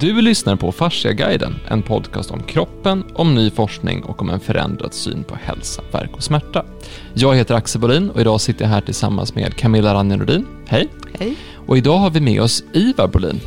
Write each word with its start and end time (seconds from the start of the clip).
Du 0.00 0.20
lyssnar 0.20 0.56
på 0.56 0.72
Fasciaguiden, 0.72 1.54
en 1.68 1.82
podcast 1.82 2.30
om 2.30 2.42
kroppen, 2.42 3.04
om 3.14 3.34
ny 3.34 3.50
forskning 3.50 4.02
och 4.02 4.22
om 4.22 4.30
en 4.30 4.40
förändrad 4.40 4.94
syn 4.94 5.24
på 5.24 5.34
hälsa, 5.34 5.82
verk 5.92 6.10
och 6.12 6.22
smärta. 6.22 6.64
Jag 7.14 7.34
heter 7.34 7.54
Axel 7.54 7.80
Bolin 7.80 8.10
och 8.10 8.20
idag 8.20 8.40
sitter 8.40 8.64
jag 8.64 8.70
här 8.70 8.80
tillsammans 8.80 9.34
med 9.34 9.56
Camilla 9.56 9.94
Ranjenrodin. 9.94 10.46
Hej! 10.66 10.88
Hej! 11.18 11.36
Och 11.66 11.78
idag 11.78 11.98
har 11.98 12.10
vi 12.10 12.20
med 12.20 12.42
oss 12.42 12.64
Ivar 12.72 13.08
Bolin. 13.08 13.40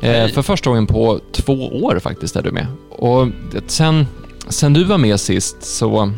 Eh, 0.00 0.28
för 0.28 0.42
första 0.42 0.70
gången 0.70 0.86
på 0.86 1.20
två 1.32 1.68
år 1.68 1.98
faktiskt 1.98 2.36
är 2.36 2.42
du 2.42 2.52
med. 2.52 2.66
Och 2.90 3.28
sen, 3.66 4.06
sen 4.48 4.72
du 4.72 4.84
var 4.84 4.98
med 4.98 5.20
sist 5.20 5.62
så 5.62 6.12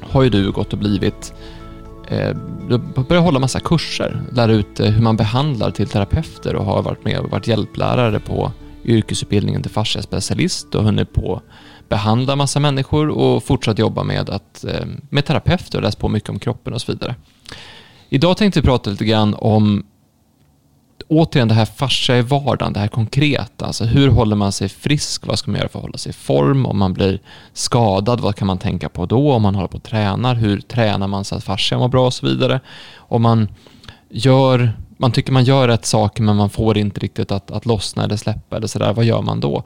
har 0.00 0.22
ju 0.22 0.30
du 0.30 0.52
gått 0.52 0.72
och 0.72 0.78
blivit 0.78 1.32
eh, 2.10 3.22
hålla 3.22 3.38
massa 3.38 3.60
kurser, 3.60 4.22
lära 4.32 4.52
ut 4.52 4.80
eh, 4.80 4.86
hur 4.86 5.02
man 5.02 5.16
behandlar 5.16 5.70
till 5.70 5.88
terapeuter 5.88 6.56
och 6.56 6.64
har 6.64 6.82
varit 6.82 7.04
med 7.04 7.18
och 7.18 7.30
varit 7.30 7.46
hjälplärare 7.46 8.20
på 8.20 8.52
yrkesutbildningen 8.84 9.62
till 9.62 9.70
fasciaspecialist 9.70 10.74
och 10.74 10.84
hunnit 10.84 11.12
på 11.12 11.42
behandla 11.88 12.36
massa 12.36 12.60
människor 12.60 13.08
och 13.08 13.44
fortsatt 13.44 13.78
jobba 13.78 14.02
med, 14.02 14.30
att, 14.30 14.64
eh, 14.64 14.86
med 15.10 15.24
terapeuter 15.24 15.78
och 15.78 15.82
läst 15.82 15.98
på 15.98 16.08
mycket 16.08 16.30
om 16.30 16.38
kroppen 16.38 16.72
och 16.72 16.80
så 16.80 16.92
vidare. 16.92 17.14
Idag 18.08 18.36
tänkte 18.36 18.60
vi 18.60 18.66
prata 18.66 18.90
lite 18.90 19.04
grann 19.04 19.34
om 19.38 19.86
återigen 21.08 21.48
det 21.48 21.54
här 21.54 21.64
fascia 21.64 22.18
i 22.18 22.22
vardagen, 22.22 22.72
det 22.72 22.80
här 22.80 22.88
konkreta. 22.88 23.66
Alltså 23.66 23.84
hur 23.84 24.08
håller 24.08 24.36
man 24.36 24.52
sig 24.52 24.68
frisk? 24.68 25.26
Vad 25.26 25.38
ska 25.38 25.50
man 25.50 25.58
göra 25.58 25.68
för 25.68 25.78
att 25.78 25.82
hålla 25.84 25.98
sig 25.98 26.10
i 26.10 26.12
form? 26.12 26.66
Om 26.66 26.78
man 26.78 26.94
blir 26.94 27.20
skadad, 27.52 28.20
vad 28.20 28.36
kan 28.36 28.46
man 28.46 28.58
tänka 28.58 28.88
på 28.88 29.06
då? 29.06 29.32
Om 29.32 29.42
man 29.42 29.54
håller 29.54 29.68
på 29.68 29.76
och 29.76 29.82
tränar, 29.82 30.34
hur 30.34 30.60
tränar 30.60 31.06
man 31.06 31.24
så 31.24 31.34
att 31.34 31.44
fascian 31.44 31.80
mår 31.80 31.88
bra 31.88 32.06
och 32.06 32.14
så 32.14 32.26
vidare? 32.26 32.60
Om 32.96 33.22
man 33.22 33.48
gör, 34.08 34.72
man 34.96 35.12
tycker 35.12 35.32
man 35.32 35.44
gör 35.44 35.68
rätt 35.68 35.86
saker 35.86 36.22
men 36.22 36.36
man 36.36 36.50
får 36.50 36.78
inte 36.78 37.00
riktigt 37.00 37.32
att, 37.32 37.50
att 37.50 37.66
lossna 37.66 38.04
eller 38.04 38.16
släppa 38.16 38.56
eller 38.56 38.66
sådär, 38.66 38.92
vad 38.92 39.04
gör 39.04 39.22
man 39.22 39.40
då? 39.40 39.62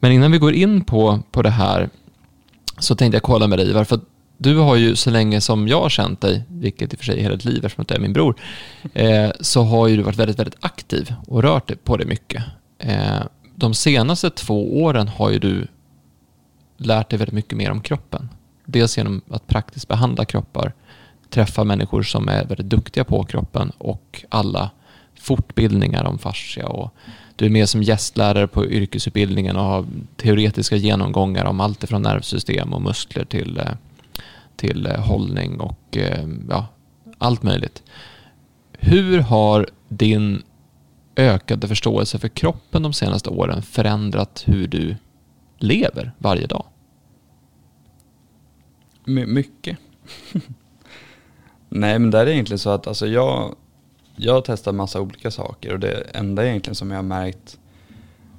Men 0.00 0.12
innan 0.12 0.32
vi 0.32 0.38
går 0.38 0.52
in 0.52 0.84
på, 0.84 1.18
på 1.30 1.42
det 1.42 1.50
här 1.50 1.88
så 2.78 2.94
tänkte 2.94 3.16
jag 3.16 3.22
kolla 3.22 3.46
med 3.46 3.58
dig, 3.58 3.72
varför 3.72 4.00
du 4.38 4.56
har 4.56 4.76
ju 4.76 4.96
så 4.96 5.10
länge 5.10 5.40
som 5.40 5.68
jag 5.68 5.80
har 5.80 5.88
känt 5.88 6.20
dig, 6.20 6.42
vilket 6.48 6.92
i 6.92 6.96
och 6.96 6.98
för 6.98 7.06
sig 7.06 7.18
är 7.18 7.22
hela 7.22 7.36
ditt 7.36 7.44
liv 7.44 7.64
eftersom 7.64 7.84
du 7.88 7.94
är 7.94 7.98
min 7.98 8.12
bror, 8.12 8.40
eh, 8.94 9.30
så 9.40 9.62
har 9.62 9.88
ju 9.88 9.96
du 9.96 10.02
varit 10.02 10.18
väldigt, 10.18 10.38
väldigt 10.38 10.64
aktiv 10.64 11.14
och 11.26 11.42
rört 11.42 11.68
dig 11.68 11.76
på 11.76 11.96
dig 11.96 12.06
mycket. 12.06 12.44
Eh, 12.78 13.22
de 13.54 13.74
senaste 13.74 14.30
två 14.30 14.82
åren 14.82 15.08
har 15.08 15.30
ju 15.30 15.38
du 15.38 15.66
lärt 16.76 17.10
dig 17.10 17.18
väldigt 17.18 17.34
mycket 17.34 17.58
mer 17.58 17.70
om 17.70 17.80
kroppen. 17.80 18.28
Dels 18.64 18.98
genom 18.98 19.20
att 19.30 19.46
praktiskt 19.46 19.88
behandla 19.88 20.24
kroppar, 20.24 20.72
träffa 21.30 21.64
människor 21.64 22.02
som 22.02 22.28
är 22.28 22.44
väldigt 22.44 22.70
duktiga 22.70 23.04
på 23.04 23.24
kroppen 23.24 23.72
och 23.78 24.24
alla 24.28 24.70
fortbildningar 25.20 26.04
om 26.04 26.18
fascia 26.18 26.68
och 26.68 26.94
du 27.36 27.46
är 27.46 27.50
med 27.50 27.68
som 27.68 27.82
gästlärare 27.82 28.46
på 28.46 28.66
yrkesutbildningen 28.66 29.56
och 29.56 29.64
har 29.64 29.86
teoretiska 30.16 30.76
genomgångar 30.76 31.44
om 31.44 31.60
allt 31.60 31.88
från 31.88 32.02
nervsystem 32.02 32.72
och 32.72 32.82
muskler 32.82 33.24
till 33.24 33.58
eh, 33.58 33.64
till 34.58 34.86
eh, 34.86 35.00
hållning 35.00 35.60
och 35.60 35.96
eh, 35.96 36.28
ja, 36.48 36.66
allt 37.18 37.42
möjligt. 37.42 37.82
Hur 38.72 39.18
har 39.18 39.68
din 39.88 40.42
ökade 41.16 41.68
förståelse 41.68 42.18
för 42.18 42.28
kroppen 42.28 42.82
de 42.82 42.92
senaste 42.92 43.30
åren 43.30 43.62
förändrat 43.62 44.42
hur 44.46 44.68
du 44.68 44.96
lever 45.58 46.12
varje 46.18 46.46
dag? 46.46 46.64
My 49.04 49.26
mycket. 49.26 49.78
Nej, 51.68 51.98
men 51.98 52.10
det 52.10 52.18
är 52.18 52.26
egentligen 52.26 52.58
så 52.58 52.70
att 52.70 52.86
alltså 52.86 53.06
jag, 53.06 53.54
jag 54.16 54.32
har 54.32 54.40
testat 54.40 54.74
massa 54.74 55.00
olika 55.00 55.30
saker 55.30 55.72
och 55.72 55.80
det 55.80 56.10
enda 56.14 56.46
egentligen 56.46 56.74
som 56.74 56.90
jag 56.90 56.98
har 56.98 57.02
märkt, 57.02 57.58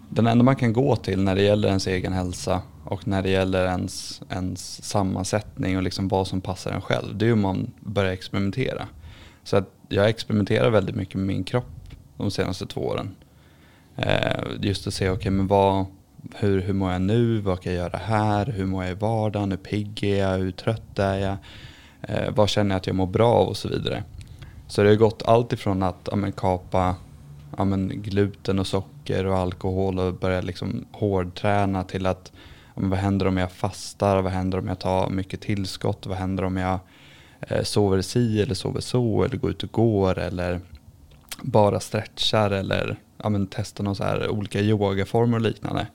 den 0.09 0.27
enda 0.27 0.43
man 0.43 0.55
kan 0.55 0.73
gå 0.73 0.95
till 0.95 1.23
när 1.23 1.35
det 1.35 1.41
gäller 1.41 1.67
ens 1.67 1.87
egen 1.87 2.13
hälsa 2.13 2.61
och 2.89 3.07
när 3.07 3.21
det 3.21 3.29
gäller 3.29 3.65
ens, 3.65 4.21
ens 4.29 4.83
sammansättning 4.83 5.77
och 5.77 5.83
liksom 5.83 6.07
vad 6.07 6.27
som 6.27 6.41
passar 6.41 6.71
en 6.71 6.81
själv, 6.81 7.17
det 7.17 7.27
är 7.27 7.33
om 7.33 7.41
man 7.41 7.71
börjar 7.79 8.11
experimentera. 8.11 8.87
Så 9.43 9.57
att 9.57 9.69
jag 9.89 10.09
experimenterar 10.09 10.69
väldigt 10.69 10.95
mycket 10.95 11.15
med 11.15 11.27
min 11.27 11.43
kropp 11.43 11.65
de 12.17 12.31
senaste 12.31 12.65
två 12.65 12.81
åren. 12.81 13.15
Eh, 13.95 14.43
just 14.61 14.87
att 14.87 14.93
se, 14.93 15.09
okej 15.09 15.17
okay, 15.17 15.31
men 15.31 15.47
vad, 15.47 15.85
hur, 16.35 16.61
hur 16.61 16.73
mår 16.73 16.91
jag 16.91 17.01
nu, 17.01 17.39
vad 17.39 17.61
kan 17.61 17.73
jag 17.73 17.83
göra 17.83 17.97
här, 17.97 18.45
hur 18.45 18.65
mår 18.65 18.83
jag 18.83 18.91
i 18.91 18.95
vardagen, 18.95 19.51
hur 19.51 19.57
pigg 19.57 20.03
är 20.03 20.17
jag, 20.17 20.37
hur 20.37 20.51
trött 20.51 20.99
är 20.99 21.17
jag, 21.17 21.37
eh, 22.01 22.33
vad 22.35 22.49
känner 22.49 22.75
jag 22.75 22.77
att 22.77 22.87
jag 22.87 22.95
mår 22.95 23.07
bra 23.07 23.33
av 23.33 23.47
och 23.47 23.57
så 23.57 23.69
vidare. 23.69 24.03
Så 24.67 24.83
det 24.83 24.89
har 24.89 24.95
gått 24.95 25.23
allt 25.25 25.53
ifrån 25.53 25.83
att 25.83 26.07
ja, 26.11 26.15
men, 26.15 26.31
kapa 26.31 26.95
ja, 27.57 27.65
men, 27.65 28.01
gluten 28.01 28.59
och 28.59 28.67
socker 28.67 29.25
och 29.25 29.37
alkohol 29.37 29.99
och 29.99 30.13
börja 30.13 30.41
liksom 30.41 30.85
hårdträna 30.91 31.83
till 31.83 32.05
att 32.05 32.31
vad 32.81 32.99
händer 32.99 33.25
om 33.25 33.37
jag 33.37 33.51
fastar, 33.51 34.21
vad 34.21 34.31
händer 34.31 34.57
om 34.57 34.67
jag 34.67 34.79
tar 34.79 35.09
mycket 35.09 35.41
tillskott, 35.41 36.05
vad 36.05 36.17
händer 36.17 36.43
om 36.43 36.57
jag 36.57 36.79
eh, 37.41 37.63
sover 37.63 38.01
si 38.01 38.41
eller 38.41 38.53
sover 38.53 38.81
så 38.81 39.23
eller 39.23 39.37
går 39.37 39.51
ut 39.51 39.63
och 39.63 39.71
går 39.71 40.19
eller 40.19 40.61
bara 41.41 41.79
stretchar 41.79 42.51
eller 42.51 42.95
ja, 43.17 43.29
men 43.29 43.47
testar 43.47 43.83
någon 43.83 43.95
så 43.95 44.03
här 44.03 44.29
olika 44.29 44.59
yogaformer 44.59 45.37
och 45.37 45.41
liknande. 45.41 45.87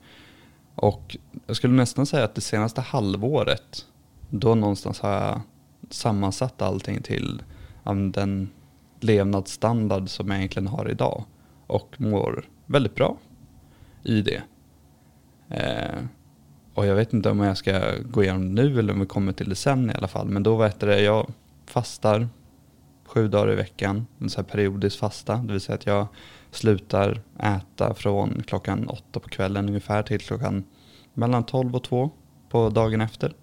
Och 0.75 1.17
jag 1.47 1.55
skulle 1.55 1.73
nästan 1.73 2.05
säga 2.05 2.23
att 2.23 2.35
det 2.35 2.41
senaste 2.41 2.81
halvåret, 2.81 3.85
då 4.29 4.55
någonstans 4.55 4.99
har 4.99 5.11
jag 5.11 5.41
sammansatt 5.89 6.61
allting 6.61 7.01
till 7.01 7.43
ja, 7.83 7.93
den 7.93 8.49
levnadsstandard 8.99 10.09
som 10.09 10.29
jag 10.29 10.37
egentligen 10.37 10.67
har 10.67 10.89
idag 10.89 11.23
och 11.67 11.95
mår 11.97 12.45
väldigt 12.65 12.95
bra 12.95 13.17
i 14.03 14.21
det. 14.21 14.41
Eh, 15.49 16.03
och 16.75 16.85
jag 16.85 16.95
vet 16.95 17.13
inte 17.13 17.29
om 17.29 17.39
jag 17.39 17.57
ska 17.57 17.81
gå 18.01 18.23
igenom 18.23 18.55
nu 18.55 18.79
eller 18.79 18.93
om 18.93 18.99
vi 18.99 19.05
kommer 19.05 19.31
till 19.31 19.49
det 19.49 19.55
sen 19.55 19.89
i 19.89 19.93
alla 19.93 20.07
fall. 20.07 20.27
Men 20.27 20.43
då 20.43 20.55
vet 20.55 20.79
det, 20.79 21.01
jag 21.01 21.31
fastar 21.65 22.27
sju 23.05 23.27
dagar 23.27 23.51
i 23.51 23.55
veckan, 23.55 24.07
en 24.19 24.29
så 24.29 24.41
här 24.41 24.43
periodisk 24.43 24.99
fasta. 24.99 25.35
Det 25.35 25.51
vill 25.51 25.61
säga 25.61 25.75
att 25.75 25.85
jag 25.85 26.07
slutar 26.51 27.21
äta 27.39 27.93
från 27.93 28.43
klockan 28.47 28.87
åtta 28.87 29.19
på 29.19 29.29
kvällen 29.29 29.67
ungefär 29.69 30.03
till 30.03 30.19
klockan 30.19 30.63
mellan 31.13 31.43
tolv 31.43 31.75
och 31.75 31.83
två 31.83 32.09
på 32.49 32.69
dagen 32.69 33.01
efter. 33.01 33.33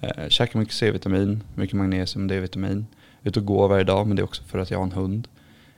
Eh, 0.00 0.28
käkar 0.28 0.58
mycket 0.58 0.74
C-vitamin, 0.74 1.42
mycket 1.54 1.76
magnesium, 1.76 2.24
och 2.24 2.28
D-vitamin. 2.28 2.86
Ut 3.22 3.36
och 3.36 3.44
går 3.44 3.68
varje 3.68 3.84
dag, 3.84 4.06
men 4.06 4.16
det 4.16 4.22
är 4.22 4.24
också 4.24 4.42
för 4.42 4.58
att 4.58 4.70
jag 4.70 4.78
har 4.78 4.84
en 4.84 4.92
hund. 4.92 5.28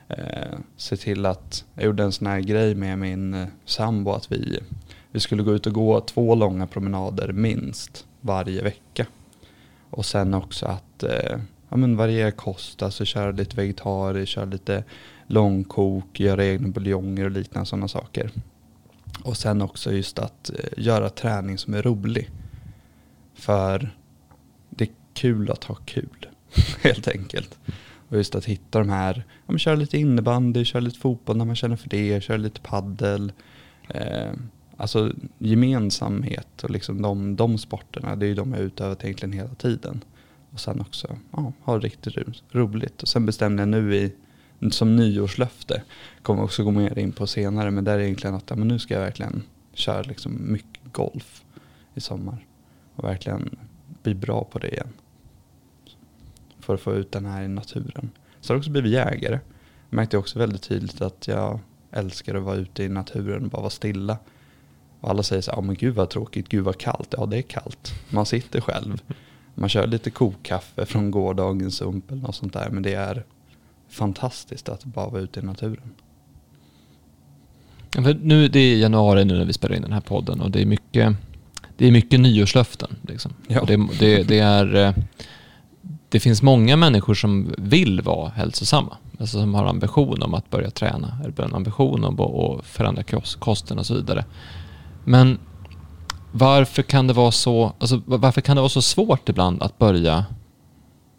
Eh, 0.07 0.57
se 0.77 0.97
till 0.97 1.25
att, 1.25 1.65
jag 1.73 1.85
gjorde 1.85 2.03
en 2.03 2.11
sån 2.11 2.27
här 2.27 2.39
grej 2.39 2.75
med 2.75 2.99
min 2.99 3.33
eh, 3.33 3.47
sambo 3.65 4.11
att 4.11 4.31
vi 4.31 4.59
vi 5.11 5.19
skulle 5.19 5.43
gå 5.43 5.53
ut 5.53 5.67
och 5.67 5.73
gå 5.73 6.01
två 6.01 6.35
långa 6.35 6.67
promenader 6.67 7.31
minst 7.31 8.05
varje 8.21 8.61
vecka. 8.61 9.05
Och 9.89 10.05
sen 10.05 10.33
också 10.33 10.65
att 10.65 11.03
eh, 11.03 11.39
ja, 11.69 11.77
men 11.77 11.97
variera 11.97 12.31
kost, 12.31 12.81
alltså 12.81 13.05
köra 13.05 13.31
lite 13.31 13.55
vegetariskt, 13.55 14.31
köra 14.31 14.45
lite 14.45 14.83
långkok, 15.27 16.19
göra 16.19 16.45
egna 16.45 16.67
buljonger 16.67 17.25
och 17.25 17.31
liknande 17.31 17.65
sådana 17.65 17.87
saker. 17.87 18.31
Och 19.23 19.37
sen 19.37 19.61
också 19.61 19.91
just 19.91 20.19
att 20.19 20.49
eh, 20.49 20.83
göra 20.83 21.09
träning 21.09 21.57
som 21.57 21.73
är 21.73 21.81
rolig. 21.81 22.29
För 23.33 23.95
det 24.69 24.83
är 24.83 24.91
kul 25.13 25.51
att 25.51 25.63
ha 25.63 25.75
kul, 25.75 26.27
helt 26.81 27.07
enkelt. 27.07 27.59
Och 28.09 28.17
just 28.17 28.35
att 28.35 28.45
hitta 28.45 28.79
de 28.79 28.89
här, 28.89 29.23
ja, 29.27 29.51
men 29.51 29.59
köra 29.59 29.75
lite 29.75 29.97
innebandy, 29.97 30.65
köra 30.65 30.79
lite 30.79 30.99
fotboll 30.99 31.37
när 31.37 31.45
man 31.45 31.55
känner 31.55 31.75
för 31.75 31.89
det, 31.89 32.23
köra 32.23 32.37
lite 32.37 32.61
paddel. 32.61 33.31
Eh, 33.89 34.31
alltså 34.81 35.13
gemensamhet 35.37 36.63
och 36.63 36.69
liksom 36.69 37.01
de, 37.01 37.35
de 37.35 37.57
sporterna, 37.57 38.15
det 38.15 38.25
är 38.25 38.27
ju 38.27 38.35
de 38.35 38.53
jag 38.53 38.61
utövat 38.61 39.03
egentligen 39.03 39.33
hela 39.33 39.55
tiden. 39.55 40.03
Och 40.51 40.59
sen 40.59 40.81
också 40.81 41.17
ja, 41.31 41.53
ha 41.61 41.79
riktigt 41.79 42.17
roligt. 42.51 43.01
Och 43.01 43.07
sen 43.07 43.25
bestämde 43.25 43.61
jag 43.61 43.69
nu 43.69 43.95
i, 43.95 44.13
som 44.71 44.95
nyårslöfte, 44.95 45.83
kommer 46.21 46.43
också 46.43 46.63
gå 46.63 46.71
mer 46.71 46.99
in 46.99 47.11
på 47.11 47.27
senare, 47.27 47.71
men 47.71 47.83
där 47.83 47.99
är 47.99 47.99
egentligen 47.99 48.35
att 48.35 48.49
ja, 48.49 48.55
men 48.55 48.67
nu 48.67 48.79
ska 48.79 48.93
jag 48.93 49.01
verkligen 49.01 49.43
köra 49.73 50.01
liksom 50.01 50.51
mycket 50.51 50.93
golf 50.93 51.43
i 51.93 52.01
sommar. 52.01 52.45
Och 52.95 53.03
verkligen 53.03 53.55
bli 54.03 54.13
bra 54.15 54.43
på 54.43 54.59
det 54.59 54.67
igen. 54.67 54.93
För 56.59 56.73
att 56.73 56.81
få 56.81 56.93
ut 56.93 57.11
den 57.11 57.25
här 57.25 57.43
i 57.43 57.47
naturen. 57.47 58.09
Så 58.39 58.53
har 58.53 58.55
jag 58.55 58.59
också 58.59 58.71
blivit 58.71 58.91
jägare. 58.91 59.39
Jag 59.89 59.95
märkte 59.95 60.17
också 60.17 60.39
väldigt 60.39 60.61
tydligt 60.61 61.01
att 61.01 61.27
jag 61.27 61.59
älskar 61.91 62.35
att 62.35 62.43
vara 62.43 62.55
ute 62.55 62.83
i 62.83 62.89
naturen 62.89 63.43
och 63.43 63.49
bara 63.49 63.61
vara 63.61 63.69
stilla. 63.69 64.17
Och 65.01 65.09
alla 65.09 65.23
säger 65.23 65.41
så 65.41 65.51
här, 65.51 65.59
oh, 65.59 65.63
men 65.63 65.75
gud 65.75 65.95
vad 65.95 66.09
tråkigt, 66.09 66.49
gud 66.49 66.63
vad 66.63 66.77
kallt. 66.77 67.13
Ja 67.17 67.25
det 67.25 67.37
är 67.37 67.41
kallt. 67.41 67.93
Man 68.09 68.25
sitter 68.25 68.61
själv. 68.61 69.01
Man 69.55 69.69
kör 69.69 69.87
lite 69.87 70.09
kokkaffe 70.09 70.85
från 70.85 71.11
gårdagens 71.11 71.75
sump 71.75 72.11
eller 72.11 72.21
något 72.21 72.35
sånt 72.35 72.53
där. 72.53 72.69
Men 72.69 72.83
det 72.83 72.93
är 72.93 73.23
fantastiskt 73.89 74.69
att 74.69 74.85
bara 74.85 75.09
vara 75.09 75.21
ute 75.21 75.39
i 75.39 75.43
naturen. 75.43 75.93
För 77.93 78.17
nu, 78.21 78.47
det 78.47 78.59
är 78.59 78.77
januari 78.77 79.25
nu 79.25 79.37
när 79.37 79.45
vi 79.45 79.53
spelar 79.53 79.75
in 79.75 79.81
den 79.81 79.93
här 79.93 80.01
podden 80.01 80.41
och 80.41 80.51
det 80.51 80.61
är 80.61 80.65
mycket, 80.65 81.15
det 81.77 81.87
är 81.87 81.91
mycket 81.91 82.19
nyårslöften. 82.19 82.95
Liksom. 83.01 83.33
Ja. 83.47 83.63
Det, 83.67 83.87
det, 83.99 84.23
det, 84.23 84.39
är, 84.39 84.75
eh, 84.75 84.93
det 86.09 86.19
finns 86.19 86.41
många 86.41 86.75
människor 86.75 87.13
som 87.13 87.53
vill 87.57 88.01
vara 88.01 88.29
hälsosamma. 88.29 88.97
alltså 89.19 89.39
som 89.39 89.53
har 89.53 89.65
ambition 89.65 90.23
om 90.23 90.33
att 90.33 90.49
börja 90.49 90.71
träna, 90.71 91.17
eller 91.23 91.55
ambition 91.55 92.03
om 92.03 92.19
att 92.19 92.65
förändra 92.65 93.03
kosten 93.39 93.79
och 93.79 93.85
så 93.85 93.93
vidare. 93.93 94.25
Men 95.03 95.39
varför 96.31 96.81
kan 96.81 97.07
det 97.07 97.13
vara 97.13 97.31
så, 97.31 97.73
alltså, 97.79 98.01
varför 98.05 98.41
kan 98.41 98.55
det 98.55 98.61
vara 98.61 98.69
så 98.69 98.81
svårt 98.81 99.29
ibland 99.29 99.63
att 99.63 99.77
börja 99.77 100.25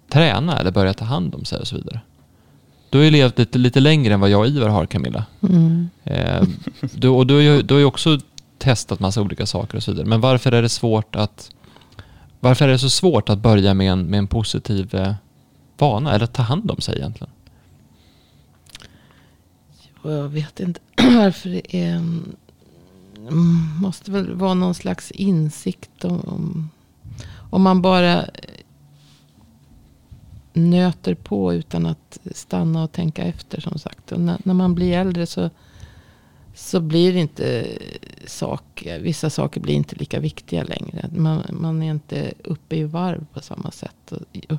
träna 0.08 0.58
eller 0.58 0.70
börja 0.70 0.94
ta 0.94 1.05
hand 1.05 1.34
om 1.34 1.44
sig 1.44 1.61
och 1.61 1.67
så 1.67 1.76
vidare? 1.76 2.00
Du 2.90 2.99
har 2.99 3.05
ju 3.05 3.11
levt 3.11 3.38
lite, 3.38 3.58
lite 3.58 3.81
längre 3.81 4.14
än 4.14 4.20
vad 4.20 4.31
jag 4.31 4.40
och 4.40 4.46
Ivar 4.46 4.69
har, 4.69 4.87
Camilla. 4.87 5.25
Mm. 5.43 5.90
Eh, 6.05 6.43
du, 6.81 7.08
och 7.08 7.26
du, 7.26 7.34
har 7.34 7.40
ju, 7.40 7.62
du 7.62 7.75
har 7.75 7.79
ju 7.79 7.84
också 7.84 8.19
testat 8.58 9.00
massa 9.00 9.23
olika 9.23 9.46
saker 9.46 9.76
och 9.76 9.82
så 9.82 9.90
vidare. 9.90 10.06
Men 10.06 10.20
varför 10.20 10.52
är 10.52 10.62
det 10.62 10.69
svårt 10.69 11.17
att 11.17 11.50
varför 12.40 12.69
är 12.69 12.73
det 12.73 12.79
så 12.79 12.90
svårt 12.90 13.29
att 13.29 13.38
börja 13.38 13.75
med 13.75 13.93
en, 13.93 14.02
med 14.02 14.19
en 14.19 14.26
positiv 14.26 14.94
eh, 14.94 15.14
vana 15.79 16.14
eller 16.14 16.26
ta 16.26 16.43
hand 16.43 16.70
om 16.70 16.81
sig 16.81 16.96
egentligen? 16.96 17.32
Jag 20.02 20.29
vet 20.29 20.61
inte 20.61 20.81
varför 21.17 21.49
det 21.49 21.76
är... 21.76 22.02
Mm. 23.28 23.80
Måste 23.80 24.10
väl 24.10 24.34
vara 24.34 24.54
någon 24.54 24.74
slags 24.74 25.10
insikt 25.10 26.04
om... 26.04 26.70
Om 27.50 27.62
man 27.62 27.82
bara 27.82 28.24
nöter 30.52 31.14
på 31.14 31.54
utan 31.54 31.86
att 31.86 32.19
stanna 32.34 32.84
och 32.84 32.92
tänka 32.92 33.22
efter 33.22 33.60
som 33.60 33.78
sagt. 33.78 34.12
Och 34.12 34.20
när, 34.20 34.40
när 34.44 34.54
man 34.54 34.74
blir 34.74 34.92
äldre 34.92 35.26
så, 35.26 35.50
så 36.54 36.80
blir 36.80 37.16
inte 37.16 37.66
saker, 38.26 39.00
vissa 39.00 39.30
saker 39.30 39.60
blir 39.60 39.74
inte 39.74 39.96
lika 39.96 40.20
viktiga 40.20 40.64
längre. 40.64 41.10
Man, 41.16 41.42
man 41.50 41.82
är 41.82 41.90
inte 41.90 42.32
uppe 42.44 42.76
i 42.76 42.84
varv 42.84 43.26
på 43.32 43.40
samma 43.40 43.70
sätt. 43.70 44.12
Och, 44.12 44.52
och, 44.54 44.58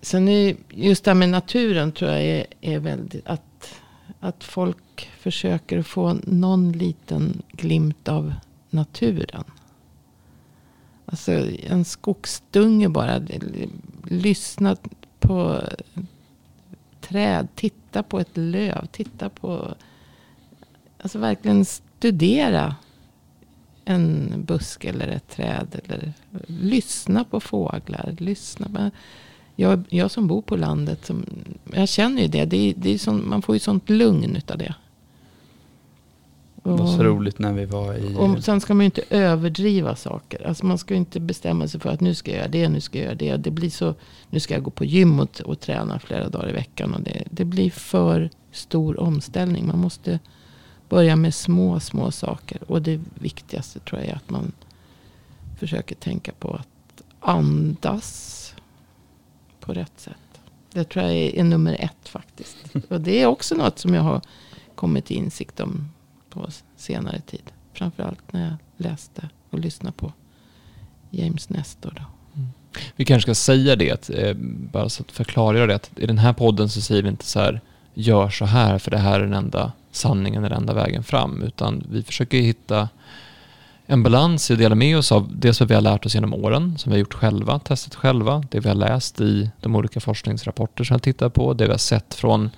sen 0.00 0.28
är 0.28 0.56
just 0.70 1.04
det 1.04 1.10
här 1.10 1.16
med 1.16 1.28
naturen 1.28 1.92
tror 1.92 2.10
jag 2.10 2.22
är, 2.22 2.46
är 2.60 2.78
väldigt, 2.78 3.26
att, 3.26 3.42
att 4.26 4.44
folk 4.44 5.10
försöker 5.18 5.82
få 5.82 6.18
någon 6.22 6.72
liten 6.72 7.42
glimt 7.52 8.08
av 8.08 8.34
naturen. 8.70 9.44
Alltså 11.06 11.32
en 11.62 11.84
skogsdunge 11.84 12.88
bara. 12.88 13.22
Lyssna 14.04 14.76
på 15.20 15.62
träd. 17.00 17.48
Titta 17.54 18.02
på 18.02 18.20
ett 18.20 18.36
löv. 18.36 18.86
Titta 18.86 19.28
på... 19.28 19.74
Alltså 21.02 21.18
verkligen 21.18 21.64
studera 21.64 22.76
en 23.84 24.32
busk 24.46 24.84
eller 24.84 25.08
ett 25.08 25.28
träd. 25.28 25.80
Eller 25.88 26.12
lyssna 26.46 27.24
på 27.24 27.40
fåglar. 27.40 28.14
Lyssna 28.18 28.68
på, 28.68 28.90
jag, 29.56 29.84
jag 29.88 30.10
som 30.10 30.26
bor 30.26 30.42
på 30.42 30.56
landet. 30.56 31.06
Som, 31.06 31.24
jag 31.72 31.88
känner 31.88 32.22
ju 32.22 32.28
det. 32.28 32.44
det, 32.44 32.74
det 32.76 32.94
är 32.94 32.98
som, 32.98 33.28
man 33.28 33.42
får 33.42 33.54
ju 33.54 33.58
sånt 33.58 33.90
lugn 33.90 34.36
utav 34.36 34.58
det. 34.58 34.74
Det 36.62 36.72
var 36.72 36.86
så 36.86 37.04
roligt 37.04 37.38
när 37.38 37.52
vi 37.52 37.64
var 37.64 37.94
i... 37.94 38.14
Och 38.16 38.44
sen 38.44 38.60
ska 38.60 38.74
man 38.74 38.80
ju 38.80 38.84
inte 38.84 39.02
överdriva 39.10 39.96
saker. 39.96 40.46
Alltså 40.46 40.66
man 40.66 40.78
ska 40.78 40.94
ju 40.94 40.98
inte 40.98 41.20
bestämma 41.20 41.68
sig 41.68 41.80
för 41.80 41.90
att 41.90 42.00
nu 42.00 42.14
ska 42.14 42.30
jag 42.30 42.38
göra 42.38 42.48
det, 42.48 42.68
nu 42.68 42.80
ska 42.80 42.98
jag 42.98 43.04
göra 43.04 43.14
det. 43.14 43.36
Det 43.36 43.50
blir 43.50 43.70
så, 43.70 43.94
nu 44.30 44.40
ska 44.40 44.54
jag 44.54 44.62
gå 44.62 44.70
på 44.70 44.84
gym 44.84 45.20
och, 45.20 45.40
och 45.40 45.60
träna 45.60 45.98
flera 45.98 46.28
dagar 46.28 46.50
i 46.50 46.52
veckan. 46.52 46.94
Och 46.94 47.00
det, 47.00 47.22
det 47.30 47.44
blir 47.44 47.70
för 47.70 48.30
stor 48.52 49.00
omställning. 49.00 49.66
Man 49.66 49.78
måste 49.78 50.18
börja 50.88 51.16
med 51.16 51.34
små, 51.34 51.80
små 51.80 52.10
saker. 52.10 52.58
Och 52.66 52.82
det 52.82 53.00
viktigaste 53.14 53.78
tror 53.78 54.00
jag 54.00 54.10
är 54.10 54.16
att 54.16 54.30
man 54.30 54.52
försöker 55.58 55.94
tänka 55.94 56.32
på 56.38 56.54
att 56.54 57.02
andas 57.20 58.35
på 59.66 59.72
rätt 59.72 60.00
sätt. 60.00 60.40
Det 60.72 60.84
tror 60.84 61.04
jag 61.04 61.14
är, 61.14 61.36
är 61.36 61.44
nummer 61.44 61.76
ett 61.80 62.08
faktiskt. 62.08 62.56
Och 62.88 63.00
det 63.00 63.22
är 63.22 63.26
också 63.26 63.54
något 63.54 63.78
som 63.78 63.94
jag 63.94 64.02
har 64.02 64.20
kommit 64.74 65.04
till 65.04 65.16
insikt 65.16 65.60
om 65.60 65.88
på 66.30 66.48
senare 66.76 67.20
tid. 67.20 67.52
Framförallt 67.72 68.32
när 68.32 68.44
jag 68.44 68.56
läste 68.76 69.28
och 69.50 69.58
lyssnade 69.58 69.96
på 69.96 70.12
James 71.10 71.48
Nestor. 71.48 71.92
Då. 71.96 72.02
Mm. 72.40 72.48
Vi 72.96 73.04
kanske 73.04 73.22
ska 73.22 73.34
säga 73.34 73.76
det, 73.76 74.10
eh, 74.10 74.36
bara 74.72 74.88
så 74.88 75.02
att 75.02 75.12
förklara 75.12 75.66
det. 75.66 75.74
Att 75.74 75.90
I 75.96 76.06
den 76.06 76.18
här 76.18 76.32
podden 76.32 76.68
så 76.68 76.80
säger 76.80 77.02
vi 77.02 77.08
inte 77.08 77.24
så 77.24 77.40
här, 77.40 77.60
gör 77.94 78.30
så 78.30 78.44
här 78.44 78.78
för 78.78 78.90
det 78.90 78.98
här 78.98 79.20
är 79.20 79.24
den 79.24 79.34
enda 79.34 79.72
sanningen, 79.90 80.42
den 80.42 80.52
enda 80.52 80.74
vägen 80.74 81.02
fram. 81.02 81.42
Utan 81.42 81.86
vi 81.90 82.02
försöker 82.02 82.38
hitta 82.38 82.88
en 83.86 84.02
balans 84.02 84.50
i 84.50 84.52
att 84.52 84.58
dela 84.58 84.74
med 84.74 84.98
oss 84.98 85.12
av 85.12 85.36
det 85.36 85.54
som 85.54 85.66
vi 85.66 85.74
har 85.74 85.80
lärt 85.80 86.06
oss 86.06 86.14
genom 86.14 86.34
åren, 86.34 86.78
som 86.78 86.90
vi 86.90 86.96
har 86.96 87.00
gjort 87.00 87.14
själva, 87.14 87.58
testat 87.58 87.94
själva, 87.94 88.42
det 88.50 88.60
vi 88.60 88.68
har 88.68 88.76
läst 88.76 89.20
i 89.20 89.50
de 89.60 89.76
olika 89.76 90.00
forskningsrapporter 90.00 90.84
som 90.84 90.94
jag 90.94 91.02
tittar 91.02 91.28
på, 91.28 91.54
det 91.54 91.64
vi 91.64 91.70
har 91.70 91.78
sett 91.78 92.14
från 92.14 92.50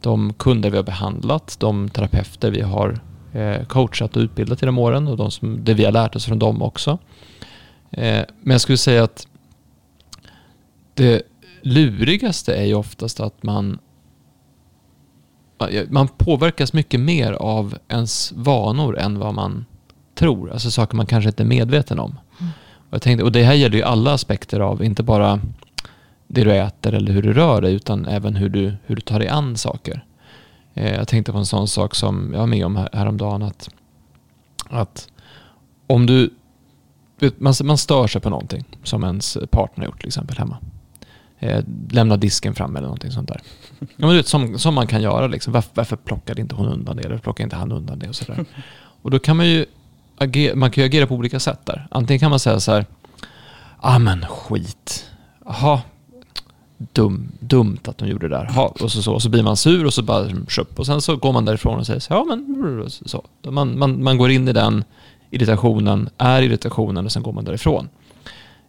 de 0.00 0.32
kunder 0.32 0.70
vi 0.70 0.76
har 0.76 0.84
behandlat, 0.84 1.56
de 1.60 1.88
terapeuter 1.88 2.50
vi 2.50 2.60
har 2.60 3.00
eh, 3.32 3.64
coachat 3.66 4.16
och 4.16 4.20
utbildat 4.20 4.62
genom 4.62 4.78
åren 4.78 5.08
och 5.08 5.16
de 5.16 5.30
som, 5.30 5.64
det 5.64 5.74
vi 5.74 5.84
har 5.84 5.92
lärt 5.92 6.16
oss 6.16 6.26
från 6.26 6.38
dem 6.38 6.62
också. 6.62 6.98
Eh, 7.90 8.24
men 8.40 8.52
jag 8.52 8.60
skulle 8.60 8.78
säga 8.78 9.04
att 9.04 9.26
det 10.94 11.22
lurigaste 11.62 12.54
är 12.54 12.64
ju 12.64 12.74
oftast 12.74 13.20
att 13.20 13.42
man 13.42 13.78
man 15.88 16.08
påverkas 16.08 16.72
mycket 16.72 17.00
mer 17.00 17.32
av 17.32 17.78
ens 17.88 18.32
vanor 18.32 18.98
än 18.98 19.18
vad 19.18 19.34
man 19.34 19.64
tror. 20.16 20.52
Alltså 20.52 20.70
saker 20.70 20.96
man 20.96 21.06
kanske 21.06 21.28
inte 21.28 21.42
är 21.42 21.46
medveten 21.46 21.98
om. 21.98 22.18
Mm. 22.40 22.52
Och, 22.76 22.94
jag 22.94 23.02
tänkte, 23.02 23.24
och 23.24 23.32
det 23.32 23.42
här 23.42 23.54
gäller 23.54 23.76
ju 23.76 23.82
alla 23.82 24.12
aspekter 24.12 24.60
av, 24.60 24.84
inte 24.84 25.02
bara 25.02 25.40
det 26.26 26.44
du 26.44 26.52
äter 26.52 26.94
eller 26.94 27.12
hur 27.12 27.22
du 27.22 27.32
rör 27.32 27.60
dig, 27.60 27.74
utan 27.74 28.06
även 28.06 28.36
hur 28.36 28.48
du, 28.48 28.74
hur 28.86 28.96
du 28.96 29.00
tar 29.00 29.18
dig 29.18 29.28
an 29.28 29.56
saker. 29.56 30.04
Eh, 30.74 30.94
jag 30.94 31.08
tänkte 31.08 31.32
på 31.32 31.38
en 31.38 31.46
sån 31.46 31.68
sak 31.68 31.94
som 31.94 32.30
jag 32.32 32.40
var 32.40 32.46
med 32.46 32.66
om 32.66 32.76
här, 32.76 32.88
häromdagen. 32.92 33.42
Att, 33.42 33.68
att 34.70 35.08
om 35.86 36.06
du, 36.06 36.30
man, 37.38 37.54
man 37.64 37.78
stör 37.78 38.06
sig 38.06 38.20
på 38.20 38.30
någonting 38.30 38.64
som 38.82 39.04
ens 39.04 39.38
partner 39.50 39.84
gjort 39.84 40.00
till 40.00 40.08
exempel 40.08 40.38
hemma. 40.38 40.58
Eh, 41.38 41.64
lämna 41.90 42.16
disken 42.16 42.54
fram 42.54 42.76
eller 42.76 42.86
någonting 42.86 43.10
sånt 43.10 43.28
där. 43.28 43.40
Ja, 43.78 43.86
men 43.96 44.10
du 44.10 44.16
vet, 44.16 44.28
som, 44.28 44.58
som 44.58 44.74
man 44.74 44.86
kan 44.86 45.02
göra. 45.02 45.26
Liksom. 45.26 45.52
Varför, 45.52 45.70
varför 45.74 45.96
plockade 45.96 46.40
inte 46.40 46.54
hon 46.54 46.66
undan 46.66 46.96
det? 46.96 47.02
Eller 47.02 47.18
plockade 47.18 47.44
inte 47.44 47.56
han 47.56 47.72
undan 47.72 47.98
det? 47.98 48.08
Och, 48.08 48.16
så 48.16 48.24
där. 48.24 48.44
och 49.02 49.10
då 49.10 49.18
kan 49.18 49.36
man 49.36 49.48
ju 49.48 49.66
agera, 50.18 50.56
man 50.56 50.70
kan 50.70 50.82
ju 50.82 50.86
agera 50.88 51.06
på 51.06 51.14
olika 51.14 51.40
sätt 51.40 51.60
där. 51.64 51.86
Antingen 51.90 52.20
kan 52.20 52.30
man 52.30 52.38
säga 52.38 52.60
så 52.60 52.72
här, 52.72 52.86
ah 53.80 53.98
men 53.98 54.26
skit. 54.26 55.10
Jaha, 55.44 55.80
dum, 56.78 57.32
dumt 57.40 57.80
att 57.84 57.98
de 57.98 58.08
gjorde 58.08 58.28
det 58.28 58.36
där. 58.36 58.44
Ha, 58.44 58.66
och, 58.80 58.90
så, 58.92 59.02
så, 59.02 59.14
och 59.14 59.22
så 59.22 59.28
blir 59.28 59.42
man 59.42 59.56
sur 59.56 59.86
och 59.86 59.94
så 59.94 60.02
bara 60.02 60.28
köp. 60.48 60.78
Och 60.78 60.86
sen 60.86 61.00
så 61.00 61.16
går 61.16 61.32
man 61.32 61.44
därifrån 61.44 61.78
och 61.78 61.86
säger 61.86 62.00
så, 62.00 62.12
ja 62.12 62.24
men 62.24 62.90
så. 62.90 63.24
Man, 63.50 63.78
man, 63.78 64.02
man 64.04 64.18
går 64.18 64.30
in 64.30 64.48
i 64.48 64.52
den 64.52 64.84
irritationen, 65.30 66.08
är 66.18 66.42
irritationen 66.42 67.04
och 67.04 67.12
sen 67.12 67.22
går 67.22 67.32
man 67.32 67.44
därifrån. 67.44 67.88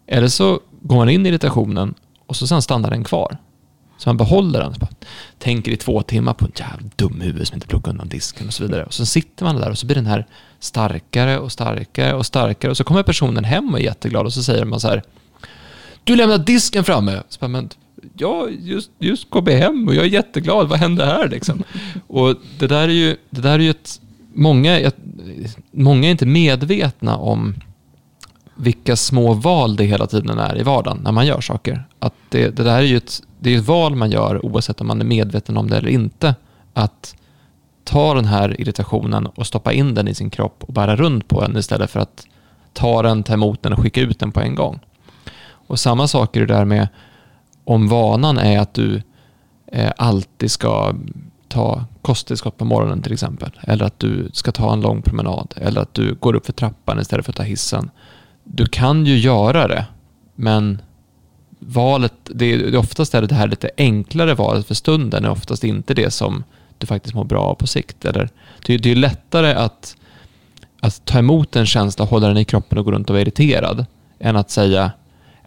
Eller 0.07 0.27
så 0.27 0.59
går 0.81 0.95
man 0.95 1.09
in 1.09 1.25
i 1.25 1.29
irritationen 1.29 1.93
och 2.27 2.35
så 2.35 2.47
sen 2.47 2.61
stannar 2.61 2.89
den 2.89 3.03
kvar. 3.03 3.37
Så 3.97 4.09
man 4.09 4.17
behåller 4.17 4.59
den. 4.59 4.73
Bara, 4.79 4.89
tänker 5.39 5.71
i 5.71 5.77
två 5.77 6.01
timmar 6.01 6.33
på 6.33 6.45
en 6.45 6.51
jävla 6.59 6.89
dum 6.95 7.21
huvud 7.21 7.47
som 7.47 7.55
inte 7.55 7.67
plockar 7.67 7.91
undan 7.91 8.07
disken 8.07 8.47
och 8.47 8.53
så 8.53 8.63
vidare. 8.63 8.83
Och 8.83 8.93
så 8.93 9.05
sitter 9.05 9.45
man 9.45 9.55
där 9.55 9.69
och 9.69 9.77
så 9.77 9.85
blir 9.85 9.95
den 9.95 10.05
här 10.05 10.25
starkare 10.59 11.39
och 11.39 11.51
starkare 11.51 12.13
och 12.13 12.25
starkare. 12.25 12.71
Och 12.71 12.77
så 12.77 12.83
kommer 12.83 13.03
personen 13.03 13.43
hem 13.43 13.73
och 13.73 13.79
är 13.79 13.83
jätteglad 13.83 14.25
och 14.25 14.33
så 14.33 14.43
säger 14.43 14.65
man 14.65 14.79
så 14.79 14.87
här. 14.87 15.03
Du 16.03 16.15
lämnar 16.15 16.37
disken 16.37 16.83
framme. 16.83 17.23
Så 17.29 17.39
bara, 17.39 17.47
men 17.47 17.69
jag 18.17 18.51
just, 18.61 18.91
just 18.99 19.29
kommit 19.29 19.59
hem 19.59 19.87
och 19.87 19.95
jag 19.95 20.05
är 20.05 20.09
jätteglad, 20.09 20.69
vad 20.69 20.79
hände 20.79 21.05
här 21.05 21.29
liksom? 21.29 21.63
Och 22.07 22.35
det 22.59 22.67
där 22.67 22.87
är 22.87 22.93
ju, 22.93 23.17
det 23.29 23.41
där 23.41 23.53
är 23.53 23.59
ju 23.59 23.69
ett, 23.69 24.01
många, 24.33 24.91
många 25.71 26.07
är 26.07 26.11
inte 26.11 26.25
medvetna 26.25 27.17
om 27.17 27.55
vilka 28.55 28.95
små 28.95 29.33
val 29.33 29.75
det 29.75 29.83
hela 29.83 30.07
tiden 30.07 30.39
är 30.39 30.59
i 30.59 30.63
vardagen 30.63 30.99
när 31.03 31.11
man 31.11 31.25
gör 31.25 31.41
saker. 31.41 31.83
Att 31.99 32.13
det, 32.29 32.49
det 32.49 32.63
där 32.63 32.77
är 32.77 32.81
ju 32.81 32.97
ett, 32.97 33.21
det 33.39 33.53
är 33.53 33.57
ett 33.57 33.67
val 33.67 33.95
man 33.95 34.11
gör 34.11 34.45
oavsett 34.45 34.81
om 34.81 34.87
man 34.87 35.01
är 35.01 35.05
medveten 35.05 35.57
om 35.57 35.69
det 35.69 35.77
eller 35.77 35.89
inte. 35.89 36.35
Att 36.73 37.15
ta 37.83 38.13
den 38.13 38.25
här 38.25 38.61
irritationen 38.61 39.25
och 39.25 39.47
stoppa 39.47 39.73
in 39.73 39.93
den 39.93 40.07
i 40.07 40.13
sin 40.13 40.29
kropp 40.29 40.63
och 40.63 40.73
bära 40.73 40.95
runt 40.95 41.27
på 41.27 41.41
den 41.41 41.57
istället 41.57 41.91
för 41.91 41.99
att 41.99 42.27
ta 42.73 43.01
den, 43.01 43.23
ta 43.23 43.33
emot 43.33 43.63
den 43.63 43.73
och 43.73 43.79
skicka 43.79 44.01
ut 44.01 44.19
den 44.19 44.31
på 44.31 44.39
en 44.39 44.55
gång. 44.55 44.79
Och 45.67 45.79
samma 45.79 46.07
sak 46.07 46.35
är 46.35 46.39
det 46.39 46.53
där 46.53 46.65
med 46.65 46.87
om 47.63 47.87
vanan 47.87 48.37
är 48.37 48.59
att 48.59 48.73
du 48.73 49.01
eh, 49.71 49.91
alltid 49.97 50.51
ska 50.51 50.93
ta 51.47 51.85
kosttillskott 52.01 52.57
på 52.57 52.65
morgonen 52.65 53.01
till 53.01 53.13
exempel. 53.13 53.51
Eller 53.61 53.85
att 53.85 53.99
du 53.99 54.29
ska 54.33 54.51
ta 54.51 54.73
en 54.73 54.81
lång 54.81 55.01
promenad. 55.01 55.53
Eller 55.57 55.81
att 55.81 55.93
du 55.93 56.15
går 56.15 56.35
upp 56.35 56.45
för 56.45 56.53
trappan 56.53 56.99
istället 56.99 57.25
för 57.25 57.31
att 57.31 57.37
ta 57.37 57.43
hissen. 57.43 57.91
Du 58.43 58.65
kan 58.65 59.05
ju 59.05 59.17
göra 59.17 59.67
det, 59.67 59.85
men 60.35 60.81
valet, 61.59 62.13
det 62.23 62.45
är 62.45 62.75
oftast 62.75 63.15
är 63.15 63.21
det 63.21 63.35
här 63.35 63.47
lite 63.47 63.69
enklare 63.77 64.33
valet 64.33 64.67
för 64.67 64.75
stunden 64.75 65.25
är 65.25 65.29
oftast 65.29 65.63
inte 65.63 65.93
det 65.93 66.11
som 66.11 66.43
du 66.77 66.87
faktiskt 66.87 67.15
mår 67.15 67.23
bra 67.23 67.41
av 67.41 67.55
på 67.55 67.67
sikt. 67.67 68.05
Eller, 68.05 68.29
det, 68.65 68.73
är, 68.73 68.79
det 68.79 68.91
är 68.91 68.95
lättare 68.95 69.53
att, 69.53 69.95
att 70.79 71.05
ta 71.05 71.19
emot 71.19 71.55
en 71.55 71.65
känsla, 71.65 72.05
hålla 72.05 72.27
den 72.27 72.37
i 72.37 72.45
kroppen 72.45 72.77
och 72.77 72.85
gå 72.85 72.91
runt 72.91 73.09
och 73.09 73.13
vara 73.13 73.21
irriterad, 73.21 73.85
än 74.19 74.35
att 74.35 74.51
säga 74.51 74.91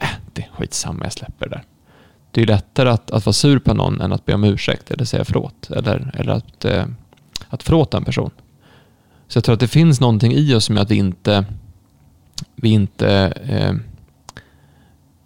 äh, 0.01 0.09
det 0.33 0.43
är 0.43 0.49
skitsamma, 0.59 1.05
jag 1.05 1.13
släpper 1.13 1.49
det 1.49 1.55
där 1.55 1.65
det 2.31 2.43
är 2.43 2.47
lättare 2.47 2.89
att, 2.89 3.11
att 3.11 3.27
vara 3.27 3.33
sur 3.33 3.59
på 3.59 3.75
någon 3.75 4.01
än 4.01 4.13
att 4.13 4.25
be 4.25 4.35
om 4.35 4.45
ursäkt 4.45 4.91
eller 4.91 5.05
säga 5.05 5.25
förlåt. 5.25 5.71
Eller, 5.71 6.11
eller 6.15 6.33
att, 6.33 6.65
eh, 6.65 6.85
att 7.49 7.63
förlåta 7.63 7.97
en 7.97 8.05
person. 8.05 8.31
Så 9.29 9.37
jag 9.37 9.45
tror 9.45 9.53
att 9.53 9.61
det 9.61 9.69
finns 9.69 10.01
någonting 10.01 10.33
i 10.33 10.55
oss 10.55 10.65
som 10.65 10.77
gör 10.77 10.83
att 10.83 10.91
vi 10.91 10.97
inte... 10.97 11.45
Vi 12.55 12.69
inte... 12.69 13.33
Eh, 13.49 13.75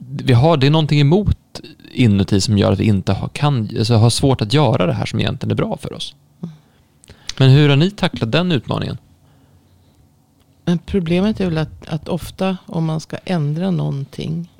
vi 0.08 0.32
har, 0.32 0.56
det 0.56 0.66
är 0.66 0.70
någonting 0.70 1.00
emot 1.00 1.60
inuti 1.92 2.40
som 2.40 2.58
gör 2.58 2.72
att 2.72 2.80
vi 2.80 2.84
inte 2.84 3.12
har, 3.12 3.28
kan, 3.28 3.68
alltså 3.78 3.94
har 3.94 4.10
svårt 4.10 4.40
att 4.40 4.52
göra 4.52 4.86
det 4.86 4.92
här 4.92 5.06
som 5.06 5.20
egentligen 5.20 5.50
är 5.50 5.56
bra 5.56 5.76
för 5.76 5.92
oss. 5.92 6.14
Men 7.38 7.50
hur 7.50 7.68
har 7.68 7.76
ni 7.76 7.90
tacklat 7.90 8.32
den 8.32 8.52
utmaningen? 8.52 8.98
Men 10.64 10.78
problemet 10.78 11.40
är 11.40 11.44
väl 11.44 11.58
att, 11.58 11.88
att 11.88 12.08
ofta 12.08 12.56
om 12.66 12.84
man 12.84 13.00
ska 13.00 13.16
ändra 13.24 13.70
någonting. 13.70 14.50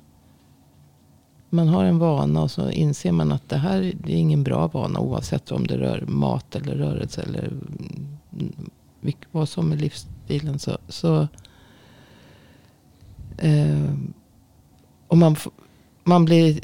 Man 1.51 1.69
har 1.69 1.85
en 1.85 1.99
vana 1.99 2.43
och 2.43 2.51
så 2.51 2.71
inser 2.71 3.13
man 3.13 3.33
att 3.33 3.49
det 3.49 3.57
här 3.57 3.93
det 4.05 4.13
är 4.13 4.17
ingen 4.17 4.45
bra 4.45 4.67
vana. 4.67 5.01
Oavsett 5.01 5.53
om 5.53 5.67
det 5.67 5.79
rör 5.79 6.05
mat 6.07 6.57
eller 6.57 6.75
rörelse 6.75 7.23
eller 7.23 7.53
vilk- 9.01 9.27
vad 9.33 9.49
som 9.49 9.73
är 9.73 9.77
livsstilen. 9.77 10.59
Så, 10.59 10.79
så 10.89 11.29
eh, 13.39 13.95
och 15.09 15.19
man, 15.19 15.37
man 16.05 16.25
blir 16.25 16.61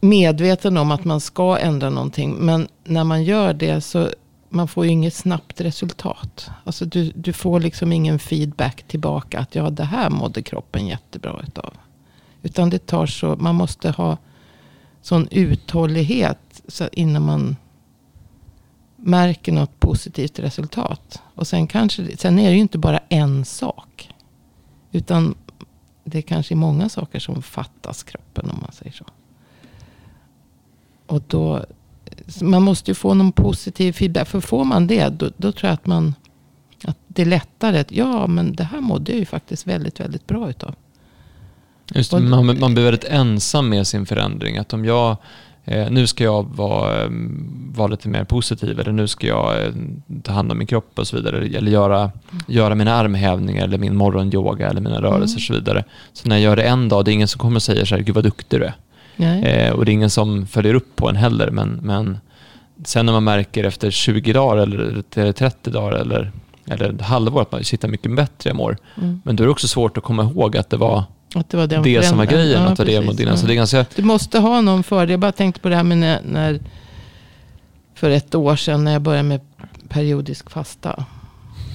medveten 0.00 0.76
om 0.76 0.90
att 0.90 1.04
man 1.04 1.20
ska 1.20 1.58
ändra 1.58 1.90
någonting. 1.90 2.34
Men 2.34 2.68
när 2.84 3.04
man 3.04 3.24
gör 3.24 3.54
det 3.54 3.80
så 3.80 4.10
man 4.48 4.68
får 4.68 4.84
ju 4.84 4.90
inget 4.90 5.14
snabbt 5.14 5.60
resultat. 5.60 6.50
Alltså 6.64 6.84
du, 6.84 7.12
du 7.14 7.32
får 7.32 7.60
liksom 7.60 7.92
ingen 7.92 8.18
feedback 8.18 8.82
tillbaka 8.82 9.38
att 9.38 9.54
ja, 9.54 9.70
det 9.70 9.84
här 9.84 10.10
mådde 10.10 10.42
kroppen 10.42 10.86
jättebra 10.86 11.40
utav. 11.46 11.74
Utan 12.42 12.70
det 12.70 12.86
tar 12.86 13.06
så, 13.06 13.36
man 13.36 13.54
måste 13.54 13.90
ha 13.90 14.16
sån 15.02 15.28
uthållighet 15.30 16.62
så 16.68 16.88
innan 16.92 17.22
man 17.22 17.56
märker 18.96 19.52
något 19.52 19.80
positivt 19.80 20.38
resultat. 20.38 21.22
Och 21.34 21.46
sen, 21.46 21.66
kanske, 21.66 22.16
sen 22.16 22.38
är 22.38 22.48
det 22.48 22.54
ju 22.54 22.60
inte 22.60 22.78
bara 22.78 23.00
en 23.08 23.44
sak. 23.44 24.10
Utan 24.92 25.34
det 26.08 26.18
är 26.18 26.22
kanske 26.22 26.54
många 26.54 26.88
saker 26.88 27.18
som 27.18 27.42
fattas 27.42 28.02
kroppen 28.02 28.50
om 28.50 28.58
man 28.60 28.72
säger 28.72 28.92
så. 28.92 29.04
Och 31.06 31.22
då, 31.26 31.64
man 32.40 32.62
måste 32.62 32.90
ju 32.90 32.94
få 32.94 33.14
någon 33.14 33.32
positiv 33.32 33.92
feedback. 33.92 34.28
För 34.28 34.40
får 34.40 34.64
man 34.64 34.86
det, 34.86 35.08
då, 35.08 35.30
då 35.36 35.52
tror 35.52 35.68
jag 35.68 35.74
att 35.74 35.86
man 35.86 36.14
att 36.84 36.98
det 37.06 37.22
är 37.22 37.26
lättare. 37.26 37.78
Att, 37.78 37.92
ja, 37.92 38.26
men 38.26 38.52
det 38.52 38.64
här 38.64 38.80
mådde 38.80 39.12
jag 39.12 39.18
ju 39.18 39.24
faktiskt 39.24 39.66
väldigt, 39.66 40.00
väldigt 40.00 40.26
bra 40.26 40.50
utav. 40.50 40.74
Just, 41.94 42.10
det, 42.10 42.20
man, 42.20 42.58
man 42.60 42.74
blir 42.74 42.84
väldigt 42.84 43.04
ensam 43.04 43.68
med 43.68 43.86
sin 43.86 44.06
förändring. 44.06 44.58
Att 44.58 44.72
om 44.72 44.84
jag, 44.84 45.16
nu 45.90 46.06
ska 46.06 46.24
jag 46.24 46.46
vara, 46.56 47.02
eh, 47.02 47.10
vara 47.74 47.88
lite 47.88 48.08
mer 48.08 48.24
positiv 48.24 48.80
eller 48.80 48.92
nu 48.92 49.08
ska 49.08 49.26
jag 49.26 49.64
eh, 49.64 49.72
ta 50.22 50.32
hand 50.32 50.52
om 50.52 50.58
min 50.58 50.66
kropp 50.66 50.98
och 50.98 51.06
så 51.06 51.16
vidare. 51.16 51.36
Eller 51.38 51.70
göra, 51.70 52.10
göra 52.46 52.74
mina 52.74 52.94
armhävningar 52.94 53.64
eller 53.64 53.78
min 53.78 53.96
morgonyoga 53.96 54.68
eller 54.70 54.80
mina 54.80 55.02
rörelser 55.02 55.36
och 55.36 55.42
så 55.42 55.52
vidare. 55.52 55.84
Så 56.12 56.28
när 56.28 56.36
jag 56.36 56.42
gör 56.42 56.56
det 56.56 56.62
en 56.62 56.88
dag, 56.88 57.04
det 57.04 57.10
är 57.10 57.12
ingen 57.12 57.28
som 57.28 57.38
kommer 57.38 57.56
och 57.56 57.62
säger 57.62 57.84
så 57.84 57.94
här, 57.94 58.02
gud 58.02 58.14
vad 58.14 58.24
duktig 58.24 58.60
du 58.60 58.64
är. 58.64 58.74
Eh, 59.18 59.72
och 59.72 59.84
det 59.84 59.90
är 59.90 59.92
ingen 59.92 60.10
som 60.10 60.46
följer 60.46 60.74
upp 60.74 60.96
på 60.96 61.08
en 61.08 61.16
heller. 61.16 61.50
Men, 61.50 61.80
men 61.82 62.18
sen 62.84 63.06
när 63.06 63.12
man 63.12 63.24
märker 63.24 63.64
efter 63.64 63.90
20 63.90 64.32
dagar 64.32 64.62
eller 64.62 65.02
eller 65.14 65.32
30 65.32 65.70
dagar 65.70 65.92
eller, 65.92 66.32
eller 66.66 66.94
ett 66.94 67.00
halvår 67.00 67.42
att 67.42 67.52
man 67.52 67.64
sitter 67.64 67.88
mycket 67.88 68.16
bättre 68.16 68.50
jag 68.50 68.56
mår. 68.56 68.76
Mm. 68.96 69.20
Men 69.24 69.36
då 69.36 69.42
är 69.42 69.46
det 69.46 69.50
också 69.50 69.68
svårt 69.68 69.98
att 69.98 70.04
komma 70.04 70.22
ihåg 70.22 70.56
att 70.56 70.70
det 70.70 70.76
var 70.76 71.04
Att 71.38 71.48
det 71.48 71.56
var 71.56 71.66
den 71.66 71.82
det 71.82 72.02
som 72.02 72.18
var 72.18 72.24
grejen. 72.24 72.62
Ja, 72.62 72.68
att 72.68 72.76
det 72.76 72.84
var 72.84 72.92
det 72.92 73.06
mot 73.06 73.20
innan. 73.20 73.38
Så 73.38 73.46
det 73.46 73.52
är 73.52 73.56
ganska... 73.56 73.86
Du 73.94 74.02
måste 74.02 74.38
ha 74.38 74.60
någon 74.60 74.82
fördel. 74.82 75.10
Jag 75.10 75.20
bara 75.20 75.32
tänkte 75.32 75.60
på 75.60 75.68
det 75.68 75.76
här 75.76 75.82
med 75.82 75.98
när, 75.98 76.20
när 76.22 76.60
för 77.94 78.10
ett 78.10 78.34
år 78.34 78.56
sedan 78.56 78.84
när 78.84 78.92
jag 78.92 79.02
började 79.02 79.28
med 79.28 79.40
periodisk 79.88 80.50
fasta. 80.50 81.04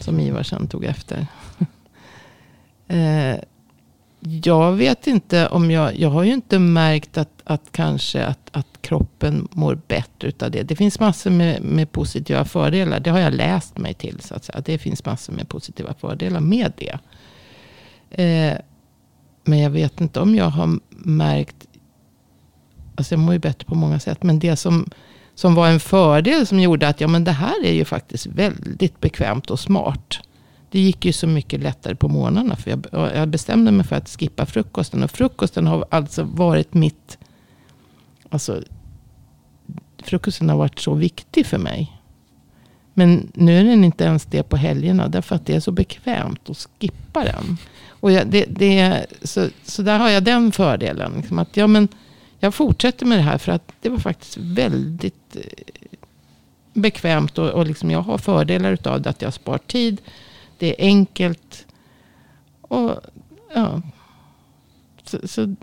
Som 0.01 0.19
Ivar 0.19 0.43
sen 0.43 0.67
tog 0.67 0.85
efter. 0.85 1.27
eh, 2.87 3.35
jag 4.19 4.71
vet 4.71 5.07
inte 5.07 5.47
om 5.47 5.71
jag, 5.71 5.99
jag 5.99 6.09
har 6.09 6.23
ju 6.23 6.33
inte 6.33 6.59
märkt 6.59 7.17
att, 7.17 7.41
att 7.43 7.71
kanske 7.71 8.25
att, 8.25 8.49
att 8.51 8.67
kroppen 8.81 9.47
mår 9.51 9.79
bättre 9.87 10.27
utav 10.27 10.51
det. 10.51 10.63
Det 10.63 10.75
finns 10.75 10.99
massor 10.99 11.29
med, 11.29 11.61
med 11.61 11.91
positiva 11.91 12.45
fördelar. 12.45 12.99
Det 12.99 13.09
har 13.09 13.19
jag 13.19 13.33
läst 13.33 13.77
mig 13.77 13.93
till 13.93 14.19
så 14.19 14.35
att 14.35 14.45
säga. 14.45 14.61
Det 14.65 14.77
finns 14.77 15.05
massor 15.05 15.33
med 15.33 15.49
positiva 15.49 15.93
fördelar 15.93 16.39
med 16.39 16.71
det. 16.77 16.99
Eh, 18.23 18.57
men 19.43 19.59
jag 19.59 19.69
vet 19.69 20.01
inte 20.01 20.19
om 20.19 20.35
jag 20.35 20.49
har 20.49 20.79
märkt. 20.89 21.67
Alltså 22.95 23.13
jag 23.13 23.19
mår 23.19 23.33
ju 23.33 23.39
bättre 23.39 23.65
på 23.65 23.75
många 23.75 23.99
sätt. 23.99 24.23
Men 24.23 24.39
det 24.39 24.55
som, 24.55 24.89
som 25.35 25.55
var 25.55 25.67
en 25.67 25.79
fördel 25.79 26.47
som 26.47 26.59
gjorde 26.59 26.87
att 26.87 27.01
ja, 27.01 27.07
men 27.07 27.23
det 27.23 27.31
här 27.31 27.65
är 27.65 27.73
ju 27.73 27.85
faktiskt 27.85 28.25
väldigt 28.25 28.99
bekvämt 28.99 29.51
och 29.51 29.59
smart. 29.59 30.19
Det 30.71 30.79
gick 30.79 31.05
ju 31.05 31.13
så 31.13 31.27
mycket 31.27 31.59
lättare 31.59 31.95
på 31.95 32.07
morgnarna. 32.07 32.55
För 32.55 32.69
jag, 32.71 33.15
jag 33.15 33.29
bestämde 33.29 33.71
mig 33.71 33.85
för 33.85 33.95
att 33.95 34.09
skippa 34.09 34.45
frukosten. 34.45 35.03
Och 35.03 35.11
frukosten 35.11 35.67
har 35.67 35.85
alltså 35.89 36.23
varit 36.23 36.73
mitt... 36.73 37.17
Alltså, 38.29 38.63
frukosten 40.03 40.49
har 40.49 40.57
varit 40.57 40.79
så 40.79 40.93
viktig 40.93 41.45
för 41.45 41.57
mig. 41.57 42.02
Men 42.93 43.31
nu 43.33 43.59
är 43.59 43.63
den 43.63 43.83
inte 43.83 44.03
ens 44.03 44.25
det 44.25 44.43
på 44.43 44.57
helgerna. 44.57 45.07
Därför 45.07 45.35
att 45.35 45.45
det 45.45 45.55
är 45.55 45.59
så 45.59 45.71
bekvämt 45.71 46.49
att 46.49 46.67
skippa 46.79 47.23
den. 47.23 47.57
Och 47.89 48.11
jag, 48.11 48.27
det, 48.27 48.45
det, 48.49 49.05
så, 49.21 49.47
så 49.63 49.81
där 49.81 49.99
har 49.99 50.09
jag 50.09 50.23
den 50.23 50.51
fördelen. 50.51 51.13
Liksom 51.17 51.39
att, 51.39 51.57
ja, 51.57 51.67
men 51.67 51.87
jag 52.39 52.53
fortsätter 52.53 53.05
med 53.05 53.17
det 53.17 53.23
här 53.23 53.37
för 53.37 53.51
att 53.51 53.71
det 53.81 53.89
var 53.89 53.97
faktiskt 53.97 54.37
väldigt 54.37 55.35
eh, 55.35 55.41
bekvämt. 56.73 57.37
Och, 57.37 57.49
och 57.49 57.65
liksom 57.65 57.91
jag 57.91 58.01
har 58.01 58.17
fördelar 58.17 58.77
av 58.83 59.01
det. 59.01 59.09
Att 59.09 59.21
jag 59.21 59.33
spar 59.33 59.57
tid. 59.57 60.01
Det 60.57 60.67
är 60.67 60.85
enkelt. 60.85 61.65
Och 62.61 62.95
ja. 63.55 63.81
Så, 65.03 65.27
så 65.27 65.55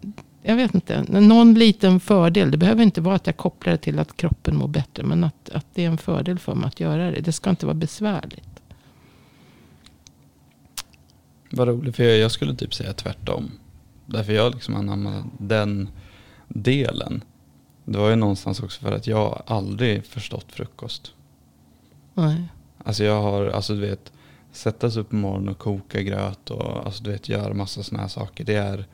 jag 0.42 0.56
vet 0.56 0.74
inte. 0.74 1.02
Någon 1.20 1.54
liten 1.54 2.00
fördel. 2.00 2.50
Det 2.50 2.56
behöver 2.56 2.82
inte 2.82 3.00
vara 3.00 3.14
att 3.14 3.26
jag 3.26 3.36
kopplar 3.36 3.72
det 3.72 3.78
till 3.78 3.98
att 3.98 4.16
kroppen 4.16 4.56
mår 4.56 4.68
bättre. 4.68 5.02
Men 5.02 5.24
att, 5.24 5.50
att 5.50 5.66
det 5.74 5.84
är 5.84 5.88
en 5.88 5.98
fördel 5.98 6.38
för 6.38 6.54
mig 6.54 6.66
att 6.66 6.80
göra 6.80 7.10
det. 7.10 7.20
Det 7.20 7.32
ska 7.32 7.50
inte 7.50 7.66
vara 7.66 7.74
besvärligt. 7.74 8.62
Vad 11.50 11.68
roligt, 11.68 11.96
för 11.96 12.04
jag, 12.04 12.18
jag 12.18 12.30
skulle 12.30 12.54
typ 12.54 12.74
säga 12.74 12.92
tvärtom. 12.92 13.50
Därför 14.06 14.32
jag 14.32 14.54
liksom 14.54 14.76
anammade 14.76 15.24
den 15.38 15.88
delen. 16.48 17.24
Det 17.84 17.98
var 17.98 18.10
ju 18.10 18.16
någonstans 18.16 18.60
också 18.60 18.80
för 18.80 18.92
att 18.92 19.06
jag 19.06 19.42
aldrig 19.46 20.06
förstått 20.06 20.52
frukost. 20.52 21.12
Nej. 22.14 22.48
Alltså 22.84 23.04
jag 23.04 23.22
har, 23.22 23.46
alltså 23.46 23.74
du 23.74 23.80
vet, 23.80 24.12
sätta 24.52 24.90
sig 24.90 25.00
upp 25.00 25.10
på 25.10 25.16
morgonen 25.16 25.48
och 25.48 25.58
koka 25.58 26.02
gröt 26.02 26.50
och 26.50 26.86
alltså 26.86 27.02
du 27.02 27.10
vet, 27.10 27.28
göra 27.28 27.54
massa 27.54 27.82
sådana 27.82 28.02
här 28.02 28.08
saker. 28.08 28.44
Det 28.44 28.54
är 28.54 28.86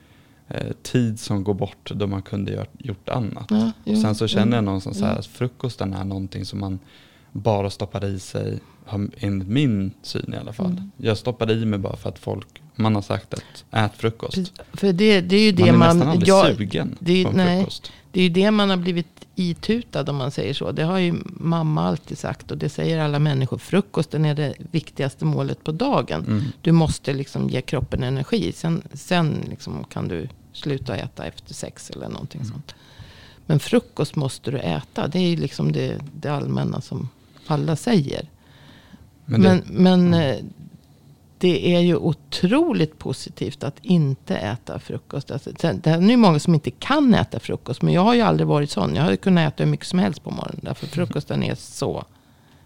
tid 0.83 1.21
som 1.21 1.45
går 1.45 1.55
bort 1.55 1.91
då 1.95 2.07
man 2.07 2.23
kunde 2.23 2.53
gjort, 2.53 2.69
gjort 2.79 3.09
annat. 3.09 3.47
Ja, 3.49 3.73
jo, 3.85 3.93
och 3.93 3.99
sen 4.01 4.15
så 4.15 4.27
känner 4.27 4.57
jag 4.57 4.65
någonstans 4.65 4.99
så 4.99 5.05
här 5.05 5.11
mm. 5.11 5.21
att 5.21 5.27
frukosten 5.27 5.95
är 5.95 6.05
någonting 6.05 6.45
som 6.45 6.61
man 6.61 6.79
bara 7.33 7.71
stoppar 7.71 8.05
i 8.05 8.19
sig, 8.19 8.61
enligt 9.19 9.49
min 9.49 9.93
syn 10.03 10.35
i 10.35 10.37
alla 10.37 10.53
fall. 10.53 10.71
Mm. 10.71 10.91
Jag 10.97 11.19
stoppade 11.19 11.53
i 11.53 11.65
mig 11.65 11.79
bara 11.79 11.97
för 11.97 12.09
att 12.09 12.19
folk, 12.19 12.63
man 12.75 12.95
har 12.95 13.03
sagt 13.03 13.35
att 13.35 13.65
ät 13.71 13.93
frukost. 13.97 14.53
För 14.73 14.93
det, 14.93 15.21
det 15.21 15.37
är 15.37 15.41
ju 15.41 15.53
det 15.53 15.73
man 15.73 15.75
är 15.75 15.79
man... 15.79 15.97
nästan 15.97 16.09
aldrig 16.09 16.29
jag- 16.29 16.57
sugen 16.57 16.97
det 17.01 17.25
på 17.25 17.31
en 17.31 17.37
nej. 17.37 17.59
frukost. 17.59 17.93
Det 18.13 18.21
är 18.21 18.25
ju 18.25 18.31
det 18.31 18.51
man 18.51 18.71
har 18.71 18.77
blivit 18.77 19.16
itutad 19.39 20.09
om 20.11 20.17
man 20.17 20.31
säger 20.31 20.55
så. 20.55 20.73
Det 20.73 20.83
har 20.83 20.99
ju 20.99 21.15
mamma 21.27 21.83
alltid 21.89 22.19
sagt 22.19 22.51
och 22.51 22.59
det 22.59 22.69
säger 22.69 22.99
alla 22.99 23.19
människor. 23.19 23.59
Frukosten 23.59 24.25
är 24.25 24.35
det 24.35 24.55
viktigaste 24.71 25.25
målet 25.25 25.65
på 25.65 25.73
dagen. 25.73 26.25
Mm. 26.27 26.43
Du 26.63 26.73
måste 26.73 27.13
liksom 27.13 27.49
ge 27.51 27.61
kroppen 27.61 28.03
energi. 28.03 28.53
Sen, 28.53 28.83
sen 28.93 29.45
liksom 29.51 29.85
kan 29.85 30.09
du 30.09 30.29
sluta 30.53 30.97
äta 30.97 31.25
efter 31.27 31.55
sex 31.55 31.91
eller 31.91 32.09
någonting 32.09 32.41
Mm. 32.41 32.53
sånt. 32.53 32.75
Men 33.47 33.61
frukost 33.61 34.17
måste 34.17 34.51
du 34.51 34.59
äta. 34.59 35.09
Det 35.09 35.19
är 35.19 35.29
ju 35.31 35.37
liksom 35.37 35.73
det, 35.73 35.99
det 36.15 36.29
allmänna 36.29 36.81
som 36.81 37.09
alla 37.47 37.77
säger. 37.77 38.29
Men, 39.25 39.43
det, 39.43 39.63
Men, 39.67 39.83
men 40.11 40.15
eh, 40.15 40.37
det 41.47 41.75
är 41.75 41.81
ju 41.81 41.97
otroligt 41.97 42.99
positivt 42.99 43.65
att 43.65 43.79
inte 43.83 44.37
äta 44.37 44.79
frukost. 44.79 45.31
Alltså, 45.31 45.51
det 45.53 45.87
är 45.87 46.01
ju 46.01 46.17
många 46.17 46.39
som 46.39 46.55
inte 46.55 46.71
kan 46.71 47.15
äta 47.15 47.41
frukost. 47.41 47.83
Men 47.83 47.95
jag 47.95 48.03
har 48.03 48.15
ju 48.15 48.21
aldrig 48.21 48.47
varit 48.47 48.71
sån. 48.71 48.95
Jag 48.95 49.03
har 49.03 49.11
ju 49.11 49.17
kunnat 49.17 49.53
äta 49.53 49.65
hur 49.65 49.71
mycket 49.71 49.87
som 49.87 49.99
helst 49.99 50.25
på 50.25 50.31
morgonen. 50.31 50.61
Därför 50.63 50.87
frukosten 50.87 51.43
är 51.43 51.55
så. 51.55 52.05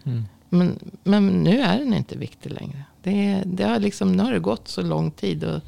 Mm. 0.04 0.24
Men, 0.48 0.78
men 1.04 1.26
nu 1.26 1.60
är 1.60 1.78
den 1.78 1.94
inte 1.94 2.18
viktig 2.18 2.50
längre. 2.52 2.84
Det, 3.02 3.42
det 3.46 3.64
har 3.64 3.78
liksom, 3.78 4.12
nu 4.12 4.22
har 4.22 4.32
det 4.32 4.38
gått 4.38 4.68
så 4.68 4.82
lång 4.82 5.10
tid. 5.10 5.44
Och 5.44 5.60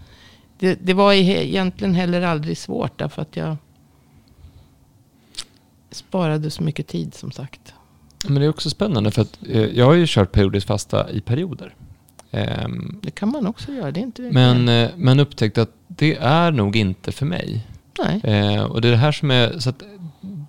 det, 0.59 0.78
det 0.83 0.95
var 0.95 1.12
egentligen 1.12 1.95
heller 1.95 2.23
aldrig 2.23 2.59
svårt. 2.59 2.99
Därför 2.99 3.23
att 3.23 3.37
jag 3.37 3.57
sparade 5.90 6.50
så 6.50 6.62
mycket 6.62 6.87
tid 6.87 7.14
som 7.14 7.33
sagt. 7.33 7.75
Men 8.25 8.35
det 8.35 8.45
är 8.45 8.50
också 8.50 8.71
spännande 8.71 9.11
för 9.11 9.23
att 9.23 9.38
eh, 9.49 9.64
jag 9.64 9.87
har 9.87 9.95
ju 9.95 10.04
kört 10.09 10.33
periodiskt 10.33 10.66
fasta 10.66 11.11
i 11.11 11.21
perioder. 11.21 11.75
Ehm, 12.32 12.98
Det 13.02 13.10
kan 13.10 13.30
man 13.32 13.46
också 13.46 13.72
göra. 13.72 13.90
Det 13.90 14.00
är 14.00 14.02
inte 14.02 14.22
men, 14.22 14.68
eh, 14.68 14.90
men 14.96 15.20
upptäckte 15.20 15.62
att 15.62 15.74
det 15.88 16.16
är 16.16 16.50
nog 16.50 16.76
inte 16.76 17.12
för 17.12 17.26
mig. 17.26 17.66
Nej. 17.98 18.20
Eh, 18.24 18.62
och 18.62 18.80
det 18.80 18.88
är 18.88 18.92
det 18.92 18.98
här 18.98 19.12
som 19.12 19.30
är, 19.30 19.58
så 19.58 19.70
att, 19.70 19.82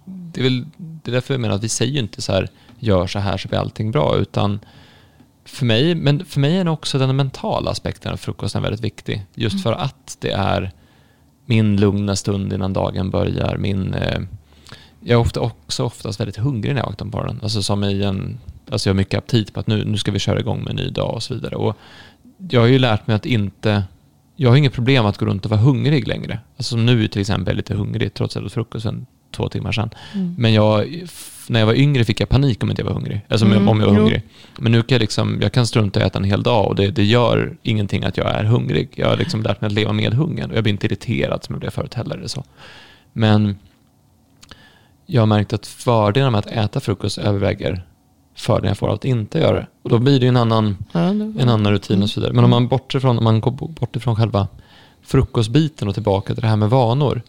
det, 0.06 0.42
är 0.42 0.44
väl, 0.44 0.66
det 0.78 1.12
är 1.12 1.14
därför 1.14 1.34
jag 1.34 1.42
menar 1.42 1.56
att 1.56 1.64
vi 1.64 1.70
säger 1.70 2.00
inte 2.00 2.22
så 2.22 2.34
här, 2.34 2.50
gör 2.80 3.08
så 3.08 3.20
här 3.20 3.38
så 3.38 3.48
blir 3.48 3.60
allting 3.60 3.92
bra, 3.92 4.18
utan 4.18 4.60
för 5.46 5.66
mig, 5.66 5.96
men 5.96 6.26
för 6.26 6.40
mig 6.40 6.58
är 6.58 6.68
också 6.68 6.98
den 6.98 7.16
mentala 7.16 7.72
aspekten 7.72 8.12
av 8.12 8.18
frukosten 8.18 8.64
väldigt 8.64 8.82
viktig. 8.82 9.26
Just 9.36 9.64
för 9.64 9.74
att 9.74 10.18
det 10.20 10.32
är 10.32 10.72
min 11.46 11.78
lugna 11.78 12.16
stund 12.16 12.54
innan 12.54 12.74
dagen 12.74 13.10
börjar. 13.10 13.58
Min, 13.58 13.94
eh, 13.94 14.20
jag 15.00 15.16
är 15.16 15.22
ofta, 15.22 15.40
också 15.40 15.84
oftast 15.84 16.20
väldigt 16.20 16.38
hungrig 16.38 16.74
när 16.74 16.82
jag 16.82 16.88
vaknar 16.88 17.08
på 17.12 17.18
morgonen. 17.18 17.40
Alltså 17.44 17.64
som 17.64 17.84
i 17.84 18.04
en, 18.04 18.40
alltså 18.70 18.90
jag 18.90 18.94
har 18.94 18.98
mycket 18.98 19.18
aptit 19.18 19.54
på 19.54 19.60
att 19.60 19.68
nu, 19.68 19.86
nu 19.86 19.98
ska 19.98 20.12
vi 20.12 20.20
köra 20.20 20.40
igång 20.40 20.60
med 20.64 20.70
en 20.70 20.76
ny 20.76 20.90
dag 20.90 21.14
och 21.14 21.24
så 21.24 21.34
vidare. 21.34 21.56
Och 21.56 21.78
jag 22.50 22.62
har 22.62 22.68
ju 22.68 22.80
lärt 22.80 23.08
mig 23.08 23.16
att 23.16 23.26
inte, 23.26 23.84
jag 24.36 24.50
har 24.50 24.58
inget 24.58 24.74
problem 24.74 25.06
att 25.06 25.18
gå 25.18 25.26
runt 25.26 25.46
och 25.46 25.52
vara 25.52 25.62
hungrig 25.62 26.08
längre. 26.08 26.40
Alltså 26.58 26.70
som 26.72 26.86
nu 26.86 27.08
till 27.08 27.22
exempel 27.22 27.48
är 27.48 27.52
jag 27.52 27.58
lite 27.58 27.74
hungrig 27.76 28.14
trots 28.14 28.36
att 28.36 28.42
jag 28.42 28.46
åt 28.46 28.54
frukosten 28.54 29.06
två 29.32 29.50
timmar 29.50 29.72
sedan. 29.72 29.90
Mm. 30.14 30.36
Men 30.38 30.54
jag, 30.54 31.02
när 31.50 31.60
jag 31.60 31.68
var 31.68 31.74
yngre 31.74 32.06
fick 32.06 32.20
jag 32.22 32.30
panik 32.30 32.64
om 32.64 32.70
inte 32.70 32.82
jag 32.82 32.88
var 32.88 32.94
hungrig. 32.94 33.22
Alltså 33.30 33.46
om 33.46 33.52
jag- 33.52 33.58
Mm, 33.62 33.70
om 33.70 33.80
jag 33.80 33.88
var 33.88 33.94
jo. 33.94 34.00
hungrig. 34.00 34.22
Men 34.60 34.72
nu 34.72 34.82
kan 34.82 34.96
jag, 34.96 35.00
liksom, 35.00 35.40
jag 35.42 35.52
kan 35.54 35.68
strunta 35.68 36.00
i 36.00 36.04
att 36.04 36.10
äta 36.10 36.20
en 36.20 36.24
hel 36.26 36.44
dag 36.44 36.68
och 36.68 36.76
det, 36.76 36.92
det 36.92 37.04
gör 37.04 37.58
ingenting 37.64 38.04
att 38.04 38.18
jag 38.18 38.28
är 38.36 38.44
hungrig. 38.44 38.90
Jag 38.96 39.08
har 39.10 39.18
liksom 39.18 39.42
lärt 39.44 39.62
mig 39.62 39.68
att 39.68 39.74
leva 39.74 39.94
med 39.94 40.14
hungern 40.14 40.52
och 40.52 40.58
jag 40.58 40.64
blir 40.64 40.74
inte 40.74 40.86
irriterad 40.88 41.44
som 41.44 41.54
jag 41.54 41.60
blev 41.60 41.70
förut 41.70 41.94
heller. 41.94 42.18
Eller 42.18 42.28
så. 42.28 42.44
Men 43.14 43.58
jag 45.06 45.22
har 45.22 45.26
märkt 45.28 45.54
att 45.54 45.68
fördelarna 45.68 46.32
med 46.32 46.40
att 46.40 46.46
äta 46.52 46.80
frukost 46.80 47.18
överväger 47.18 47.84
fördelarna 48.36 48.70
jag 48.70 48.78
får 48.78 48.88
av 48.88 48.94
att 48.94 49.06
inte 49.06 49.40
göra 49.40 49.56
det. 49.56 49.68
Och 49.82 49.90
då 49.90 50.00
blir 50.00 50.20
det 50.20 50.28
en 50.28 50.38
annan, 50.38 50.78
Ja, 50.92 51.00
det 51.00 51.42
en 51.42 51.50
annan 51.50 51.72
rutin 51.72 52.04
och 52.04 52.10
så 52.10 52.20
vidare. 52.20 52.34
Men 52.34 52.44
om 52.44 52.50
man 52.50 52.68
bortser 52.68 53.00
från, 53.00 53.18
om 53.18 53.24
man 53.24 53.42
går 53.42 53.52
bort 53.52 53.96
ifrån 53.96 54.16
själva 54.16 54.48
frukostbiten 55.02 55.88
och 55.88 55.94
tillbaka 55.94 56.34
till 56.34 56.42
det 56.42 56.48
här 56.48 56.56
med 56.56 56.70
vanor. 56.70 57.22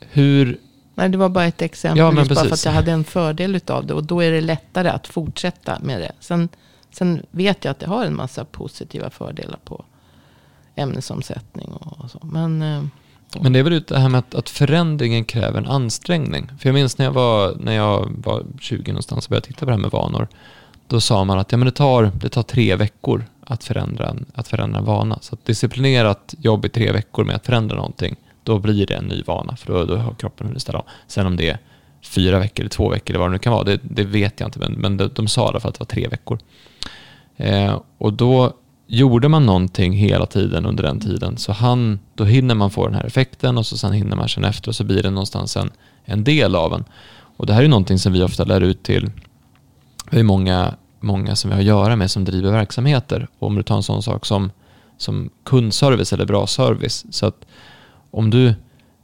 Hur, 0.00 0.58
Nej, 0.94 1.08
det 1.08 1.18
var 1.18 1.28
bara 1.28 1.44
ett 1.44 1.62
exempel. 1.62 1.98
Ja, 1.98 2.10
men 2.10 2.28
bara 2.28 2.44
för 2.44 2.52
att 2.52 2.64
jag 2.64 2.72
hade 2.72 2.92
en 2.92 3.04
fördel 3.04 3.56
utav 3.56 3.86
det. 3.86 3.94
Och 3.94 4.04
då 4.04 4.20
är 4.20 4.30
det 4.30 4.40
lättare 4.40 4.88
att 4.88 5.06
fortsätta 5.06 5.78
med 5.80 6.00
det. 6.00 6.12
Sen, 6.20 6.48
sen 6.90 7.22
vet 7.30 7.64
jag 7.64 7.72
att 7.72 7.80
det 7.80 7.86
har 7.86 8.04
en 8.04 8.16
massa 8.16 8.44
positiva 8.44 9.10
fördelar 9.10 9.58
på 9.64 9.84
ämnesomsättning 10.74 11.68
och, 11.68 12.04
och 12.04 12.10
så. 12.10 12.18
Men 12.22 12.62
eh, 12.62 12.84
men 13.38 13.52
det 13.52 13.58
är 13.58 13.62
väl 13.62 13.82
det 13.88 13.98
här 13.98 14.08
med 14.08 14.18
att, 14.18 14.34
att 14.34 14.50
förändringen 14.50 15.24
kräver 15.24 15.58
en 15.58 15.66
ansträngning. 15.66 16.50
För 16.58 16.68
jag 16.68 16.74
minns 16.74 16.98
när 16.98 17.06
jag 17.06 17.12
var, 17.12 17.54
när 17.60 17.72
jag 17.72 18.10
var 18.24 18.44
20 18.60 18.92
någonstans 18.92 19.26
och 19.26 19.30
började 19.30 19.46
titta 19.46 19.58
på 19.58 19.64
det 19.66 19.72
här 19.72 19.78
med 19.78 19.90
vanor. 19.90 20.28
Då 20.86 21.00
sa 21.00 21.24
man 21.24 21.38
att 21.38 21.52
ja, 21.52 21.58
men 21.58 21.66
det, 21.66 21.72
tar, 21.72 22.12
det 22.20 22.28
tar 22.28 22.42
tre 22.42 22.76
veckor 22.76 23.24
att 23.44 23.64
förändra, 23.64 24.08
en, 24.08 24.26
att 24.34 24.48
förändra 24.48 24.78
en 24.78 24.84
vana. 24.84 25.18
Så 25.20 25.34
att 25.34 25.44
disciplinerat 25.44 26.34
jobb 26.38 26.64
i 26.64 26.68
tre 26.68 26.92
veckor 26.92 27.24
med 27.24 27.36
att 27.36 27.46
förändra 27.46 27.76
någonting, 27.76 28.16
då 28.42 28.58
blir 28.58 28.86
det 28.86 28.94
en 28.94 29.04
ny 29.04 29.22
vana. 29.22 29.56
För 29.56 29.72
då, 29.72 29.84
då 29.84 29.96
har 29.96 30.14
kroppen 30.14 30.46
hunnit 30.46 30.62
ställa 30.62 30.78
om. 30.78 30.84
Sen 31.06 31.26
om 31.26 31.36
det 31.36 31.48
är 31.48 31.58
fyra 32.02 32.38
veckor 32.38 32.60
eller 32.60 32.70
två 32.70 32.88
veckor 32.88 33.10
eller 33.10 33.18
vad 33.18 33.28
det 33.28 33.32
nu 33.32 33.38
kan 33.38 33.52
vara, 33.52 33.64
det, 33.64 33.80
det 33.82 34.04
vet 34.04 34.40
jag 34.40 34.46
inte. 34.46 34.58
Men, 34.58 34.72
men 34.72 34.96
de, 34.96 35.10
de 35.14 35.28
sa 35.28 35.44
i 35.44 35.48
alla 35.48 35.60
fall 35.60 35.68
att 35.68 35.74
det 35.74 35.80
var 35.80 35.86
tre 35.86 36.08
veckor. 36.08 36.38
Eh, 37.36 37.80
och 37.98 38.12
då 38.12 38.52
gjorde 38.92 39.28
man 39.28 39.46
någonting 39.46 39.92
hela 39.92 40.26
tiden 40.26 40.66
under 40.66 40.82
den 40.82 41.00
tiden 41.00 41.36
så 41.36 41.52
han, 41.52 41.98
då 42.14 42.24
hinner 42.24 42.54
man 42.54 42.70
få 42.70 42.86
den 42.86 42.94
här 42.94 43.04
effekten 43.04 43.58
och 43.58 43.66
så 43.66 43.78
sen 43.78 43.92
hinner 43.92 44.16
man 44.16 44.28
känna 44.28 44.48
efter 44.48 44.68
och 44.68 44.74
så 44.74 44.84
blir 44.84 45.02
det 45.02 45.10
någonstans 45.10 45.56
en, 45.56 45.70
en 46.04 46.24
del 46.24 46.56
av 46.56 46.74
en. 46.74 46.84
Och 47.36 47.46
det 47.46 47.52
här 47.52 47.62
är 47.62 47.68
någonting 47.68 47.98
som 47.98 48.12
vi 48.12 48.22
ofta 48.22 48.44
lär 48.44 48.60
ut 48.60 48.82
till, 48.82 49.10
det 50.10 50.18
är 50.18 50.22
många, 50.22 50.74
många 51.00 51.36
som 51.36 51.50
vi 51.50 51.54
har 51.54 51.60
att 51.60 51.66
göra 51.66 51.96
med 51.96 52.10
som 52.10 52.24
driver 52.24 52.52
verksamheter. 52.52 53.28
Och 53.38 53.46
om 53.46 53.54
du 53.54 53.62
tar 53.62 53.76
en 53.76 53.82
sån 53.82 54.02
sak 54.02 54.26
som, 54.26 54.50
som 54.98 55.30
kundservice 55.44 56.12
eller 56.12 56.26
bra 56.26 56.46
service. 56.46 57.04
Så 57.10 57.26
att 57.26 57.46
om 58.10 58.30
du 58.30 58.54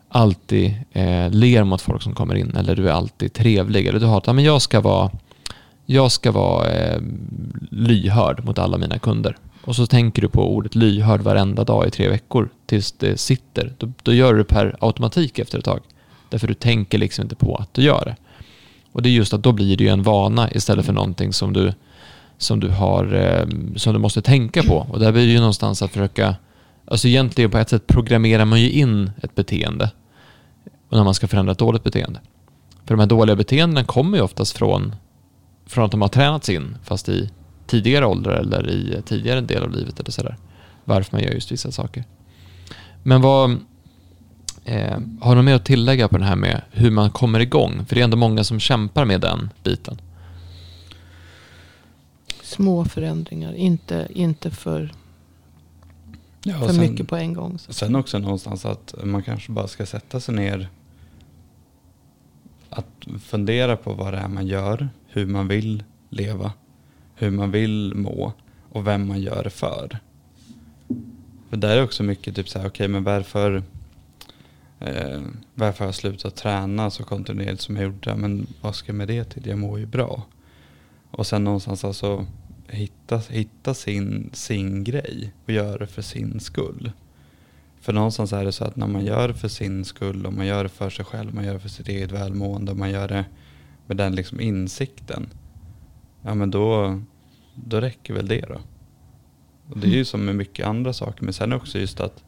alltid 0.09 0.75
eh, 0.93 1.31
ler 1.31 1.65
mot 1.65 1.83
folk 1.83 2.03
som 2.03 2.15
kommer 2.15 2.35
in 2.35 2.57
eller 2.57 2.77
du 2.77 2.89
är 2.89 2.93
alltid 2.93 3.33
trevlig 3.33 3.87
eller 3.87 4.01
du 4.01 4.07
har 4.07 4.19
att 4.19 4.27
men 4.27 4.45
jag 4.45 4.63
ska 4.63 4.81
vara 4.81 5.11
jag 5.87 6.13
ska 6.13 6.33
vara 6.33 6.69
eh, 6.69 7.01
lyhörd 7.71 8.45
mot 8.45 8.59
alla 8.59 8.79
mina 8.79 8.99
kunder. 8.99 9.37
Och 9.67 9.77
så 9.77 9.87
tänker 9.87 10.23
du 10.23 10.29
på 10.29 10.55
ordet 10.55 10.75
lyhörd 10.75 11.21
varenda 11.21 11.65
dag 11.65 11.87
i 11.87 11.91
tre 11.91 12.09
veckor 12.09 12.49
tills 12.67 12.93
det 12.93 13.21
sitter. 13.21 13.75
Då, 13.79 13.93
då 14.03 14.13
gör 14.13 14.33
du 14.33 14.39
det 14.39 14.45
per 14.45 14.77
automatik 14.81 15.39
efter 15.39 15.59
ett 15.59 15.65
tag. 15.65 15.81
Därför 16.31 16.49
du 16.49 16.55
tänker 16.55 16.99
liksom 16.99 17.23
inte 17.23 17.35
på 17.35 17.57
att 17.57 17.75
du 17.75 17.83
gör 17.83 18.05
det. 18.05 18.17
Och 18.93 19.03
det 19.03 19.09
är 19.09 19.11
just 19.11 19.35
att 19.35 19.43
då 19.43 19.53
blir 19.53 19.77
det 19.77 19.85
ju 19.85 19.91
en 19.91 20.03
vana 20.03 20.51
istället 20.53 20.87
för 20.87 20.93
någonting 20.93 21.33
som 21.33 21.53
du, 21.53 21.73
som 22.39 22.61
du, 22.61 22.69
har, 22.69 23.15
eh, 23.15 23.77
som 23.77 23.93
du 23.93 23.99
måste 23.99 24.23
tänka 24.23 24.63
på. 24.63 24.87
Och 24.91 25.01
där 25.01 25.13
blir 25.13 25.27
det 25.27 25.33
ju 25.33 25.39
någonstans 25.39 25.83
att 25.83 25.91
försöka, 25.91 26.37
alltså 26.85 27.09
egentligen 27.09 27.51
på 27.51 27.59
ett 27.59 27.69
sätt 27.69 27.87
programmerar 27.87 28.45
man 28.45 28.61
ju 28.61 28.71
in 28.71 29.11
ett 29.23 29.35
beteende 29.35 29.91
och 30.89 30.97
när 30.97 31.05
man 31.05 31.15
ska 31.15 31.27
förändra 31.27 31.53
ett 31.53 31.59
dåligt 31.59 31.85
beteende. 31.85 32.21
För 32.85 32.95
de 32.95 33.01
här 33.01 33.07
dåliga 33.07 33.37
beteendena 33.37 33.85
kommer 33.85 34.19
ju 34.19 34.25
oftast 34.25 34.57
från, 34.57 34.95
från 35.67 35.85
att 35.85 35.91
de 35.91 36.03
har 36.03 36.09
tränats 36.09 36.49
in, 36.49 36.77
fast 36.85 37.09
i 37.09 37.31
tidigare 37.67 38.07
åldrar 38.07 38.33
eller 38.33 38.71
i 38.71 39.03
tidigare 39.07 39.41
del 39.41 39.63
av 39.63 39.71
livet 39.71 40.01
eller 40.01 40.11
sådär. 40.11 40.37
Varför 40.85 41.17
man 41.17 41.23
gör 41.23 41.31
just 41.31 41.53
vissa 41.53 41.73
saker. 41.73 42.05
Men 43.03 43.21
vad, 43.21 43.51
eh, 44.65 44.99
har 45.21 45.37
du 45.37 45.43
mer 45.43 45.55
att 45.55 45.65
tillägga 45.65 46.09
på 46.09 46.19
det 46.19 46.25
här 46.25 46.37
med 46.37 46.63
hur 46.71 46.91
man 46.91 47.11
kommer 47.11 47.41
igång? 47.41 47.85
För 47.87 47.95
det 47.95 48.01
är 48.01 48.05
ändå 48.05 48.17
många 48.17 48.45
som 48.45 48.61
kämpar 48.61 49.05
med 49.05 49.21
den 49.21 49.51
biten. 49.63 50.01
små 52.43 52.85
förändringar. 52.85 53.53
Inte, 53.55 54.09
inte 54.11 54.51
för, 54.51 54.93
Ja, 56.43 56.59
för 56.59 56.69
sen, 56.69 56.91
mycket 56.91 57.09
på 57.09 57.17
en 57.17 57.33
gång. 57.33 57.59
Så. 57.59 57.73
Sen 57.73 57.97
också 57.97 58.19
någonstans 58.19 58.65
att 58.65 58.95
man 59.05 59.23
kanske 59.23 59.53
bara 59.53 59.69
ska 59.69 59.87
sätta 59.87 60.21
sig 60.21 60.35
ner 60.35 60.69
att 62.71 63.07
fundera 63.23 63.77
på 63.77 63.93
vad 63.93 64.13
det 64.13 64.19
är 64.19 64.29
man 64.29 64.47
gör, 64.47 64.89
hur 65.07 65.27
man 65.27 65.49
vill 65.49 65.85
leva, 66.11 66.53
hur 67.17 67.31
man 67.31 67.51
vill 67.51 67.95
må 67.95 68.33
och 68.71 68.87
vem 68.87 69.09
man 69.09 69.21
gör 69.21 69.45
det 69.45 69.51
för. 69.51 69.99
För 71.51 71.57
där 71.57 71.77
är 71.77 71.83
också 71.83 72.03
mycket 72.03 72.37
typ 72.37 72.49
så 72.49 72.59
här, 72.59 72.69
okej 72.69 72.89
men 72.89 73.05
varför 73.05 73.63
eh, 74.81 75.21
varför 75.55 75.79
har 75.79 75.87
jag 75.87 75.95
slutat 75.95 76.37
träna 76.37 76.91
så 76.91 77.05
kontinuerligt 77.05 77.63
som 77.63 77.77
jag 77.77 77.85
gjorde? 77.85 78.17
Men 78.17 78.47
vad 78.61 78.75
ska 78.75 78.89
jag 78.89 78.97
med 78.97 79.09
det 79.09 79.25
till? 79.25 79.47
Jag 79.47 79.59
mår 79.59 79.79
ju 79.79 79.87
bra. 79.87 80.23
Och 81.11 81.27
sen 81.27 81.45
någonstans 81.45 81.85
alltså 81.85 82.27
hitta, 82.69 83.19
hitta 83.19 83.75
sin, 83.75 84.31
sin 84.33 84.85
grej 84.85 85.33
och 85.45 85.51
göra 85.51 85.79
det 85.79 85.87
för 85.87 86.03
sin 86.03 86.41
skull. 86.41 86.93
För 87.81 87.93
någonstans 87.93 88.33
är 88.33 88.45
det 88.45 88.53
så 88.53 88.65
att 88.65 88.77
när 88.77 88.87
man 88.87 89.05
gör 89.05 89.29
det 89.29 89.35
för 89.35 89.49
sin 89.49 89.85
skull 89.85 90.27
och 90.27 90.33
man 90.33 90.47
gör 90.47 90.63
det 90.63 90.69
för 90.69 90.91
sig 90.91 91.05
själv, 91.05 91.35
man 91.35 91.45
gör 91.45 91.55
det 91.55 91.61
för 91.61 91.69
sitt 91.69 91.89
eget 91.89 92.13
välmående 92.13 92.73
och 92.73 92.79
man 92.79 92.91
gör 92.91 93.09
det 93.09 93.25
med 93.87 93.97
den 93.97 94.15
liksom 94.15 94.41
insikten. 94.41 95.27
Ja 96.27 96.35
men 96.35 96.51
då, 96.51 97.01
då 97.55 97.81
räcker 97.81 98.15
väl 98.15 98.29
det 98.29 98.45
då. 98.49 98.61
Och 99.71 99.79
det 99.79 99.87
är 99.87 99.91
ju 99.91 100.05
som 100.05 100.25
med 100.25 100.37
mycket 100.37 100.67
andra 100.67 100.93
saker. 100.93 101.25
Men 101.25 101.33
sen 101.33 101.53
också 101.53 101.79
just 101.79 102.01
att, 102.01 102.25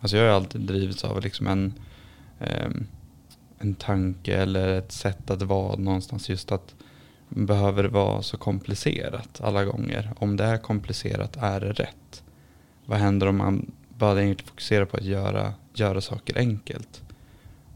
alltså 0.00 0.16
jag 0.16 0.24
har 0.24 0.36
alltid 0.36 0.60
drivits 0.60 1.04
av 1.04 1.20
liksom 1.20 1.46
en, 1.46 1.72
ehm, 2.40 2.86
en 3.58 3.74
tanke 3.74 4.36
eller 4.36 4.68
ett 4.68 4.92
sätt 4.92 5.30
att 5.30 5.42
vara 5.42 5.76
någonstans. 5.76 6.28
Just 6.28 6.52
att 6.52 6.74
behöver 7.28 7.82
det 7.82 7.88
vara 7.88 8.22
så 8.22 8.36
komplicerat 8.36 9.40
alla 9.40 9.64
gånger? 9.64 10.12
Om 10.16 10.36
det 10.36 10.44
är 10.44 10.58
komplicerat, 10.58 11.36
är 11.36 11.60
det 11.60 11.72
rätt? 11.72 12.22
Vad 12.86 12.98
händer 12.98 13.26
om 13.26 13.36
man 13.36 13.72
bara 13.98 14.34
fokuserar 14.44 14.84
på 14.84 14.96
att 14.96 15.04
göra, 15.04 15.54
göra 15.74 16.00
saker 16.00 16.38
enkelt? 16.38 17.02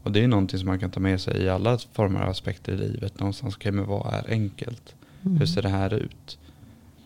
Och 0.03 0.11
det 0.11 0.19
är 0.19 0.21
ju 0.21 0.27
någonting 0.27 0.59
som 0.59 0.67
man 0.67 0.79
kan 0.79 0.91
ta 0.91 0.99
med 0.99 1.21
sig 1.21 1.41
i 1.41 1.49
alla 1.49 1.77
former 1.77 2.21
av 2.21 2.29
aspekter 2.29 2.73
i 2.73 2.77
livet. 2.77 3.19
Någonstans, 3.19 3.55
okej 3.55 3.71
men 3.71 3.85
vad 3.85 4.13
är 4.13 4.29
enkelt? 4.29 4.95
Mm. 5.25 5.37
Hur 5.37 5.45
ser 5.45 5.61
det 5.61 5.69
här 5.69 5.93
ut? 5.93 6.37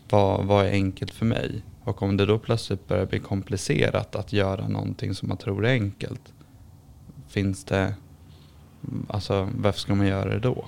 Vad, 0.09 0.45
vad 0.45 0.65
är 0.65 0.71
enkelt 0.71 1.11
för 1.11 1.25
mig? 1.25 1.61
Och 1.83 2.01
om 2.03 2.17
det 2.17 2.25
då 2.25 2.39
plötsligt 2.39 2.87
börjar 2.87 3.05
bli 3.05 3.19
komplicerat 3.19 4.15
att 4.15 4.33
göra 4.33 4.67
någonting 4.67 5.15
som 5.15 5.27
man 5.29 5.37
tror 5.37 5.65
är 5.65 5.71
enkelt. 5.73 6.33
Finns 7.27 7.63
det, 7.63 7.93
alltså 9.07 9.49
varför 9.57 9.79
ska 9.79 9.95
man 9.95 10.07
göra 10.07 10.29
det 10.29 10.39
då? 10.39 10.65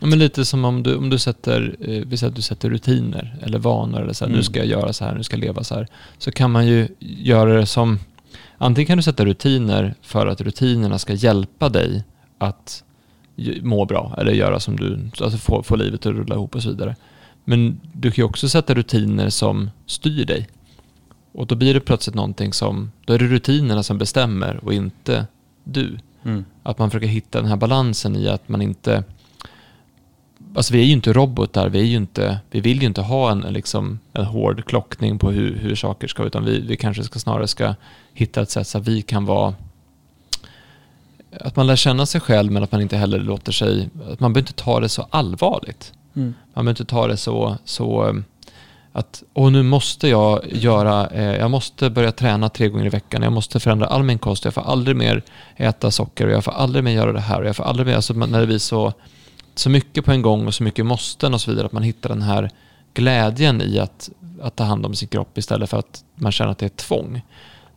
Ja, 0.00 0.06
men 0.06 0.18
lite 0.18 0.44
som 0.44 0.64
om 0.64 0.82
du, 0.82 0.96
om 0.96 1.10
du 1.10 1.18
sätter, 1.18 1.76
eh, 1.80 2.02
vi 2.06 2.16
säger 2.16 2.30
att 2.30 2.36
du 2.36 2.42
sätter 2.42 2.70
rutiner 2.70 3.38
eller 3.42 3.58
vanor 3.58 4.00
eller 4.00 4.12
så 4.12 4.24
här, 4.24 4.28
Mm. 4.28 4.36
nu 4.38 4.42
ska 4.44 4.58
jag 4.58 4.66
göra 4.66 4.92
så 4.92 5.04
här, 5.04 5.14
nu 5.14 5.22
ska 5.22 5.36
jag 5.36 5.40
leva 5.44 5.64
så 5.64 5.74
här. 5.74 5.86
Så 6.18 6.30
kan 6.32 6.50
man 6.50 6.66
ju 6.66 6.88
göra 6.98 7.54
det 7.54 7.66
som, 7.66 7.98
antingen 8.58 8.86
kan 8.86 8.96
du 8.98 9.02
sätta 9.02 9.24
rutiner 9.24 9.94
för 10.02 10.26
att 10.26 10.40
rutinerna 10.40 10.98
ska 10.98 11.12
hjälpa 11.12 11.68
dig 11.68 12.04
att 12.38 12.84
må 13.62 13.84
bra 13.84 14.14
eller 14.18 14.32
göra 14.32 14.60
som 14.60 14.76
du, 14.76 15.10
alltså 15.20 15.38
få, 15.38 15.62
få 15.62 15.76
livet 15.76 16.06
att 16.06 16.12
rulla 16.12 16.34
ihop 16.34 16.54
och 16.54 16.62
så 16.62 16.68
vidare. 16.68 16.96
Men 17.44 17.80
du 17.92 18.10
kan 18.10 18.22
ju 18.22 18.28
också 18.28 18.48
sätta 18.48 18.74
rutiner 18.74 19.30
som 19.30 19.70
styr 19.86 20.24
dig. 20.24 20.48
Och 21.32 21.46
då 21.46 21.54
blir 21.54 21.74
det 21.74 21.80
plötsligt 21.80 22.14
någonting 22.14 22.52
som, 22.52 22.92
då 23.04 23.14
är 23.14 23.18
det 23.18 23.26
rutinerna 23.26 23.82
som 23.82 23.98
bestämmer 23.98 24.64
och 24.64 24.72
inte 24.72 25.26
du. 25.64 25.98
Mm. 26.24 26.44
Att 26.62 26.78
man 26.78 26.90
försöker 26.90 27.06
hitta 27.06 27.40
den 27.40 27.50
här 27.50 27.56
balansen 27.56 28.16
i 28.16 28.28
att 28.28 28.48
man 28.48 28.62
inte... 28.62 29.04
Alltså 30.54 30.72
vi 30.72 30.80
är 30.80 30.84
ju 30.84 30.92
inte 30.92 31.12
robotar, 31.12 31.68
vi, 31.68 31.78
är 31.78 31.84
ju 31.84 31.96
inte, 31.96 32.38
vi 32.50 32.60
vill 32.60 32.80
ju 32.80 32.86
inte 32.86 33.00
ha 33.00 33.30
en, 33.30 33.40
liksom, 33.40 33.98
en 34.12 34.24
hård 34.24 34.64
klockning 34.64 35.18
på 35.18 35.30
hur, 35.30 35.56
hur 35.56 35.74
saker 35.74 36.08
ska 36.08 36.24
utan 36.24 36.44
vi, 36.44 36.60
vi 36.60 36.76
kanske 36.76 37.04
ska 37.04 37.18
snarare 37.18 37.48
ska 37.48 37.74
hitta 38.12 38.42
ett 38.42 38.50
sätt 38.50 38.66
så 38.66 38.78
att 38.78 38.88
vi 38.88 39.02
kan 39.02 39.24
vara 39.24 39.54
att 41.40 41.56
man 41.56 41.66
lär 41.66 41.76
känna 41.76 42.06
sig 42.06 42.20
själv 42.20 42.52
men 42.52 42.62
att 42.62 42.72
man 42.72 42.80
inte 42.80 42.96
heller 42.96 43.18
låter 43.18 43.52
sig, 43.52 43.88
att 44.12 44.20
man 44.20 44.32
behöver 44.32 44.48
inte 44.48 44.62
ta 44.62 44.80
det 44.80 44.88
så 44.88 45.06
allvarligt. 45.10 45.92
Mm. 46.16 46.34
Man 46.54 46.64
behöver 46.64 46.70
inte 46.70 46.84
ta 46.84 47.06
det 47.06 47.16
så, 47.16 47.56
så 47.64 48.14
att 48.92 49.22
och 49.32 49.52
nu 49.52 49.62
måste 49.62 50.08
jag 50.08 50.40
göra, 50.52 51.06
eh, 51.06 51.36
jag 51.36 51.50
måste 51.50 51.90
börja 51.90 52.12
träna 52.12 52.48
tre 52.48 52.68
gånger 52.68 52.86
i 52.86 52.88
veckan, 52.88 53.22
jag 53.22 53.32
måste 53.32 53.60
förändra 53.60 53.86
all 53.86 54.02
min 54.02 54.18
kost, 54.18 54.44
jag 54.44 54.54
får 54.54 54.62
aldrig 54.62 54.96
mer 54.96 55.22
äta 55.56 55.90
socker 55.90 56.26
och 56.26 56.32
jag 56.32 56.44
får 56.44 56.52
aldrig 56.52 56.84
mer 56.84 56.92
göra 56.92 57.12
det 57.12 57.20
här 57.20 57.40
och 57.40 57.46
jag 57.46 57.56
får 57.56 57.64
aldrig 57.64 57.86
mer, 57.86 57.94
alltså 57.94 58.14
när 58.14 58.40
det 58.40 58.46
blir 58.46 58.58
så, 58.58 58.92
så 59.54 59.70
mycket 59.70 60.04
på 60.04 60.12
en 60.12 60.22
gång 60.22 60.46
och 60.46 60.54
så 60.54 60.62
mycket 60.62 60.86
måsten 60.86 61.34
och 61.34 61.40
så 61.40 61.50
vidare, 61.50 61.66
att 61.66 61.72
man 61.72 61.82
hittar 61.82 62.08
den 62.08 62.22
här 62.22 62.50
glädjen 62.94 63.62
i 63.62 63.78
att, 63.78 64.10
att 64.42 64.56
ta 64.56 64.64
hand 64.64 64.86
om 64.86 64.94
sin 64.94 65.08
kropp 65.08 65.38
istället 65.38 65.70
för 65.70 65.78
att 65.78 66.04
man 66.14 66.32
känner 66.32 66.52
att 66.52 66.58
det 66.58 66.64
är 66.64 66.70
ett 66.70 66.76
tvång. 66.76 67.22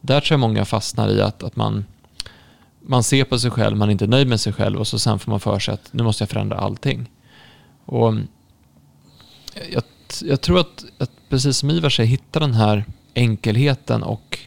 Där 0.01 0.19
tror 0.19 0.33
jag 0.33 0.39
många 0.39 0.65
fastnar 0.65 1.09
i 1.09 1.21
att, 1.21 1.43
att 1.43 1.55
man, 1.55 1.85
man 2.81 3.03
ser 3.03 3.23
på 3.23 3.39
sig 3.39 3.51
själv, 3.51 3.77
man 3.77 3.89
är 3.89 3.91
inte 3.91 4.07
nöjd 4.07 4.27
med 4.27 4.39
sig 4.39 4.53
själv 4.53 4.79
och 4.79 4.87
så 4.87 4.99
sen 4.99 5.19
får 5.19 5.31
man 5.31 5.39
för 5.39 5.59
sig 5.59 5.73
att 5.73 5.93
nu 5.93 6.03
måste 6.03 6.21
jag 6.21 6.29
förändra 6.29 6.57
allting. 6.57 7.11
Och 7.85 8.13
jag, 9.71 9.83
jag 10.23 10.41
tror 10.41 10.59
att, 10.59 10.85
att, 10.97 11.11
precis 11.29 11.57
som 11.57 11.69
Ivar 11.69 11.89
säger, 11.89 12.09
hitta 12.09 12.39
den 12.39 12.53
här 12.53 12.85
enkelheten 13.13 14.03
och 14.03 14.39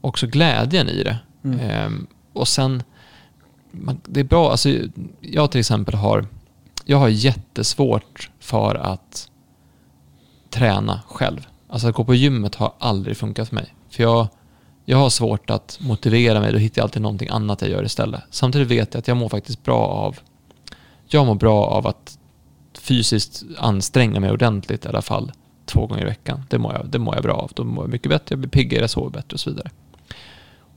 också 0.00 0.26
glädjen 0.26 0.88
i 0.88 1.02
det. 1.02 1.18
Mm. 1.44 1.60
Ehm, 1.60 2.06
och 2.32 2.48
sen, 2.48 2.82
man, 3.70 4.00
det 4.04 4.20
är 4.20 4.24
bra, 4.24 4.50
alltså 4.50 4.70
jag 5.20 5.50
till 5.50 5.60
exempel 5.60 5.94
har, 5.94 6.26
jag 6.84 6.98
har 6.98 7.08
jättesvårt 7.08 8.30
för 8.38 8.74
att 8.74 9.30
träna 10.50 11.00
själv. 11.08 11.46
Alltså 11.68 11.88
att 11.88 11.94
gå 11.94 12.04
på 12.04 12.14
gymmet 12.14 12.54
har 12.54 12.72
aldrig 12.78 13.16
funkat 13.16 13.48
för 13.48 13.54
mig. 13.54 13.74
För 13.90 14.02
jag, 14.02 14.28
jag 14.88 14.98
har 14.98 15.10
svårt 15.10 15.50
att 15.50 15.78
motivera 15.80 16.40
mig, 16.40 16.52
då 16.52 16.58
hittar 16.58 16.80
jag 16.80 16.84
alltid 16.84 17.02
någonting 17.02 17.28
annat 17.28 17.62
jag 17.62 17.70
gör 17.70 17.84
istället. 17.84 18.22
Samtidigt 18.30 18.68
vet 18.68 18.94
jag 18.94 18.98
att 18.98 19.08
jag 19.08 19.16
mår 19.16 19.28
faktiskt 19.28 19.64
bra 19.64 19.78
av, 19.86 20.18
jag 21.08 21.26
mår 21.26 21.34
bra 21.34 21.64
av 21.64 21.86
att 21.86 22.18
fysiskt 22.78 23.42
anstränga 23.58 24.20
mig 24.20 24.30
ordentligt 24.30 24.84
i 24.84 24.88
alla 24.88 25.02
fall 25.02 25.32
två 25.64 25.86
gånger 25.86 26.02
i 26.02 26.04
veckan. 26.04 26.42
Det 26.50 26.58
mår 26.58 26.74
jag, 26.74 26.86
det 26.86 26.98
mår 26.98 27.14
jag 27.14 27.22
bra 27.22 27.34
av. 27.34 27.50
Då 27.54 27.64
mår 27.64 27.84
jag 27.84 27.90
mycket 27.90 28.10
bättre, 28.10 28.26
jag 28.28 28.38
blir 28.38 28.50
piggare, 28.50 28.80
jag 28.80 28.90
sover 28.90 29.10
bättre 29.10 29.34
och 29.34 29.40
så 29.40 29.50
vidare. 29.50 29.70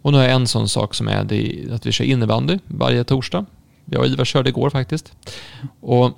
Och 0.01 0.11
nu 0.11 0.17
har 0.17 0.25
jag 0.25 0.33
en 0.33 0.47
sån 0.47 0.69
sak 0.69 0.95
som 0.95 1.07
är 1.07 1.23
det, 1.23 1.67
att 1.71 1.85
vi 1.85 1.91
kör 1.91 2.05
innebandy 2.05 2.59
varje 2.65 3.03
torsdag. 3.03 3.45
Jag 3.85 4.01
och 4.01 4.07
Ivar 4.07 4.25
körde 4.25 4.49
igår 4.49 4.69
faktiskt. 4.69 5.13
Och 5.81 6.11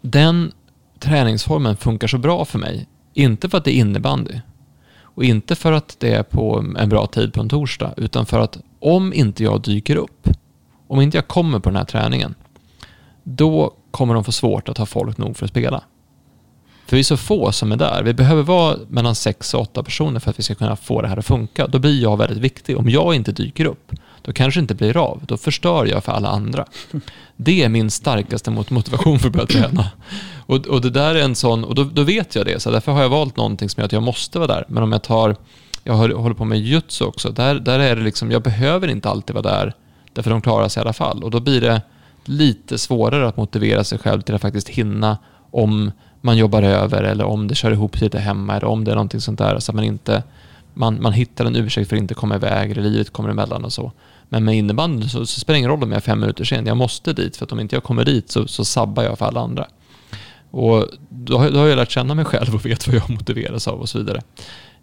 den 0.00 0.52
träningsformen 0.98 1.76
funkar 1.76 2.08
så 2.08 2.18
bra 2.18 2.44
för 2.44 2.58
mig. 2.58 2.86
Inte 3.14 3.48
för 3.48 3.58
att 3.58 3.64
det 3.64 3.70
är 3.70 3.80
innebandy. 3.80 4.40
Och 5.14 5.24
inte 5.24 5.54
för 5.54 5.72
att 5.72 5.96
det 5.98 6.14
är 6.14 6.22
på 6.22 6.64
en 6.78 6.88
bra 6.88 7.06
tid 7.06 7.32
på 7.32 7.40
en 7.40 7.48
torsdag. 7.48 7.94
Utan 7.96 8.26
för 8.26 8.40
att 8.40 8.58
om 8.80 9.12
inte 9.12 9.44
jag 9.44 9.62
dyker 9.62 9.96
upp, 9.96 10.28
om 10.86 11.00
inte 11.00 11.16
jag 11.16 11.28
kommer 11.28 11.58
på 11.58 11.68
den 11.68 11.76
här 11.76 11.84
träningen, 11.84 12.34
då 13.22 13.74
kommer 13.90 14.14
de 14.14 14.24
få 14.24 14.32
svårt 14.32 14.68
att 14.68 14.78
ha 14.78 14.86
folk 14.86 15.18
nog 15.18 15.36
för 15.36 15.44
att 15.44 15.50
spela. 15.50 15.84
För 16.86 16.96
vi 16.96 17.00
är 17.00 17.04
så 17.04 17.16
få 17.16 17.52
som 17.52 17.72
är 17.72 17.76
där. 17.76 18.02
Vi 18.02 18.14
behöver 18.14 18.42
vara 18.42 18.76
mellan 18.88 19.14
sex 19.14 19.54
och 19.54 19.60
åtta 19.60 19.82
personer 19.82 20.20
för 20.20 20.30
att 20.30 20.38
vi 20.38 20.42
ska 20.42 20.54
kunna 20.54 20.76
få 20.76 21.02
det 21.02 21.08
här 21.08 21.16
att 21.16 21.26
funka. 21.26 21.66
Då 21.66 21.78
blir 21.78 22.02
jag 22.02 22.16
väldigt 22.16 22.38
viktig. 22.38 22.78
Om 22.78 22.88
jag 22.88 23.14
inte 23.14 23.32
dyker 23.32 23.64
upp, 23.64 23.92
då 24.22 24.32
kanske 24.32 24.60
det 24.60 24.62
inte 24.62 24.74
blir 24.74 24.96
av. 24.96 25.22
Då 25.26 25.36
förstör 25.36 25.86
jag 25.86 26.04
för 26.04 26.12
alla 26.12 26.28
andra. 26.28 26.66
Det 27.36 27.62
är 27.62 27.68
min 27.68 27.90
starkaste 27.90 28.50
motivation 28.50 29.18
för 29.18 29.28
att 29.28 29.32
börja 29.32 29.46
träna. 29.46 29.90
Och, 30.46 30.66
och 30.66 30.80
det 30.80 30.90
där 30.90 31.14
är 31.14 31.22
en 31.22 31.34
sån, 31.34 31.64
och 31.64 31.74
då, 31.74 31.84
då, 31.84 32.02
vet 32.02 32.34
jag 32.34 32.46
det. 32.46 32.62
Så 32.62 32.70
därför 32.70 32.92
har 32.92 33.02
jag 33.02 33.08
valt 33.08 33.36
någonting 33.36 33.68
som 33.68 33.80
gör 33.80 33.84
att 33.86 33.92
jag 33.92 34.02
måste 34.02 34.38
vara 34.38 34.54
där. 34.54 34.64
Men 34.68 34.82
om 34.82 34.92
jag 34.92 35.02
tar, 35.02 35.36
jag 35.84 35.94
håller 35.94 36.34
på 36.34 36.44
med 36.44 36.58
jutsu 36.58 37.04
också. 37.04 37.30
Där, 37.30 37.54
där 37.54 37.78
är 37.78 37.96
det 37.96 38.02
liksom, 38.02 38.30
jag 38.30 38.42
behöver 38.42 38.88
inte 38.88 39.08
alltid 39.08 39.34
vara 39.34 39.54
där. 39.54 39.74
Därför 40.12 40.30
de 40.30 40.40
klarar 40.40 40.68
sig 40.68 40.80
i 40.80 40.82
alla 40.82 40.92
fall. 40.92 41.24
Och 41.24 41.30
då 41.30 41.40
blir 41.40 41.60
det 41.60 41.82
lite 42.24 42.78
svårare 42.78 43.28
att 43.28 43.36
motivera 43.36 43.84
sig 43.84 43.98
själv 43.98 44.20
till 44.20 44.34
att 44.34 44.42
faktiskt 44.42 44.68
hinna 44.68 45.18
om 45.50 45.92
man 46.20 46.36
jobbar 46.36 46.62
över 46.62 47.02
eller 47.02 47.24
om 47.24 47.48
det 47.48 47.54
kör 47.54 47.70
ihop 47.70 47.98
sig 47.98 48.06
lite 48.06 48.18
hemma 48.18 48.56
eller 48.56 48.68
om 48.68 48.84
det 48.84 48.90
är 48.90 48.94
någonting 48.94 49.20
sånt 49.20 49.38
där. 49.38 49.58
Så 49.58 49.70
att 49.70 49.76
man 49.76 49.84
inte 49.84 50.22
man, 50.74 51.02
man 51.02 51.12
hittar 51.12 51.44
en 51.44 51.56
ursäkt 51.56 51.88
för 51.88 51.96
att 51.96 52.02
inte 52.02 52.14
komma 52.14 52.34
iväg 52.34 52.70
eller 52.70 52.82
livet 52.82 53.10
kommer 53.10 53.28
emellan 53.28 53.64
och 53.64 53.72
så. 53.72 53.92
Men 54.28 54.44
med 54.44 54.56
innebandy 54.56 55.08
så, 55.08 55.26
så 55.26 55.40
spelar 55.40 55.54
det 55.54 55.58
ingen 55.58 55.70
roll 55.70 55.82
om 55.82 55.90
jag 55.90 55.96
är 55.96 56.00
fem 56.00 56.20
minuter 56.20 56.44
sen. 56.44 56.66
Jag 56.66 56.76
måste 56.76 57.12
dit 57.12 57.36
för 57.36 57.44
att 57.44 57.52
om 57.52 57.60
inte 57.60 57.76
jag 57.76 57.82
kommer 57.82 58.04
dit 58.04 58.30
så, 58.30 58.46
så 58.46 58.64
sabbar 58.64 59.02
jag 59.02 59.18
för 59.18 59.26
alla 59.26 59.40
andra. 59.40 59.66
Och 60.50 60.86
då, 61.08 61.48
då 61.48 61.58
har 61.58 61.66
jag 61.66 61.76
lärt 61.76 61.90
känna 61.90 62.14
mig 62.14 62.24
själv 62.24 62.54
och 62.54 62.66
vet 62.66 62.86
vad 62.86 62.96
jag 62.96 63.10
motiveras 63.10 63.68
av 63.68 63.80
och 63.80 63.88
så 63.88 63.98
vidare. 63.98 64.20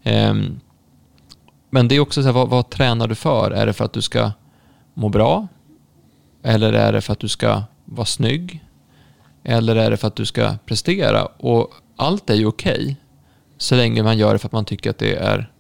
Um, 0.04 0.60
men 1.70 1.88
det 1.88 1.96
är 1.96 2.00
också 2.00 2.22
så 2.22 2.28
här, 2.28 2.34
vad, 2.34 2.50
vad 2.50 2.70
tränar 2.70 3.08
du 3.08 3.16
för? 3.16 3.52
Är 3.52 3.66
det 3.66 3.74
för 3.74 3.86
att 3.86 3.94
du 3.94 4.02
ska 4.02 4.32
må 4.94 5.10
bra? 5.10 5.48
Eller 6.44 6.74
är 6.74 6.94
det 6.94 7.02
för 7.02 7.14
att 7.14 7.20
du 7.20 7.28
ska 7.28 7.64
vara 7.86 8.06
snygg? 8.06 8.66
Eller 9.44 9.76
är 9.76 9.92
det 9.92 9.98
för 9.98 10.08
att 10.08 10.16
du 10.16 10.26
ska 10.26 10.56
prestera? 10.66 11.26
Och 11.26 11.74
allt 11.96 12.30
är 12.30 12.36
ju 12.36 12.46
okej. 12.46 12.74
Okay, 12.74 12.96
så 13.58 13.76
länge 13.76 14.04
man 14.04 14.18
gör 14.18 14.34
det 14.34 14.40
för 14.40 14.48
att 14.48 14.52
man 14.52 14.66
tycker 14.66 14.90
att 14.90 14.98
det 14.98 15.16
är 15.16 15.52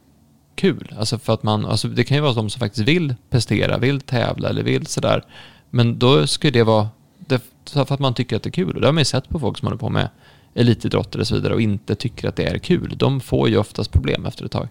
kul. 0.60 0.96
Alltså 0.98 1.20
för 1.20 1.34
att 1.34 1.44
man, 1.44 1.66
alltså 1.66 1.88
det 1.88 2.04
kan 2.04 2.18
ju 2.18 2.22
vara 2.22 2.34
de 2.34 2.50
som 2.50 2.60
faktiskt 2.60 2.88
vill 2.88 3.16
prestera, 3.30 3.78
vill 3.78 4.02
tävla 4.02 4.50
eller 4.50 4.64
vill 4.64 4.88
sådär. 4.88 5.24
Men 5.70 6.00
då 6.00 6.28
ska 6.28 6.52
det 6.52 6.64
vara 6.64 6.90
det, 7.18 7.42
för 7.66 7.94
att 7.94 8.00
man 8.00 8.14
tycker 8.14 8.36
att 8.36 8.44
det 8.44 8.50
är 8.50 8.52
kul. 8.52 8.76
Och 8.76 8.82
det 8.82 8.88
har 8.88 8.94
man 8.94 9.02
ju 9.02 9.06
sett 9.06 9.30
på 9.30 9.40
folk 9.40 9.58
som 9.58 9.66
håller 9.66 9.78
på 9.78 9.90
med 9.90 10.10
elitidrottare 10.54 11.22
och 11.22 11.28
så 11.28 11.36
vidare 11.36 11.54
och 11.54 11.62
inte 11.62 11.96
tycker 11.96 12.28
att 12.30 12.36
det 12.36 12.44
är 12.44 12.58
kul. 12.58 12.94
De 12.98 13.22
får 13.22 13.50
ju 13.50 13.58
oftast 13.58 13.92
problem 13.92 14.26
efter 14.26 14.46
ett 14.46 14.52
tag. 14.52 14.68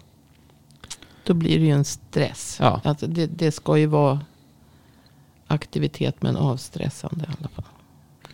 Då 1.23 1.33
blir 1.33 1.59
det 1.59 1.65
ju 1.65 1.71
en 1.71 1.85
stress. 1.85 2.57
Ja. 2.59 2.81
Alltså 2.83 3.07
det, 3.07 3.25
det 3.25 3.51
ska 3.51 3.77
ju 3.77 3.85
vara 3.85 4.19
aktivitet 5.47 6.21
men 6.21 6.35
avstressande 6.35 7.25
i 7.25 7.27
alla 7.39 7.49
fall. 7.49 7.65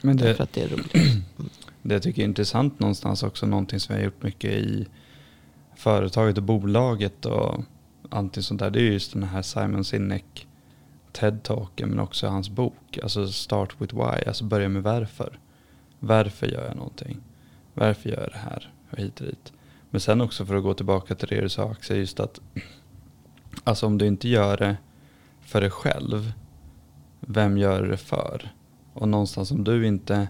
Men 0.01 0.17
det, 0.17 0.23
Därför 0.23 0.43
att 0.43 0.53
det 0.53 0.61
är 0.61 0.67
roligt. 0.67 0.93
det 1.81 1.93
jag 1.93 2.03
tycker 2.03 2.21
är 2.21 2.25
intressant 2.25 2.79
någonstans 2.79 3.23
också, 3.23 3.45
någonting 3.45 3.79
som 3.79 3.95
vi 3.95 4.01
har 4.01 4.05
gjort 4.05 4.23
mycket 4.23 4.51
i 4.51 4.87
företaget 5.75 6.37
och 6.37 6.43
bolaget 6.43 7.25
och 7.25 7.63
allting 8.09 8.43
sånt 8.43 8.59
där. 8.59 8.69
Det 8.69 8.79
är 8.79 8.91
just 8.91 9.13
den 9.13 9.23
här 9.23 9.41
Simon 9.41 9.83
Sinek 9.83 10.47
TED-talken 11.11 11.89
men 11.89 11.99
också 11.99 12.27
hans 12.27 12.49
bok. 12.49 12.99
Alltså 13.03 13.27
Start 13.27 13.81
with 13.81 13.95
Why, 13.95 14.27
alltså 14.27 14.43
börja 14.43 14.69
med 14.69 14.83
varför. 14.83 15.39
Varför 15.99 16.47
gör 16.47 16.67
jag 16.67 16.75
någonting? 16.75 17.17
Varför 17.73 18.09
gör 18.09 18.21
jag 18.21 18.31
det 18.31 18.49
här? 18.49 18.73
Och 18.91 18.97
hit 18.97 19.21
och 19.21 19.27
dit. 19.27 19.53
Men 19.89 20.01
sen 20.01 20.21
också 20.21 20.45
för 20.45 20.55
att 20.55 20.63
gå 20.63 20.73
tillbaka 20.73 21.15
till 21.15 21.27
det 21.27 21.41
du 21.41 21.49
sa 21.49 21.71
Axel, 21.71 21.97
just 21.97 22.19
att 22.19 22.39
alltså 23.63 23.85
om 23.85 23.97
du 23.97 24.07
inte 24.07 24.29
gör 24.29 24.57
det 24.57 24.77
för 25.41 25.61
dig 25.61 25.69
själv, 25.69 26.31
vem 27.19 27.57
gör 27.57 27.87
det 27.87 27.97
för? 27.97 28.53
Och 28.93 29.07
någonstans 29.07 29.51
om 29.51 29.63
du 29.63 29.87
inte, 29.87 30.27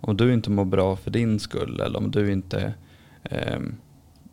om 0.00 0.16
du 0.16 0.32
inte 0.34 0.50
mår 0.50 0.64
bra 0.64 0.96
för 0.96 1.10
din 1.10 1.40
skull 1.40 1.80
eller 1.80 1.98
om 1.98 2.10
du 2.10 2.32
inte 2.32 2.74
eh, 3.22 3.60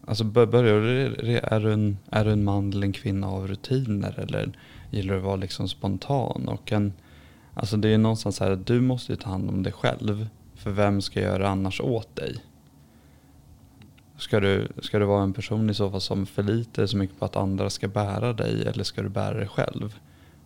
Alltså 0.07 0.23
börjar 0.23 0.81
du, 0.81 1.37
är 1.43 1.59
du, 1.59 1.73
en, 1.73 1.97
är 2.09 2.25
du 2.25 2.31
en 2.31 2.43
man 2.43 2.73
eller 2.73 2.87
en 2.87 2.93
kvinna 2.93 3.27
av 3.27 3.47
rutiner 3.47 4.19
eller 4.19 4.51
gillar 4.91 5.13
du 5.13 5.19
att 5.19 5.25
vara 5.25 5.35
liksom 5.35 5.69
spontan? 5.69 6.47
Och 6.47 6.71
en, 6.71 6.93
alltså 7.53 7.77
det 7.77 7.89
är 7.89 7.97
någonstans 7.97 8.35
så 8.35 8.43
här 8.43 8.51
att 8.51 8.67
du 8.67 8.81
måste 8.81 9.11
ju 9.11 9.15
ta 9.15 9.29
hand 9.29 9.49
om 9.49 9.63
dig 9.63 9.73
själv. 9.73 10.27
För 10.55 10.71
vem 10.71 11.01
ska 11.01 11.21
göra 11.21 11.49
annars 11.49 11.81
åt 11.81 12.15
dig? 12.15 12.35
Ska 14.17 14.39
du, 14.39 14.67
ska 14.81 14.99
du 14.99 15.05
vara 15.05 15.23
en 15.23 15.33
person 15.33 15.69
i 15.69 15.73
så 15.73 15.91
fall 15.91 16.01
som 16.01 16.25
förlitar 16.25 16.73
sig 16.73 16.87
så 16.87 16.97
mycket 16.97 17.19
på 17.19 17.25
att 17.25 17.35
andra 17.35 17.69
ska 17.69 17.87
bära 17.87 18.33
dig 18.33 18.67
eller 18.67 18.83
ska 18.83 19.01
du 19.01 19.09
bära 19.09 19.37
dig 19.37 19.47
själv? 19.47 19.99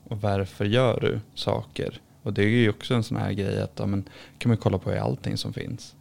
Och 0.04 0.22
varför 0.22 0.66
gör 0.66 1.00
du 1.00 1.20
saker? 1.34 2.02
Och 2.24 2.34
det 2.34 2.44
är 2.44 2.48
ju 2.48 2.70
också 2.70 2.94
en 2.94 3.04
sån 3.04 3.18
här 3.18 3.32
grej 3.32 3.62
att 3.62 3.80
ja, 3.80 3.86
men, 3.86 4.04
kan 4.38 4.50
man 4.50 4.58
kolla 4.58 4.78
på 4.78 4.94
i 4.94 4.98
allting 4.98 5.38
som 5.38 5.54
finns. 5.54 5.96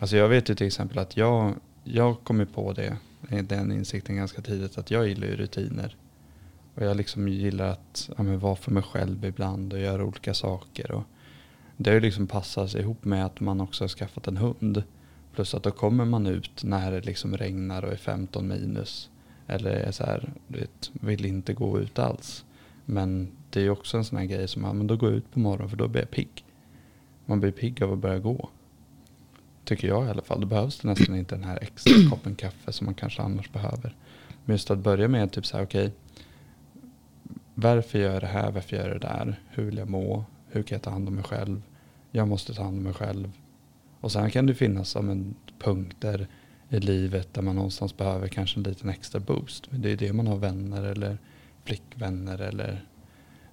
Alltså 0.00 0.16
jag 0.16 0.28
vet 0.28 0.50
ju 0.50 0.54
till 0.54 0.66
exempel 0.66 0.98
att 0.98 1.16
jag, 1.16 1.54
jag 1.92 2.24
kom 2.24 2.40
ju 2.40 2.46
på 2.46 2.72
det, 2.72 2.96
eh, 3.28 3.44
den 3.44 3.72
insikten 3.72 4.16
ganska 4.16 4.42
tidigt, 4.42 4.78
att 4.78 4.90
jag 4.90 5.08
gillar 5.08 5.26
ju 5.26 5.36
rutiner. 5.36 5.96
Och 6.74 6.82
jag 6.82 6.96
liksom 6.96 7.28
gillar 7.28 7.68
att 7.68 8.10
ja, 8.18 8.24
vara 8.24 8.56
för 8.56 8.70
mig 8.70 8.82
själv 8.82 9.24
ibland 9.24 9.72
och 9.72 9.78
göra 9.78 10.04
olika 10.04 10.34
saker. 10.34 10.90
Och 10.90 11.02
det 11.76 11.90
har 11.90 11.94
ju 11.94 12.00
liksom 12.00 12.26
passat 12.26 12.74
ihop 12.74 13.04
med 13.04 13.26
att 13.26 13.40
man 13.40 13.60
också 13.60 13.84
har 13.84 13.88
skaffat 13.88 14.26
en 14.26 14.36
hund. 14.36 14.82
Plus 15.34 15.54
att 15.54 15.62
då 15.62 15.70
kommer 15.70 16.04
man 16.04 16.26
ut 16.26 16.64
när 16.64 16.92
det 16.92 17.00
liksom 17.00 17.36
regnar 17.36 17.84
och 17.84 17.92
är 17.92 17.96
15 17.96 18.48
minus. 18.48 19.10
Eller 19.46 19.70
är 19.70 19.90
så 19.90 20.04
här, 20.04 20.32
vet, 20.46 20.90
vill 20.92 21.24
inte 21.24 21.52
gå 21.52 21.80
ut 21.80 21.98
alls. 21.98 22.44
Men 22.84 23.28
det 23.50 23.60
är 23.60 23.64
ju 23.64 23.70
också 23.70 23.96
en 23.96 24.04
sån 24.04 24.18
här 24.18 24.24
grej 24.24 24.48
som, 24.48 24.64
ja 24.64 24.72
men 24.72 24.86
då 24.86 24.96
går 24.96 25.10
jag 25.10 25.18
ut 25.18 25.32
på 25.32 25.38
morgonen 25.38 25.70
för 25.70 25.76
då 25.76 25.88
blir 25.88 26.02
jag 26.02 26.10
pigg. 26.10 26.44
Man 27.26 27.40
blir 27.40 27.50
pigg 27.50 27.82
av 27.82 27.92
att 27.92 27.98
börja 27.98 28.18
gå. 28.18 28.48
Tycker 29.68 29.88
jag 29.88 30.06
i 30.06 30.10
alla 30.10 30.22
fall. 30.22 30.40
Då 30.40 30.46
behövs 30.46 30.78
det 30.78 30.88
nästan 30.88 31.16
inte 31.16 31.34
den 31.34 31.44
här 31.44 31.58
extra 31.62 31.94
koppen 32.10 32.34
kaffe 32.34 32.72
som 32.72 32.84
man 32.84 32.94
kanske 32.94 33.22
annars 33.22 33.52
behöver. 33.52 33.96
Men 34.44 34.54
just 34.54 34.70
att 34.70 34.78
börja 34.78 35.08
med 35.08 35.32
typ 35.32 35.46
så 35.46 35.56
här, 35.56 35.64
okej. 35.64 35.86
Okay, 35.86 35.96
varför 37.54 37.98
gör 37.98 38.12
jag 38.12 38.22
det 38.22 38.26
här? 38.26 38.50
Varför 38.50 38.76
gör 38.76 38.88
jag 38.88 39.00
det 39.00 39.06
där? 39.06 39.40
Hur 39.48 39.64
vill 39.64 39.78
jag 39.78 39.90
må? 39.90 40.24
Hur 40.48 40.62
kan 40.62 40.76
jag 40.76 40.82
ta 40.82 40.90
hand 40.90 41.08
om 41.08 41.14
mig 41.14 41.24
själv? 41.24 41.62
Jag 42.10 42.28
måste 42.28 42.54
ta 42.54 42.62
hand 42.62 42.78
om 42.78 42.84
mig 42.84 42.94
själv. 42.94 43.32
Och 44.00 44.12
sen 44.12 44.30
kan 44.30 44.46
det 44.46 44.54
finnas 44.54 44.88
som 44.88 45.10
en 45.10 45.34
punkter 45.58 46.26
i 46.68 46.80
livet 46.80 47.34
där 47.34 47.42
man 47.42 47.56
någonstans 47.56 47.96
behöver 47.96 48.28
kanske 48.28 48.58
en 48.58 48.62
liten 48.62 48.90
extra 48.90 49.20
boost. 49.20 49.70
Men 49.70 49.82
det 49.82 49.90
är 49.90 49.96
det 49.96 50.12
man 50.12 50.26
har 50.26 50.36
vänner 50.36 50.82
eller 50.82 51.18
flickvänner 51.64 52.38
eller 52.40 52.84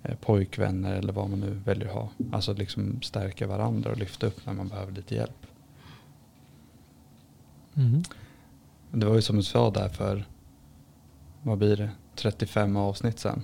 eh, 0.04 0.16
pojkvänner 0.16 0.96
eller 0.96 1.14
vad 1.14 1.30
man 1.30 1.40
nu 1.40 1.62
väljer 1.66 1.88
att 1.88 1.94
ha. 1.94 2.10
Alltså 2.32 2.54
liksom 2.54 3.02
stärka 3.02 3.48
varandra 3.48 3.92
och 3.92 3.98
lyfta 3.98 4.28
upp 4.28 4.46
när 4.46 4.54
man 4.54 4.68
behöver 4.68 4.92
lite 4.92 5.16
hjälp. 5.16 5.45
Mm. 7.78 8.04
Det 8.92 9.06
var 9.06 9.16
ju 9.16 9.22
som 9.22 9.36
du 9.36 9.44
sa 9.44 9.70
där 9.72 9.90
för, 9.90 10.26
vad 11.44 11.58
blir 11.58 11.78
det, 11.78 11.90
35 12.16 12.76
avsnitt 12.78 13.20
sen. 13.20 13.44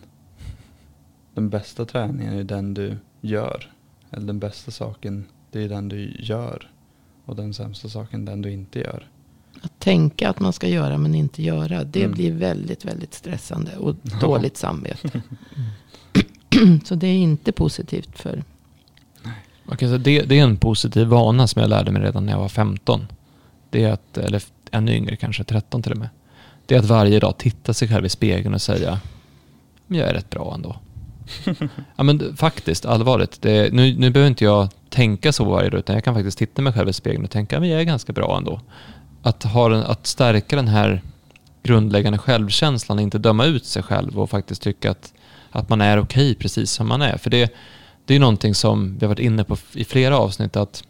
Den 1.34 1.50
bästa 1.50 1.86
träningen 1.86 2.34
är 2.34 2.44
den 2.44 2.74
du 2.74 2.98
gör. 3.22 3.72
Eller 4.12 4.28
den 4.28 4.40
bästa 4.40 4.72
saken, 4.72 5.26
det 5.52 5.64
är 5.64 5.70
den 5.70 5.90
du 5.90 6.16
gör. 6.20 6.72
Och 7.26 7.36
den 7.36 7.54
sämsta 7.54 7.90
saken, 7.90 8.26
den 8.26 8.42
du 8.42 8.52
inte 8.52 8.80
gör. 8.80 9.08
Att 9.62 9.80
tänka 9.80 10.30
att 10.30 10.40
man 10.40 10.54
ska 10.54 10.68
göra 10.68 10.98
men 10.98 11.16
inte 11.16 11.44
göra. 11.44 11.84
Det 11.84 12.00
Mm. 12.04 12.12
blir 12.12 12.32
väldigt, 12.32 12.86
väldigt 12.86 13.14
stressande 13.14 13.78
och 13.78 13.96
Ja. 14.04 14.20
dåligt 14.20 14.58
samvete. 14.58 15.22
Så 16.86 16.96
det 16.96 17.08
är 17.08 17.18
inte 17.18 17.52
positivt 17.52 18.20
för... 18.20 18.44
Okej, 19.66 19.90
så 19.90 19.98
det, 19.98 20.22
det 20.22 20.40
är 20.40 20.44
en 20.44 20.58
positiv 20.58 21.08
vana 21.08 21.48
som 21.48 21.62
jag 21.62 21.70
lärde 21.70 21.92
mig 21.92 22.02
redan 22.02 22.26
när 22.26 22.34
jag 22.34 22.40
var 22.40 22.50
15. 22.50 23.08
Det 23.72 23.84
är 23.84 23.92
att, 23.92 24.18
eller 24.18 24.44
ännu 24.72 24.96
yngre 24.96 25.16
kanske, 25.16 25.44
13 25.44 25.84
till 25.84 25.92
och 25.92 25.98
med. 25.98 26.10
Det 26.66 26.76
är 26.76 26.80
att 26.80 26.86
varje 26.86 27.20
dag 27.20 27.38
titta 27.38 27.74
sig 27.74 27.88
själv 27.88 28.06
i 28.06 28.10
spegeln 28.10 28.54
och 28.54 28.62
säga, 28.62 29.00
men 29.88 30.00
jag 30.00 30.10
är 30.10 30.14
rätt 30.14 30.30
bra 30.30 30.54
ändå. 30.56 30.76
ja 31.96 32.04
men 32.04 32.38
faktiskt, 32.38 32.86
allvarligt. 32.86 33.42
Det, 33.42 33.74
nu, 33.74 33.96
nu 33.98 34.10
behöver 34.10 34.30
inte 34.30 34.46
jag 34.46 34.70
tänka 34.90 35.32
så 35.32 35.46
varje 35.46 35.70
dag, 35.70 35.80
utan 35.80 35.96
jag 35.96 36.04
kan 36.04 36.16
faktiskt 36.16 36.38
titta 36.38 36.62
mig 36.62 36.74
själv 36.74 36.90
i 36.90 36.94
spegeln 36.94 37.24
och 37.24 37.32
tänka, 37.32 37.60
men 37.60 37.70
jag 37.70 37.80
är 37.80 37.86
ganska 37.86 38.14
bra 38.14 38.38
ändå. 38.38 38.62
Att, 39.22 39.44
ha 39.44 39.70
den, 39.70 39.84
att 39.84 40.08
stärka 40.08 40.56
den 40.56 40.68
här 40.68 41.02
grundläggande 41.64 42.18
självkänslan, 42.18 43.00
inte 43.00 43.18
döma 43.18 43.46
ut 43.46 43.66
sig 43.66 43.84
själv 43.84 44.20
och 44.20 44.30
faktiskt 44.30 44.62
tycka 44.62 44.92
att, 44.92 45.14
att 45.52 45.70
man 45.70 45.82
är 45.82 46.00
okej 46.00 46.36
precis 46.36 46.72
som 46.72 46.88
man 46.88 47.02
är. 47.02 47.18
För 47.18 47.30
det, 47.30 47.54
det 48.06 48.16
är 48.16 48.20
någonting 48.20 48.56
som 48.56 48.98
vi 48.98 49.06
har 49.06 49.10
varit 49.10 49.20
inne 49.20 49.44
på 49.44 49.58
i 49.74 49.86
flera 49.86 50.18
avsnitt 50.18 50.56
att 50.56 50.84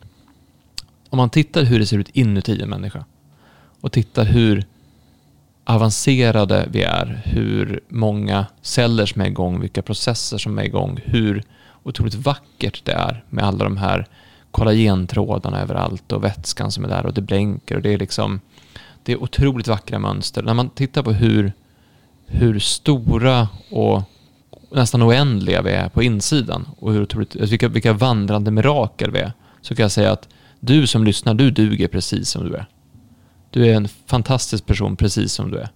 om 1.11 1.17
man 1.17 1.29
tittar 1.29 1.63
hur 1.63 1.79
det 1.79 1.85
ser 1.85 1.97
ut 1.97 2.09
inuti 2.09 2.61
en 2.61 2.69
människa 2.69 3.05
och 3.81 3.91
tittar 3.91 4.25
hur 4.25 4.65
avancerade 5.63 6.67
vi 6.71 6.83
är, 6.83 7.21
hur 7.25 7.79
många 7.87 8.45
celler 8.61 9.05
som 9.05 9.21
är 9.21 9.25
igång, 9.25 9.59
vilka 9.59 9.81
processer 9.81 10.37
som 10.37 10.59
är 10.59 10.63
igång, 10.63 10.99
hur 11.05 11.43
otroligt 11.83 12.15
vackert 12.15 12.85
det 12.85 12.91
är 12.91 13.23
med 13.29 13.43
alla 13.45 13.63
de 13.63 13.77
här 13.77 14.07
kollagentrådarna 14.51 15.61
överallt 15.61 16.11
och 16.11 16.23
vätskan 16.23 16.71
som 16.71 16.85
är 16.85 16.89
där 16.89 17.05
och 17.05 17.13
det 17.13 17.21
blänker 17.21 17.75
och 17.75 17.81
det 17.81 17.93
är 17.93 17.97
liksom 17.97 18.39
det 19.03 19.11
är 19.11 19.23
otroligt 19.23 19.67
vackra 19.67 19.99
mönster. 19.99 20.43
När 20.43 20.53
man 20.53 20.69
tittar 20.69 21.03
på 21.03 21.11
hur, 21.11 21.53
hur 22.25 22.59
stora 22.59 23.47
och 23.71 24.01
nästan 24.71 25.03
oändliga 25.03 25.61
vi 25.61 25.71
är 25.71 25.89
på 25.89 26.03
insidan 26.03 26.67
och 26.79 26.93
hur 26.93 27.01
otroligt, 27.01 27.35
vilka, 27.35 27.67
vilka 27.67 27.93
vandrande 27.93 28.51
mirakel 28.51 29.11
vi 29.11 29.19
är, 29.19 29.31
så 29.61 29.75
kan 29.75 29.83
jag 29.83 29.91
säga 29.91 30.11
att 30.11 30.27
du 30.61 30.87
som 30.87 31.03
lyssnar, 31.03 31.33
du 31.33 31.51
duger 31.51 31.87
precis 31.87 32.29
som 32.29 32.49
du 32.49 32.55
är. 32.55 32.65
Du 33.49 33.67
är 33.67 33.75
en 33.75 33.87
fantastisk 33.87 34.65
person 34.65 34.95
precis 34.95 35.33
som 35.33 35.51
du 35.51 35.57
är. 35.57 35.69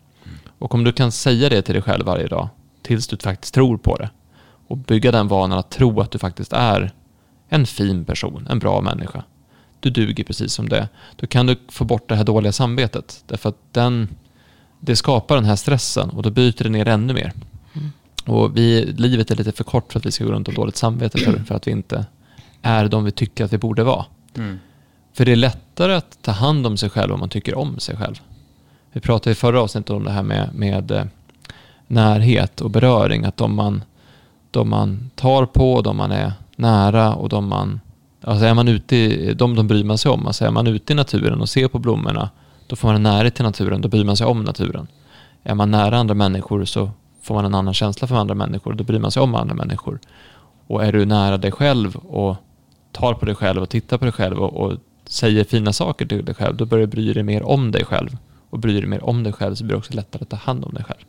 Och 0.60 0.74
om 0.74 0.84
du 0.84 0.92
kan 0.92 1.12
säga 1.12 1.50
det 1.50 1.62
till 1.62 1.74
dig 1.74 1.84
själv 1.84 2.06
varje 2.06 2.28
dag, 2.28 2.50
tills 2.82 3.08
du 3.08 3.18
faktiskt 3.18 3.54
tror 3.54 3.78
på 3.78 3.96
det, 3.96 4.10
och 4.68 4.78
bygga 4.78 5.12
den 5.12 5.28
vanan 5.28 5.60
att 5.60 5.72
tro 5.72 6.02
att 6.02 6.12
du 6.12 6.20
faktiskt 6.20 6.54
är 6.54 6.92
en 7.50 7.66
fin 7.66 8.06
person, 8.06 8.48
en 8.50 8.60
bra 8.60 8.82
människa. 8.82 9.24
Du 9.80 9.90
duger 9.90 10.24
precis 10.24 10.54
som 10.54 10.70
det. 10.70 10.90
Då 11.16 11.28
kan 11.28 11.46
du 11.46 11.56
få 11.70 11.86
bort 11.86 12.10
det 12.10 12.16
här 12.16 12.24
dåliga 12.24 12.52
samvetet. 12.52 13.24
Därför 13.28 13.50
att 13.50 13.58
den, 13.72 14.10
det 14.80 14.96
skapar 14.96 15.36
den 15.36 15.46
här 15.46 15.56
stressen 15.56 16.10
och 16.10 16.24
då 16.24 16.30
byter 16.30 16.64
det 16.64 16.70
ner 16.70 16.88
ännu 16.88 17.14
mer. 17.14 17.34
Och 18.26 18.58
vi, 18.58 18.86
livet 18.86 19.32
är 19.32 19.36
lite 19.36 19.52
för 19.52 19.64
kort 19.64 19.92
för 19.92 20.00
att 20.00 20.06
vi 20.06 20.12
ska 20.12 20.26
gå 20.26 20.32
runt 20.32 20.48
och 20.48 20.54
dåligt 20.54 20.76
samvete 20.76 21.18
för, 21.18 21.44
för 21.44 21.56
att 21.56 21.68
vi 21.68 21.72
inte 21.72 22.06
är 22.62 22.88
de 22.88 23.04
vi 23.04 23.12
tycker 23.12 23.46
att 23.46 23.54
vi 23.54 23.58
borde 23.58 23.84
vara. 23.84 24.06
För 25.16 25.26
det 25.26 25.32
är 25.32 25.36
lättare 25.36 25.94
att 25.94 26.18
ta 26.22 26.32
hand 26.32 26.68
om 26.68 26.78
sig 26.78 26.90
själv 26.90 27.14
om 27.14 27.20
man 27.20 27.30
tycker 27.30 27.58
om 27.58 27.80
sig 27.80 27.98
själv. 27.98 28.16
Vi 28.92 29.02
pratade 29.02 29.32
i 29.32 29.36
förra 29.36 29.62
avsnittet 29.62 29.90
om 29.90 30.04
det 30.04 30.12
här 30.12 30.24
med, 30.24 30.50
med 30.54 30.92
eh, 30.92 31.04
närhet 31.88 32.62
och 32.62 32.70
beröring. 32.70 33.26
Att 33.26 33.38
de 33.38 33.56
man, 33.56 33.84
de 34.52 34.70
man 34.70 35.10
tar 35.16 35.46
på, 35.46 35.82
de 35.82 35.98
man 35.98 36.12
är 36.12 36.34
nära 36.56 37.16
och 37.16 37.30
de 37.30 37.48
man... 37.48 37.80
Alltså 38.22 38.46
är 38.46 38.54
man 38.54 38.68
ute 38.68 38.96
i, 38.96 39.34
de, 39.34 39.56
de 39.56 39.68
bryr 39.68 39.84
man 39.84 39.98
sig 39.98 40.12
om. 40.12 40.28
Alltså 40.28 40.46
är 40.46 40.52
man 40.52 40.68
ute 40.68 40.94
i 40.94 40.96
naturen 40.96 41.42
och 41.42 41.50
ser 41.50 41.68
på 41.68 41.80
blommorna, 41.80 42.30
då 42.68 42.76
får 42.76 42.88
man 42.88 42.96
en 42.96 43.04
närhet 43.04 43.36
till 43.36 43.46
naturen, 43.46 43.82
då 43.82 43.88
bryr 43.90 44.04
man 44.04 44.18
sig 44.18 44.28
om 44.28 44.44
naturen. 44.44 44.88
Är 45.44 45.56
man 45.56 45.72
nära 45.72 45.98
andra 45.98 46.14
människor 46.14 46.66
så 46.66 46.90
får 47.22 47.36
man 47.36 47.46
en 47.46 47.56
annan 47.56 47.74
känsla 47.74 48.08
för 48.08 48.16
andra 48.16 48.36
människor, 48.36 48.74
då 48.74 48.84
bryr 48.84 49.00
man 49.00 49.12
sig 49.12 49.22
om 49.22 49.36
andra 49.36 49.56
människor. 49.56 50.00
Och 50.68 50.86
är 50.86 50.92
du 50.92 51.06
nära 51.06 51.38
dig 51.38 51.52
själv 51.52 51.96
och 51.96 52.36
tar 52.92 53.14
på 53.14 53.26
dig 53.26 53.36
själv 53.36 53.62
och 53.62 53.70
tittar 53.70 53.98
på 53.98 54.06
dig 54.06 54.12
själv 54.12 54.38
och, 54.38 54.54
och 54.54 54.78
säger 55.08 55.44
fina 55.44 55.74
saker 55.74 56.06
till 56.06 56.26
dig 56.26 56.36
själv, 56.36 56.56
då 56.58 56.66
börjar 56.66 56.86
du 56.86 56.92
bry 56.92 57.14
dig 57.14 57.24
mer 57.24 57.44
om 57.44 57.72
dig 57.72 57.86
själv. 57.86 58.18
Och 58.50 58.60
bryr 58.60 58.82
dig 58.82 58.90
mer 58.90 59.04
om 59.04 59.24
dig 59.24 59.34
själv 59.34 59.56
så 59.56 59.64
blir 59.64 59.74
det 59.74 59.78
också 59.78 59.94
lättare 59.94 60.24
att 60.24 60.30
ta 60.30 60.36
hand 60.36 60.66
om 60.66 60.74
dig 60.74 60.84
själv. 60.84 61.02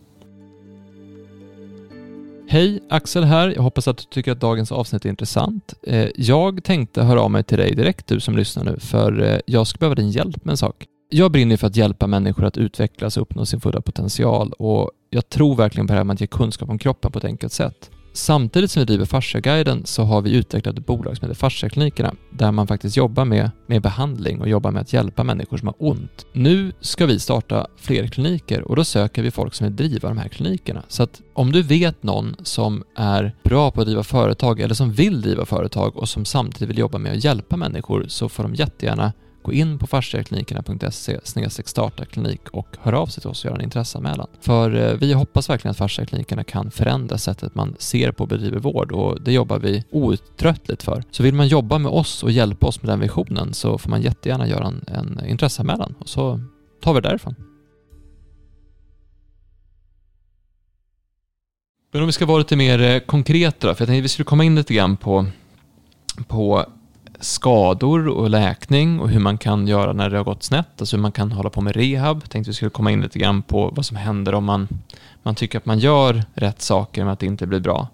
Hej, 2.48 2.80
Axel 2.88 3.24
här. 3.24 3.48
Jag 3.48 3.62
hoppas 3.62 3.88
att 3.88 3.98
du 3.98 4.04
tycker 4.04 4.32
att 4.32 4.40
dagens 4.40 4.72
avsnitt 4.72 5.04
är 5.04 5.08
intressant. 5.08 5.74
Eh, 5.82 6.08
jag 6.16 6.64
tänkte 6.64 7.02
höra 7.02 7.20
av 7.20 7.30
mig 7.30 7.44
till 7.44 7.58
dig 7.58 7.74
direkt, 7.74 8.06
du 8.06 8.20
som 8.20 8.36
lyssnar 8.36 8.64
nu, 8.64 8.76
för 8.80 9.22
eh, 9.22 9.40
jag 9.46 9.66
skulle 9.66 9.78
behöva 9.78 9.94
din 9.94 10.10
hjälp 10.10 10.44
med 10.44 10.52
en 10.52 10.56
sak. 10.56 10.86
Jag 11.10 11.32
brinner 11.32 11.56
för 11.56 11.66
att 11.66 11.76
hjälpa 11.76 12.06
människor 12.06 12.44
att 12.44 12.56
utvecklas 12.56 13.16
och 13.16 13.22
uppnå 13.22 13.46
sin 13.46 13.60
fulla 13.60 13.80
potential 13.80 14.52
och 14.52 14.90
jag 15.10 15.28
tror 15.28 15.56
verkligen 15.56 15.86
på 15.86 15.92
det 15.92 15.96
här 15.96 16.04
med 16.04 16.14
att 16.14 16.20
ge 16.20 16.26
kunskap 16.26 16.68
om 16.70 16.78
kroppen 16.78 17.12
på 17.12 17.18
ett 17.18 17.24
enkelt 17.24 17.52
sätt. 17.52 17.90
Samtidigt 18.16 18.70
som 18.70 18.80
vi 18.80 18.86
driver 18.86 19.04
Fasciaguiden 19.04 19.86
så 19.86 20.02
har 20.02 20.22
vi 20.22 20.36
utvecklat 20.36 20.78
ett 20.78 20.86
bolag 20.86 21.16
som 21.16 21.28
heter 21.28 21.38
Fasciaklinikerna 21.38 22.14
där 22.30 22.52
man 22.52 22.66
faktiskt 22.66 22.96
jobbar 22.96 23.24
med, 23.24 23.50
med 23.66 23.82
behandling 23.82 24.40
och 24.40 24.48
jobbar 24.48 24.70
med 24.70 24.82
att 24.82 24.92
hjälpa 24.92 25.24
människor 25.24 25.56
som 25.56 25.68
har 25.68 25.74
ont. 25.78 26.26
Nu 26.32 26.72
ska 26.80 27.06
vi 27.06 27.18
starta 27.18 27.66
fler 27.76 28.06
kliniker 28.06 28.62
och 28.62 28.76
då 28.76 28.84
söker 28.84 29.22
vi 29.22 29.30
folk 29.30 29.54
som 29.54 29.66
vill 29.66 29.76
driva 29.76 30.08
de 30.08 30.18
här 30.18 30.28
klinikerna. 30.28 30.82
Så 30.88 31.02
att 31.02 31.22
om 31.34 31.52
du 31.52 31.62
vet 31.62 32.02
någon 32.02 32.36
som 32.42 32.84
är 32.96 33.34
bra 33.44 33.70
på 33.70 33.80
att 33.80 33.86
driva 33.86 34.02
företag 34.02 34.60
eller 34.60 34.74
som 34.74 34.92
vill 34.92 35.20
driva 35.20 35.44
företag 35.44 35.96
och 35.96 36.08
som 36.08 36.24
samtidigt 36.24 36.68
vill 36.70 36.78
jobba 36.78 36.98
med 36.98 37.12
att 37.12 37.24
hjälpa 37.24 37.56
människor 37.56 38.04
så 38.08 38.28
får 38.28 38.42
de 38.42 38.54
jättegärna 38.54 39.12
gå 39.46 39.52
in 39.52 39.78
på 39.78 39.86
fasciaklinikerna.se 39.86 41.20
starta 41.64 42.04
klinik 42.04 42.40
och 42.50 42.76
hör 42.80 42.92
av 42.92 43.06
sig 43.06 43.20
till 43.20 43.30
oss 43.30 43.44
och 43.44 43.48
göra 43.48 43.56
en 43.56 43.64
intresseanmälan. 43.64 44.26
För 44.40 44.74
eh, 44.74 44.98
vi 44.98 45.12
hoppas 45.12 45.50
verkligen 45.50 45.70
att 45.70 45.76
fasciaklinikerna 45.76 46.44
kan 46.44 46.70
förändra 46.70 47.18
sättet 47.18 47.54
man 47.54 47.76
ser 47.78 48.12
på 48.12 48.22
och 48.24 48.28
bedriver 48.28 48.58
vård 48.58 48.92
och 48.92 49.22
det 49.22 49.32
jobbar 49.32 49.58
vi 49.58 49.84
outtröttligt 49.90 50.82
för. 50.82 51.04
Så 51.10 51.22
vill 51.22 51.34
man 51.34 51.48
jobba 51.48 51.78
med 51.78 51.92
oss 51.92 52.22
och 52.22 52.30
hjälpa 52.30 52.66
oss 52.66 52.82
med 52.82 52.92
den 52.92 53.00
visionen 53.00 53.54
så 53.54 53.78
får 53.78 53.90
man 53.90 54.02
jättegärna 54.02 54.48
göra 54.48 54.66
en, 54.66 54.84
en 54.88 55.26
intresseanmälan 55.26 55.94
och 55.98 56.08
så 56.08 56.40
tar 56.82 56.94
vi 56.94 57.00
det 57.00 57.08
därifrån. 57.08 57.34
Men 61.92 62.02
om 62.02 62.06
vi 62.06 62.12
ska 62.12 62.26
vara 62.26 62.38
lite 62.38 62.56
mer 62.56 62.82
eh, 62.82 62.98
konkreta 62.98 63.66
då, 63.66 63.74
för 63.74 63.82
jag 63.82 63.88
tänkte 63.88 63.98
att 63.98 64.04
vi 64.04 64.08
skulle 64.08 64.24
komma 64.24 64.44
in 64.44 64.54
lite 64.54 64.74
grann 64.74 64.96
på, 64.96 65.26
på 66.28 66.66
skador 67.20 68.08
och 68.08 68.30
läkning 68.30 69.00
och 69.00 69.08
hur 69.08 69.20
man 69.20 69.38
kan 69.38 69.68
göra 69.68 69.92
när 69.92 70.10
det 70.10 70.16
har 70.16 70.24
gått 70.24 70.42
snett, 70.42 70.80
alltså 70.80 70.96
hur 70.96 71.02
man 71.02 71.12
kan 71.12 71.32
hålla 71.32 71.50
på 71.50 71.60
med 71.60 71.76
rehab. 71.76 72.28
Tänkte 72.28 72.50
vi 72.50 72.54
skulle 72.54 72.70
komma 72.70 72.90
in 72.90 73.00
lite 73.00 73.18
grann 73.18 73.42
på 73.42 73.70
vad 73.76 73.86
som 73.86 73.96
händer 73.96 74.34
om 74.34 74.44
man, 74.44 74.68
man 75.22 75.34
tycker 75.34 75.58
att 75.58 75.66
man 75.66 75.78
gör 75.78 76.24
rätt 76.34 76.62
saker 76.62 77.04
men 77.04 77.12
att 77.12 77.18
det 77.18 77.26
inte 77.26 77.46
blir 77.46 77.60
bra. 77.60 77.88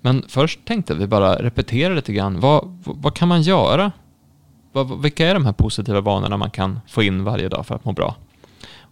Men 0.00 0.24
först 0.28 0.64
tänkte 0.64 0.94
vi 0.94 1.06
bara 1.06 1.42
repetera 1.42 1.94
lite 1.94 2.12
grann. 2.12 2.40
Vad, 2.40 2.78
vad 2.84 3.14
kan 3.14 3.28
man 3.28 3.42
göra? 3.42 3.92
Vad, 4.72 5.02
vilka 5.02 5.28
är 5.28 5.34
de 5.34 5.46
här 5.46 5.52
positiva 5.52 6.00
vanorna 6.00 6.36
man 6.36 6.50
kan 6.50 6.80
få 6.88 7.02
in 7.02 7.24
varje 7.24 7.48
dag 7.48 7.66
för 7.66 7.74
att 7.74 7.84
må 7.84 7.92
bra? 7.92 8.16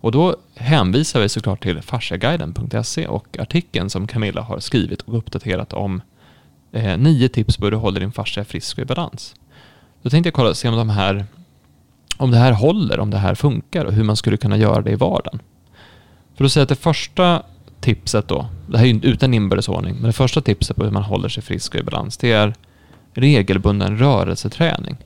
Och 0.01 0.13
då 0.13 0.37
hänvisar 0.55 1.21
vi 1.21 1.29
såklart 1.29 1.63
till 1.63 1.83
fasciaguiden.se 1.83 3.07
och 3.07 3.39
artikeln 3.39 3.91
som 3.91 4.07
Camilla 4.07 4.43
har 4.43 4.59
skrivit 4.59 5.03
och 5.03 5.19
uppdaterat 5.19 5.73
om 5.73 6.03
eh, 6.73 6.99
nio 6.99 7.29
tips 7.29 7.57
på 7.57 7.65
hur 7.65 7.71
du 7.71 7.77
håller 7.77 8.01
din 8.01 8.13
fascia 8.13 8.45
frisk 8.45 8.79
och 8.79 8.83
i 8.83 8.87
balans. 8.87 9.35
Då 10.03 10.11
tänkte 10.11 10.27
jag 10.27 10.35
kolla 10.35 10.55
se 10.55 10.69
om 10.69 10.77
de 10.77 10.89
här 10.89 11.27
om 12.17 12.31
det 12.31 12.39
här 12.39 12.53
håller, 12.53 13.01
om 13.01 13.11
det 13.11 13.19
här 13.19 13.35
funkar 13.35 13.85
och 13.85 13.93
hur 13.93 14.05
man 14.05 14.17
skulle 14.17 14.37
kunna 14.37 14.57
göra 14.57 14.83
det 14.83 14.91
i 14.91 14.95
vardagen. 14.95 15.41
För 16.35 16.45
att 16.45 16.53
säga 16.53 16.63
att 16.63 16.69
det 16.69 16.77
första 16.77 17.43
tipset 17.81 18.29
då, 18.29 18.47
det 18.67 18.79
här 18.79 18.85
är 18.85 18.89
ju 18.89 19.01
utan 19.03 19.35
inbördesordning, 19.35 19.95
men 19.95 20.05
det 20.05 20.13
första 20.13 20.41
tipset 20.41 20.77
på 20.77 20.85
hur 20.85 20.91
man 20.91 21.03
håller 21.03 21.29
sig 21.29 21.43
frisk 21.43 21.75
och 21.75 21.81
i 21.81 21.83
balans, 21.83 22.17
det 22.17 22.33
är 22.33 22.55
regelbunden 23.15 23.99
rörelseträning. 23.99 24.97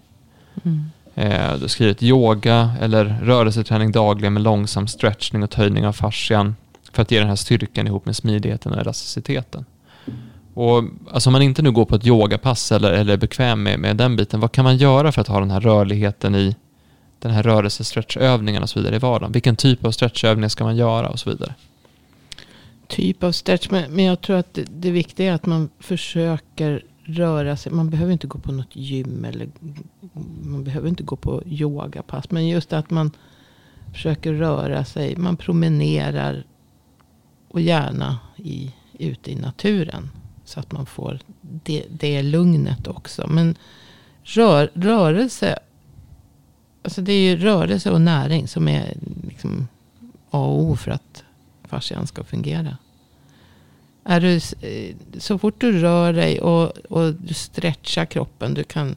Mm. 0.64 0.90
Eh, 1.14 1.59
du 1.61 1.68
skrivit 1.68 2.02
yoga 2.02 2.70
eller 2.80 3.04
rörelseträning 3.22 3.92
dagligen 3.92 4.33
med 4.33 4.42
långsam 4.42 4.87
stretchning 4.87 5.42
och 5.42 5.50
töjning 5.50 5.87
av 5.87 5.92
fascian 5.92 6.57
för 6.92 7.02
att 7.02 7.11
ge 7.11 7.18
den 7.18 7.28
här 7.28 7.37
styrkan 7.37 7.87
ihop 7.87 8.07
med 8.07 8.16
smidigheten 8.16 8.72
och 8.72 8.80
elasticiteten. 8.80 9.64
Och 10.54 10.84
alltså 11.10 11.28
om 11.28 11.32
man 11.32 11.42
inte 11.42 11.62
nu 11.62 11.70
går 11.70 11.84
på 11.84 11.94
ett 11.94 12.06
yogapass 12.06 12.72
eller, 12.72 12.92
eller 12.92 13.12
är 13.12 13.16
bekväm 13.16 13.62
med, 13.62 13.78
med 13.78 13.96
den 13.96 14.16
biten, 14.16 14.40
vad 14.40 14.52
kan 14.52 14.64
man 14.64 14.76
göra 14.76 15.12
för 15.12 15.20
att 15.20 15.28
ha 15.28 15.40
den 15.40 15.50
här 15.50 15.60
rörligheten 15.60 16.34
i 16.34 16.56
den 17.18 17.32
här 17.32 17.42
rörelsestretchövningen 17.42 18.62
och 18.62 18.70
så 18.70 18.78
vidare 18.78 18.96
i 18.96 18.98
vardagen? 18.98 19.32
Vilken 19.32 19.56
typ 19.56 19.84
av 19.84 19.90
stretchövningar 19.90 20.48
ska 20.48 20.64
man 20.64 20.76
göra 20.76 21.08
och 21.08 21.18
så 21.18 21.30
vidare? 21.30 21.54
typ 22.86 23.22
av 23.22 23.32
stretch. 23.32 23.70
Men, 23.70 23.92
men 23.92 24.04
jag 24.04 24.20
tror 24.20 24.36
att 24.36 24.54
det, 24.54 24.64
det 24.70 24.90
viktiga 24.90 25.30
är 25.30 25.34
att 25.34 25.46
man 25.46 25.70
försöker 25.78 26.84
röra 27.02 27.56
sig. 27.56 27.72
Man 27.72 27.90
behöver 27.90 28.12
inte 28.12 28.26
gå 28.26 28.38
på 28.38 28.52
något 28.52 28.76
gym. 28.76 29.24
Eller 29.24 29.48
man 30.42 30.64
behöver 30.64 30.88
inte 30.88 31.02
gå 31.02 31.16
på 31.16 31.42
yogapass. 31.46 32.30
Men 32.30 32.48
just 32.48 32.72
att 32.72 32.90
man 32.90 33.10
försöker 33.92 34.32
röra 34.32 34.84
sig. 34.84 35.16
Man 35.16 35.36
promenerar. 35.36 36.44
Och 37.48 37.60
gärna 37.60 38.18
i, 38.36 38.74
ute 38.98 39.32
i 39.32 39.34
naturen. 39.34 40.10
Så 40.54 40.60
att 40.60 40.72
man 40.72 40.86
får 40.86 41.18
det, 41.40 41.84
det 41.90 42.22
lugnet 42.22 42.86
också. 42.86 43.26
Men 43.26 43.56
rör, 44.22 44.70
rörelse. 44.74 45.58
Alltså 46.82 47.02
det 47.02 47.12
är 47.12 47.30
ju 47.30 47.36
rörelse 47.36 47.90
och 47.90 48.00
näring 48.00 48.48
som 48.48 48.68
är 48.68 48.96
liksom 49.28 49.68
A 50.30 50.38
och 50.38 50.62
O 50.62 50.76
för 50.76 50.90
att 50.90 51.24
fascian 51.64 52.06
ska 52.06 52.24
fungera. 52.24 52.76
Är 54.04 54.20
du, 54.20 54.34
eh, 54.36 54.96
så 55.18 55.38
fort 55.38 55.60
du 55.60 55.72
rör 55.72 56.12
dig 56.12 56.40
och, 56.40 56.78
och 56.78 57.14
du 57.14 57.34
stretchar 57.34 58.04
kroppen. 58.04 58.54
Du 58.54 58.64
kan 58.64 58.96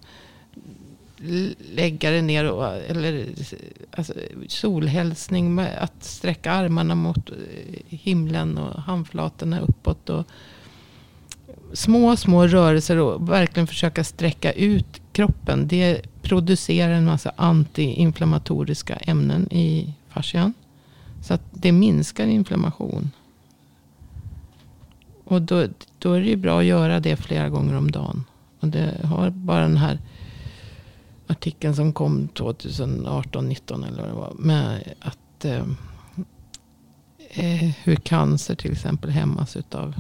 lägga 1.73 2.11
dig 2.11 2.21
ner. 2.21 2.51
Och, 2.51 2.75
eller 2.75 3.25
alltså, 3.91 4.13
solhälsning. 4.47 5.59
Att 5.59 6.03
sträcka 6.03 6.51
armarna 6.51 6.95
mot 6.95 7.29
eh, 7.29 7.35
himlen 7.87 8.57
och 8.57 8.81
handflatorna 8.81 9.59
uppåt. 9.59 10.09
Och 10.09 10.27
små, 11.73 12.15
små 12.15 12.47
rörelser 12.47 12.97
och 12.97 13.29
verkligen 13.29 13.67
försöka 13.67 14.03
sträcka 14.03 14.51
ut 14.51 15.01
kroppen. 15.11 15.67
Det 15.67 16.01
producerar 16.21 16.93
en 16.93 17.05
massa 17.05 17.31
antiinflammatoriska 17.35 18.95
ämnen 18.95 19.53
i 19.53 19.93
fascian. 20.09 20.53
Så 21.21 21.33
att 21.33 21.41
det 21.51 21.71
minskar 21.71 22.27
inflammation. 22.27 23.11
Och 25.23 25.41
då, 25.41 25.67
då 25.99 26.13
är 26.13 26.19
det 26.19 26.27
ju 26.27 26.35
bra 26.35 26.59
att 26.59 26.65
göra 26.65 26.99
det 26.99 27.15
flera 27.15 27.49
gånger 27.49 27.75
om 27.75 27.91
dagen. 27.91 28.23
Och 28.59 28.67
det 28.67 29.05
har 29.05 29.29
bara 29.29 29.61
den 29.61 29.77
här 29.77 29.99
artikeln 31.27 31.75
som 31.75 31.93
kom 31.93 32.27
2018, 32.27 33.49
19 33.49 33.83
eller 33.83 34.01
vad 34.01 34.09
det 34.09 34.15
var. 34.15 34.33
Med 34.37 34.93
att 34.99 35.45
eh, 35.45 35.65
eh 37.29 37.71
hur 37.83 37.95
cancer 37.95 38.55
till 38.55 38.71
exempel 38.71 39.09
hämmas 39.09 39.55
utav, 39.55 39.95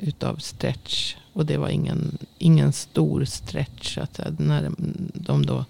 utav 0.00 0.36
stretch. 0.36 1.16
Och 1.32 1.46
det 1.46 1.56
var 1.56 1.68
ingen, 1.68 2.18
ingen 2.38 2.72
stor 2.72 3.24
stretch. 3.24 3.98
Att, 3.98 4.18
eh, 4.18 4.32
när 4.38 4.70
de 5.14 5.46
då, 5.46 5.64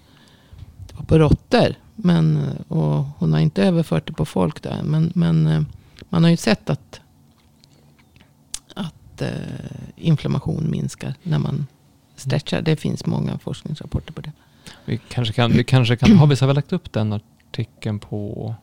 det 0.87 0.95
var 0.95 1.03
på 1.03 1.17
råttor. 1.17 1.75
Men, 1.95 2.37
eh, 2.37 2.77
och 2.77 3.05
hon 3.17 3.33
har 3.33 3.39
inte 3.39 3.63
överfört 3.63 4.07
det 4.07 4.13
på 4.13 4.25
folk 4.25 4.61
där. 4.61 4.83
Men, 4.83 5.11
men 5.15 5.47
eh, 5.47 5.61
man 6.09 6.23
har 6.23 6.31
ju 6.31 6.37
sett 6.37 6.69
att, 6.69 7.01
att 8.75 9.21
eh, 9.21 9.31
inflammation 9.95 10.71
minskar 10.71 11.13
när 11.23 11.39
man 11.39 11.67
stretchar. 12.15 12.61
Det 12.61 12.75
finns 12.75 13.05
många 13.05 13.37
forskningsrapporter 13.37 14.13
på 14.13 14.21
det. 14.21 14.31
Vi 14.85 14.99
kanske 15.09 15.33
kan, 15.33 15.51
vi 15.51 15.63
kanske 15.63 15.95
kan 15.95 16.17
har 16.17 16.27
vi 16.27 16.35
så 16.35 16.53
lagt 16.53 16.73
upp 16.73 16.93
den 16.93 17.13
artikeln 17.13 17.99
på... 17.99 18.55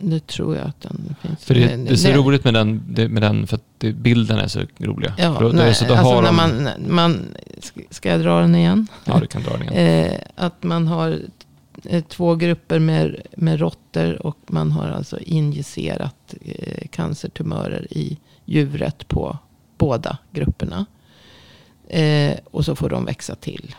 Det 0.00 0.26
tror 0.26 0.56
jag 0.56 0.66
att 0.66 0.80
den 0.80 1.16
finns. 1.22 1.44
För 1.44 1.54
det, 1.54 1.76
det 1.76 1.90
är 1.90 1.96
så 1.96 2.08
det, 2.08 2.16
roligt 2.16 2.44
med 2.44 2.54
den, 2.54 2.82
med 3.10 3.22
den 3.22 3.46
för 3.46 3.56
att 3.56 3.94
bilden 3.94 4.38
är 4.38 4.48
så 4.48 4.60
roliga. 4.78 5.14
Ja, 5.18 5.36
då, 5.40 5.48
nej, 5.48 5.74
så 5.74 5.84
då 5.84 5.94
alltså 5.94 6.14
har 6.14 6.22
när 6.22 6.28
de, 6.28 6.36
man, 6.36 6.70
man, 6.88 7.34
ska 7.90 8.08
jag 8.08 8.20
dra 8.20 8.40
den 8.40 8.54
igen? 8.54 8.86
Ja, 9.04 9.20
du 9.20 9.26
kan 9.26 9.42
dra 9.42 9.52
den 9.52 9.62
igen. 9.62 10.06
Eh, 10.06 10.20
att 10.36 10.62
man 10.62 10.86
har 10.86 11.20
Eh, 11.84 12.04
två 12.04 12.34
grupper 12.34 12.78
med, 12.78 13.16
med 13.36 13.60
råttor 13.60 14.26
och 14.26 14.38
man 14.46 14.72
har 14.72 14.88
alltså 14.88 15.18
injicerat 15.18 16.34
eh, 16.40 16.88
cancertumörer 16.88 17.86
i 17.90 18.18
djuret 18.44 19.08
på 19.08 19.38
båda 19.78 20.18
grupperna. 20.30 20.86
Eh, 21.88 22.36
och 22.50 22.64
så 22.64 22.76
får 22.76 22.88
de 22.88 23.04
växa 23.04 23.34
till. 23.34 23.74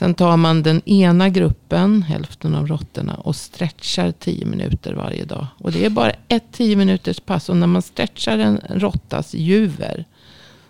Sen 0.00 0.14
tar 0.14 0.36
man 0.36 0.62
den 0.62 0.88
ena 0.88 1.28
gruppen, 1.28 2.02
hälften 2.02 2.54
av 2.54 2.66
råttorna, 2.66 3.14
och 3.14 3.36
stretchar 3.36 4.12
10 4.12 4.46
minuter 4.46 4.94
varje 4.94 5.24
dag. 5.24 5.46
Och 5.58 5.72
det 5.72 5.84
är 5.84 5.90
bara 5.90 6.12
ett 6.28 6.44
10 6.52 6.76
minuters 6.76 7.20
pass. 7.20 7.48
Och 7.48 7.56
när 7.56 7.66
man 7.66 7.82
stretchar 7.82 8.38
en 8.38 8.60
råttas 8.68 9.34
juver 9.34 10.04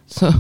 så, 0.06 0.32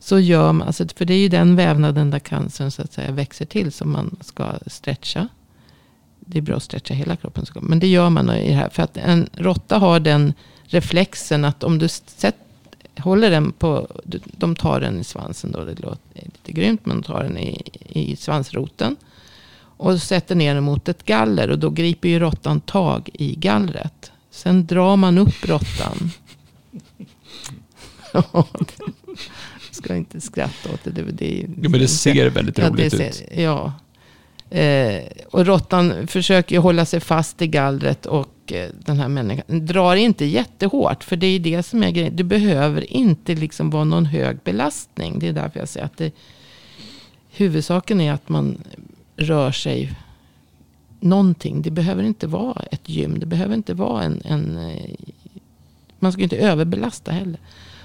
så 0.00 0.18
gör 0.18 0.52
man, 0.52 0.66
alltså, 0.66 0.88
för 0.96 1.04
det 1.04 1.14
är 1.14 1.18
ju 1.18 1.28
den 1.28 1.56
vävnaden 1.56 2.10
där 2.10 2.18
cancern 2.18 2.70
så 2.70 2.82
att 2.82 2.92
säga 2.92 3.12
växer 3.12 3.44
till 3.44 3.72
som 3.72 3.92
man 3.92 4.16
ska 4.20 4.52
stretcha. 4.66 5.28
Det 6.20 6.38
är 6.38 6.42
bra 6.42 6.56
att 6.56 6.62
stretcha 6.62 6.94
hela 6.94 7.16
kroppen. 7.16 7.44
Men 7.60 7.78
det 7.78 7.86
gör 7.86 8.10
man 8.10 8.30
i 8.30 8.48
det 8.48 8.54
här. 8.54 8.68
För 8.68 8.82
att 8.82 8.96
en 8.96 9.28
råtta 9.32 9.78
har 9.78 10.00
den 10.00 10.34
reflexen 10.62 11.44
att 11.44 11.64
om 11.64 11.78
du 11.78 11.88
sätter 11.88 12.49
håller 13.00 13.30
den 13.30 13.52
på, 13.52 13.88
de 14.24 14.56
tar 14.56 14.80
den 14.80 15.00
i 15.00 15.04
svansen 15.04 15.52
då, 15.52 15.64
det 15.64 15.80
låter 15.80 16.00
lite 16.14 16.52
grymt, 16.52 16.86
men 16.86 16.96
de 16.96 17.02
tar 17.02 17.22
den 17.22 17.38
i, 17.38 17.62
i 17.88 18.16
svansroten. 18.16 18.96
Och 19.76 20.02
sätter 20.02 20.34
ner 20.34 20.54
den 20.54 20.64
mot 20.64 20.88
ett 20.88 21.04
galler 21.04 21.50
och 21.50 21.58
då 21.58 21.70
griper 21.70 22.08
ju 22.08 22.18
råttan 22.18 22.60
tag 22.60 23.10
i 23.12 23.34
gallret. 23.34 24.12
Sen 24.30 24.66
drar 24.66 24.96
man 24.96 25.18
upp 25.18 25.48
råttan. 25.48 26.10
ska 29.70 29.96
inte 29.96 30.20
skratta 30.20 30.72
åt 30.74 30.84
det. 30.84 30.90
det, 30.90 31.02
det 31.02 31.46
jo, 31.62 31.70
men 31.70 31.80
det 31.80 31.88
ser 31.88 32.30
väldigt 32.30 32.58
ja, 32.58 32.68
roligt 32.68 32.92
ser, 32.92 33.08
ut. 33.08 33.22
Ja. 33.36 33.72
Eh, 34.58 35.02
och 35.30 35.46
råttan 35.46 36.06
försöker 36.06 36.54
ju 36.54 36.60
hålla 36.60 36.84
sig 36.84 37.00
fast 37.00 37.42
i 37.42 37.46
gallret. 37.46 38.06
Och 38.06 38.28
Eh, 38.52 38.68
den 38.84 38.98
här 38.98 39.08
människan 39.08 39.66
drar 39.66 39.96
inte 39.96 40.24
jättehårt. 40.24 41.04
För 41.04 41.16
det 41.16 41.26
är 41.26 41.40
det 41.40 41.62
som 41.62 41.82
är 41.82 41.90
grejen. 41.90 42.16
Det 42.16 42.24
behöver 42.24 42.92
inte 42.92 43.34
liksom 43.34 43.70
vara 43.70 43.84
någon 43.84 44.06
hög 44.06 44.38
belastning. 44.44 45.18
Det 45.18 45.28
är 45.28 45.32
därför 45.32 45.58
jag 45.58 45.68
säger 45.68 45.86
att 45.86 45.96
det, 45.96 46.14
huvudsaken 47.30 48.00
är 48.00 48.12
att 48.12 48.28
man 48.28 48.58
rör 49.16 49.52
sig 49.52 49.96
någonting. 51.00 51.62
Det 51.62 51.70
behöver 51.70 52.02
inte 52.02 52.26
vara 52.26 52.62
ett 52.62 52.88
gym. 52.88 53.18
Det 53.18 53.26
behöver 53.26 53.54
inte 53.54 53.74
vara 53.74 54.02
en... 54.02 54.22
en 54.24 54.58
eh, 54.58 54.94
man 55.98 56.12
ska 56.12 56.22
inte 56.22 56.36
överbelasta 56.36 57.12
heller. 57.12 57.40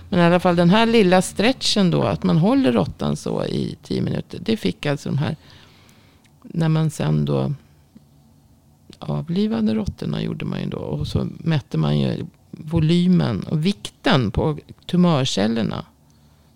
Men 0.10 0.20
i 0.20 0.24
alla 0.24 0.40
fall 0.40 0.56
den 0.56 0.70
här 0.70 0.86
lilla 0.86 1.22
stretchen 1.22 1.92
då, 1.92 2.04
att 2.04 2.24
man 2.24 2.38
håller 2.38 2.72
råttan 2.72 3.16
så 3.16 3.46
i 3.46 3.78
tio 3.84 4.02
minuter. 4.02 4.40
Det 4.42 4.58
fick 4.58 4.86
alltså 4.86 5.10
de 5.10 5.18
här, 5.18 5.36
när 6.42 6.70
man 6.70 6.90
sen 6.90 7.26
då 7.26 7.54
avlivade 9.10 9.74
råttorna 9.74 10.22
gjorde 10.22 10.46
man 10.46 10.62
ju 10.62 10.70
då. 10.70 10.78
Och 10.78 11.08
så 11.08 11.28
mätte 11.38 11.78
man 11.78 12.00
ju 12.00 12.26
volymen 12.52 13.44
och 13.44 13.66
vikten 13.66 14.32
på 14.32 14.58
tumörcellerna. 14.86 15.86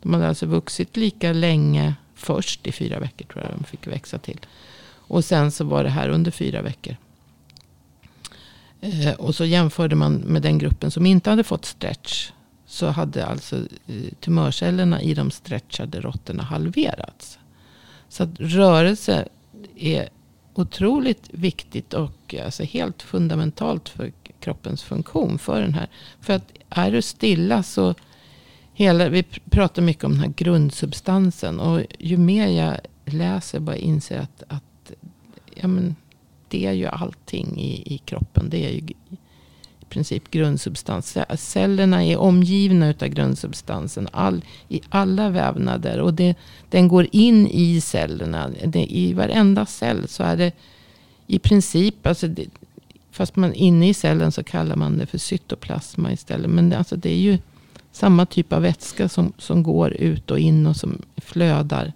De 0.01 0.13
hade 0.13 0.27
alltså 0.27 0.45
vuxit 0.45 0.97
lika 0.97 1.33
länge 1.33 1.95
först 2.15 2.67
i 2.67 2.71
fyra 2.71 2.99
veckor 2.99 3.25
tror 3.25 3.43
jag 3.43 3.53
de 3.57 3.63
fick 3.63 3.87
växa 3.87 4.17
till. 4.17 4.39
Och 4.91 5.25
sen 5.25 5.51
så 5.51 5.63
var 5.63 5.83
det 5.83 5.89
här 5.89 6.09
under 6.09 6.31
fyra 6.31 6.61
veckor. 6.61 6.95
Eh, 8.81 9.13
och 9.13 9.35
så 9.35 9.45
jämförde 9.45 9.95
man 9.95 10.13
med 10.13 10.41
den 10.41 10.57
gruppen 10.57 10.91
som 10.91 11.05
inte 11.05 11.29
hade 11.29 11.43
fått 11.43 11.65
stretch 11.65 12.31
så 12.65 12.87
hade 12.87 13.25
alltså 13.25 13.55
eh, 13.87 14.13
tumörcellerna 14.19 15.01
i 15.01 15.13
de 15.13 15.31
stretchade 15.31 16.01
råttorna 16.01 16.43
halverats. 16.43 17.39
Så 18.09 18.23
att 18.23 18.29
rörelse 18.39 19.27
är 19.75 20.09
otroligt 20.53 21.29
viktigt 21.31 21.93
och 21.93 22.35
alltså 22.45 22.63
helt 22.63 23.01
fundamentalt 23.01 23.89
för 23.89 24.11
kroppens 24.39 24.83
funktion. 24.83 25.39
För, 25.39 25.61
den 25.61 25.73
här. 25.73 25.87
för 26.21 26.33
att 26.33 26.51
är 26.69 26.91
du 26.91 27.01
stilla 27.01 27.63
så 27.63 27.95
hela, 28.73 29.09
vi 29.09 29.23
pratar 29.49 29.81
mycket 29.81 30.03
om 30.03 30.11
den 30.11 30.19
här 30.21 30.33
grundsubstansen. 30.35 31.59
Och 31.59 31.81
ju 31.99 32.17
mer 32.17 32.47
jag 32.47 32.77
läser 33.05 33.59
bara 33.59 33.75
inser 33.75 34.19
att, 34.19 34.43
att 34.47 34.91
ja, 35.55 35.67
men, 35.67 35.95
det 36.47 36.65
är 36.65 36.71
ju 36.71 36.85
allting 36.85 37.59
i, 37.59 37.93
i 37.95 37.97
kroppen. 37.97 38.49
Det 38.49 38.65
är 38.65 38.69
ju 38.69 38.93
princip 39.89 40.31
grundsubstans. 40.31 41.17
Cellerna 41.37 42.05
är 42.05 42.17
omgivna 42.17 42.89
av 42.89 43.07
grundsubstansen 43.07 44.07
all, 44.11 44.45
i 44.69 44.81
alla 44.89 45.29
vävnader. 45.29 45.99
Och 45.99 46.13
det, 46.13 46.35
den 46.69 46.87
går 46.87 47.07
in 47.11 47.47
i 47.47 47.81
cellerna. 47.81 48.49
Det, 48.65 48.85
I 48.93 49.13
varenda 49.13 49.65
cell 49.65 50.07
så 50.07 50.23
är 50.23 50.37
det 50.37 50.51
i 51.27 51.39
princip, 51.39 52.07
alltså 52.07 52.27
det, 52.27 52.45
fast 53.11 53.35
man 53.35 53.53
inne 53.53 53.89
i 53.89 53.93
cellen 53.93 54.31
så 54.31 54.43
kallar 54.43 54.75
man 54.75 54.97
det 54.97 55.05
för 55.05 55.17
cytoplasma 55.17 56.11
istället. 56.11 56.51
Men 56.51 56.69
det, 56.69 56.77
alltså 56.77 56.95
det 56.95 57.09
är 57.09 57.19
ju 57.19 57.37
samma 57.91 58.25
typ 58.25 58.53
av 58.53 58.61
vätska 58.61 59.09
som, 59.09 59.33
som 59.37 59.63
går 59.63 59.93
ut 59.93 60.31
och 60.31 60.39
in 60.39 60.67
och 60.67 60.75
som 60.75 61.01
flödar. 61.17 61.93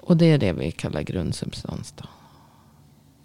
Och 0.00 0.16
det 0.16 0.26
är 0.26 0.38
det 0.38 0.52
vi 0.52 0.70
kallar 0.70 1.02
grundsubstans. 1.02 1.94
Då 1.96 2.04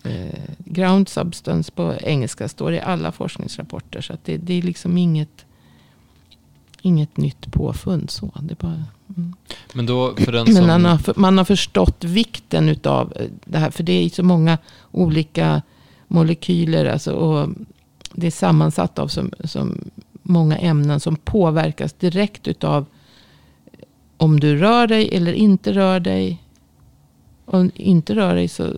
eh, 0.03 0.39
ground 0.65 1.09
substance 1.09 1.71
på 1.71 1.93
engelska 2.01 2.49
står 2.49 2.73
i 2.73 2.79
alla 2.79 3.11
forskningsrapporter. 3.11 4.01
Så 4.01 4.17
det, 4.25 4.37
det 4.37 4.53
är 4.53 4.61
liksom 4.61 4.97
inget, 4.97 5.45
inget 6.81 7.17
nytt 7.17 7.51
påfund. 7.51 8.09
Så. 8.09 8.31
Det 8.41 8.59
bara, 8.59 8.83
mm. 9.17 9.35
Men, 9.73 9.85
då 9.85 10.15
för 10.15 10.31
den 10.31 10.55
som... 10.55 10.67
Man, 10.67 10.85
har, 10.85 11.19
man 11.19 11.37
har 11.37 11.45
förstått 11.45 12.03
vikten 12.03 12.75
av 12.83 13.13
det 13.45 13.57
här. 13.57 13.71
För 13.71 13.83
det 13.83 13.93
är 13.93 14.09
så 14.09 14.23
många 14.23 14.57
olika 14.91 15.61
molekyler. 16.07 16.85
Alltså, 16.85 17.11
och 17.11 17.49
det 18.13 18.27
är 18.27 18.31
sammansatt 18.31 18.99
av 18.99 19.07
så, 19.07 19.29
som 19.43 19.91
många 20.23 20.57
ämnen 20.57 20.99
som 20.99 21.15
påverkas 21.15 21.93
direkt 21.93 22.47
utav 22.47 22.85
om 24.17 24.39
du 24.39 24.57
rör 24.57 24.87
dig 24.87 25.09
eller 25.15 25.33
inte 25.33 25.73
rör 25.73 25.99
dig. 25.99 26.43
Om 27.45 27.67
du 27.67 27.83
inte 27.83 28.15
rör 28.15 28.35
dig 28.35 28.47
så 28.47 28.73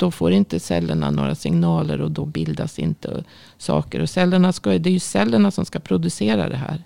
då 0.00 0.10
får 0.10 0.32
inte 0.32 0.60
cellerna 0.60 1.10
några 1.10 1.34
signaler 1.34 2.00
och 2.00 2.10
då 2.10 2.24
bildas 2.24 2.78
inte 2.78 3.24
saker. 3.58 4.00
Och 4.00 4.10
cellerna 4.10 4.52
ska, 4.52 4.70
det 4.70 4.90
är 4.90 4.92
ju 4.92 4.98
cellerna 4.98 5.50
som 5.50 5.64
ska 5.64 5.78
producera 5.78 6.48
det 6.48 6.56
här. 6.56 6.82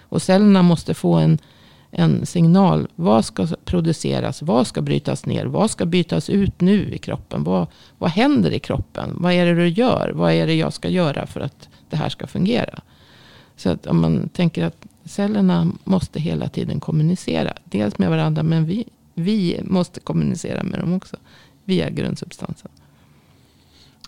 Och 0.00 0.22
cellerna 0.22 0.62
måste 0.62 0.94
få 0.94 1.14
en, 1.14 1.38
en 1.90 2.26
signal. 2.26 2.88
Vad 2.94 3.24
ska 3.24 3.46
produceras? 3.64 4.42
Vad 4.42 4.66
ska 4.66 4.80
brytas 4.82 5.26
ner? 5.26 5.46
Vad 5.46 5.70
ska 5.70 5.86
bytas 5.86 6.30
ut 6.30 6.60
nu 6.60 6.94
i 6.94 6.98
kroppen? 6.98 7.44
Vad, 7.44 7.66
vad 7.98 8.10
händer 8.10 8.50
i 8.50 8.58
kroppen? 8.58 9.16
Vad 9.20 9.32
är 9.32 9.46
det 9.46 9.54
du 9.54 9.68
gör? 9.68 10.12
Vad 10.14 10.32
är 10.32 10.46
det 10.46 10.54
jag 10.54 10.72
ska 10.72 10.88
göra 10.88 11.26
för 11.26 11.40
att 11.40 11.68
det 11.90 11.96
här 11.96 12.08
ska 12.08 12.26
fungera? 12.26 12.80
Så 13.56 13.70
att 13.70 13.86
om 13.86 14.00
man 14.00 14.28
tänker 14.28 14.64
att 14.64 14.86
cellerna 15.04 15.72
måste 15.84 16.20
hela 16.20 16.48
tiden 16.48 16.80
kommunicera. 16.80 17.52
Dels 17.64 17.98
med 17.98 18.10
varandra 18.10 18.42
men 18.42 18.64
vi, 18.64 18.84
vi 19.14 19.60
måste 19.64 20.00
kommunicera 20.00 20.62
med 20.62 20.80
dem 20.80 20.94
också. 20.94 21.16
Via 21.68 21.90
grundsubstansen. 21.90 22.70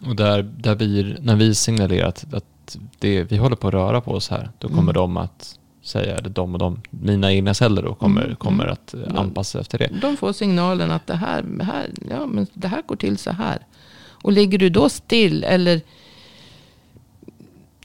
Och 0.06 0.16
där, 0.16 0.42
där 0.42 0.74
vi, 0.74 1.16
när 1.20 1.36
vi 1.36 1.54
signalerar 1.54 2.08
att, 2.08 2.34
att 2.34 2.78
det, 2.98 3.22
vi 3.22 3.36
håller 3.36 3.56
på 3.56 3.68
att 3.68 3.74
röra 3.74 4.00
på 4.00 4.12
oss 4.12 4.30
här, 4.30 4.50
då 4.58 4.68
kommer 4.68 4.82
mm. 4.82 4.94
de 4.94 5.16
att 5.16 5.58
säga, 5.82 6.16
eller 6.16 6.30
de 6.30 6.52
och 6.52 6.58
de, 6.58 6.80
mina 6.90 7.32
egna 7.32 7.54
celler 7.54 7.82
då, 7.82 7.94
kommer, 7.94 8.24
mm. 8.24 8.36
kommer 8.36 8.64
mm. 8.64 8.72
att 8.72 8.94
anpassa 9.18 9.50
sig 9.50 9.60
efter 9.60 9.78
det. 9.78 9.90
De 10.00 10.16
får 10.16 10.32
signalen 10.32 10.90
att 10.90 11.06
det 11.06 11.16
här, 11.16 11.44
här, 11.62 11.90
ja, 12.10 12.26
men 12.26 12.46
det 12.54 12.68
här 12.68 12.82
går 12.82 12.96
till 12.96 13.18
så 13.18 13.30
här. 13.30 13.66
Och 14.22 14.32
ligger 14.32 14.58
du 14.58 14.70
då 14.70 14.88
still 14.88 15.44
eller 15.44 15.80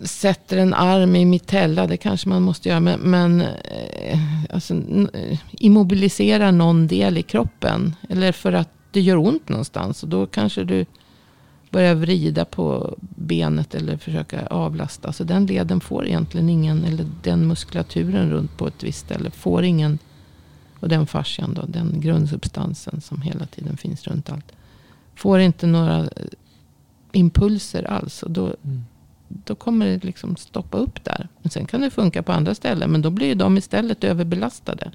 sätter 0.01 0.57
en 0.57 0.73
arm 0.73 1.15
i 1.15 1.25
mitella, 1.25 1.87
det 1.87 1.97
kanske 1.97 2.29
man 2.29 2.41
måste 2.41 2.69
göra. 2.69 2.79
Men, 2.79 2.99
men 2.99 3.41
eh, 3.41 4.19
alltså, 4.53 4.73
eh, 5.13 5.39
immobilisera 5.51 6.51
någon 6.51 6.87
del 6.87 7.17
i 7.17 7.23
kroppen. 7.23 7.95
Eller 8.09 8.31
för 8.31 8.53
att 8.53 8.69
det 8.95 9.01
gör 9.01 9.17
ont 9.17 9.49
någonstans. 9.49 10.03
Och 10.03 10.09
då 10.09 10.25
kanske 10.25 10.63
du 10.63 10.85
börjar 11.69 11.95
vrida 11.95 12.45
på 12.45 12.95
benet 12.99 13.75
eller 13.75 13.97
försöka 13.97 14.47
avlasta. 14.47 15.13
Så 15.13 15.23
den 15.23 15.45
leden 15.45 15.79
får 15.79 16.07
egentligen 16.07 16.49
ingen, 16.49 16.83
eller 16.83 17.05
den 17.23 17.47
muskulaturen 17.47 18.29
runt 18.29 18.57
på 18.57 18.67
ett 18.67 18.83
visst 18.83 18.99
ställe 18.99 19.31
får 19.31 19.63
ingen. 19.63 19.99
Och 20.79 20.89
den 20.89 21.07
fascian 21.07 21.53
då, 21.53 21.61
den 21.67 22.01
grundsubstansen 22.01 23.01
som 23.01 23.21
hela 23.21 23.45
tiden 23.45 23.77
finns 23.77 24.07
runt 24.07 24.29
allt. 24.29 24.51
Får 25.15 25.39
inte 25.39 25.67
några 25.67 25.99
eh, 25.99 26.07
impulser 27.11 27.83
alls. 27.83 28.23
Och 28.23 28.31
då, 28.31 28.55
mm 28.63 28.83
då 29.27 29.55
kommer 29.55 29.85
det 29.85 30.03
liksom 30.03 30.35
stoppa 30.35 30.77
upp 30.77 31.03
där. 31.03 31.27
Men 31.41 31.49
sen 31.49 31.65
kan 31.65 31.81
det 31.81 31.89
funka 31.89 32.23
på 32.23 32.31
andra 32.31 32.55
ställen. 32.55 32.91
Men 32.91 33.01
då 33.01 33.09
blir 33.09 33.35
de 33.35 33.57
istället 33.57 34.03
överbelastade. 34.03 34.91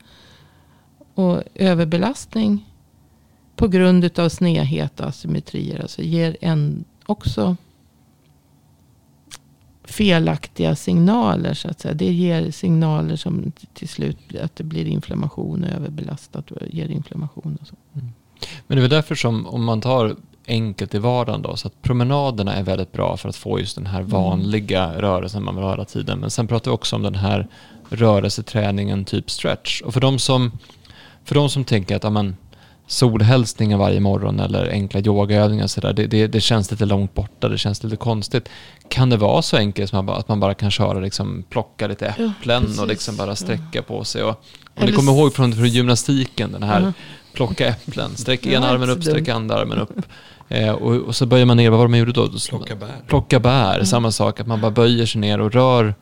Och 1.15 1.43
överbelastning 1.55 2.70
på 3.61 3.69
grund 3.69 4.19
av 4.19 4.29
snedhet 4.29 5.01
och 5.01 5.07
asymmetrier. 5.07 5.81
Alltså 5.81 6.03
ger 6.03 6.37
en 6.41 6.85
också 7.07 7.57
felaktiga 9.85 10.77
signaler. 10.77 11.55
Så 11.55 11.69
att 11.69 11.81
säga. 11.81 11.95
Det 11.95 12.13
ger 12.13 12.51
signaler 12.51 13.17
som 13.17 13.53
till 13.75 13.89
slut 13.89 14.19
att 14.43 14.57
det 14.57 14.65
blir 14.65 14.87
inflammation 14.87 15.65
och 15.65 15.71
överbelastat. 15.71 16.51
Och 16.51 16.59
ger 16.71 16.89
inflammation 16.89 17.59
och 17.61 17.67
så. 17.67 17.75
Mm. 17.95 18.09
Men 18.67 18.77
det 18.77 18.81
är 18.81 18.81
väl 18.81 18.91
därför 18.91 19.15
som 19.15 19.47
om 19.47 19.65
man 19.65 19.81
tar 19.81 20.17
enkelt 20.47 20.95
i 20.95 20.99
vardagen 20.99 21.43
då. 21.43 21.57
Så 21.57 21.69
att 21.69 21.83
promenaderna 21.83 22.55
är 22.55 22.63
väldigt 22.63 22.93
bra 22.93 23.17
för 23.17 23.29
att 23.29 23.37
få 23.37 23.61
just 23.61 23.77
den 23.77 23.87
här 23.87 24.01
mm. 24.01 24.11
vanliga 24.11 24.85
mm. 24.85 25.01
rörelsen 25.01 25.45
man 25.45 25.55
vill 25.55 25.65
ha 25.65 25.71
hela 25.71 25.85
tiden. 25.85 26.19
Men 26.19 26.31
sen 26.31 26.47
pratar 26.47 26.71
vi 26.71 26.75
också 26.75 26.97
om 26.97 27.03
den 27.03 27.15
här 27.15 27.49
rörelseträningen 27.89 29.05
typ 29.05 29.31
stretch. 29.31 29.81
Och 29.83 29.95
för 29.95 30.01
de 30.01 30.19
som, 30.19 30.53
för 31.25 31.35
de 31.35 31.49
som 31.49 31.65
tänker 31.65 31.97
att 31.97 32.05
amen, 32.05 32.37
solhälsningar 32.91 33.79
varje 33.79 34.01
morgon 34.01 34.41
eller 34.41 34.71
enkla 34.71 35.01
yogaövningar 35.01 35.67
så 35.67 35.81
där, 35.81 35.93
det, 35.93 36.07
det, 36.07 36.27
det, 36.27 36.41
känns 36.41 36.71
lite 36.71 36.85
långt 36.85 37.15
borta, 37.15 37.49
det 37.49 37.59
känns 37.59 37.83
lite 37.83 37.97
konstigt. 37.97 38.49
Kan 38.89 39.11
det 39.11 39.17
vara 39.17 39.43
så 39.43 39.57
enkelt 39.57 39.91
som 39.91 40.09
att 40.09 40.29
man 40.29 40.41
bara 40.41 40.55
kan 40.55 40.71
köra, 40.71 41.01
liksom, 41.01 41.45
plocka 41.51 41.87
lite 41.87 42.07
äpplen 42.07 42.67
ja, 42.77 42.83
och 42.83 42.89
liksom 42.89 43.17
bara 43.17 43.37
sträcka 43.37 43.65
ja. 43.73 43.83
på 43.83 44.05
sig? 44.05 44.23
Och, 44.23 44.45
om 44.75 44.87
ni 44.87 44.93
kommer 44.93 45.13
ihåg 45.13 45.35
från, 45.35 45.53
från 45.53 45.69
gymnastiken, 45.69 46.53
den 46.53 46.63
här 46.63 46.81
uh 46.81 46.87
-huh. 46.87 46.93
plocka 47.33 47.67
äpplen, 47.67 48.17
sträck 48.17 48.47
ena 48.47 48.69
armen 48.69 48.91
upp, 48.91 49.03
sträck 49.03 49.29
andra 49.29 49.57
armen 49.57 49.79
upp. 49.79 49.93
Eh, 50.49 50.71
och, 50.71 50.97
och, 50.97 51.17
så 51.17 51.27
böjer 51.27 51.45
man 51.45 51.57
ner, 51.57 51.71
vad 51.71 51.79
var 51.79 51.87
det 51.87 51.91
man 51.91 51.99
gjorde 51.99 52.13
då? 52.13 52.29
Plocka 52.49 52.77
bär. 52.77 52.97
Plocka 53.07 53.41
bär, 53.41 53.75
mm. 53.75 53.87
samma 53.87 54.13
sak, 54.13 54.41
att 54.41 54.47
man 54.47 54.61
bara 54.61 54.71
böjer 54.71 55.07
sig 55.07 55.21
ner 55.21 55.41
och 55.41 55.53
rör. 55.53 55.95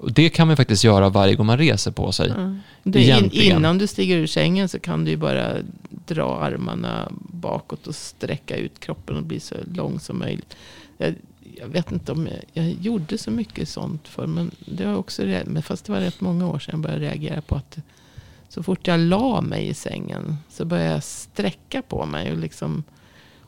Och 0.00 0.12
det 0.12 0.28
kan 0.28 0.46
man 0.46 0.56
faktiskt 0.56 0.84
göra 0.84 1.08
varje 1.08 1.34
gång 1.34 1.46
man 1.46 1.58
reser 1.58 1.90
på 1.90 2.12
sig. 2.12 2.30
Mm. 2.30 2.60
In, 2.84 3.30
innan 3.32 3.78
du 3.78 3.86
stiger 3.86 4.16
ur 4.16 4.26
sängen 4.26 4.68
så 4.68 4.78
kan 4.78 5.04
du 5.04 5.10
ju 5.10 5.16
bara 5.16 5.56
dra 6.06 6.40
armarna 6.40 7.08
bakåt 7.20 7.86
och 7.86 7.94
sträcka 7.94 8.56
ut 8.56 8.80
kroppen 8.80 9.16
och 9.16 9.22
bli 9.22 9.40
så 9.40 9.54
lång 9.74 10.00
som 10.00 10.18
möjligt. 10.18 10.56
Jag, 10.98 11.14
jag 11.58 11.68
vet 11.68 11.92
inte 11.92 12.12
om 12.12 12.26
jag, 12.26 12.64
jag, 12.64 12.72
gjorde 12.80 13.18
så 13.18 13.30
mycket 13.30 13.68
sånt 13.68 14.08
för 14.08 14.26
men 14.26 14.50
det 14.66 14.86
var 14.86 14.94
också 14.94 15.22
men 15.22 15.62
fast 15.62 15.84
det 15.84 15.92
var 15.92 16.00
rätt 16.00 16.20
många 16.20 16.48
år 16.48 16.58
sedan 16.58 16.72
jag 16.72 16.80
började 16.80 17.04
reagera 17.04 17.40
på 17.40 17.54
att 17.54 17.78
så 18.48 18.62
fort 18.62 18.86
jag 18.86 19.00
la 19.00 19.40
mig 19.40 19.68
i 19.68 19.74
sängen 19.74 20.36
så 20.50 20.64
började 20.64 20.90
jag 20.90 21.04
sträcka 21.04 21.82
på 21.82 22.06
mig 22.06 22.32
och 22.32 22.38
liksom 22.38 22.84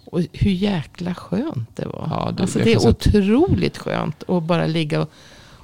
och 0.05 0.21
hur 0.33 0.51
jäkla 0.51 1.15
skönt 1.15 1.77
det 1.77 1.87
var. 1.87 2.09
Ja, 2.11 2.33
det, 2.37 2.43
alltså, 2.43 2.59
det 2.59 2.73
är 2.73 2.89
otroligt 2.89 3.79
skönt 3.79 4.31
att 4.31 4.43
bara 4.43 4.67
ligga 4.67 5.01
och, 5.01 5.11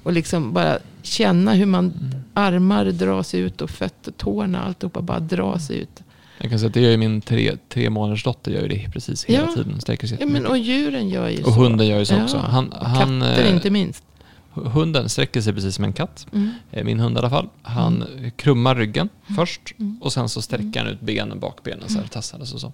och 0.02 0.12
liksom 0.12 0.52
bara 0.52 0.78
känna 1.02 1.54
hur 1.54 1.66
man 1.66 1.84
mm. 1.84 2.22
armar 2.34 2.84
dras 2.84 3.34
ut 3.34 3.60
och 3.60 3.70
fötter, 3.70 4.12
tårna, 4.12 4.62
alltihopa 4.62 5.00
bara 5.00 5.20
dras 5.20 5.70
ut. 5.70 6.02
Jag 6.40 6.50
kan 6.50 6.58
säga 6.58 6.68
att 6.68 6.74
det 6.74 6.80
gör 6.80 6.90
ju 6.90 6.96
min 6.96 7.20
tre, 7.20 7.56
tre 7.68 7.90
månaders 7.90 8.24
dotter 8.24 8.50
gör 8.50 8.62
ju 8.62 8.68
det 8.68 8.90
precis 8.92 9.24
hela 9.24 9.44
ja. 9.44 9.54
tiden. 9.54 9.80
Sträcker 9.80 10.06
sig 10.06 10.16
ja, 10.20 10.26
men 10.26 10.46
och 10.46 10.58
djuren 10.58 11.08
gör 11.08 11.28
ju 11.28 11.38
och 11.38 11.44
så. 11.44 11.50
Och 11.50 11.64
hunden 11.64 11.86
gör 11.86 11.98
ju 11.98 12.04
så 12.04 12.14
ja. 12.14 12.22
också. 12.22 12.36
Han, 12.38 12.74
han, 12.80 13.20
Katter 13.20 13.44
eh, 13.44 13.54
inte 13.54 13.70
minst. 13.70 14.04
Hunden 14.50 15.08
sträcker 15.08 15.40
sig 15.40 15.52
precis 15.52 15.74
som 15.74 15.84
en 15.84 15.92
katt. 15.92 16.26
Mm. 16.32 16.50
Eh, 16.70 16.84
min 16.84 17.00
hund 17.00 17.16
i 17.16 17.18
alla 17.18 17.30
fall. 17.30 17.48
Han 17.62 18.02
mm. 18.02 18.30
krummar 18.30 18.74
ryggen 18.74 19.08
mm. 19.26 19.36
först 19.36 19.74
mm. 19.78 19.98
och 20.02 20.12
sen 20.12 20.28
så 20.28 20.42
sträcker 20.42 20.80
han 20.80 20.88
ut 20.88 21.00
benen, 21.00 21.40
bakbenen, 21.40 21.88
så 21.88 21.98
här, 21.98 22.34
mm. 22.34 22.40
och 22.40 22.60
så. 22.60 22.72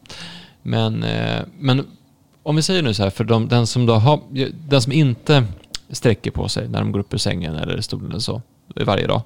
Men, 0.62 1.02
eh, 1.02 1.42
men 1.58 1.86
om 2.42 2.56
vi 2.56 2.62
säger 2.62 2.82
nu 2.82 2.94
så 2.94 3.02
här, 3.02 3.10
för 3.10 3.24
de, 3.24 3.48
den, 3.48 3.66
som 3.66 3.86
då 3.86 3.94
har, 3.94 4.20
den 4.68 4.82
som 4.82 4.92
inte 4.92 5.44
sträcker 5.94 6.30
på 6.30 6.48
sig 6.48 6.68
när 6.68 6.80
de 6.80 6.92
går 6.92 7.00
upp 7.00 7.14
ur 7.14 7.18
sängen 7.18 7.54
eller 7.54 7.80
stolen 7.80 8.10
eller 8.10 8.20
så 8.20 8.42
varje 8.76 9.06
dag, 9.06 9.22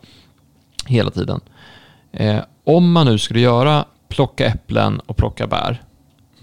hela 0.86 1.10
tiden. 1.10 1.40
Eh, 2.12 2.40
om 2.64 2.92
man 2.92 3.06
nu 3.06 3.18
skulle 3.18 3.40
göra 3.40 3.84
plocka 4.08 4.46
äpplen 4.46 5.00
och 5.00 5.16
plocka 5.16 5.46
bär, 5.46 5.82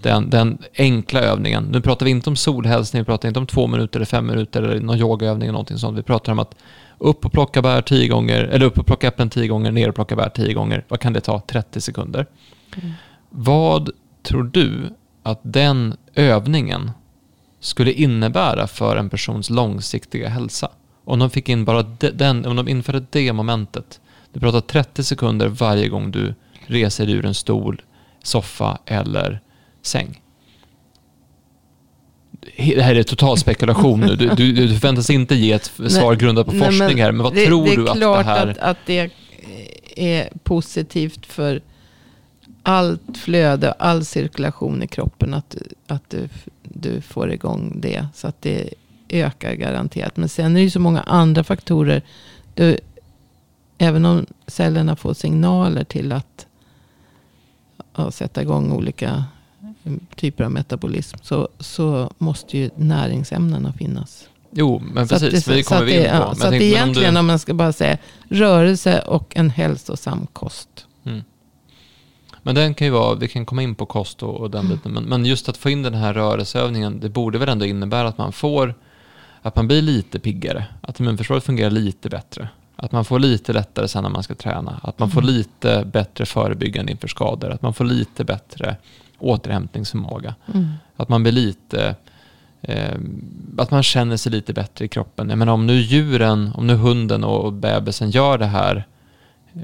den, 0.02 0.30
den 0.30 0.58
enkla 0.78 1.20
övningen. 1.20 1.64
Nu 1.64 1.80
pratar 1.80 2.06
vi 2.06 2.10
inte 2.10 2.30
om 2.30 2.36
solhälsning, 2.36 3.02
vi 3.02 3.06
pratar 3.06 3.28
inte 3.28 3.40
om 3.40 3.46
två 3.46 3.66
minuter 3.66 3.98
eller 3.98 4.06
fem 4.06 4.26
minuter 4.26 4.62
eller 4.62 4.80
någon 4.80 4.98
yogaövning 4.98 5.46
eller 5.46 5.52
någonting 5.52 5.78
sånt. 5.78 5.98
Vi 5.98 6.02
pratar 6.02 6.32
om 6.32 6.38
att 6.38 6.54
upp 6.98 7.24
och 7.24 7.32
plocka 7.32 7.62
bär 7.62 7.82
tio 7.82 8.08
gånger, 8.08 8.44
eller 8.44 8.66
upp 8.66 8.78
och 8.78 8.86
plocka 8.86 9.08
äpplen 9.08 9.30
tio 9.30 9.48
gånger, 9.48 9.72
ner 9.72 9.88
och 9.88 9.94
plocka 9.94 10.16
bär 10.16 10.28
tio 10.28 10.54
gånger. 10.54 10.84
Vad 10.88 11.00
kan 11.00 11.12
det 11.12 11.20
ta? 11.20 11.40
30 11.40 11.80
sekunder. 11.80 12.26
Mm. 12.76 12.92
Vad 13.30 13.90
tror 14.22 14.42
du 14.42 14.94
att 15.22 15.40
den 15.42 15.96
övningen 16.14 16.90
skulle 17.60 17.92
innebära 17.92 18.66
för 18.66 18.96
en 18.96 19.10
persons 19.10 19.50
långsiktiga 19.50 20.28
hälsa? 20.28 20.70
Om 21.04 21.18
de 21.18 21.30
fick 21.30 21.48
in 21.48 21.64
bara 21.64 21.82
den, 21.82 22.46
om 22.46 22.56
de 22.56 22.68
införde 22.68 23.06
det 23.10 23.32
momentet. 23.32 24.00
Du 24.32 24.40
pratar 24.40 24.60
30 24.60 25.04
sekunder 25.04 25.48
varje 25.48 25.88
gång 25.88 26.10
du 26.10 26.34
reser 26.66 27.10
ur 27.10 27.24
en 27.24 27.34
stol, 27.34 27.82
soffa 28.22 28.78
eller 28.86 29.40
säng. 29.82 30.22
Det 32.56 32.82
här 32.82 32.94
är 32.94 33.02
total 33.02 33.38
spekulation 33.38 34.00
nu. 34.00 34.16
Du, 34.16 34.28
du, 34.28 34.52
du 34.52 34.68
förväntas 34.68 35.10
inte 35.10 35.34
ge 35.34 35.52
ett 35.52 35.64
svar 35.88 36.14
grundat 36.14 36.46
på 36.46 36.52
nej, 36.52 36.60
forskning 36.60 37.02
här, 37.02 37.12
men 37.12 37.24
vad 37.24 37.34
det, 37.34 37.46
tror 37.46 37.66
det 37.66 37.76
du 37.76 37.88
att 37.88 38.00
det 38.00 38.32
här... 38.32 38.46
Det 38.46 38.50
är 38.50 38.54
klart 38.54 38.58
att 38.58 38.78
det 38.86 39.10
är 39.96 40.28
positivt 40.42 41.26
för 41.26 41.60
allt 42.62 43.18
flöde, 43.18 43.72
all 43.72 44.04
cirkulation 44.04 44.82
i 44.82 44.86
kroppen. 44.86 45.34
Att, 45.34 45.56
att 45.86 46.10
du, 46.10 46.28
du 46.80 47.00
får 47.00 47.32
igång 47.32 47.72
det. 47.80 48.06
Så 48.14 48.28
att 48.28 48.42
det 48.42 48.74
ökar 49.08 49.52
garanterat. 49.52 50.16
Men 50.16 50.28
sen 50.28 50.50
är 50.50 50.54
det 50.54 50.62
ju 50.62 50.70
så 50.70 50.80
många 50.80 51.00
andra 51.00 51.44
faktorer. 51.44 52.02
Du, 52.54 52.78
även 53.78 54.04
om 54.04 54.26
cellerna 54.46 54.96
får 54.96 55.14
signaler 55.14 55.84
till 55.84 56.12
att 56.12 56.46
ja, 57.96 58.10
sätta 58.10 58.42
igång 58.42 58.72
olika 58.72 59.24
typer 60.16 60.44
av 60.44 60.50
metabolism. 60.50 61.16
Så, 61.22 61.48
så 61.58 62.10
måste 62.18 62.58
ju 62.58 62.70
näringsämnena 62.76 63.72
finnas. 63.72 64.28
Jo, 64.50 64.82
men 64.94 65.08
precis. 65.08 65.44
Det, 65.44 65.54
vi 65.54 65.62
kommer 65.62 65.84
vi 65.84 65.96
in 65.96 66.02
på. 66.02 66.08
Ja, 66.08 66.34
så 66.34 66.44
att 66.44 66.50
det 66.50 66.64
egentligen, 66.64 67.08
om, 67.08 67.14
du... 67.14 67.20
om 67.20 67.26
man 67.26 67.38
ska 67.38 67.54
bara 67.54 67.72
säga 67.72 67.98
rörelse 68.28 69.00
och 69.00 69.36
en 69.36 69.50
hälsosam 69.50 70.26
kost. 70.32 70.85
Men 72.46 72.54
den 72.54 72.74
kan 72.74 72.86
ju 72.86 72.90
vara, 72.92 73.14
vi 73.14 73.28
kan 73.28 73.46
komma 73.46 73.62
in 73.62 73.74
på 73.74 73.86
kost 73.86 74.22
och, 74.22 74.34
och 74.34 74.50
den 74.50 74.64
mm. 74.64 74.76
biten, 74.76 74.92
men, 74.92 75.04
men, 75.04 75.26
just 75.26 75.48
att 75.48 75.56
få 75.56 75.70
in 75.70 75.82
den 75.82 75.94
här 75.94 76.14
rörelseövningen, 76.14 77.00
det 77.00 77.08
borde 77.08 77.38
väl 77.38 77.48
ändå 77.48 77.64
innebära 77.64 78.08
att 78.08 78.18
man 78.18 78.32
får 78.32 78.74
att 79.42 79.56
man 79.56 79.66
blir 79.66 79.82
lite 79.82 80.18
piggare, 80.18 80.66
att 80.80 81.00
immunförsvaret 81.00 81.44
fungerar 81.44 81.70
lite 81.70 82.08
bättre. 82.08 82.48
Att 82.76 82.92
man 82.92 83.04
får 83.04 83.18
lite 83.18 83.52
lättare 83.52 83.88
sen 83.88 84.02
när 84.02 84.10
man 84.10 84.22
ska 84.22 84.34
träna. 84.34 84.80
Att 84.82 84.98
man 84.98 85.10
får 85.10 85.20
Mm. 85.20 85.34
lite 85.34 85.84
bättre 85.92 86.26
förebyggande 86.26 86.92
inför 86.92 87.08
skador. 87.08 87.50
Att 87.50 87.62
man 87.62 87.74
får 87.74 87.84
lite 87.84 88.24
bättre 88.24 88.76
återhämtningsförmåga. 89.18 90.34
Mm. 90.54 90.72
Att 90.96 91.08
man 91.08 91.22
blir 91.22 91.32
lite... 91.32 91.94
Eh, 92.62 92.94
att 93.58 93.70
man 93.70 93.82
känner 93.82 94.16
sig 94.16 94.32
lite 94.32 94.52
bättre 94.52 94.84
i 94.84 94.88
kroppen. 94.88 95.28
Jag 95.28 95.38
menar 95.38 95.52
om 95.52 95.66
nu 95.66 95.74
djuren, 95.74 96.50
om 96.54 96.66
nu 96.66 96.74
hunden 96.74 97.24
och 97.24 97.52
bebisen 97.52 98.10
gör 98.10 98.38
det 98.38 98.46
här. 98.46 98.86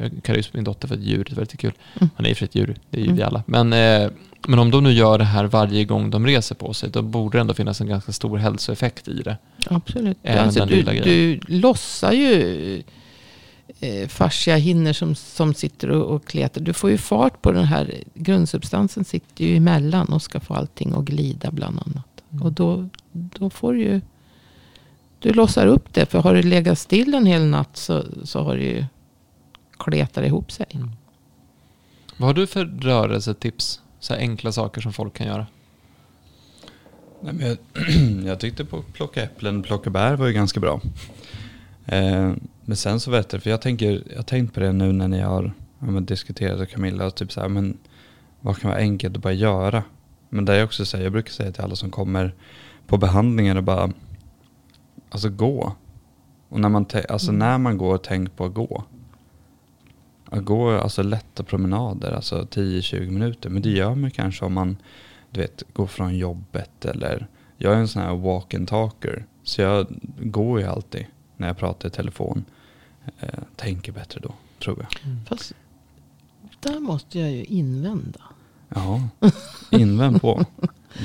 Jag 0.01 0.23
kallar 0.23 0.37
just 0.37 0.55
min 0.55 0.65
dotter 0.65 0.89
för 0.89 0.95
ett 0.95 1.03
djur, 1.03 1.25
det 1.25 1.33
är 1.33 1.37
väldigt 1.37 1.61
kul. 1.61 1.73
Mm. 2.01 2.11
Han 2.17 2.27
är 2.27 2.29
ju 2.29 2.35
för 2.35 2.45
ett 2.45 2.55
djur, 2.55 2.77
det 2.91 2.97
är 2.97 3.01
ju 3.01 3.07
Mm. 3.07 3.17
vi 3.17 3.23
alla. 3.23 3.43
Men, 3.47 3.73
eh, 3.73 4.11
men 4.49 4.59
om 4.59 4.71
de 4.71 4.85
nu 4.85 4.93
gör 4.93 5.19
det 5.19 5.25
här 5.25 5.45
varje 5.45 5.85
gång 5.85 6.11
de 6.11 6.27
reser 6.27 6.55
på 6.55 6.75
sig, 6.75 6.91
då 6.91 7.03
borde 7.03 7.39
det 7.39 7.41
ändå 7.41 7.55
finnas 7.55 7.81
en 7.81 7.87
ganska 7.87 8.13
stor 8.13 8.39
hälsoeffekt 8.39 9.09
i 9.09 9.23
det. 9.23 9.37
Absolut. 9.67 10.19
Även 10.23 10.45
Alltså, 10.45 10.61
den 10.61 10.69
du, 10.69 10.75
lilla 10.75 10.93
du 10.93 11.41
lossar 11.49 12.13
ju 12.13 12.83
eh, 13.81 14.09
fasciahinnor 14.09 14.93
som, 14.93 15.15
som 15.15 15.55
sitter 15.55 15.91
och, 15.91 16.15
och 16.15 16.25
kletar. 16.27 16.61
Du 16.61 16.73
får 16.73 16.91
ju 16.91 16.99
fart 16.99 17.43
på 17.43 17.53
den 17.53 17.65
här 17.65 17.95
grundsubstansen 18.15 19.05
sitter 19.05 19.45
ju 19.45 19.57
emellan 19.57 20.09
och 20.09 20.23
ska 20.23 20.41
få 20.41 20.55
allting 20.55 20.93
att 20.95 21.05
glida 21.05 21.51
bland 21.51 21.79
annat. 21.87 22.07
Mm. 22.33 22.43
Och 22.43 22.53
då, 22.53 22.89
då 23.13 23.51
får 23.51 23.73
du 23.73 23.81
ju... 23.81 24.01
Du 25.19 25.33
lossar 25.33 25.67
upp 25.67 25.95
det. 25.95 26.07
För 26.07 26.19
har 26.19 26.35
du 26.35 26.43
legat 26.43 26.79
still 26.79 27.15
en 27.15 27.27
hel 27.27 27.47
natt 27.47 27.77
så, 27.77 28.05
så 28.25 28.43
har 28.43 28.57
du 28.57 28.63
ju 28.63 28.85
kletat 29.79 30.25
ihop 30.25 30.53
sig. 30.53 30.67
Mm. 30.71 30.91
Vad 32.17 32.27
har 32.29 32.35
du 32.35 32.47
för 32.47 32.65
rörelsetips? 32.65 33.81
Så 34.01 34.15
här 34.15 34.21
enkla 34.21 34.53
saker 34.53 34.81
som 34.81 34.93
folk 34.93 35.15
kan 35.15 35.27
göra. 35.27 35.47
Nej, 37.21 37.33
men 37.35 37.47
jag, 37.47 37.59
jag 38.27 38.41
tyckte 38.41 38.65
på 38.65 38.83
plocka 38.83 39.23
äpplen, 39.23 39.63
plocka 39.63 39.91
bär 39.91 40.17
var 40.17 40.27
ju 40.27 40.33
ganska 40.33 40.61
bra. 40.61 40.81
Eh, 41.87 42.33
men 42.65 42.77
sen 42.77 43.01
så 43.01 43.11
vet 43.11 43.33
jag, 43.33 43.43
för 43.43 43.51
jag 43.51 43.63
tänker, 43.63 44.03
jag 44.11 44.17
har 44.17 44.23
tänkt 44.23 44.55
på 44.55 44.61
det 44.61 44.73
nu 44.73 44.93
när 44.93 45.09
ni 45.09 45.21
har 45.21 45.53
ja, 45.79 45.87
men 45.87 46.07
diskuterat 46.07 46.59
med 46.59 46.71
Camilla, 46.71 47.07
och 47.07 47.15
typ 47.15 47.33
så 47.33 47.41
här, 47.41 47.49
men 47.49 47.79
vad 48.41 48.59
kan 48.59 48.71
vara 48.71 48.81
enkelt 48.81 49.17
att 49.17 49.23
bara 49.23 49.33
göra? 49.33 49.83
Men 50.29 50.45
det 50.45 50.55
är 50.55 50.65
också 50.65 50.85
så 50.85 50.97
här, 50.97 51.05
jag 51.05 51.13
brukar 51.13 51.31
säga 51.31 51.53
till 51.53 51.63
alla 51.63 51.77
som 51.77 51.91
kommer 51.91 52.35
på 52.87 52.97
behandlingar 52.99 53.57
och 53.57 53.65
bara, 53.65 53.93
alltså 55.11 55.29
gå. 55.29 55.77
Och 56.49 56.61
när 56.61 56.69
man, 56.69 56.87
alltså 57.09 57.29
Mm. 57.31 57.39
när 57.39 57.59
man 57.59 57.79
går, 57.79 57.99
tänk 57.99 58.37
på 58.37 58.45
att 58.45 58.55
gå. 58.55 58.85
Att 60.33 60.45
gå, 60.45 60.71
alltså 60.71 61.03
lätta 61.03 61.43
promenader, 61.43 62.13
alltså 62.13 62.43
10-20 62.51 63.11
minuter. 63.11 63.51
Men 63.51 63.63
det 63.63 63.71
gör 63.71 63.95
man 63.95 64.11
kanske 64.11 64.45
om 64.45 64.53
man, 64.53 64.77
du 65.31 65.41
vet, 65.41 65.63
går 65.73 65.87
från 65.87 66.19
jobbet 66.19 66.85
eller 66.85 67.27
jag 67.57 67.73
är 67.73 67.77
en 67.77 67.89
sån 67.89 68.03
här 68.03 68.15
walk 68.15 68.55
and 68.55 68.69
talker. 68.69 69.27
Så 69.43 69.63
jag 69.63 69.87
går 70.19 70.61
ju 70.61 70.67
alltid 70.67 71.07
när 71.37 71.47
jag 71.47 71.59
pratar 71.59 71.89
i 71.89 71.93
telefon. 71.93 72.45
Eh, 73.21 73.29
tänker 73.57 73.93
bättre 73.93 74.21
då, 74.21 74.35
tror 74.63 74.79
jag. 74.79 75.17
Fast 75.29 75.53
där 76.61 76.81
måste 76.81 77.19
jag 77.19 77.31
ju 77.31 77.45
invända. 77.45 78.21
Ja, 78.69 79.09
invänd 79.71 80.21
på. 80.21 80.45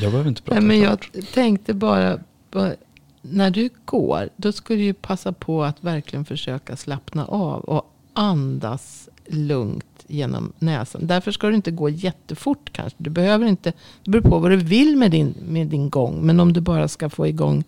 Jag 0.02 0.12
behöver 0.12 0.30
inte 0.30 0.42
prata 0.42 0.60
Nej, 0.60 0.68
men 0.68 0.80
jag 0.80 1.08
tänkte 1.34 1.74
bara, 1.74 2.20
bara, 2.52 2.74
när 3.22 3.52
du 3.52 3.70
går, 3.86 4.30
då 4.36 4.52
ska 4.52 4.74
du 4.74 4.84
ju 4.84 4.94
passa 4.94 5.32
på 5.34 5.64
att 5.64 5.84
verkligen 5.84 6.26
försöka 6.26 6.76
slappna 6.76 7.26
av 7.26 7.62
och 7.62 7.94
andas 8.14 9.07
lugnt 9.30 10.06
genom 10.08 10.54
näsan. 10.60 11.08
Därför 11.08 11.32
ska 11.32 11.48
du 11.48 11.56
inte 11.56 11.72
gå 11.72 11.90
jättefort 11.90 12.70
kanske. 12.72 12.96
Du 13.04 13.10
behöver 13.10 13.48
inte, 13.48 13.74
det 14.04 14.12
beror 14.12 14.22
på 14.22 14.40
vad 14.40 14.52
du 14.52 14.58
vill 14.58 14.98
med 14.98 15.12
din, 15.12 15.36
med 15.48 15.68
din 15.68 15.90
gång. 15.90 16.26
Men 16.26 16.40
om 16.40 16.54
du 16.54 16.62
bara 16.62 16.88
ska 16.88 17.10
få 17.10 17.28
igång 17.28 17.64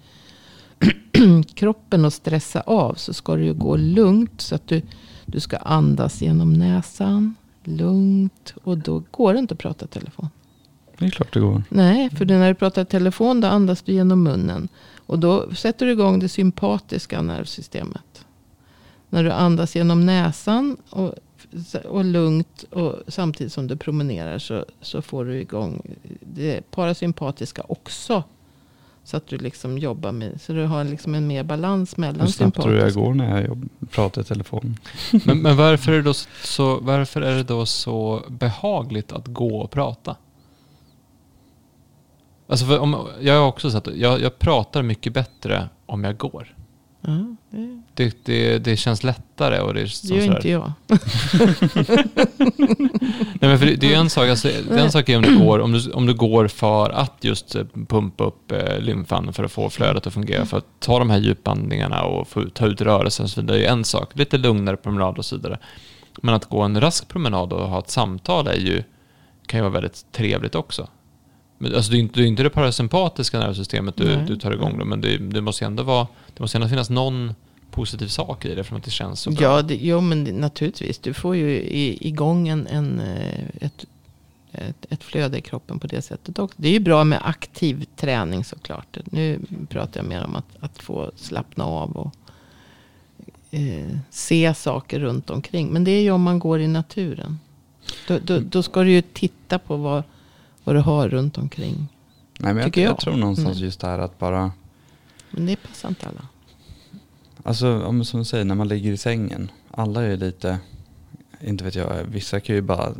kroppen 1.53 2.05
och 2.05 2.13
stressa 2.13 2.61
av 2.61 2.93
så 2.93 3.13
ska 3.13 3.35
du 3.35 3.43
ju 3.43 3.53
gå 3.53 3.75
lugnt. 3.75 4.41
Så 4.41 4.55
att 4.55 4.67
du, 4.67 4.81
du 5.25 5.39
ska 5.39 5.57
andas 5.57 6.21
genom 6.21 6.53
näsan, 6.53 7.35
lugnt. 7.63 8.53
Och 8.63 8.77
då 8.77 9.03
går 9.11 9.33
det 9.33 9.39
inte 9.39 9.53
att 9.53 9.59
prata 9.59 9.87
telefon. 9.87 10.29
Det 10.97 11.05
är 11.05 11.09
klart 11.09 11.33
det 11.33 11.39
går. 11.39 11.63
Nej, 11.69 12.09
för 12.09 12.25
när 12.25 12.47
du 12.49 12.55
pratar 12.55 12.83
telefon 12.83 13.41
då 13.41 13.47
andas 13.47 13.81
du 13.81 13.93
genom 13.93 14.23
munnen. 14.23 14.67
Och 14.97 15.19
då 15.19 15.55
sätter 15.55 15.85
du 15.85 15.91
igång 15.91 16.19
det 16.19 16.29
sympatiska 16.29 17.21
nervsystemet. 17.21 18.25
När 19.09 19.23
du 19.23 19.31
andas 19.31 19.75
genom 19.75 20.05
näsan 20.05 20.77
och, 20.89 21.13
och 21.85 22.05
lugnt 22.05 22.63
och 22.63 22.95
samtidigt 23.07 23.53
som 23.53 23.67
du 23.67 23.75
promenerar 23.75 24.39
så, 24.39 24.65
så 24.81 25.01
får 25.01 25.25
du 25.25 25.35
igång 25.35 25.81
det 26.19 26.71
parasympatiska 26.71 27.63
också. 27.67 28.23
Så 29.03 29.17
att 29.17 29.27
du 29.27 29.37
liksom 29.37 29.77
jobbar 29.77 30.11
med, 30.11 30.41
så 30.41 30.53
du 30.53 30.65
har 30.65 30.83
liksom 30.83 31.15
en 31.15 31.27
mer 31.27 31.43
balans 31.43 31.97
mellan 31.97 32.21
Hur 32.21 32.27
snabbt 32.27 32.55
tror 32.55 32.71
du 32.71 32.77
jag 32.77 32.91
sympatiska. 32.93 33.01
går 33.01 33.13
när 33.13 33.35
jag 33.35 33.47
jobb, 33.47 33.69
pratar 33.89 34.21
i 34.21 34.25
telefon? 34.25 34.77
Men, 35.25 35.41
men 35.41 35.57
varför, 35.57 35.91
är 35.91 35.95
det 35.95 36.01
då 36.03 36.13
så, 36.43 36.79
varför 36.79 37.21
är 37.21 37.35
det 37.35 37.43
då 37.43 37.65
så 37.65 38.23
behagligt 38.29 39.11
att 39.11 39.27
gå 39.27 39.59
och 39.61 39.71
prata? 39.71 40.15
Alltså 42.47 42.79
om, 42.79 43.07
jag 43.21 43.39
har 43.39 43.47
också 43.47 43.71
sett 43.71 43.87
jag, 43.95 44.21
jag 44.21 44.39
pratar 44.39 44.81
mycket 44.83 45.13
bättre 45.13 45.69
om 45.85 46.03
jag 46.03 46.17
går. 46.17 46.55
Ja, 47.01 47.35
det, 47.49 47.81
Det, 47.93 48.25
det, 48.25 48.59
det 48.59 48.77
känns 48.77 49.03
lättare 49.03 49.59
och 49.59 49.73
det 49.73 49.81
är 49.81 50.07
det 50.07 50.15
gör 50.15 50.21
sådär. 50.21 50.35
inte 50.35 50.49
jag. 50.49 50.71
Nej, 53.33 53.49
men 53.49 53.59
för 53.59 53.65
det, 53.65 53.75
det 53.75 53.93
är 53.93 53.99
en 53.99 54.09
sak, 54.09 54.29
alltså, 54.29 54.49
en 54.71 54.91
sak 54.91 55.09
är 55.09 55.15
om 55.17 55.21
du, 55.21 55.39
går, 55.39 55.59
om, 55.59 55.71
du, 55.71 55.91
om 55.91 56.05
du 56.05 56.13
går 56.13 56.47
för 56.47 56.89
att 56.89 57.17
just 57.21 57.55
eh, 57.55 57.63
pumpa 57.87 58.23
upp 58.23 58.51
eh, 58.51 58.79
lymfan 58.79 59.33
för 59.33 59.43
att 59.43 59.51
få 59.51 59.69
flödet 59.69 60.07
att 60.07 60.13
fungera, 60.13 60.45
för 60.45 60.57
att 60.57 60.65
ta 60.79 60.99
de 60.99 61.09
här 61.09 61.17
djupandningarna 61.17 62.03
och 62.03 62.27
få, 62.27 62.43
ta 62.53 62.65
ut 62.65 62.81
rörelsen 62.81 63.23
och 63.23 63.29
så 63.29 63.41
vidare, 63.41 63.57
det 63.57 63.65
är 63.65 63.71
en 63.71 63.85
sak. 63.85 64.09
Lite 64.13 64.37
lugnare 64.37 64.77
promenad 64.77 65.17
och 65.17 65.25
så 65.25 65.35
vidare. 65.35 65.59
Men 66.21 66.35
att 66.35 66.45
gå 66.45 66.61
en 66.61 66.81
rask 66.81 67.07
promenad 67.07 67.53
och 67.53 67.69
ha 67.69 67.79
ett 67.79 67.89
samtal 67.89 68.47
är 68.47 68.53
ju, 68.53 68.83
kan 69.45 69.57
ju 69.57 69.61
vara 69.61 69.73
väldigt 69.73 70.05
trevligt 70.11 70.55
också. 70.55 70.87
Men, 71.61 71.75
alltså, 71.75 71.91
det 71.91 71.97
är 71.97 71.99
inte 71.99 72.19
det, 72.19 72.25
är 72.25 72.27
inte 72.27 72.43
det 72.43 72.49
parasympatiska 72.49 73.39
nervsystemet 73.39 73.95
du, 73.97 74.05
Nej. 74.05 74.25
du 74.27 74.35
tar 74.35 74.51
igång 74.51 74.79
då, 74.79 74.85
men 74.85 75.01
det, 75.01 75.17
det 75.17 75.41
måste 75.41 75.65
ändå 75.65 75.83
vara, 75.83 76.07
det 76.33 76.39
måste 76.39 76.57
ändå 76.57 76.67
finnas 76.67 76.89
någon 76.89 77.33
positiv 77.71 78.07
sak 78.07 78.45
i 78.45 78.55
det 78.55 78.63
för 78.63 78.75
att 78.75 78.83
det 78.83 78.91
känns 78.91 79.19
så 79.19 79.31
bra. 79.31 79.43
Ja, 79.43 79.61
det, 79.61 79.75
jo, 79.75 80.01
men 80.01 80.23
det, 80.23 80.31
naturligtvis. 80.31 80.97
Du 80.99 81.13
får 81.13 81.35
ju 81.35 81.49
i, 81.51 82.07
igång 82.07 82.47
en, 82.47 82.67
en, 82.67 82.99
eh, 82.99 83.45
ett, 83.61 83.85
ett, 84.51 84.85
ett 84.89 85.03
flöde 85.03 85.37
i 85.37 85.41
kroppen 85.41 85.79
på 85.79 85.87
det 85.87 86.01
sättet 86.01 86.39
också. 86.39 86.55
Det 86.61 86.67
är 86.67 86.71
ju 86.71 86.79
bra 86.79 87.03
med 87.03 87.19
aktiv 87.23 87.85
träning 87.95 88.43
såklart. 88.43 88.97
Nu 89.05 89.39
pratar 89.69 89.99
jag 89.99 90.07
mer 90.09 90.23
om 90.23 90.35
att, 90.35 90.47
att 90.59 90.81
få 90.81 91.11
slappna 91.15 91.63
av 91.65 91.91
och 91.91 92.15
eh, 93.51 93.97
se 94.09 94.53
saker 94.53 94.99
runt 94.99 95.29
omkring. 95.29 95.67
Men 95.67 95.83
det 95.83 95.91
är 95.91 96.01
ju 96.01 96.11
om 96.11 96.21
man 96.21 96.39
går 96.39 96.59
i 96.59 96.67
naturen. 96.67 97.39
Då, 98.07 98.19
då, 98.23 98.39
då 98.39 98.63
ska 98.63 98.83
du 98.83 98.91
ju 98.91 99.01
titta 99.01 99.59
på 99.59 99.77
vad, 99.77 100.03
vad 100.63 100.75
du 100.75 100.79
har 100.79 101.09
runt 101.09 101.37
omkring. 101.37 101.87
Nej, 102.39 102.53
men 102.53 102.57
jag, 102.63 102.77
jag. 102.77 102.89
jag. 102.91 102.99
tror 102.99 103.17
någonstans 103.17 103.57
Mm. 103.57 103.65
just 103.65 103.79
det 103.79 103.87
här 103.87 103.99
att 103.99 104.19
bara, 104.19 104.51
Men 105.31 105.45
det 105.45 105.55
passar 105.55 105.89
inte 105.89 106.07
alla. 106.07 106.27
alltså 107.43 108.03
som 108.03 108.19
du 108.19 108.25
säger, 108.25 108.45
när 108.45 108.55
man 108.55 108.67
ligger 108.67 108.91
i 108.91 108.97
sängen. 108.97 109.51
Alla 109.71 110.03
är 110.03 110.17
lite, 110.17 110.59
inte 111.41 111.63
vet 111.63 111.75
jag, 111.75 112.03
vissa 112.03 112.39
kan 112.39 112.55
ju 112.55 112.61
bara, 112.61 112.93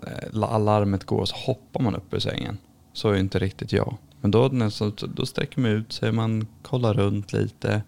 alarmet 0.47 1.03
går 1.03 1.19
och 1.19 1.29
så 1.29 1.35
hoppar 1.35 1.81
man 1.81 1.95
upp 1.95 2.13
ur 2.13 2.19
sängen. 2.19 2.57
Så 2.93 3.09
är 3.09 3.17
inte 3.17 3.39
riktigt 3.39 3.71
jag. 3.71 3.97
Men 4.21 4.31
då, 4.31 4.49
då 5.15 5.25
sträcker 5.25 5.61
man 5.61 5.71
ut 5.71 5.93
sig, 5.93 6.11
man 6.11 6.47
kollar 6.61 6.93
runt 6.93 7.33
lite. 7.33 7.81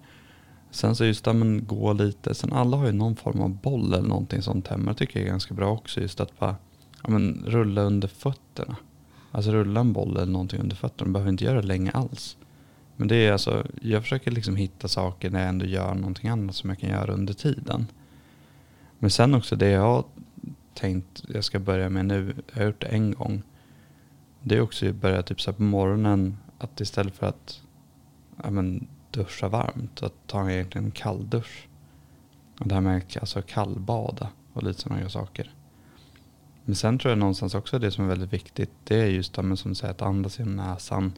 Sen 0.71 0.95
så 0.95 1.05
just 1.05 1.27
att 1.27 1.35
man 1.35 1.65
går 1.65 1.93
lite. 1.93 2.33
Sen 2.35 2.53
alla 2.53 2.77
har 2.77 2.85
ju 2.85 2.91
någon 2.91 3.15
form 3.15 3.41
av 3.41 3.49
boll 3.49 3.93
eller 3.93 4.07
någonting 4.07 4.41
sånt 4.41 4.67
hemma. 4.67 4.91
Det 4.91 4.97
tycker 4.97 5.19
jag 5.19 5.25
är 5.27 5.31
ganska 5.31 5.53
bra 5.53 5.71
också. 5.71 6.01
Just 6.01 6.19
att 6.19 6.39
bara 6.39 6.55
ja, 7.03 7.09
men, 7.09 7.43
rulla 7.47 7.81
under 7.81 8.07
fötterna. 8.07 8.75
Alltså 9.31 9.51
rulla 9.51 9.79
en 9.79 9.93
boll 9.93 10.17
eller 10.17 10.31
någonting 10.31 10.59
under 10.59 10.75
fötterna. 10.75 11.07
Du 11.07 11.13
behöver 11.13 11.31
inte 11.31 11.43
göra 11.43 11.61
det 11.61 11.67
länge 11.67 11.91
alls. 11.91 12.37
Men 12.95 13.07
det 13.07 13.15
är 13.15 13.31
alltså, 13.31 13.65
jag 13.81 14.01
försöker 14.01 14.31
liksom 14.31 14.55
hitta 14.55 14.87
saker 14.87 15.29
när 15.29 15.39
jag 15.39 15.49
ändå 15.49 15.65
gör 15.65 15.95
någonting 15.95 16.29
annat 16.29 16.55
som 16.55 16.69
jag 16.69 16.79
kan 16.79 16.89
göra 16.89 17.13
under 17.13 17.33
tiden. 17.33 17.87
Men 18.99 19.09
sen 19.09 19.35
också 19.35 19.55
det 19.55 19.69
jag 19.69 19.81
har 19.81 20.05
tänkt 20.73 21.23
jag 21.27 21.43
ska 21.43 21.59
börja 21.59 21.89
med 21.89 22.05
nu, 22.05 22.35
jag 22.53 22.59
har 22.59 22.65
gjort 22.65 22.81
det 22.81 22.87
en 22.87 23.11
gång. 23.11 23.43
Det 24.41 24.57
är 24.57 24.61
också 24.61 24.89
att 24.89 24.95
börja 24.95 25.23
typ 25.23 25.41
så 25.41 25.51
här 25.51 25.57
på 25.57 25.63
morgonen, 25.63 26.37
att 26.57 26.81
istället 26.81 27.15
för 27.15 27.27
att 27.27 27.61
ja, 28.43 28.49
men, 28.49 28.87
duscha 29.11 29.47
varmt, 29.47 30.03
att 30.03 30.27
ta 30.27 30.51
egentligen 30.51 30.85
en 30.85 30.91
kalldusch. 30.91 31.67
Och 32.59 32.67
det 32.67 32.73
här 32.73 32.81
med 32.81 33.03
alltså 33.19 33.41
kallbada 33.41 34.29
och 34.53 34.63
lite 34.63 34.81
sådana 34.81 35.09
saker. 35.09 35.53
Men 36.65 36.75
sen 36.75 36.99
tror 36.99 37.11
jag 37.11 37.19
någonstans 37.19 37.55
också 37.55 37.79
det 37.79 37.91
som 37.91 38.05
är 38.05 38.09
väldigt 38.09 38.33
viktigt, 38.33 38.69
det 38.83 39.01
är 39.01 39.05
just 39.05 39.33
det, 39.33 39.57
som 39.57 39.75
säger, 39.75 39.91
att 39.91 40.01
andas 40.01 40.39
genom 40.39 40.55
näsan. 40.55 41.13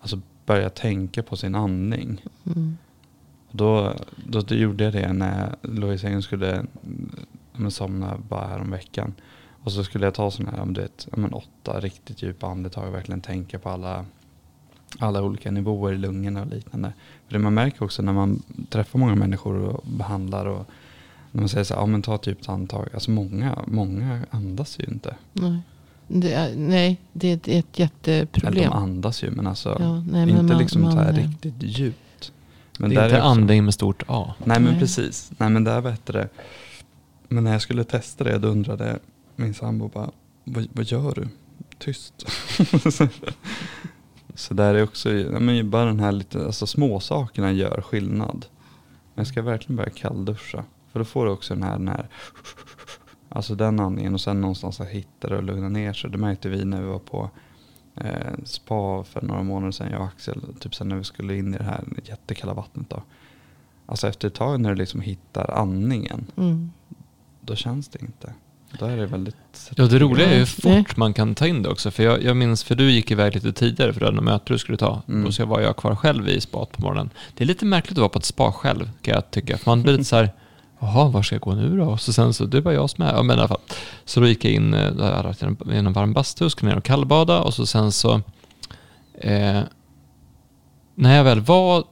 Alltså 0.00 0.20
börja 0.46 0.70
tänka 0.70 1.22
på 1.22 1.36
sin 1.36 1.54
andning. 1.54 2.24
Mm. 2.46 2.76
Och 3.48 3.56
då, 3.56 3.94
då, 4.26 4.40
då 4.40 4.54
gjorde 4.54 4.84
jag 4.84 4.92
det 4.92 5.12
när 5.12 5.96
sängen 5.96 6.18
och 6.18 6.24
skulle 6.24 6.64
men, 7.52 7.70
somna 7.70 8.18
bara 8.28 8.46
här 8.46 8.60
om 8.60 8.70
veckan. 8.70 9.14
Och 9.64 9.72
så 9.72 9.84
skulle 9.84 10.06
jag 10.06 10.14
ta 10.14 10.30
sådana 10.30 10.50
här, 10.50 10.62
om 10.62 10.72
du 10.72 10.80
vet, 10.80 11.08
men 11.16 11.32
åtta 11.32 11.80
riktigt 11.80 12.22
djupa 12.22 12.46
andetag 12.46 12.88
och 12.88 12.94
verkligen 12.94 13.20
tänka 13.20 13.58
på 13.58 13.68
alla 13.68 14.04
alla 14.98 15.22
olika 15.22 15.50
nivåer 15.50 15.92
i 15.92 15.98
lungorna 15.98 16.40
och 16.40 16.46
liknande. 16.46 16.92
För 17.26 17.32
det 17.32 17.38
man 17.38 17.54
märker 17.54 17.84
också 17.84 18.02
när 18.02 18.12
man 18.12 18.42
träffar 18.68 18.98
många 18.98 19.14
människor 19.14 19.54
och 19.54 19.84
behandlar 19.86 20.46
och 20.46 20.66
när 21.32 21.40
man 21.42 21.48
säger 21.48 21.64
så 21.64 21.74
här, 21.74 21.80
ja 21.80 21.86
men 21.86 22.02
ta 22.02 22.14
ett 22.14 22.26
djupt 22.26 22.48
andetag. 22.48 22.88
Alltså 22.94 23.10
många, 23.10 23.58
många 23.66 24.20
andas 24.30 24.78
ju 24.78 24.84
inte. 24.84 25.16
Nej, 25.32 25.58
det 26.08 26.32
är, 26.32 26.56
nej, 26.56 27.00
det 27.12 27.28
är 27.28 27.34
ett, 27.36 27.48
ett 27.48 27.78
jätteproblem. 27.78 28.52
Eller 28.52 28.62
de 28.70 28.72
andas 28.76 29.24
ju 29.24 29.30
men 29.30 29.46
alltså 29.46 29.76
Ja, 29.80 29.92
nej, 29.94 30.04
men 30.26 30.28
inte 30.28 30.42
man- 30.42 30.58
liksom 30.58 30.82
så 30.92 30.98
här 30.98 31.12
man- 31.12 31.14
riktigt 31.22 31.54
djupt. 31.58 32.32
Men 32.78 32.90
det 32.90 32.96
är 32.96 33.04
inte 33.04 33.16
också- 33.16 33.28
andning 33.28 33.64
med 33.64 33.74
stort 33.74 34.02
A. 34.06 34.34
Nej 34.44 34.60
men 34.60 34.70
Nej. 34.70 34.80
precis. 34.80 35.32
Nej 35.38 35.50
men 35.50 35.64
där 35.64 35.80
vet 35.80 36.06
det. 36.06 36.28
Men 37.28 37.44
när 37.44 37.52
jag 37.52 37.62
skulle 37.62 37.84
testa 37.84 38.24
det 38.24 38.38
då 38.38 38.48
undrade 38.48 38.98
min 39.36 39.54
sambo 39.54 39.88
bara, 39.88 40.10
vad, 40.44 40.68
vad 40.72 40.84
gör 40.84 41.14
du? 41.14 41.28
Tyst. 41.78 42.14
så 44.34 44.54
där 44.54 44.74
är 44.74 44.82
också, 44.82 45.08
men 45.40 45.70
bara 45.70 45.84
den 45.84 46.00
här 46.00 46.12
lite, 46.12 46.44
alltså 46.46 46.66
småsakerna 46.66 47.52
gör 47.52 47.80
skillnad. 47.82 48.46
Men 49.14 49.22
jag 49.22 49.26
ska 49.26 49.42
verkligen 49.42 49.76
börja 49.76 49.90
kallduscha. 49.90 50.64
För 50.92 50.98
då 50.98 51.04
får 51.04 51.26
du 51.26 51.30
också 51.32 51.54
den 51.54 51.62
här, 51.62 51.72
den 51.78 51.88
här 51.88 52.08
alltså 53.28 53.54
den 53.54 53.80
andningen 53.80 54.14
och 54.14 54.20
sen 54.20 54.40
någonstans 54.40 54.80
att 54.80 54.88
hitta 54.88 55.28
det 55.28 55.36
och 55.36 55.42
lugna 55.42 55.68
ner 55.68 55.92
sig. 55.92 56.10
Det 56.10 56.18
märkte 56.18 56.48
vi 56.48 56.64
när 56.64 56.80
vi 56.80 56.86
var 56.88 56.98
på 56.98 57.30
eh, 57.96 58.34
spa 58.44 59.04
för 59.04 59.22
några 59.22 59.42
månader 59.42 59.72
sedan, 59.72 59.90
jag 59.90 60.00
och 60.00 60.06
Axel. 60.06 60.40
Typ 60.60 60.74
sen 60.74 60.88
när 60.88 60.96
vi 60.96 61.04
skulle 61.04 61.36
in 61.36 61.54
i 61.54 61.58
det 61.58 61.64
här 61.64 61.84
jättekalla 62.04 62.54
vattnet 62.54 62.90
då. 62.90 63.02
Alltså 63.86 64.08
efter 64.08 64.28
ett 64.28 64.34
tag 64.34 64.60
när 64.60 64.70
du 64.70 64.76
liksom 64.76 65.00
hittar 65.00 65.50
andningen, 65.50 66.26
Mm. 66.36 66.72
då 67.40 67.54
känns 67.56 67.88
det 67.88 68.02
inte. 68.02 68.32
Då 68.78 68.86
är 68.86 68.96
det 68.96 69.06
väldigt... 69.06 69.70
Ja, 69.76 69.84
det 69.84 69.98
roliga 69.98 70.26
är 70.26 70.38
hur 70.38 70.50
Nej. 70.64 70.84
fort 70.84 70.96
man 70.96 71.14
kan 71.14 71.34
ta 71.34 71.46
in 71.46 71.62
det 71.62 71.68
också. 71.68 71.90
För 71.90 72.02
jag, 72.02 72.22
jag 72.22 72.36
minns, 72.36 72.64
för 72.64 72.74
du 72.74 72.90
gick 72.90 73.10
iväg 73.10 73.34
lite 73.34 73.52
tidigare 73.52 73.92
för 73.92 74.00
du 74.00 74.06
hade 74.06 74.16
något 74.16 74.24
möte 74.24 74.52
du 74.52 74.58
skulle 74.58 74.78
ta. 74.78 75.02
Mm. 75.08 75.26
Och 75.26 75.34
så 75.34 75.46
var 75.46 75.60
jag 75.60 75.76
kvar 75.76 75.94
själv 75.96 76.28
i 76.28 76.40
spat 76.40 76.72
på 76.72 76.82
morgonen. 76.82 77.10
Det 77.36 77.44
är 77.44 77.46
lite 77.46 77.64
märkligt 77.64 77.92
att 77.92 77.98
vara 77.98 78.08
på 78.08 78.18
ett 78.18 78.24
spa 78.24 78.52
själv, 78.52 78.90
kan 79.02 79.14
jag 79.14 79.30
tycka. 79.30 79.58
För 79.58 79.70
man 79.70 79.82
blir 79.82 79.92
lite 79.92 80.04
så 80.04 80.16
här, 80.16 80.30
jaha, 80.82 81.08
var 81.08 81.22
ska 81.22 81.34
jag 81.34 81.42
gå 81.42 81.54
nu 81.54 81.76
då? 81.76 81.84
Och 81.84 82.00
så 82.00 82.12
sen 82.12 82.34
så, 82.34 82.44
det 82.44 82.60
var 82.60 82.72
jag 82.72 82.90
som 82.90 83.04
är. 83.04 83.12
Ja, 83.12 83.22
men 83.22 83.36
i 83.36 83.40
alla 83.40 83.48
fall. 83.48 83.60
Så 84.04 84.20
då 84.20 84.26
gick 84.26 84.44
jag 84.44 84.52
in, 84.52 84.70
där, 84.70 85.12
hade 85.12 85.74
i 85.74 85.78
en- 85.78 85.92
varm 85.92 86.12
bastu, 86.12 86.50
skulle 86.50 86.70
ner 86.70 86.78
och 86.78 86.84
kallbada. 86.84 87.40
Och 87.40 87.54
så 87.54 87.66
sen 87.66 87.92
så, 87.92 88.14
eh, 89.14 89.60
när 90.94 91.16
jag 91.16 91.24
väl 91.24 91.40
var 91.40 91.84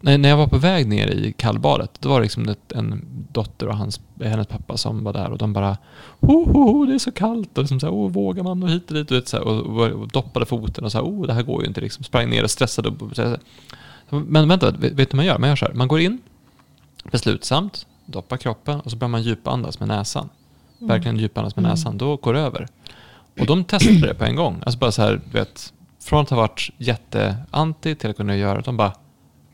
Nej, 0.00 0.18
när 0.18 0.28
jag 0.28 0.36
var 0.36 0.46
på 0.46 0.58
väg 0.58 0.86
ner 0.86 1.06
i 1.06 1.32
kallbadet, 1.32 1.90
då 2.00 2.08
var 2.08 2.16
det 2.20 2.22
liksom 2.22 2.48
ett, 2.48 2.72
en 2.72 3.04
dotter 3.32 3.68
och 3.68 3.76
hans, 3.76 4.00
hennes 4.24 4.46
pappa 4.46 4.76
som 4.76 5.04
var 5.04 5.12
där 5.12 5.30
och 5.30 5.38
de 5.38 5.52
bara 5.52 5.76
ho, 6.20 6.52
ho, 6.52 6.72
ho, 6.72 6.86
det 6.86 6.94
är 6.94 6.98
så 6.98 7.12
kallt 7.12 7.58
och 7.58 7.64
liksom 7.64 7.80
så 7.80 7.86
här, 7.86 7.92
oh, 7.92 8.10
vågar 8.10 8.42
man 8.42 8.62
och 8.62 8.68
hit 8.68 8.90
och 8.90 8.94
dit 8.96 9.10
och, 9.10 9.16
vet, 9.16 9.28
så 9.28 9.36
här, 9.36 9.44
och, 9.44 9.66
och, 9.66 9.86
och 9.86 10.08
doppade 10.08 10.46
foten 10.46 10.84
och 10.84 10.92
så 10.92 10.98
här, 10.98 11.04
oh, 11.04 11.26
det 11.26 11.32
här 11.32 11.42
går 11.42 11.62
ju 11.62 11.68
inte 11.68 11.80
liksom. 11.80 12.04
Sprang 12.04 12.30
ner 12.30 12.44
och 12.44 12.50
stressade. 12.50 12.88
Och, 12.88 13.16
så 13.16 13.22
här. 13.22 13.38
Men 14.10 14.48
vänta, 14.48 14.70
vet, 14.70 14.92
vet 14.92 14.96
du 14.96 15.04
vad 15.04 15.14
man 15.16 15.26
gör? 15.26 15.38
Man 15.38 15.48
gör 15.48 15.56
så 15.56 15.66
här, 15.66 15.74
man 15.74 15.88
går 15.88 16.00
in 16.00 16.18
beslutsamt, 17.10 17.86
doppar 18.10 18.36
kroppen 18.36 18.80
och 18.80 18.90
så 18.90 18.96
börjar 18.96 19.10
man 19.10 19.22
djupandas 19.22 19.80
med 19.80 19.88
näsan. 19.88 20.28
Verkligen 20.78 21.16
djupandas 21.16 21.56
med 21.56 21.62
Mm. 21.62 21.70
näsan, 21.70 21.98
då 21.98 22.16
går 22.16 22.34
det 22.34 22.40
över. 22.40 22.68
Och 23.40 23.46
de 23.46 23.64
testade 23.64 24.00
det 24.00 24.14
på 24.14 24.24
en 24.24 24.36
gång. 24.36 24.62
Alltså 24.66 24.78
bara 24.78 24.92
så 24.92 25.02
här, 25.02 25.20
du 25.24 25.38
vet, 25.38 25.72
från 26.00 26.22
att 26.22 26.30
ha 26.30 26.36
varit 26.36 26.70
jätteanti 26.78 27.94
till 27.94 28.10
att 28.10 28.16
kunna 28.16 28.36
göra 28.36 28.54
det. 28.58 28.62
De 28.64 28.76
bara, 28.76 28.92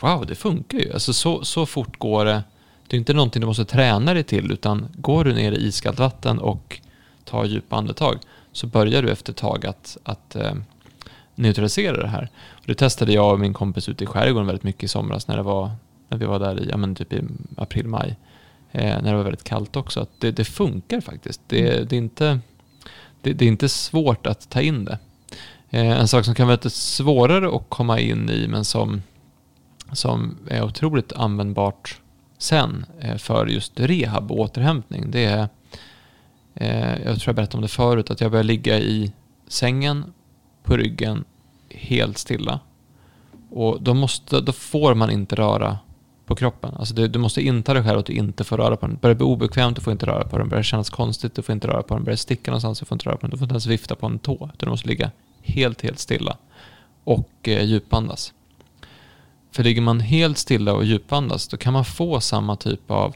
wow, 0.01 0.27
det 0.27 0.35
funkar 0.35 0.79
ju. 0.79 0.93
Alltså 0.93 1.13
så, 1.13 1.45
så 1.45 1.67
fort 1.67 1.99
går 1.99 2.25
det. 2.25 2.43
Det 2.87 2.97
är 2.97 2.99
inte 2.99 3.13
någonting 3.15 3.41
du 3.41 3.47
måste 3.47 3.65
träna 3.65 4.15
dig 4.15 4.23
till, 4.23 4.53
utan 4.53 4.89
går 4.97 5.25
du 5.25 5.35
ner 5.35 5.53
i 5.53 5.67
iskallt 5.67 5.99
vatten 5.99 6.39
och 6.39 6.81
tar 7.25 7.45
djupa 7.45 7.77
andetag 7.77 8.19
så 8.53 8.67
börjar 8.67 9.03
du 9.03 9.11
efter 9.11 9.33
ett 9.33 9.37
tag 9.37 9.67
att, 9.67 9.97
att 10.03 10.37
eh, 10.37 10.53
neutralisera 11.35 11.97
det 11.97 12.09
här. 12.09 12.29
Och 12.51 12.67
det 12.67 12.75
testade 12.75 13.13
jag 13.13 13.33
och 13.33 13.41
min 13.41 13.55
kompis 13.55 13.89
ute 13.89 14.05
i 14.05 14.07
skärgården 14.07 14.47
väldigt 14.47 14.63
mycket 14.63 14.83
i 14.83 14.89
somras 14.89 15.29
när, 15.29 15.37
det 15.37 15.43
var, 15.43 15.71
när 16.09 16.19
vi 16.19 16.25
var 16.27 16.39
där 16.39 16.61
i, 16.61 16.69
ja, 16.71 16.77
men 16.77 16.95
typ 16.95 17.13
i 17.13 17.23
april, 17.57 17.87
maj. 17.89 18.17
Eh, 18.75 19.03
när 19.03 19.11
det 19.11 19.17
var 19.17 19.25
väldigt 19.25 19.45
kallt 19.45 19.77
också. 19.77 20.01
Att 20.01 20.21
det, 20.21 20.31
det 20.31 20.45
funkar 20.45 21.01
faktiskt. 21.01 21.41
Det, 21.47 21.91
det, 21.91 21.97
är 21.97 21.99
inte, 21.99 22.41
det, 23.23 23.33
det 23.33 23.45
är 23.45 23.49
inte 23.49 23.69
svårt 23.69 24.27
att 24.27 24.51
ta 24.51 24.61
in 24.61 24.85
det. 24.85 24.99
Eh, 25.71 26.01
en 26.01 26.09
sak 26.09 26.25
som 26.25 26.35
kan 26.35 26.47
vara 26.47 26.55
lite 26.55 26.71
svårare 26.71 27.57
att 27.57 27.69
komma 27.69 28.01
in 28.01 28.31
i 28.31 28.49
men 28.49 28.65
som, 28.65 29.03
som 29.93 30.37
är 30.49 30.65
otroligt 30.65 31.13
användbart 31.13 32.01
sen 32.39 32.87
eh, 33.01 33.17
för 33.17 33.47
just 33.47 33.81
rehab 33.81 34.33
och 34.33 34.39
återhämtning. 34.39 35.11
Det 35.11 35.25
är, 35.25 35.49
jag 37.05 37.21
tror 37.21 37.23
jag 37.27 37.37
berättade 37.37 37.57
om 37.57 37.63
det 37.63 37.69
förut, 37.69 38.11
att 38.11 38.21
jag 38.21 38.31
börjar 38.31 38.45
ligga 38.45 38.79
i 38.79 39.13
sängen 39.49 40.05
på 40.63 40.77
ryggen 40.77 41.25
helt 41.71 42.19
stilla. 42.19 42.61
Och 43.51 43.83
då, 43.83 43.95
måste, 43.95 44.41
då 44.41 44.53
får 44.53 44.95
man 44.95 45.11
inte 45.11 45.37
röra 45.37 45.79
på 46.27 46.35
kroppen. 46.35 46.75
Alltså 46.75 46.95
du, 46.95 47.09
du 47.09 47.19
måste 47.19 47.43
inta 47.43 47.75
dig 47.75 47.83
själv 47.83 47.99
att 47.99 48.07
du 48.07 48.13
inte 48.13 48.45
får 48.45 48.57
röra 48.57 48.77
på 48.77 48.87
den. 48.87 48.97
Börjar 48.97 49.15
det 49.15 49.19
bli 49.19 49.27
obekvämt, 49.27 49.77
du 49.77 49.83
får 49.83 49.93
inte 49.93 50.07
röra 50.07 50.25
på 50.25 50.39
den. 50.39 50.49
Börjar 50.49 50.61
det 50.61 50.65
kännas 50.65 50.91
konstigt, 50.91 51.35
du 51.35 51.43
får 51.43 51.53
inte 51.53 51.69
röra 51.69 51.83
på 51.83 51.95
den. 51.95 52.05
Börjar 52.05 52.15
det 52.15 52.21
sticka 52.21 52.51
någonstans, 52.51 52.79
du 52.81 52.87
får 52.87 52.97
inte 52.97 53.07
röra 53.07 53.17
på 53.17 53.21
den. 53.21 53.31
Du 53.31 53.37
får 53.37 53.45
inte 53.45 53.53
ens 53.53 53.67
vifta 53.67 53.95
på 53.95 54.07
en 54.07 54.19
tå. 54.19 54.35
Utan 54.35 54.51
du 54.57 54.67
måste 54.67 54.89
ligga 54.89 55.11
helt, 55.43 55.83
helt 55.83 55.99
stilla. 55.99 56.37
Och 57.05 57.49
eh, 57.49 57.65
djupandas. 57.65 58.33
För 59.53 59.65
ligger 59.65 59.83
man 59.83 60.01
helt 60.01 60.39
stilla 60.39 60.73
och 60.73 60.85
djupandas, 60.85 61.49
då 61.49 61.57
kan 61.57 61.73
man 61.73 61.85
få 61.85 62.21
samma 62.21 62.57
typ 62.57 62.91
av 62.91 63.15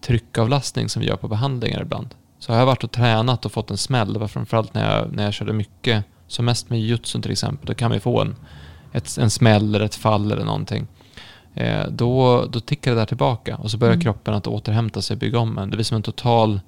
tryckavlastning 0.00 0.88
som 0.88 1.02
vi 1.02 1.08
gör 1.08 1.16
på 1.16 1.28
behandlingar 1.28 1.82
ibland. 1.82 2.14
Så 2.38 2.52
har 2.52 2.58
jag 2.58 2.66
varit 2.66 2.84
och 2.84 2.90
tränat 2.90 3.44
och 3.44 3.52
fått 3.52 3.70
en 3.70 3.76
smäll. 3.76 4.12
Det 4.12 4.18
var 4.18 4.28
framförallt 4.28 4.74
när 4.74 4.96
jag, 4.96 5.12
när 5.12 5.24
jag 5.24 5.34
körde 5.34 5.52
mycket, 5.52 6.04
som 6.26 6.44
mest 6.44 6.70
med 6.70 6.80
jutsun 6.80 7.22
till 7.22 7.30
exempel. 7.30 7.66
Då 7.66 7.74
kan 7.74 7.88
man 7.88 7.96
ju 7.96 8.00
få 8.00 8.20
en, 8.20 8.36
ett, 8.92 9.18
en 9.18 9.30
smäll 9.30 9.74
eller 9.74 9.84
ett 9.84 9.94
fall 9.94 10.32
eller 10.32 10.44
någonting. 10.44 10.86
Eh, 11.54 11.86
då, 11.88 12.44
då 12.52 12.60
tickar 12.60 12.90
det 12.90 12.96
där 12.96 13.06
tillbaka 13.06 13.56
och 13.56 13.70
så 13.70 13.78
börjar 13.78 13.94
Mm. 13.94 14.02
kroppen 14.02 14.34
att 14.34 14.46
återhämta 14.46 15.02
sig, 15.02 15.16
bygga 15.16 15.38
om 15.38 15.58
en. 15.58 15.70
Det 15.70 15.76
blir 15.76 15.84
som 15.84 15.96
en 15.96 16.02
total, 16.02 16.60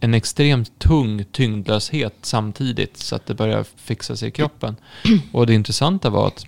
en 0.00 0.14
extremt 0.14 0.78
tung 0.78 1.24
tyngdlöshet 1.24 2.14
samtidigt 2.22 2.96
så 2.96 3.16
att 3.16 3.26
det 3.26 3.34
börjar 3.34 3.64
fixa 3.76 4.16
sig 4.16 4.28
i 4.28 4.32
kroppen. 4.32 4.76
Och 5.32 5.46
det 5.46 5.54
intressanta 5.54 6.10
var 6.10 6.26
att, 6.26 6.46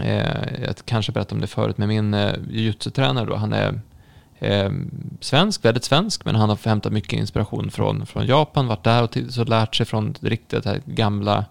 eh, 0.00 0.64
jag 0.64 0.76
kanske 0.84 1.12
berättade 1.12 1.34
om 1.34 1.40
det 1.40 1.46
förut, 1.46 1.78
med 1.78 1.88
min 1.88 2.14
eh, 2.14 2.34
jujutsu-tränare 2.50 3.26
då, 3.26 3.36
han 3.36 3.52
är 3.52 3.80
eh, 4.38 4.70
svensk, 5.20 5.64
väldigt 5.64 5.84
svensk, 5.84 6.24
men 6.24 6.34
han 6.34 6.48
har 6.48 6.58
hämtat 6.64 6.92
mycket 6.92 7.12
inspiration 7.12 7.70
från, 7.70 8.06
från 8.06 8.26
Japan, 8.26 8.66
varit 8.66 8.84
där 8.84 9.02
och 9.02 9.10
till, 9.10 9.32
så 9.32 9.44
lärt 9.44 9.74
sig 9.74 9.86
från 9.86 10.14
riktigt 10.20 10.64
här 10.64 10.80
gamla 10.84 11.44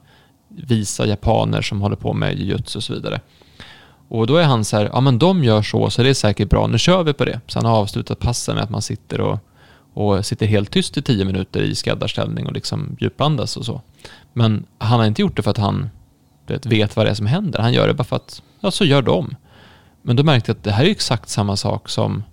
visa 0.48 1.06
japaner 1.06 1.62
som 1.62 1.82
håller 1.82 1.96
på 1.96 2.14
med 2.14 2.40
jujutsu 2.40 2.80
och 2.80 2.84
så 2.84 2.94
vidare. 2.94 3.22
Och 4.08 4.28
då 4.28 4.36
är 4.36 4.44
han 4.44 4.66
så 4.66 4.78
här, 4.78 4.90
ja 4.94 5.02
men 5.02 5.20
de 5.20 5.44
gör 5.44 5.62
så, 5.62 5.90
så 5.90 6.04
det 6.04 6.10
är 6.10 6.14
säkert 6.14 6.50
bra, 6.50 6.68
nu 6.68 6.78
kör 6.78 7.04
vi 7.04 7.14
på 7.14 7.26
det. 7.26 7.42
Så 7.48 7.60
han 7.60 7.66
har 7.66 7.78
avslutat 7.78 8.20
passen 8.20 8.56
med 8.56 8.64
att 8.64 8.70
man 8.70 8.82
sitter 8.82 9.22
och, 9.22 9.40
och 9.94 10.26
sitter 10.26 10.46
helt 10.46 10.72
tyst 10.72 10.98
i 10.98 11.02
tio 11.02 11.26
minuter 11.26 11.62
i 11.62 11.76
skräddarställning 11.76 12.48
och 12.48 12.54
liksom 12.54 12.98
djupandas 13.00 13.58
och 13.58 13.66
så. 13.66 13.82
Men 14.34 14.66
han 14.78 15.00
har 15.00 15.08
inte 15.08 15.22
gjort 15.22 15.36
det 15.36 15.44
för 15.44 15.52
att 15.52 15.58
han 15.58 15.90
vet, 16.48 16.66
vet 16.66 16.96
vad 16.96 17.06
det 17.06 17.10
är 17.10 17.16
som 17.16 17.26
händer. 17.26 17.60
Han 17.60 17.74
gör 17.74 17.88
det 17.88 17.94
bara 17.94 18.04
för 18.04 18.16
att, 18.16 18.42
ja 18.60 18.72
så 18.72 18.86
gör 18.86 19.02
de. 19.02 19.36
Men 20.02 20.16
då 20.16 20.24
märkte 20.24 20.50
jag 20.50 20.58
att 20.58 20.64
det 20.64 20.72
här 20.72 20.86
är 20.86 20.90
exakt 20.90 21.30
samma 21.30 21.56
sak 21.56 21.90
som, 21.90 22.24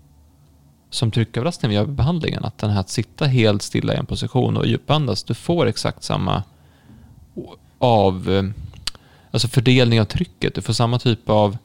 som 0.91 1.11
tryckavlastning 1.11 1.68
vi 1.68 1.75
gör 1.75 1.85
vid 1.85 1.95
behandlingen. 1.95 2.45
Att 2.45 2.59
den 2.59 2.70
här 2.70 2.81
att 2.81 2.91
sitta 2.91 3.27
helt 3.27 3.62
stilla 3.62 3.95
i 3.95 3.97
en 3.97 4.07
position 4.07 4.57
och 4.57 4.66
djupandas, 4.66 5.25
du 5.25 5.35
får 5.35 5.66
exakt 5.66 6.03
samma 6.03 6.43
av, 7.79 8.31
eh, 8.31 8.43
alltså 9.33 9.49
fördelning 9.49 10.01
av 10.01 10.05
trycket. 10.05 10.55
Du 10.55 10.62
får 10.62 10.72
samma 10.72 10.99
typ 10.99 11.28
av 11.30 11.57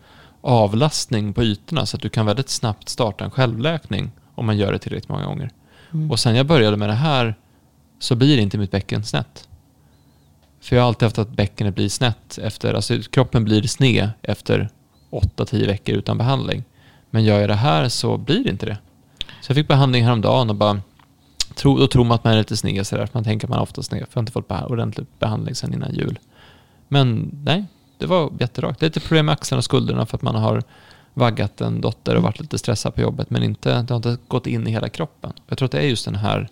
avlastning 0.41 1.33
på 1.33 1.43
ytorna 1.43 1.85
så 1.85 1.97
att 1.97 2.03
du 2.03 2.09
kan 2.09 2.25
väldigt 2.25 2.49
snabbt 2.49 2.89
starta 2.89 3.25
en 3.25 3.31
självläkning 3.31 4.11
om 4.35 4.45
man 4.45 4.57
gör 4.57 4.71
det 4.71 4.79
tillräckligt 4.79 5.09
många 5.09 5.25
gånger. 5.25 5.49
Mm. 5.93 6.11
Och 6.11 6.19
sen 6.19 6.35
jag 6.35 6.45
började 6.45 6.77
med 6.77 6.89
det 6.89 6.95
här 6.95 7.35
så 7.99 8.15
blir 8.15 8.37
inte 8.37 8.57
mitt 8.57 8.71
bäcken 8.71 9.03
snett. 9.03 9.47
För 10.61 10.75
jag 10.75 10.83
har 10.83 10.87
alltid 10.87 11.05
haft 11.05 11.17
att 11.17 11.29
bäckenet 11.29 11.75
blir 11.75 11.89
snett 11.89 12.37
efter, 12.37 12.73
alltså 12.73 13.01
kroppen 13.01 13.43
blir 13.43 13.61
sned 13.61 14.09
efter 14.21 14.69
8-10 15.11 15.67
veckor 15.67 15.95
utan 15.95 16.17
behandling. 16.17 16.63
Men 17.09 17.23
gör 17.23 17.39
jag 17.39 17.49
det 17.49 17.55
här 17.55 17.89
så 17.89 18.17
blir 18.17 18.43
det 18.43 18.49
inte 18.49 18.65
det. 18.65 18.77
Så 19.41 19.51
jag 19.51 19.55
fick 19.55 19.67
behandling 19.67 20.03
häromdagen 20.03 20.49
och 20.49 20.55
bara, 20.55 20.81
tro, 21.55 21.77
då 21.77 21.87
tror 21.87 22.03
man 22.03 22.15
att 22.15 22.23
man 22.23 22.33
är 22.33 22.37
lite 22.37 22.57
sned 22.57 22.87
sådär, 22.87 23.09
man 23.11 23.23
tänker 23.23 23.47
att 23.47 23.49
man 23.49 23.59
är 23.59 23.63
ofta 23.63 23.83
sned, 23.83 23.99
för 23.99 24.07
jag 24.11 24.15
har 24.15 24.21
inte 24.21 24.31
fått 24.31 24.71
ordentlig 24.71 25.07
behandling 25.19 25.55
sedan 25.55 25.73
innan 25.73 25.93
jul. 25.93 26.19
Men 26.87 27.31
nej, 27.43 27.65
det 27.97 28.05
var 28.05 28.31
jätterakt. 28.39 28.81
Lite 28.81 28.99
problem 28.99 29.25
med 29.25 29.33
axlarna 29.33 29.57
och 29.57 29.63
skulderna 29.63 30.05
för 30.05 30.17
att 30.17 30.21
man 30.21 30.35
har 30.35 30.63
vaggat 31.13 31.61
en 31.61 31.81
dotter 31.81 32.15
och 32.15 32.23
varit 32.23 32.39
lite 32.39 32.57
stressad 32.57 32.95
på 32.95 33.01
jobbet, 33.01 33.29
men 33.29 33.43
inte, 33.43 33.81
det 33.81 33.93
har 33.93 33.97
inte 33.97 34.17
gått 34.27 34.47
in 34.47 34.67
i 34.67 34.71
hela 34.71 34.89
kroppen. 34.89 35.33
Jag 35.47 35.57
tror 35.57 35.65
att 35.65 35.71
det 35.71 35.79
är 35.79 35.87
just 35.87 36.05
den 36.05 36.15
här, 36.15 36.49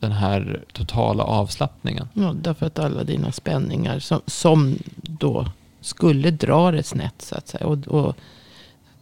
den 0.00 0.12
här 0.12 0.64
totala 0.72 1.24
avslappningen. 1.24 2.08
Ja, 2.14 2.34
därför 2.42 2.66
att 2.66 2.78
alla 2.78 3.04
dina 3.04 3.32
spänningar 3.32 3.98
som, 3.98 4.20
som 4.26 4.78
då 4.96 5.46
skulle 5.80 6.30
dra 6.30 6.70
det 6.70 6.82
snett 6.82 7.22
så 7.22 7.34
att 7.34 7.48
säga. 7.48 7.66
Och, 7.66 7.88
och 7.88 8.16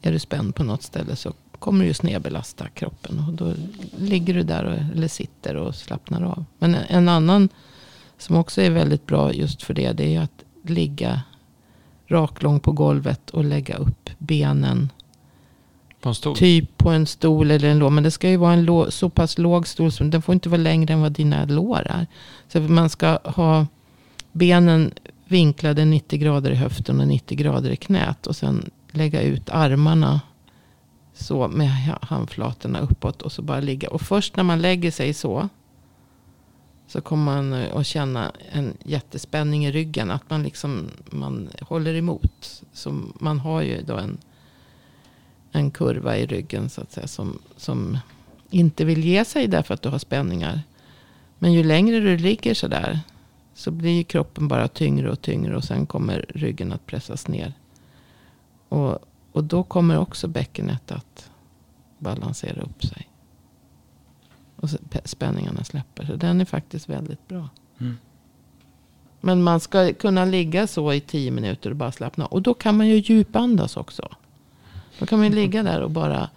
är 0.03 0.13
du 0.13 0.19
spänd 0.19 0.55
på 0.55 0.65
något 0.65 0.83
ställe 0.83 1.17
så 1.17 1.33
kommer 1.59 1.81
du 1.81 1.87
ju 1.87 1.95
snedbelasta 1.95 2.69
kroppen. 2.69 3.25
Och 3.29 3.35
då 3.35 3.53
ligger 3.99 4.35
du 4.35 4.43
där 4.43 4.65
och, 4.65 4.97
eller 4.97 5.09
sitter 5.09 5.57
och 5.57 5.75
slappnar 5.75 6.23
av. 6.23 6.45
Men 6.59 6.75
en 6.75 7.09
annan 7.09 7.49
som 8.19 8.37
också 8.37 8.63
är 8.63 8.71
väldigt 8.71 9.07
bra 9.07 9.33
just 9.33 9.63
för 9.63 9.75
det. 9.75 9.93
Det 9.93 10.15
är 10.15 10.21
att 10.21 10.45
ligga 10.63 11.23
raklång 12.07 12.61
på 12.61 12.73
golvet 12.73 13.31
och 13.31 13.45
lägga 13.45 13.77
upp 13.77 14.11
benen. 14.19 14.93
På 16.01 16.09
en 16.09 16.15
stol? 16.15 16.37
Typ 16.37 16.79
på 16.79 16.91
en 16.91 17.07
stol 17.07 17.51
eller 17.51 17.69
en 17.69 17.79
låg. 17.79 17.93
Men 17.93 18.05
det 18.05 18.11
ska 18.11 18.31
ju 18.31 18.37
vara 18.37 18.53
en 18.53 18.65
lå, 18.65 18.91
så 18.91 19.09
pass 19.09 19.39
låg 19.39 19.67
stol. 19.67 19.93
Så 19.93 20.05
den 20.05 20.23
får 20.23 20.33
inte 20.33 20.49
vara 20.49 20.61
längre 20.61 20.95
än 20.95 21.01
vad 21.01 21.13
dina 21.13 21.45
lår 21.45 21.87
är. 21.87 22.07
Så 22.49 22.61
man 22.61 22.91
ska 22.91 23.19
ha 23.25 23.67
benen 24.33 24.93
vinklade 25.29 25.85
90 25.85 26.19
grader 26.19 26.51
i 26.51 26.55
höften 26.55 27.01
och 27.01 27.09
90 27.09 27.39
grader 27.39 27.71
i 27.71 27.77
knät. 27.77 28.27
Och 28.27 28.37
sen 28.37 28.71
lägga 28.91 29.23
ut 29.23 29.51
armarna 29.51 30.21
så 31.15 31.49
med 31.49 31.71
handflatorna 32.03 32.79
uppåt. 32.79 33.23
Och 33.23 33.33
så 33.33 33.43
bara 33.43 33.61
ligga. 33.61 33.91
Och 33.91 34.01
först 34.01 34.37
när 34.37 34.45
man 34.45 34.63
lägger 34.63 34.91
sig 34.91 35.15
så. 35.15 35.49
Så 36.87 37.01
kommer 37.01 37.25
man 37.25 37.53
eh, 37.53 37.77
att 37.77 37.87
känna 37.87 38.33
en 38.53 38.77
jättespänning 38.85 39.67
i 39.67 39.73
ryggen. 39.73 40.11
Att 40.11 40.31
man 40.31 40.43
liksom 40.43 40.91
man 41.11 41.49
håller 41.61 41.95
emot. 41.95 42.63
Så 42.73 43.03
man 43.21 43.39
har 43.39 43.63
ju 43.63 43.83
då 43.83 43.97
en, 43.97 44.19
en 45.53 45.71
kurva 45.71 46.17
i 46.17 46.27
ryggen 46.27 46.71
så 46.71 46.81
att 46.81 46.93
säga. 46.93 47.07
Som, 47.07 47.39
som 47.57 47.99
inte 48.51 48.85
vill 48.85 49.05
ge 49.05 49.25
sig 49.25 49.47
därför 49.47 49.75
att 49.75 49.83
du 49.83 49.89
har 49.89 49.99
spänningar. 49.99 50.63
Men 51.39 51.53
ju 51.53 51.65
längre 51.65 52.01
du 52.01 52.17
ligger 52.17 52.55
sådär. 52.55 53.01
Så 53.55 53.71
blir 53.71 54.05
kroppen 54.05 54.49
bara 54.49 54.69
tyngre 54.69 55.11
och 55.11 55.23
tyngre. 55.23 55.57
Och 55.57 55.65
sen 55.65 55.87
kommer 55.87 56.27
ryggen 56.29 56.73
att 56.73 56.87
pressas 56.87 57.29
ner. 57.29 57.53
Och, 58.69 58.99
och 59.33 59.45
då 59.45 59.63
kommer 59.63 59.99
också 59.99 60.29
bäckenet 60.29 60.93
att 60.93 61.31
balansera 61.99 62.63
upp 62.63 62.85
sig. 62.85 63.09
Och 64.67 64.97
spänningarna 65.05 65.65
släpper. 65.65 66.07
Så 66.07 66.17
den 66.17 66.41
är 66.41 66.45
faktiskt 66.45 66.89
väldigt 66.89 67.29
bra. 67.29 67.49
Mm. 67.79 67.97
Men 69.21 69.43
man 69.43 69.61
ska 69.61 69.93
kunna 69.93 70.25
ligga 70.25 70.67
så 70.67 70.93
i 70.93 71.01
tio 71.01 71.31
minuter 71.31 71.71
och 71.71 71.77
bara 71.77 71.93
slappna. 71.93 72.27
Och 72.27 72.43
då 72.43 72.55
kan 72.55 72.77
man 72.77 72.89
ju 72.89 72.97
djupandas 72.97 73.77
också. 73.77 74.09
Då 74.99 75.07
kan 75.07 75.19
man 75.19 75.29
ju 75.29 75.35
ligga 75.35 75.63
där 75.63 75.81
och 75.81 75.91
bara 75.91 76.29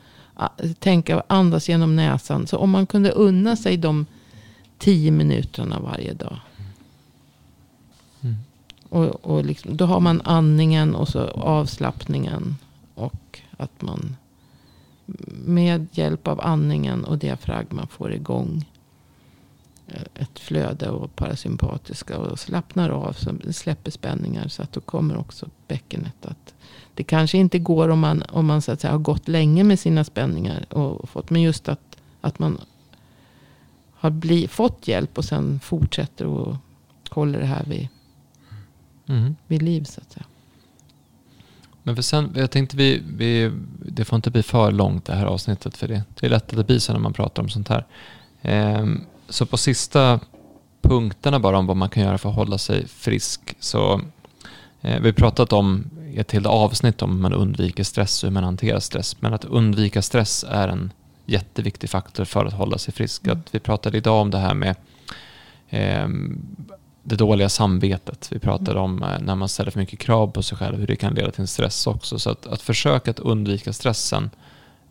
tänka 0.80 1.18
och 1.18 1.24
andas 1.28 1.70
genom 1.70 1.96
näsan. 1.96 2.48
Så 2.48 2.58
om 2.58 2.70
man 2.70 2.86
kunde 2.86 3.12
unna 3.12 3.56
sig 3.56 3.78
de 3.78 4.06
tio 4.78 5.12
minuterna 5.12 5.80
varje 5.80 6.14
dag. 6.14 6.40
Mm. 8.22 8.36
Och, 8.90 9.26
och 9.26 9.46
liksom, 9.46 9.78
då 9.78 9.86
har 9.86 10.00
man 10.00 10.22
andningen 10.22 10.96
och 10.96 11.08
så 11.08 11.28
avslappningen. 11.28 12.56
Och 12.96 13.40
att 13.58 13.82
man 13.82 14.16
med 15.28 15.88
hjälp 15.92 16.28
av 16.28 16.42
andningen 16.42 17.06
och 17.06 17.18
diafragman 17.18 17.88
får 17.88 18.14
igång 18.14 18.70
eh, 19.88 20.02
ett 20.16 20.40
flöde 20.40 20.90
och 20.90 21.16
parasympatiska 21.16 22.18
och 22.18 22.40
slappnar 22.40 22.90
av. 22.90 23.14
Så 23.14 23.32
släpper 23.52 23.92
spänningar. 23.92 24.48
Så 24.48 24.64
att 24.64 24.74
då 24.74 24.82
kommer 24.82 25.18
också 25.18 25.50
bäckenet 25.68 26.26
att. 26.26 26.54
Det 26.94 27.04
kanske 27.04 27.38
inte 27.38 27.60
går 27.60 27.90
om 27.90 28.00
man, 28.00 28.24
om 28.30 28.46
man 28.46 28.62
så 28.62 28.72
att 28.72 28.82
säga, 28.82 28.92
har 28.92 29.00
gått 29.00 29.28
länge 29.28 29.64
med 29.64 29.80
sina 29.80 30.04
spänningar. 30.04 30.74
Och 30.74 31.10
fått, 31.10 31.30
men 31.30 31.42
just 31.42 31.70
att, 31.70 31.98
att 32.22 32.40
man 32.40 32.58
har 33.94 34.10
bli, 34.10 34.48
fått 34.48 34.88
hjälp 34.88 35.18
och 35.18 35.26
sen 35.26 35.60
fortsätter 35.60 36.26
och 36.26 36.56
håller 37.10 37.40
det 37.40 37.46
här 37.46 37.66
vid, 37.66 37.88
mm. 39.08 39.36
vid 39.48 39.62
liv. 39.62 39.84
Så 39.84 40.02
att 40.02 40.12
säga. 40.12 40.26
Men 41.90 41.96
för 41.96 42.04
sen, 42.04 42.34
jag 42.36 42.52
tänkte 42.52 42.78
vi, 42.78 43.04
vi, 43.18 43.52
det 43.86 44.06
får 44.06 44.16
inte 44.16 44.32
bli 44.32 44.44
för 44.44 44.72
långt 44.72 45.06
det 45.06 45.16
här 45.16 45.26
avsnittet 45.26 45.78
för 45.78 45.88
det, 45.88 46.04
det 46.20 46.26
är 46.26 46.30
lätt 46.30 46.50
att 46.50 46.58
det 46.58 46.64
blir 46.64 46.80
så 46.80 46.94
när 46.94 47.00
man 47.00 47.14
pratar 47.14 47.44
om 47.44 47.50
sånt 47.50 47.68
här. 47.70 47.86
Ehm, 48.42 49.02
så 49.30 49.46
på 49.46 49.58
sista 49.58 50.20
punkterna 50.82 51.40
bara 51.40 51.58
om 51.58 51.68
vad 51.68 51.78
man 51.78 51.90
kan 51.90 52.04
göra 52.04 52.18
för 52.18 52.30
att 52.30 52.36
hålla 52.36 52.58
sig 52.58 52.88
frisk. 52.88 53.56
Så 53.60 54.02
eh, 54.82 55.02
vi 55.02 55.14
pratat 55.14 55.54
om 55.54 55.90
ett 56.16 56.32
helt 56.32 56.46
avsnitt 56.46 57.02
om 57.02 57.12
hur 57.12 57.22
man 57.22 57.34
undviker 57.34 57.84
stress 57.84 58.24
och 58.24 58.28
hur 58.28 58.34
man 58.34 58.44
hanterar 58.44 58.80
stress. 58.80 59.22
Men 59.22 59.34
att 59.34 59.46
undvika 59.46 60.02
stress 60.02 60.46
är 60.50 60.68
en 60.68 60.94
jätteviktig 61.26 61.90
faktor 61.90 62.26
för 62.26 62.46
att 62.46 62.54
hålla 62.54 62.78
sig 62.78 62.94
frisk. 62.94 63.26
Mm. 63.26 63.38
Att 63.38 63.56
vi 63.56 63.60
pratade 63.60 63.98
idag 63.98 64.22
om 64.22 64.32
det 64.32 64.38
här 64.40 64.54
med 64.54 64.76
eh, 65.70 66.08
det 67.10 67.16
dåliga 67.16 67.50
samvetet. 67.50 68.28
Vi 68.32 68.40
pratade 68.40 68.72
mm. 68.72 68.84
om 68.84 69.04
eh, 69.04 69.20
när 69.20 69.36
man 69.36 69.50
ställer 69.50 69.72
för 69.72 69.80
mycket 69.80 70.00
krav 70.00 70.28
på 70.28 70.44
sig 70.44 70.58
själv, 70.58 70.80
hur 70.80 70.88
det 70.88 70.96
kan 70.96 71.14
leda 71.14 71.32
till 71.32 71.42
en 71.42 71.48
stress 71.48 71.88
också. 71.88 72.20
Så 72.20 72.30
att, 72.30 72.48
att 72.48 72.62
försöka 72.62 73.12
att 73.12 73.20
undvika 73.20 73.74
stressen 73.74 74.30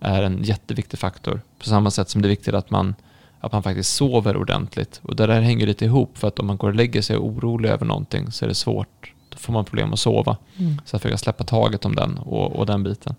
är 0.01 0.23
en 0.23 0.43
jätteviktig 0.45 0.99
faktor. 0.99 1.41
På 1.59 1.65
samma 1.65 1.91
sätt 1.91 2.09
som 2.09 2.23
det 2.23 2.29
är 2.29 2.31
viktigt 2.31 2.55
att 2.55 2.71
man, 2.71 2.95
att 3.41 3.53
man 3.53 3.63
faktiskt 3.63 3.95
sover 3.95 4.37
ordentligt. 4.37 5.01
Och 5.03 5.17
det 5.17 5.27
där 5.27 5.41
hänger 5.41 5.67
lite 5.67 5.85
ihop, 5.85 6.19
för 6.19 6.29
att 6.29 6.39
om 6.39 6.47
man 6.47 6.57
går 6.57 6.69
och 6.69 6.75
lägger 6.75 7.03
sig 7.03 7.17
orolig 7.17 7.69
över 7.69 7.87
någonting 7.87 8.33
så 8.33 8.45
är 8.45 8.49
det 8.49 8.55
svårt. 8.55 9.13
Då 9.29 9.39
får 9.39 9.53
man 9.53 9.65
problem 9.65 9.93
att 9.93 9.99
sova. 9.99 10.37
Mm. 10.59 10.81
Så 10.85 10.97
att 10.97 11.03
försöka 11.03 11.19
släppa 11.19 11.45
taget 11.45 11.85
om 11.85 11.95
den 11.95 12.19
och, 12.19 12.57
och 12.57 12.67
den 12.67 12.83
biten. 12.83 13.15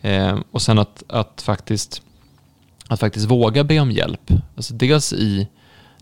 Eh, 0.00 0.38
och 0.50 0.62
sen 0.62 0.78
att, 0.78 1.02
att, 1.08 1.42
faktiskt, 1.42 2.02
att 2.88 3.00
faktiskt 3.00 3.26
våga 3.26 3.64
be 3.64 3.80
om 3.80 3.90
hjälp. 3.90 4.30
Alltså 4.56 4.74
dels 4.74 5.12
i 5.12 5.48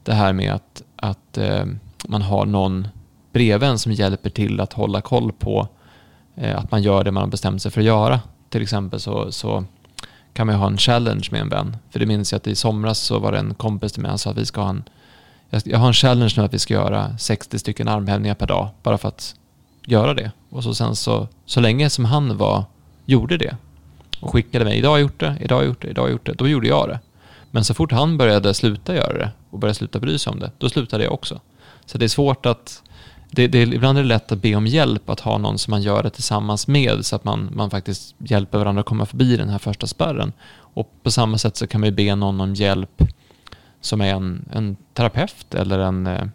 det 0.02 0.14
här 0.14 0.32
med 0.32 0.52
att, 0.52 0.82
att 0.96 1.38
eh, 1.38 1.64
man 2.08 2.22
har 2.22 2.46
någon 2.46 2.88
bredvid 3.32 3.68
en 3.68 3.78
som 3.78 3.92
hjälper 3.92 4.30
till 4.30 4.60
att 4.60 4.72
hålla 4.72 5.00
koll 5.00 5.32
på 5.32 5.68
eh, 6.34 6.58
att 6.58 6.70
man 6.70 6.82
gör 6.82 7.04
det 7.04 7.10
man 7.10 7.22
har 7.22 7.30
bestämt 7.30 7.62
sig 7.62 7.70
för 7.70 7.80
att 7.80 7.86
göra. 7.86 8.20
Till 8.48 8.62
exempel 8.62 9.00
så, 9.00 9.32
så 9.32 9.64
kan 10.32 10.46
man 10.46 10.56
ha 10.56 10.66
en 10.66 10.78
challenge 10.78 11.28
med 11.30 11.40
en 11.40 11.48
vän. 11.48 11.76
För 11.90 11.98
det 11.98 12.06
minns 12.06 12.32
jag 12.32 12.36
att 12.36 12.46
i 12.46 12.54
somras 12.54 12.98
så 12.98 13.18
var 13.18 13.32
det 13.32 13.38
en 13.38 13.54
kompis 13.54 13.92
till 13.92 14.02
mig 14.02 14.10
som 14.10 14.18
sa 14.18 14.30
att 14.30 14.38
vi 14.38 14.46
ska 14.46 14.60
ha 14.60 14.70
en 14.70 14.84
jag 15.64 15.78
har 15.78 15.86
en 15.86 15.94
challenge 15.94 16.34
nu 16.36 16.42
att 16.42 16.54
vi 16.54 16.58
ska 16.58 16.74
göra 16.74 17.18
60 17.18 17.58
stycken 17.58 17.88
armhävningar 17.88 18.34
per 18.34 18.46
dag 18.46 18.68
bara 18.82 18.98
för 18.98 19.08
att 19.08 19.34
göra 19.86 20.14
det. 20.14 20.32
Och 20.50 20.62
så 20.62 20.74
sen 20.74 20.96
så, 20.96 21.28
så 21.46 21.60
länge 21.60 21.90
som 21.90 22.04
han 22.04 22.36
var, 22.36 22.64
gjorde 23.04 23.36
det 23.36 23.56
och 24.20 24.32
skickade 24.32 24.64
mig, 24.64 24.78
idag 24.78 24.90
har 24.90 24.96
jag 24.96 25.02
gjort 25.02 25.20
det, 25.20 25.36
idag 25.40 25.56
har 25.56 25.62
jag 25.62 25.68
gjort 25.68 25.82
det, 25.82 25.88
idag 25.88 26.02
har 26.02 26.08
jag 26.08 26.12
gjort 26.12 26.26
det, 26.26 26.32
då 26.32 26.48
gjorde 26.48 26.68
jag 26.68 26.88
det. 26.88 27.00
Men 27.50 27.64
så 27.64 27.74
fort 27.74 27.92
han 27.92 28.18
började 28.18 28.54
sluta 28.54 28.94
göra 28.94 29.18
det 29.18 29.30
och 29.50 29.58
började 29.58 29.74
sluta 29.74 29.98
bry 29.98 30.18
sig 30.18 30.30
om 30.30 30.40
det, 30.40 30.50
då 30.58 30.68
slutade 30.68 31.04
jag 31.04 31.12
också. 31.12 31.40
Så 31.86 31.98
det 31.98 32.06
är 32.06 32.08
svårt 32.08 32.46
att... 32.46 32.82
Det, 33.30 33.48
det, 33.48 33.62
ibland 33.62 33.98
är 33.98 34.02
det 34.02 34.08
lätt 34.08 34.32
att 34.32 34.42
be 34.42 34.54
om 34.54 34.66
hjälp, 34.66 35.10
att 35.10 35.20
ha 35.20 35.38
någon 35.38 35.58
som 35.58 35.70
man 35.70 35.82
gör 35.82 36.02
det 36.02 36.10
tillsammans 36.10 36.68
med 36.68 37.06
så 37.06 37.16
att 37.16 37.24
man, 37.24 37.50
man 37.52 37.70
faktiskt 37.70 38.14
hjälper 38.18 38.58
varandra 38.58 38.80
att 38.80 38.86
komma 38.86 39.06
förbi 39.06 39.36
den 39.36 39.48
här 39.48 39.58
första 39.58 39.86
spärren. 39.86 40.32
Och 40.58 40.90
på 41.02 41.10
samma 41.10 41.38
sätt 41.38 41.56
så 41.56 41.66
kan 41.66 41.80
man 41.80 41.88
ju 41.88 41.94
be 41.94 42.14
någon 42.14 42.40
om 42.40 42.54
hjälp 42.54 43.02
som 43.80 44.00
är 44.00 44.14
en, 44.14 44.48
en 44.52 44.76
terapeut 44.94 45.54
eller 45.54 45.78
en, 45.78 46.06
eh, 46.06 46.26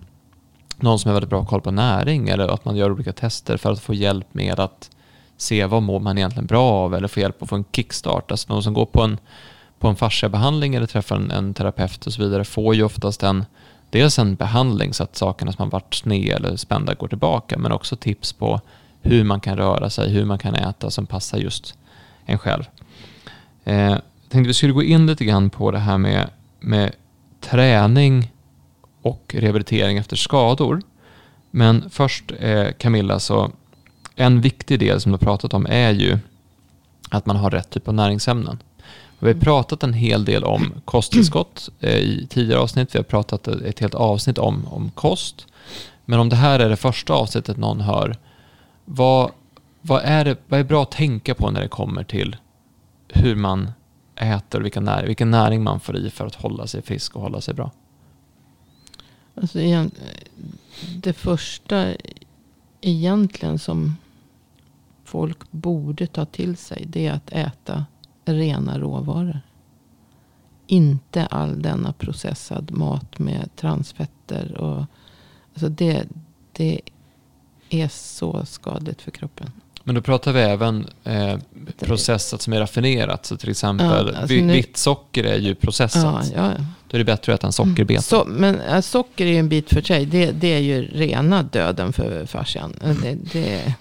någon 0.77 0.99
som 0.99 1.09
har 1.09 1.13
väldigt 1.13 1.29
bra 1.29 1.45
koll 1.45 1.61
på 1.61 1.71
näring 1.71 2.29
eller 2.29 2.47
att 2.47 2.65
man 2.65 2.75
gör 2.75 2.91
olika 2.91 3.13
tester 3.13 3.57
för 3.57 3.71
att 3.71 3.79
få 3.79 3.93
hjälp 3.93 4.33
med 4.33 4.59
att 4.59 4.89
se 5.37 5.65
vad 5.65 5.83
mår 5.83 5.99
man 5.99 6.17
egentligen 6.17 6.45
bra 6.45 6.71
av 6.71 6.95
eller 6.95 7.07
få 7.07 7.19
hjälp 7.19 7.43
att 7.43 7.49
få 7.49 7.55
en 7.55 7.65
kickstart. 7.71 8.31
Alltså 8.31 8.53
någon 8.53 8.63
som 8.63 8.73
går 8.73 8.85
på 8.85 9.01
en, 9.01 9.17
på 9.79 9.87
en 9.87 9.95
fasciabehandling 9.95 10.75
eller 10.75 10.87
träffar 10.87 11.15
en, 11.15 11.31
en 11.31 11.53
terapeut 11.53 12.07
och 12.07 12.13
så 12.13 12.21
vidare 12.21 12.43
får 12.43 12.75
ju 12.75 12.83
oftast 12.83 13.23
en 13.23 13.45
dels 13.91 14.19
en 14.19 14.35
behandling 14.35 14.93
så 14.93 15.03
att 15.03 15.15
sakerna 15.15 15.51
som 15.51 15.63
har 15.63 15.71
varit 15.71 15.93
sned 15.93 16.35
eller 16.35 16.55
spända 16.55 16.93
går 16.93 17.07
tillbaka, 17.07 17.57
men 17.57 17.71
också 17.71 17.95
tips 17.95 18.33
på 18.33 18.61
hur 19.01 19.23
man 19.23 19.39
kan 19.39 19.57
röra 19.57 19.89
sig, 19.89 20.09
hur 20.09 20.25
man 20.25 20.37
kan 20.37 20.55
äta 20.55 20.91
som 20.91 21.05
passar 21.05 21.37
just 21.37 21.75
en 22.25 22.37
själv. 22.37 22.63
Eh, 23.63 23.75
jag 23.75 24.01
tänkte 24.29 24.47
vi 24.47 24.53
skulle 24.53 24.73
gå 24.73 24.83
in 24.83 25.07
lite 25.07 25.25
grann 25.25 25.49
på 25.49 25.71
det 25.71 25.79
här 25.79 25.97
med, 25.97 26.29
med 26.59 26.91
träning 27.39 28.31
och 29.01 29.35
rehabilitering 29.37 29.97
efter 29.97 30.15
skador. 30.15 30.81
Men 31.51 31.89
först 31.89 32.31
eh, 32.39 32.67
Camilla, 32.77 33.19
så 33.19 33.51
en 34.15 34.41
viktig 34.41 34.79
del 34.79 35.01
som 35.01 35.11
du 35.11 35.13
har 35.13 35.25
pratat 35.25 35.53
om 35.53 35.65
är 35.69 35.91
ju 35.91 36.17
att 37.09 37.25
man 37.25 37.35
har 37.35 37.49
rätt 37.49 37.69
typ 37.69 37.87
av 37.87 37.93
näringsämnen. 37.93 38.59
Vi 39.21 39.27
har 39.27 39.39
pratat 39.39 39.83
en 39.83 39.93
hel 39.93 40.25
del 40.25 40.43
om 40.43 40.73
kosttillskott 40.85 41.69
eh, 41.79 41.97
i 41.97 42.27
tidigare 42.29 42.61
avsnitt. 42.61 42.95
Vi 42.95 42.99
har 42.99 43.03
pratat 43.03 43.47
ett 43.47 43.79
helt 43.79 43.95
avsnitt 43.95 44.37
om, 44.37 44.67
om 44.67 44.91
kost. 44.91 45.47
Men 46.05 46.19
om 46.19 46.29
det 46.29 46.35
här 46.35 46.59
är 46.59 46.69
det 46.69 46.75
första 46.75 47.13
avsnittet 47.13 47.57
någon 47.57 47.81
hör, 47.81 48.17
vad, 48.85 49.31
vad, 49.81 50.01
är 50.03 50.25
det, 50.25 50.37
vad 50.47 50.59
är 50.59 50.63
bra 50.63 50.83
att 50.83 50.91
tänka 50.91 51.35
på 51.35 51.51
när 51.51 51.61
det 51.61 51.67
kommer 51.67 52.03
till 52.03 52.35
hur 53.07 53.35
man 53.35 53.71
äter 54.15 54.59
och 54.59 54.65
vilken 54.65 54.83
näring, 54.83 55.07
vilken 55.07 55.31
näring 55.31 55.63
man 55.63 55.79
får 55.79 55.97
i 55.97 56.09
för 56.09 56.25
att 56.25 56.35
hålla 56.35 56.67
sig 56.67 56.81
frisk 56.81 57.15
och 57.15 57.21
hålla 57.21 57.41
sig 57.41 57.53
bra? 57.53 57.71
Alltså, 59.35 59.59
det 60.95 61.13
första 61.13 61.93
egentligen 62.81 63.59
som 63.59 63.97
folk 65.03 65.51
borde 65.51 66.07
ta 66.07 66.25
till 66.25 66.57
sig 66.57 66.85
det 66.87 67.07
är 67.07 67.13
att 67.13 67.31
äta 67.31 67.85
rena 68.25 68.79
råvaror. 68.79 69.41
Inte 70.67 71.25
all 71.25 71.61
denna 71.61 71.93
processad 71.93 72.71
mat 72.71 73.19
med 73.19 73.49
transfetter. 73.55 74.57
Och, 74.57 74.85
alltså 75.53 75.69
det, 75.69 76.03
det 76.51 76.81
är 77.69 77.87
så 77.87 78.45
skadligt 78.45 79.01
för 79.01 79.11
kroppen. 79.11 79.51
Men 79.83 79.95
då 79.95 80.01
pratar 80.01 80.33
vi 80.33 80.39
även 80.39 80.87
eh, 81.03 81.37
processat 81.79 82.41
som 82.41 82.53
är 82.53 82.59
raffinerat. 82.59 83.25
Så 83.25 83.37
till 83.37 83.49
exempel 83.49 84.11
ja, 84.13 84.19
alltså 84.21 84.35
nu, 84.35 84.53
vitt 84.53 84.77
socker 84.77 85.23
är 85.23 85.37
ju 85.37 85.55
processat. 85.55 86.31
Ja, 86.35 86.53
ja. 86.57 86.65
Då 86.87 86.97
är 86.97 86.99
det 86.99 87.05
bättre 87.05 87.33
att 87.33 87.39
äta 87.39 87.47
en 87.47 87.53
sockerbeta. 87.53 88.01
Så, 88.01 88.25
men 88.27 88.61
äh, 88.61 88.81
socker 88.81 89.25
är 89.25 89.29
ju 89.29 89.37
en 89.37 89.49
bit 89.49 89.69
för 89.69 89.81
sig. 89.81 90.05
Det, 90.05 90.31
det 90.31 90.47
är 90.47 90.59
ju 90.59 90.81
rena 90.81 91.43
döden 91.43 91.93
för 91.93 92.25
fascian. 92.25 92.73
Det, 93.01 93.17
det, 93.33 93.73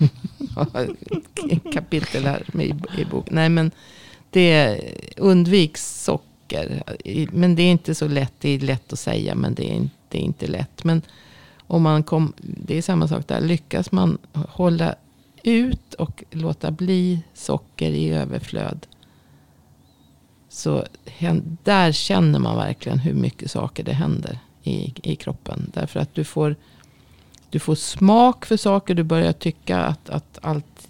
kapitel 1.74 2.24
här 2.24 2.60
i, 2.60 2.74
i 3.00 3.04
bok. 3.04 3.30
Nej 3.30 3.48
men 3.48 3.70
det 4.30 4.80
undviks 5.16 6.04
socker. 6.04 6.82
Men 7.32 7.54
det 7.54 7.62
är 7.62 7.70
inte 7.70 7.94
så 7.94 8.08
lätt. 8.08 8.32
Det 8.38 8.48
är 8.48 8.58
lätt 8.58 8.92
att 8.92 8.98
säga 8.98 9.34
men 9.34 9.54
det 9.54 9.76
är, 9.76 9.88
det 10.08 10.18
är 10.18 10.22
inte 10.22 10.46
lätt. 10.46 10.84
Men 10.84 11.02
om 11.66 11.82
man 11.82 12.02
kom, 12.02 12.32
det 12.38 12.78
är 12.78 12.82
samma 12.82 13.08
sak 13.08 13.28
där. 13.28 13.40
Lyckas 13.40 13.92
man 13.92 14.18
hålla 14.32 14.94
ut 15.42 15.94
och 15.94 16.24
låta 16.30 16.70
bli 16.70 17.22
socker 17.34 17.90
i 17.90 18.10
överflöd. 18.10 18.86
Så 20.48 20.84
där 21.62 21.92
känner 21.92 22.38
man 22.38 22.56
verkligen 22.56 22.98
hur 22.98 23.14
mycket 23.14 23.50
saker 23.50 23.84
det 23.84 23.92
händer 23.92 24.38
i, 24.62 24.94
i 25.02 25.16
kroppen. 25.16 25.70
Därför 25.74 26.00
att 26.00 26.14
du 26.14 26.24
får, 26.24 26.56
du 27.50 27.58
får 27.58 27.74
smak 27.74 28.46
för 28.46 28.56
saker. 28.56 28.94
Du 28.94 29.02
börjar 29.02 29.32
tycka 29.32 29.78
att, 29.78 30.10
att 30.10 30.38
allt, 30.42 30.88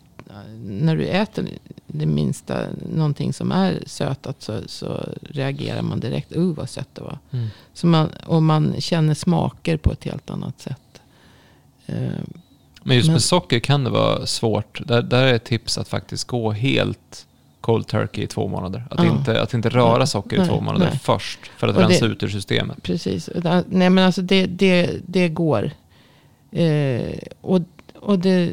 när 0.62 0.96
du 0.96 1.06
äter 1.06 1.48
det 1.92 2.06
minsta, 2.06 2.66
någonting 2.92 3.32
som 3.32 3.52
är 3.52 3.82
sötat 3.86 4.42
så, 4.42 4.60
så 4.66 5.08
reagerar 5.22 5.82
man 5.82 6.00
direkt. 6.00 6.36
Uh 6.36 6.54
vad 6.54 6.70
sött 6.70 6.88
det 6.94 7.02
var. 7.02 7.18
Mm. 7.30 7.48
Så 7.74 7.86
man, 7.86 8.08
och 8.26 8.42
man 8.42 8.80
känner 8.80 9.14
smaker 9.14 9.76
på 9.76 9.92
ett 9.92 10.04
helt 10.04 10.30
annat 10.30 10.60
sätt. 10.60 11.00
Uh, 11.88 12.10
men 12.82 12.96
just 12.96 13.10
med 13.10 13.22
socker 13.22 13.58
kan 13.58 13.84
det 13.84 13.90
vara 13.90 14.26
svårt. 14.26 14.80
Där, 14.86 15.02
där 15.02 15.26
är 15.26 15.34
ett 15.34 15.44
tips 15.44 15.78
att 15.78 15.88
faktiskt 15.88 16.26
gå 16.26 16.52
helt 16.52 17.26
cold 17.60 17.86
turkey 17.86 18.24
i 18.24 18.26
två 18.26 18.48
månader. 18.48 18.84
Att, 18.90 18.98
ja. 18.98 19.18
inte, 19.18 19.42
att 19.42 19.54
inte 19.54 19.68
röra 19.68 20.06
socker 20.06 20.36
nej, 20.36 20.46
i 20.46 20.48
två 20.48 20.60
månader 20.60 20.86
nej. 20.86 20.98
först 21.02 21.38
för 21.56 21.68
att 21.68 21.76
och 21.76 21.82
rensa 21.82 22.06
det, 22.06 22.12
ut 22.12 22.22
ur 22.22 22.28
systemet. 22.28 22.82
Precis. 22.82 23.30
Nej 23.66 23.90
men 23.90 23.98
alltså 23.98 24.22
det, 24.22 24.46
det, 24.46 25.00
det 25.06 25.28
går. 25.28 25.70
Eh, 26.50 27.18
och, 27.40 27.60
och 27.94 28.18
det... 28.18 28.52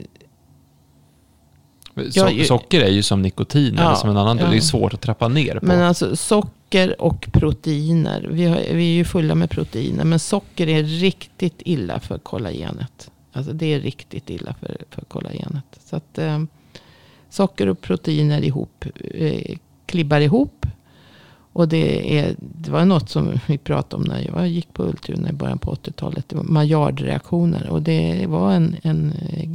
So 2.12 2.44
socker 2.44 2.82
är 2.82 2.90
ju 2.90 3.04
som 3.04 3.22
nikotin 3.22 3.76
ja, 3.78 3.86
eller 3.86 3.96
som 3.96 4.10
en 4.10 4.18
annan. 4.18 4.38
Ja. 4.38 4.48
Det 4.50 4.58
är 4.58 4.62
svårt 4.62 4.94
att 4.94 5.02
trappa 5.02 5.28
ner 5.28 5.60
på. 5.60 5.66
Men 5.66 5.82
alltså 5.82 6.16
socker 6.16 7.02
och 7.02 7.28
proteiner. 7.32 8.28
Vi, 8.32 8.46
har, 8.46 8.58
vi 8.58 8.92
är 8.92 8.96
ju 8.96 9.06
fulla 9.06 9.36
med 9.36 9.50
proteiner. 9.50 10.06
Men 10.06 10.20
socker 10.20 10.68
är 10.68 10.84
riktigt 10.84 11.62
illa 11.66 12.00
för 12.00 12.18
kollagenet. 12.18 13.12
Alltså 13.32 13.54
det 13.54 13.74
är 13.74 13.80
riktigt 13.80 14.30
illa 14.30 14.56
för, 14.60 14.78
för 14.90 15.02
kollagenet. 15.02 15.80
Så 15.86 15.96
att 15.96 16.18
eh, 16.18 16.40
socker 17.30 17.70
och 17.70 17.82
proteiner 17.82 18.42
ihop, 18.42 18.86
eh, 19.14 19.58
klibbar 19.86 20.20
ihop. 20.20 20.66
Och 21.54 21.68
det, 21.68 22.20
är, 22.20 22.36
det 22.40 22.72
var 22.72 22.86
något 22.86 23.10
som 23.10 23.40
vi 23.48 23.58
pratade 23.58 24.04
om 24.04 24.10
när 24.10 24.30
jag 24.36 24.48
gick 24.48 24.74
på 24.74 24.84
Ultuna 24.84 25.30
i 25.30 25.34
början 25.34 25.60
på 25.60 25.74
80-talet. 25.74 26.30
Det 26.30 26.36
var 26.36 26.44
Maillard-reaktioner. 26.44 27.70
Och 27.70 27.82
det 27.82 28.26
var 28.28 28.52
en, 28.52 28.76
en 28.82 29.14
eh, 29.32 29.50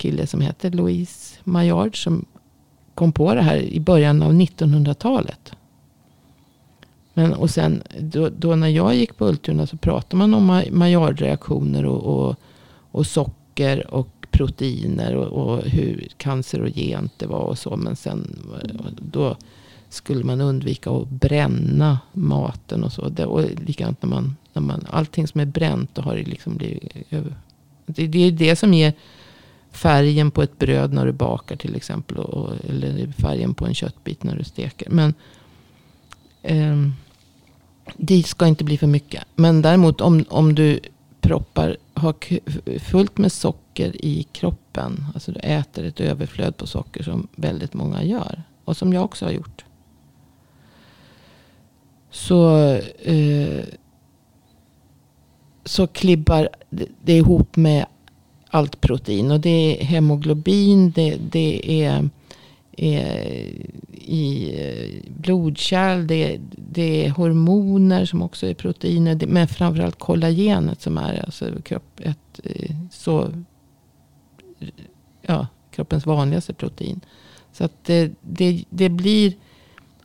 kille 0.00 0.26
som 0.26 0.40
heter 0.40 0.70
Louise 0.70 1.38
Maillard 1.44 2.02
som 2.02 2.24
kom 2.94 3.12
på 3.12 3.34
det 3.34 3.42
här 3.42 3.56
i 3.56 3.80
början 3.80 4.22
av 4.22 4.32
1900-talet. 4.32 5.52
Men, 7.14 7.34
och 7.34 7.50
sen 7.50 7.82
då, 8.00 8.28
då, 8.28 8.56
när 8.56 8.68
jag 8.68 8.94
gick 8.94 9.16
på 9.16 9.28
Ultuna 9.28 9.66
så 9.66 9.76
pratade 9.76 10.16
man 10.16 10.34
om 10.34 10.62
Maillard-reaktioner 10.70 11.84
och, 11.84 12.02
och, 12.02 12.36
och 12.90 13.06
socker 13.06 13.94
och 13.94 14.08
proteiner 14.30 15.14
och, 15.14 15.26
och, 15.26 15.62
hur 15.62 16.08
cancerogent 16.16 17.12
det 17.18 17.26
var 17.26 17.40
och 17.40 17.58
så. 17.58 17.76
Men 17.76 17.96
sen 17.96 18.38
då 18.98 19.36
skulle 19.88 20.24
man 20.24 20.40
undvika 20.40 20.90
att 20.90 21.08
bränna 21.08 21.98
maten 22.12 22.84
och 22.84 22.92
så. 22.92 23.08
Det, 23.08 23.26
och 23.26 23.44
likadant 23.66 24.02
när 24.02 24.10
man, 24.10 24.36
när 24.52 24.62
man, 24.62 24.86
allting 24.90 25.28
som 25.28 25.40
är 25.40 25.46
bränt, 25.46 25.94
då 25.94 26.02
har 26.02 26.16
det 26.16 26.22
liksom 26.22 26.56
blivit 26.56 26.96
över. 27.10 27.34
Det, 27.86 28.06
det 28.06 28.18
är 28.18 28.32
det 28.32 28.56
som 28.56 28.74
ger 28.74 28.92
färgen 29.70 30.30
på 30.30 30.42
ett 30.42 30.58
bröd 30.58 30.92
när 30.92 31.06
du 31.06 31.12
bakar 31.12 31.56
till 31.56 31.76
exempel. 31.76 32.18
Och, 32.18 32.52
eller 32.68 33.12
färgen 33.12 33.54
på 33.54 33.66
en 33.66 33.74
köttbit 33.74 34.22
när 34.22 34.36
du 34.36 34.44
steker. 34.44 34.90
Men 34.90 35.14
eh, 36.42 36.76
det 37.96 38.22
ska 38.22 38.46
inte 38.46 38.64
bli 38.64 38.78
för 38.78 38.86
mycket. 38.86 39.24
Men 39.34 39.62
däremot 39.62 40.00
om, 40.00 40.24
om 40.28 40.54
du 40.54 40.80
proppar, 41.20 41.76
har 41.94 42.14
fullt 42.78 43.18
med 43.18 43.32
socker 43.32 44.04
i 44.04 44.26
kroppen. 44.32 45.04
Alltså 45.14 45.32
du 45.32 45.40
äter 45.40 45.84
ett 45.84 46.00
överflöd 46.00 46.56
på 46.56 46.66
socker 46.66 47.02
som 47.02 47.28
väldigt 47.36 47.74
många 47.74 48.02
gör. 48.02 48.42
Och 48.64 48.76
som 48.76 48.92
jag 48.92 49.04
också 49.04 49.24
har 49.24 49.32
gjort. 49.32 49.64
Så, 52.10 52.58
eh, 52.98 53.64
så 55.64 55.86
klibbar 55.86 56.48
det 57.02 57.16
ihop 57.16 57.56
med 57.56 57.86
allt 58.50 58.80
protein. 58.80 59.30
Och 59.30 59.40
det 59.40 59.50
är 59.80 59.84
hemoglobin, 59.84 60.90
det, 60.90 61.16
det 61.30 61.82
är, 61.82 62.08
är 62.76 63.52
i 63.92 64.54
eh, 64.60 65.12
blodkärl. 65.12 66.06
Det, 66.06 66.40
det 66.56 67.06
är 67.06 67.10
hormoner 67.10 68.04
som 68.04 68.22
också 68.22 68.46
är 68.46 68.54
proteiner. 68.54 69.14
Det, 69.14 69.26
men 69.26 69.48
framförallt 69.48 69.98
kollagenet 69.98 70.82
som 70.82 70.98
är 70.98 71.24
alltså 71.24 71.62
kropp, 71.62 72.00
ett, 72.00 72.40
eh, 72.44 72.76
så, 72.90 73.32
ja, 75.22 75.46
kroppens 75.70 76.06
vanligaste 76.06 76.54
protein. 76.54 77.00
Så 77.52 77.64
att 77.64 77.84
det, 77.84 78.12
det, 78.20 78.64
det 78.70 78.88
blir 78.88 79.34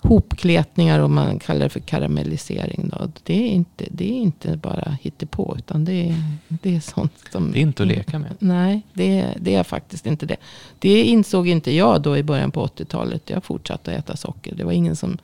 hopkletningar 0.07 0.99
och 0.99 1.09
man 1.09 1.39
kallar 1.39 1.59
det 1.59 1.69
för 1.69 1.79
karamellisering. 1.79 2.89
Då. 2.89 3.11
Det, 3.23 3.33
är 3.33 3.49
inte, 3.49 3.85
det 3.91 4.11
är 4.11 4.17
inte 4.17 4.57
bara 4.57 4.97
hittepå 5.01 5.55
utan 5.57 5.85
det 5.85 6.09
är, 6.09 6.15
det 6.47 6.75
är 6.75 6.79
sånt 6.79 7.13
som... 7.31 7.51
Det 7.51 7.59
är 7.59 7.61
inte 7.61 7.83
att 7.83 7.87
leka 7.89 8.19
med. 8.19 8.35
Nej, 8.39 8.81
det, 8.93 9.33
det 9.39 9.55
är 9.55 9.63
faktiskt 9.63 10.05
inte 10.05 10.25
det. 10.25 10.37
Det 10.79 11.03
insåg 11.03 11.47
inte 11.47 11.71
jag 11.71 12.01
då 12.01 12.17
i 12.17 12.23
början 12.23 12.51
på 12.51 12.67
80-talet. 12.67 13.29
Jag 13.29 13.43
fortsatte 13.43 13.91
att 13.91 13.99
äta 13.99 14.17
socker. 14.17 14.55
Det 14.55 14.63
var 14.63 14.71
ingen 14.71 14.95
som 14.95 15.17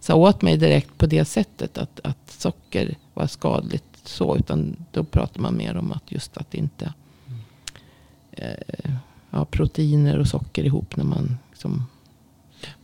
sa 0.00 0.14
åt 0.14 0.42
mig 0.42 0.56
direkt 0.56 0.98
på 0.98 1.06
det 1.06 1.24
sättet 1.24 1.78
att, 1.78 2.00
att 2.04 2.30
socker 2.30 2.94
var 3.14 3.26
skadligt. 3.26 3.84
Så, 4.04 4.36
utan 4.36 4.76
då 4.90 5.04
pratar 5.04 5.40
man 5.40 5.56
mer 5.56 5.76
om 5.76 5.92
att 5.92 6.12
just 6.12 6.36
att 6.36 6.54
inte 6.54 6.92
mm. 7.26 7.40
eh, 8.32 8.90
ja, 9.30 9.44
proteiner 9.44 10.18
och 10.18 10.26
socker 10.26 10.64
ihop 10.64 10.96
när 10.96 11.04
man 11.04 11.38
liksom 11.50 11.86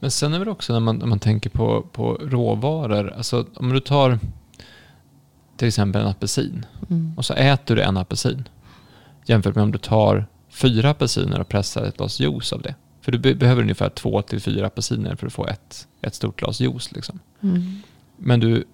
men 0.00 0.10
sen 0.10 0.34
är 0.34 0.44
det 0.44 0.50
också 0.50 0.72
när 0.72 0.80
man, 0.80 0.96
när 0.96 1.06
man 1.06 1.18
tänker 1.18 1.50
på, 1.50 1.82
på 1.92 2.18
råvaror. 2.22 3.14
Alltså 3.16 3.46
om 3.54 3.72
du 3.72 3.80
tar 3.80 4.18
till 5.56 5.68
exempel 5.68 6.02
en 6.02 6.08
apelsin. 6.08 6.66
Mm. 6.90 7.12
Och 7.16 7.24
så 7.24 7.34
äter 7.34 7.76
du 7.76 7.82
en 7.82 7.96
apelsin. 7.96 8.48
Jämfört 9.24 9.54
med 9.54 9.64
om 9.64 9.72
du 9.72 9.78
tar 9.78 10.26
fyra 10.50 10.90
apelsiner 10.90 11.40
och 11.40 11.48
pressar 11.48 11.84
ett 11.84 11.96
glas 11.96 12.20
juice 12.20 12.52
av 12.52 12.62
det. 12.62 12.74
För 13.00 13.12
du 13.12 13.18
be 13.18 13.34
behöver 13.34 13.62
ungefär 13.62 13.88
två 13.88 14.22
till 14.22 14.40
fyra 14.40 14.66
apelsiner 14.66 15.16
för 15.16 15.26
att 15.26 15.32
få 15.32 15.46
ett, 15.46 15.88
ett 16.00 16.14
stort 16.14 16.38
glas 16.38 16.60
juice. 16.60 16.92
Liksom. 16.92 17.18
Mm. 17.40 17.82
Men 18.16 18.40
du 18.40 18.64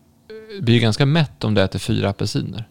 blir 0.61 0.81
ganska 0.81 1.07
mätt 1.07 1.45
om 1.45 1.55
du 1.55 1.63
äter 1.63 1.79
fyra 1.79 2.09
apelsiner. 2.09 2.69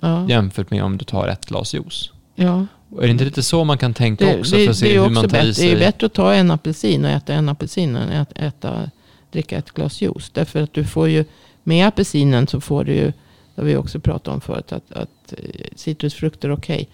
Ja. 0.00 0.28
Jämfört 0.28 0.70
med 0.70 0.84
om 0.84 0.98
du 0.98 1.04
tar 1.04 1.28
ett 1.28 1.46
glas 1.46 1.74
juice. 1.74 2.10
Ja. 2.34 2.66
Är 2.98 3.02
det 3.02 3.10
inte 3.10 3.24
lite 3.24 3.42
så 3.42 3.64
man 3.64 3.78
kan 3.78 3.94
tänka 3.94 4.26
det, 4.26 4.38
också? 4.38 4.56
Det, 4.56 4.64
för 4.64 4.70
att 4.70 4.76
se 4.76 5.00
hur 5.00 5.08
man 5.08 5.28
tar 5.28 5.52
sig? 5.52 5.66
Det 5.66 5.72
är 5.72 5.78
bättre 5.78 6.06
att 6.06 6.12
ta 6.12 6.34
en 6.34 6.50
apelsin 6.50 7.04
och 7.04 7.10
äta 7.10 7.34
en 7.34 7.48
apelsin 7.48 7.96
än 7.96 8.20
att 8.20 8.38
äta, 8.38 8.90
dricka 9.30 9.58
ett 9.58 9.70
glas 9.70 10.02
juice. 10.02 10.30
Därför 10.32 10.62
att 10.62 10.74
du 10.74 10.84
får 10.84 11.08
ju, 11.08 11.24
med 11.62 11.86
apelsinen 11.86 12.46
så 12.46 12.60
får 12.60 12.84
du 12.84 12.92
ju, 12.92 13.12
det 13.54 13.62
har 13.62 13.64
vi 13.64 13.76
också 13.76 14.00
pratat 14.00 14.34
om 14.34 14.40
förut, 14.40 14.72
att, 14.72 14.92
att 14.92 15.32
eh, 15.38 15.64
citrusfrukter 15.76 16.50
okej. 16.50 16.74
Okay. 16.74 16.86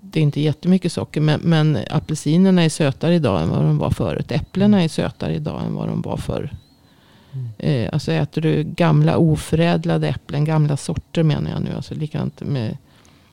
Det 0.00 0.20
är 0.20 0.22
inte 0.22 0.40
jättemycket 0.40 0.92
socker, 0.92 1.20
men, 1.20 1.40
men 1.40 1.78
apelsinerna 1.90 2.64
är 2.64 2.68
sötare 2.68 3.14
idag 3.14 3.42
än 3.42 3.48
vad 3.48 3.62
de 3.62 3.78
var 3.78 3.90
förut. 3.90 4.32
Äpplena 4.32 4.82
är 4.82 4.88
sötare 4.88 5.34
idag 5.34 5.62
än 5.66 5.74
vad 5.74 5.88
de 5.88 6.02
var 6.02 6.16
förr. 6.16 6.50
Mm. 7.32 7.48
Eh, 7.58 7.90
alltså 7.92 8.12
äter 8.12 8.42
du 8.42 8.64
gamla 8.64 9.16
oförädlade 9.16 10.08
äpplen, 10.08 10.44
gamla 10.44 10.76
sorter 10.76 11.22
menar 11.22 11.50
jag 11.50 11.62
nu. 11.62 11.70
Alltså 11.76 11.94
likadant 11.94 12.40
med 12.40 12.76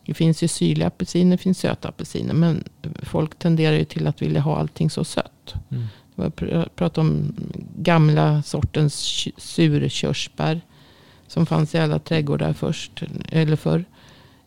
det 0.05 0.13
finns 0.13 0.43
ju 0.43 0.47
syrliga 0.47 0.87
apelsiner, 0.87 1.31
det 1.31 1.43
finns 1.43 1.59
söta 1.59 1.87
apelsiner. 1.87 2.33
Men 2.33 2.63
folk 3.03 3.39
tenderar 3.39 3.75
ju 3.77 3.85
till 3.85 4.07
att 4.07 4.21
vilja 4.21 4.41
ha 4.41 4.57
allting 4.57 4.89
så 4.89 5.03
sött. 5.03 5.53
Mm. 5.71 5.87
Jag 6.15 6.35
pratade 6.75 7.07
om 7.07 7.35
gamla 7.77 8.43
sortens 8.43 9.27
surkörsbär. 9.37 10.61
Som 11.27 11.45
fanns 11.45 11.75
i 11.75 11.77
alla 11.77 11.99
trädgårdar 11.99 12.53
först, 12.53 13.03
eller 13.29 13.55
förr. 13.55 13.85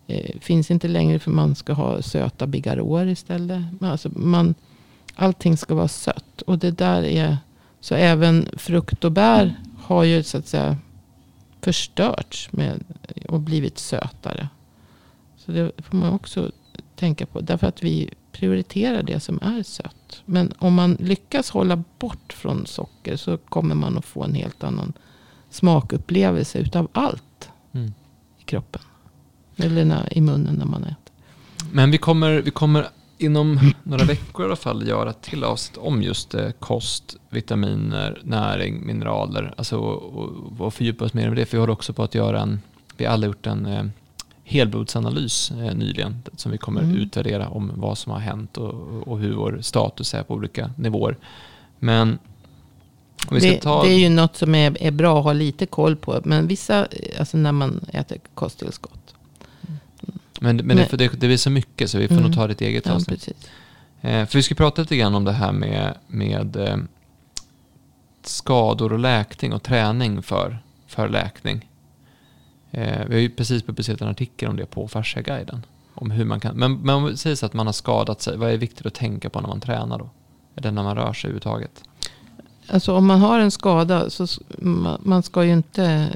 Eh, 0.07 0.41
finns 0.41 0.71
inte 0.71 0.89
längre 0.89 1.19
för 1.19 1.31
man 1.31 1.55
ska 1.55 1.73
ha 1.73 2.03
söta 2.03 2.47
bigarråer 2.47 3.07
istället. 3.07 3.63
Men 3.81 3.91
alltså 3.91 4.11
man, 4.15 4.55
allting 5.15 5.57
ska 5.57 5.75
vara 5.75 5.89
sött. 5.89 6.43
Och 6.43 6.59
det 6.59 6.71
där 6.71 7.03
är, 7.03 7.39
så 7.81 7.95
även 7.95 8.49
frukt 8.57 9.05
och 9.05 9.13
bär 9.13 9.55
har 9.79 10.05
ju 10.05 10.23
så 10.23 10.39
att 10.39 10.47
säga 10.47 10.77
förstörts 11.61 12.53
med, 12.53 12.85
och 13.29 13.41
blivit 13.41 13.79
sötare. 13.79 14.49
Så 15.49 15.53
det 15.53 15.72
får 15.78 15.96
man 15.96 16.12
också 16.12 16.51
tänka 16.96 17.26
på. 17.26 17.40
Därför 17.40 17.66
att 17.66 17.82
vi 17.82 18.11
prioriterar 18.32 19.03
det 19.03 19.20
som 19.20 19.38
är 19.42 19.62
sött. 19.62 20.22
Men 20.24 20.53
om 20.59 20.74
man 20.74 20.96
lyckas 21.01 21.51
hålla 21.51 21.82
bort 21.99 22.32
från 22.32 22.66
socker 22.66 23.16
så 23.16 23.36
kommer 23.36 23.74
man 23.74 23.99
att 23.99 24.05
få 24.05 24.24
en 24.24 24.34
helt 24.34 24.64
annan 24.64 24.92
smakupplevelse 25.51 26.59
utav 26.59 26.88
allt 26.92 27.51
mm. 27.72 27.92
i 28.38 28.42
kroppen. 28.42 28.82
Eller 29.57 29.84
när, 29.84 30.18
i 30.18 30.20
munnen 30.20 30.55
när 30.55 30.66
man 30.66 30.84
äter. 30.84 31.14
Men 31.72 31.90
vi 31.90 31.99
kommer, 31.99 32.42
vi 32.42 32.51
kommer 32.51 32.86
inom 33.18 33.61
några 33.82 34.05
veckor 34.05 34.44
i 34.44 34.46
alla 34.46 34.57
fall 34.57 34.88
göra 34.88 35.11
ett 35.11 35.22
till 35.22 35.44
avsnitt 35.44 35.78
om 35.78 36.03
just 36.03 36.34
eh, 36.34 36.51
kost, 36.51 37.16
vitaminer, 37.30 38.20
näring, 38.24 38.86
mineraler. 38.86 39.55
Alltså 39.57 39.76
och, 39.78 40.61
och 40.61 40.74
fördjupa 40.74 41.05
oss 41.05 41.14
mer 41.14 41.28
med 41.28 41.36
det. 41.36 41.46
För 41.46 41.57
vi 41.57 41.61
håller 41.61 41.72
också 41.72 41.92
på 41.92 42.03
att 42.03 42.14
göra 42.14 42.40
en, 42.40 42.61
vi 42.96 43.05
har 43.05 43.12
alla 43.12 43.26
gjort 43.26 43.46
en 43.46 43.92
eh, 44.49 44.53
helblodsanalys 44.53 45.51
eh, 45.51 45.74
nyligen 45.74 46.22
som 46.36 46.53
vi 46.53 46.59
kommer 46.59 46.82
mm. 46.82 46.96
utvärdera 46.96 47.49
om 47.49 47.72
vad 47.74 47.99
som 47.99 48.12
har 48.12 48.18
hänt 48.18 48.57
och, 48.57 49.09
och 49.09 49.18
hur 49.18 49.34
vår 49.34 49.59
status 49.62 50.14
är 50.14 50.22
på 50.22 50.34
olika 50.34 50.70
nivåer. 50.76 51.16
Men 51.78 52.18
det, 53.30 53.61
ta... 53.61 53.82
det, 53.82 53.90
är 53.90 53.99
ju 53.99 54.09
något 54.09 54.36
som 54.36 54.55
är, 54.55 54.82
är, 54.82 54.90
bra 54.90 55.18
att 55.18 55.24
ha 55.24 55.32
lite 55.32 55.66
koll 55.66 55.96
på. 55.96 56.20
Men 56.24 56.46
vissa, 56.46 56.88
alltså 57.18 57.36
när 57.36 57.53
man 57.53 57.80
äter 57.92 58.18
kosttillskott. 58.34 59.14
Mm. 59.66 59.78
Men, 60.40 60.57
men, 60.57 60.66
men 60.66 60.76
det, 60.76 60.96
det, 60.96 61.09
det, 61.09 61.26
blir 61.26 61.36
så 61.36 61.51
mycket 61.51 61.90
så 61.90 61.99
vi 61.99 62.09
får 62.09 62.14
mm. 62.14 62.26
nog 62.26 62.34
ta 62.34 62.51
ett 62.51 62.61
eget 62.61 62.86
ja, 62.86 62.92
avsnitt. 62.92 63.28
Eh, 64.01 64.26
för 64.26 64.38
vi 64.38 64.42
ska 64.42 64.55
prata 64.55 64.82
lite 64.82 64.96
grann 64.96 65.14
om 65.14 65.24
det 65.24 65.32
här 65.32 65.53
med, 65.53 65.94
med 66.07 66.57
eh, 66.57 66.76
skador 68.22 68.92
och 68.92 68.99
läkning 68.99 69.53
och 69.53 69.62
träning 69.62 70.22
för, 70.22 70.59
för 70.86 71.09
läkning. 71.09 71.68
Eh, 72.71 73.07
vi 73.07 73.14
har 73.14 73.21
ju 73.21 73.31
precis 73.31 73.62
publicerat 73.62 74.01
en 74.01 74.09
artikel 74.09 74.49
om 74.49 74.57
det 74.57 74.66
på 74.66 74.89
Fasciaguiden. 74.89 75.62
Om 75.95 76.11
hur 76.11 76.25
man 76.25 76.41
kan, 76.41 76.57
men, 76.57 76.79
men 76.79 76.95
om 76.95 77.05
det 77.05 77.16
sägs 77.16 77.43
att 77.43 77.53
man 77.53 77.66
har 77.66 77.73
skadat 77.73 78.23
sig, 78.23 78.37
vad 78.37 78.51
är 78.51 78.57
viktigt 78.57 78.87
att 78.87 78.95
tänka 78.95 79.31
på 79.31 79.41
när 79.41 79.49
man 79.49 79.61
tränar 79.61 79.99
då? 79.99 80.11
Eller 80.57 80.71
när 80.71 80.83
man 80.83 80.97
rör 80.97 81.12
sig 81.12 81.29
överhuvudtaget? 81.29 81.83
Alltså 82.66 82.97
om 82.97 83.07
man 83.07 83.21
har 83.21 83.41
en 83.41 83.51
skada 83.51 84.11
så 84.11 84.27
man, 84.59 85.01
man 85.05 85.23
ska 85.23 85.45
ju 85.45 85.53
inte... 85.53 86.09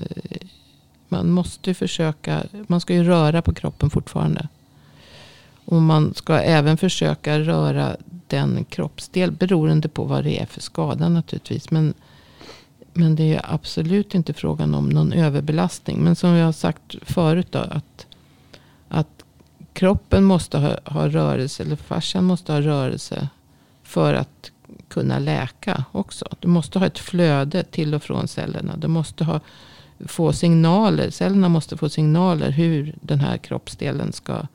Man 1.08 1.30
måste 1.30 1.70
ju 1.70 1.74
försöka... 1.74 2.42
Man 2.66 2.80
ska 2.80 2.94
ju 2.94 3.04
röra 3.04 3.42
på 3.42 3.54
kroppen 3.54 3.90
fortfarande. 3.90 4.48
Och 5.64 5.82
man 5.82 6.14
ska 6.14 6.38
även 6.38 6.76
försöka 6.76 7.38
röra 7.38 7.96
den 8.26 8.64
kroppsdel 8.64 9.32
beroende 9.32 9.88
på 9.88 10.04
vad 10.04 10.24
det 10.24 10.40
är 10.40 10.46
för 10.46 10.60
skada 10.60 11.08
naturligtvis. 11.08 11.70
Men, 11.70 11.94
men 12.92 13.16
det 13.16 13.34
är 13.34 13.54
absolut 13.54 14.14
inte 14.14 14.32
frågan 14.32 14.74
om 14.74 14.88
någon 14.88 15.12
överbelastning. 15.12 16.04
Men 16.04 16.16
som 16.16 16.30
jag 16.30 16.44
har 16.44 16.52
sagt 16.52 16.94
förut 17.02 17.48
då. 17.50 17.58
Att, 17.58 18.06
att 18.88 19.24
kroppen 19.72 20.24
måste 20.24 20.58
ha, 20.58 20.76
ha 20.84 21.08
rörelse. 21.08 21.62
Eller 21.62 21.76
fascian 21.76 22.24
måste 22.24 22.52
ha 22.52 22.60
rörelse. 22.60 23.28
För 23.82 24.14
att 24.14 24.50
kunna 24.88 25.18
läka 25.18 25.84
också. 25.92 26.26
Du 26.40 26.48
måste 26.48 26.78
ha 26.78 26.86
ett 26.86 26.98
flöde 26.98 27.62
till 27.62 27.94
och 27.94 28.02
från 28.02 28.28
cellerna. 28.28 28.76
Du 28.76 28.88
måste 28.88 29.24
ha, 29.24 29.40
få 30.06 30.32
signaler. 30.32 31.10
Cellerna 31.10 31.48
måste 31.48 31.76
få 31.76 31.88
signaler 31.88 32.50
hur 32.50 32.94
den 33.00 33.20
här 33.20 33.36
kroppsdelen 33.38 34.12
ska, 34.12 34.46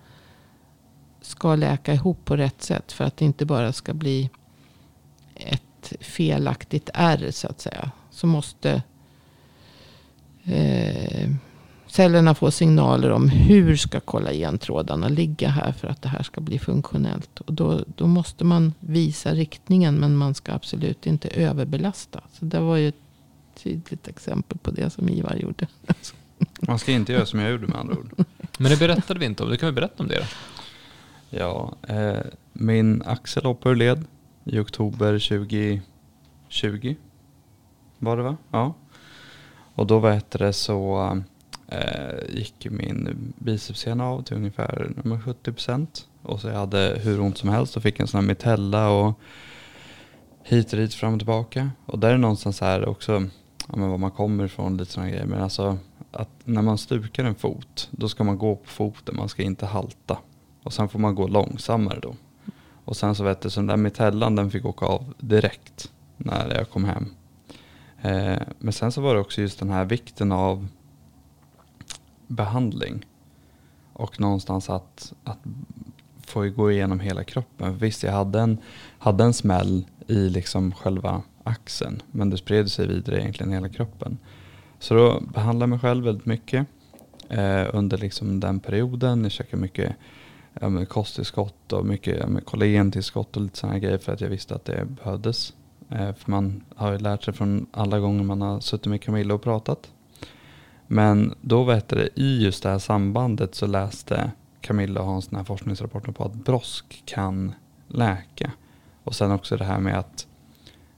ska 1.22 1.56
läka 1.56 1.94
ihop 1.94 2.26
på 2.26 2.36
rätt 2.38 2.62
sätt. 2.62 2.92
För 2.92 3.04
att 3.04 3.18
det 3.18 3.26
inte 3.26 3.46
bara 3.46 3.74
ska 3.74 3.94
bli 3.94 4.30
ett 5.36 5.94
felaktigt 6.00 6.90
ärr 6.94 7.32
så 7.32 7.48
att 7.48 7.62
säga. 7.62 7.92
Så 8.18 8.28
måste 8.28 8.84
eh, 10.44 11.30
cellerna 11.88 12.36
får 12.36 12.50
signaler 12.50 13.10
om 13.10 13.30
hur 13.30 13.76
ska 13.76 14.00
kollagentrådarna 14.00 15.08
ligga 15.08 15.50
här 15.50 15.72
för 15.72 15.88
att 15.88 16.02
det 16.02 16.10
här 16.10 16.24
ska 16.24 16.42
bli 16.42 16.60
funktionellt. 16.60 17.40
Och 17.40 17.54
då, 17.54 17.84
då 17.96 18.08
måste 18.08 18.44
man 18.44 18.74
visa 18.80 19.34
riktningen 19.34 19.96
men 19.96 20.18
man 20.18 20.34
ska 20.34 20.54
absolut 20.54 21.06
inte 21.06 21.28
överbelasta. 21.28 22.22
Så 22.34 22.46
det 22.46 22.60
var 22.60 22.78
ju 22.78 22.88
ett 22.88 23.02
tydligt 23.64 24.08
exempel 24.08 24.58
på 24.58 24.72
det 24.72 24.90
som 24.90 25.10
Ivar 25.10 25.36
gjorde. 25.36 25.68
Man 26.60 26.80
ska 26.80 26.92
inte 26.92 27.14
göra 27.14 27.26
som 27.26 27.40
jag 27.40 27.52
gjorde 27.52 27.68
med 27.68 27.78
andra 27.78 27.98
ord. 27.98 28.12
Men 28.58 28.72
det 28.72 28.80
berättade 28.80 29.20
vi 29.20 29.26
inte 29.26 29.44
om. 29.44 29.50
Du 29.50 29.58
kan 29.58 29.68
vi 29.70 29.74
berätta 29.74 30.04
om 30.04 30.10
det 30.10 30.16
då? 30.16 30.26
Ja, 31.30 31.76
eh, 31.88 32.20
min 32.54 33.02
axel 33.06 33.44
hoppade 33.44 33.74
ur 33.74 33.76
led 33.76 34.06
i 34.44 34.60
oktober 34.60 35.20
2020. 36.50 36.96
Var 38.00 38.18
det 38.18 38.24
va? 38.24 38.38
Ja. 38.52 38.74
Och 39.76 39.88
då 39.88 40.00
vet 40.00 40.32
det 40.32 40.54
så 40.54 41.12
eh, 41.68 42.36
gick 42.36 42.68
min 42.72 43.34
bicepsena 43.38 44.06
av 44.06 44.22
till 44.22 44.38
ungefär 44.38 44.94
70 45.26 45.52
procent. 45.52 46.08
Och 46.22 46.42
så 46.42 46.48
jag 46.48 46.56
hade 46.56 47.00
hur 47.04 47.22
ont 47.22 47.38
som 47.38 47.50
helst 47.50 47.78
och 47.78 47.84
fick 47.84 48.00
en 48.00 48.08
sån 48.08 48.20
här 48.20 48.28
mitella 48.28 48.90
och 48.90 49.20
hit 50.44 50.74
och 50.74 50.80
dit 50.80 50.94
fram 50.94 51.14
och 51.14 51.20
tillbaka. 51.20 51.72
Och 51.86 52.00
där 52.00 52.14
är 52.14 52.18
någonstans 52.18 52.62
här 52.62 52.88
också, 52.90 53.12
ja, 53.68 53.76
men 53.76 53.90
var 53.90 53.98
man 53.98 54.12
kommer 54.12 54.46
ifrån 54.46 54.78
lite 54.78 54.92
sådana 54.92 55.10
grejer. 55.10 55.26
Men 55.26 55.42
alltså 55.42 55.78
att 56.12 56.30
när 56.44 56.62
man 56.62 56.78
stukar 56.78 57.24
en 57.24 57.36
fot, 57.36 57.90
då 57.92 58.10
ska 58.10 58.24
man 58.24 58.38
gå 58.38 58.56
på 58.56 58.70
foten, 58.70 59.16
man 59.16 59.30
ska 59.30 59.44
inte 59.44 59.66
halta. 59.66 60.18
Och 60.64 60.74
sen 60.74 60.90
får 60.90 61.00
man 61.00 61.16
gå 61.16 61.28
långsammare 61.28 62.00
då. 62.00 62.16
Och 62.86 62.98
sen 62.98 63.16
så 63.16 63.24
vet 63.24 63.42
du, 63.42 63.50
så 63.50 63.60
den 63.60 63.68
där 63.68 63.78
mitellan 63.78 64.36
den 64.36 64.52
fick 64.52 64.66
åka 64.66 64.86
av 64.86 65.14
direkt 65.20 65.92
när 66.18 66.56
jag 66.56 66.70
kom 66.70 66.86
hem. 66.86 67.10
Eh, 68.02 68.38
men 68.60 68.74
sen 68.74 68.92
så 68.92 69.02
var 69.02 69.14
det 69.14 69.20
också 69.20 69.42
just 69.42 69.60
den 69.60 69.70
här 69.70 69.86
vikten 69.86 70.32
av 70.32 70.68
behandling. 72.28 73.06
Och 73.94 74.20
någonstans 74.20 74.70
att, 74.70 75.14
att 75.24 75.40
få 76.26 76.50
gå 76.50 76.72
igenom 76.72 77.00
hela 77.00 77.24
kroppen. 77.24 77.78
visst, 77.78 78.04
jag 78.04 78.12
hade 78.12 78.40
en, 78.40 78.58
hade 78.98 79.24
en 79.24 79.34
smäll 79.34 79.86
i 80.08 80.30
liksom 80.30 80.72
själva 80.72 81.22
axeln. 81.44 82.02
Men 82.12 82.30
det 82.30 82.38
spred 82.38 82.72
sig 82.72 82.88
vidare 82.88 83.22
egentligen 83.22 83.52
i 83.52 83.56
hela 83.56 83.70
kroppen. 83.70 84.18
Så 84.80 84.94
då 84.94 85.20
behandlade 85.34 85.64
jag 85.64 85.70
mig 85.70 85.80
själv 85.80 86.06
väldigt 86.06 86.26
mycket 86.26 86.68
eh, 87.30 87.66
under 87.74 87.98
liksom 87.98 88.40
den 88.40 88.60
perioden. 88.60 89.24
Jag 89.24 89.32
käkade 89.32 89.62
mycket 89.62 89.96
ja, 90.62 90.86
kosttillskott 90.86 91.74
och 91.74 91.86
mycket 91.86 92.18
ja, 92.20 92.40
kollagentillskott 92.46 93.36
och 93.36 93.42
lite 93.42 93.58
sådana 93.58 93.80
grejer 93.80 93.98
för 93.98 94.14
att 94.14 94.22
jag 94.22 94.30
visste 94.30 94.56
att 94.56 94.66
det 94.66 94.86
behövdes. 94.86 95.54
Eh, 95.90 96.14
för 96.14 96.32
man 96.32 96.64
har 96.76 96.92
ju 96.92 96.98
lärt 96.98 97.24
sig 97.24 97.34
från 97.34 97.66
alla 97.72 98.00
gånger 98.00 98.24
man 98.24 98.42
har 98.42 98.60
suttit 98.60 98.86
med 98.86 99.02
Camilla 99.02 99.34
och 99.34 99.42
pratat. 99.42 99.92
Men 100.88 101.36
då 101.42 101.64
vet 101.64 101.88
det, 101.88 102.10
i 102.16 102.44
just 102.44 102.64
det 102.64 102.70
här 102.70 102.80
sambandet 102.80 103.56
så 103.56 103.68
läste 103.68 104.32
Camilla 104.62 105.02
och 105.02 105.08
Hans 105.08 105.28
den 105.28 105.38
här 105.38 105.44
forskningsrapporten 105.44 106.14
på 106.14 106.24
att 106.24 106.34
brosk 106.34 107.04
kan 107.06 107.54
läka. 107.88 108.52
Och 109.04 109.16
sen 109.16 109.32
också 109.32 109.58
det 109.58 109.66
här 109.66 109.80
med 109.80 110.00
att 110.00 110.28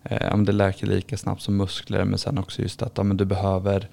eh, 0.03 0.37
det 0.37 0.51
läker 0.51 0.87
lika 0.87 1.17
snabbt 1.17 1.41
som 1.41 1.57
muskler 1.57 2.05
men 2.05 2.19
sen 2.19 2.37
också 2.37 2.61
just 2.61 2.81
att 2.81 2.97
ja, 2.97 3.03
men 3.03 3.17
du 3.17 3.25
behöver 3.25 3.89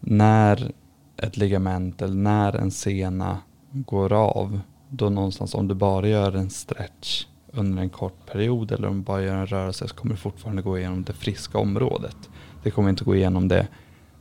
när 0.00 0.72
ett 1.16 1.36
ligament 1.36 2.02
eller 2.02 2.14
när 2.14 2.56
en 2.56 2.70
sena 2.70 3.38
går 3.70 4.12
av 4.12 4.60
då 4.88 5.10
någonstans 5.10 5.54
om 5.54 5.68
du 5.68 5.74
bara 5.74 6.08
gör 6.08 6.36
en 6.36 6.50
stretch 6.50 7.26
under 7.52 7.82
en 7.82 7.90
kort 7.90 8.26
period 8.26 8.72
eller 8.72 8.88
om 8.88 8.96
du 8.96 9.02
bara 9.02 9.22
gör 9.22 9.34
en 9.34 9.46
rörelse 9.46 9.88
så 9.88 9.94
kommer 9.94 10.14
du 10.14 10.20
fortfarande 10.20 10.62
gå 10.62 10.78
igenom 10.78 11.02
det 11.02 11.12
friska 11.12 11.58
området. 11.58 12.16
Det 12.62 12.70
kommer 12.70 12.90
inte 12.90 13.04
gå 13.04 13.16
igenom 13.16 13.48
det 13.48 13.68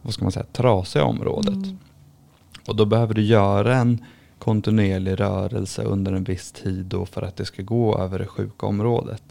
vad 0.02 0.14
ska 0.14 0.26
man 0.26 0.32
säga, 0.32 0.46
trasiga 0.52 1.04
området. 1.04 1.56
Mm. 1.56 1.78
Och 2.68 2.76
då 2.76 2.86
behöver 2.86 3.14
du 3.14 3.22
göra 3.22 3.76
en 3.76 4.06
kontinuerlig 4.40 5.20
rörelse 5.20 5.84
under 5.84 6.14
en 6.14 6.24
viss 6.24 6.52
tid 6.52 6.86
då 6.86 7.06
för 7.06 7.22
att 7.22 7.36
det 7.36 7.46
ska 7.46 7.62
gå 7.64 7.98
över 7.98 8.20
det 8.20 8.28
sjuka 8.28 8.66
området. 8.66 9.24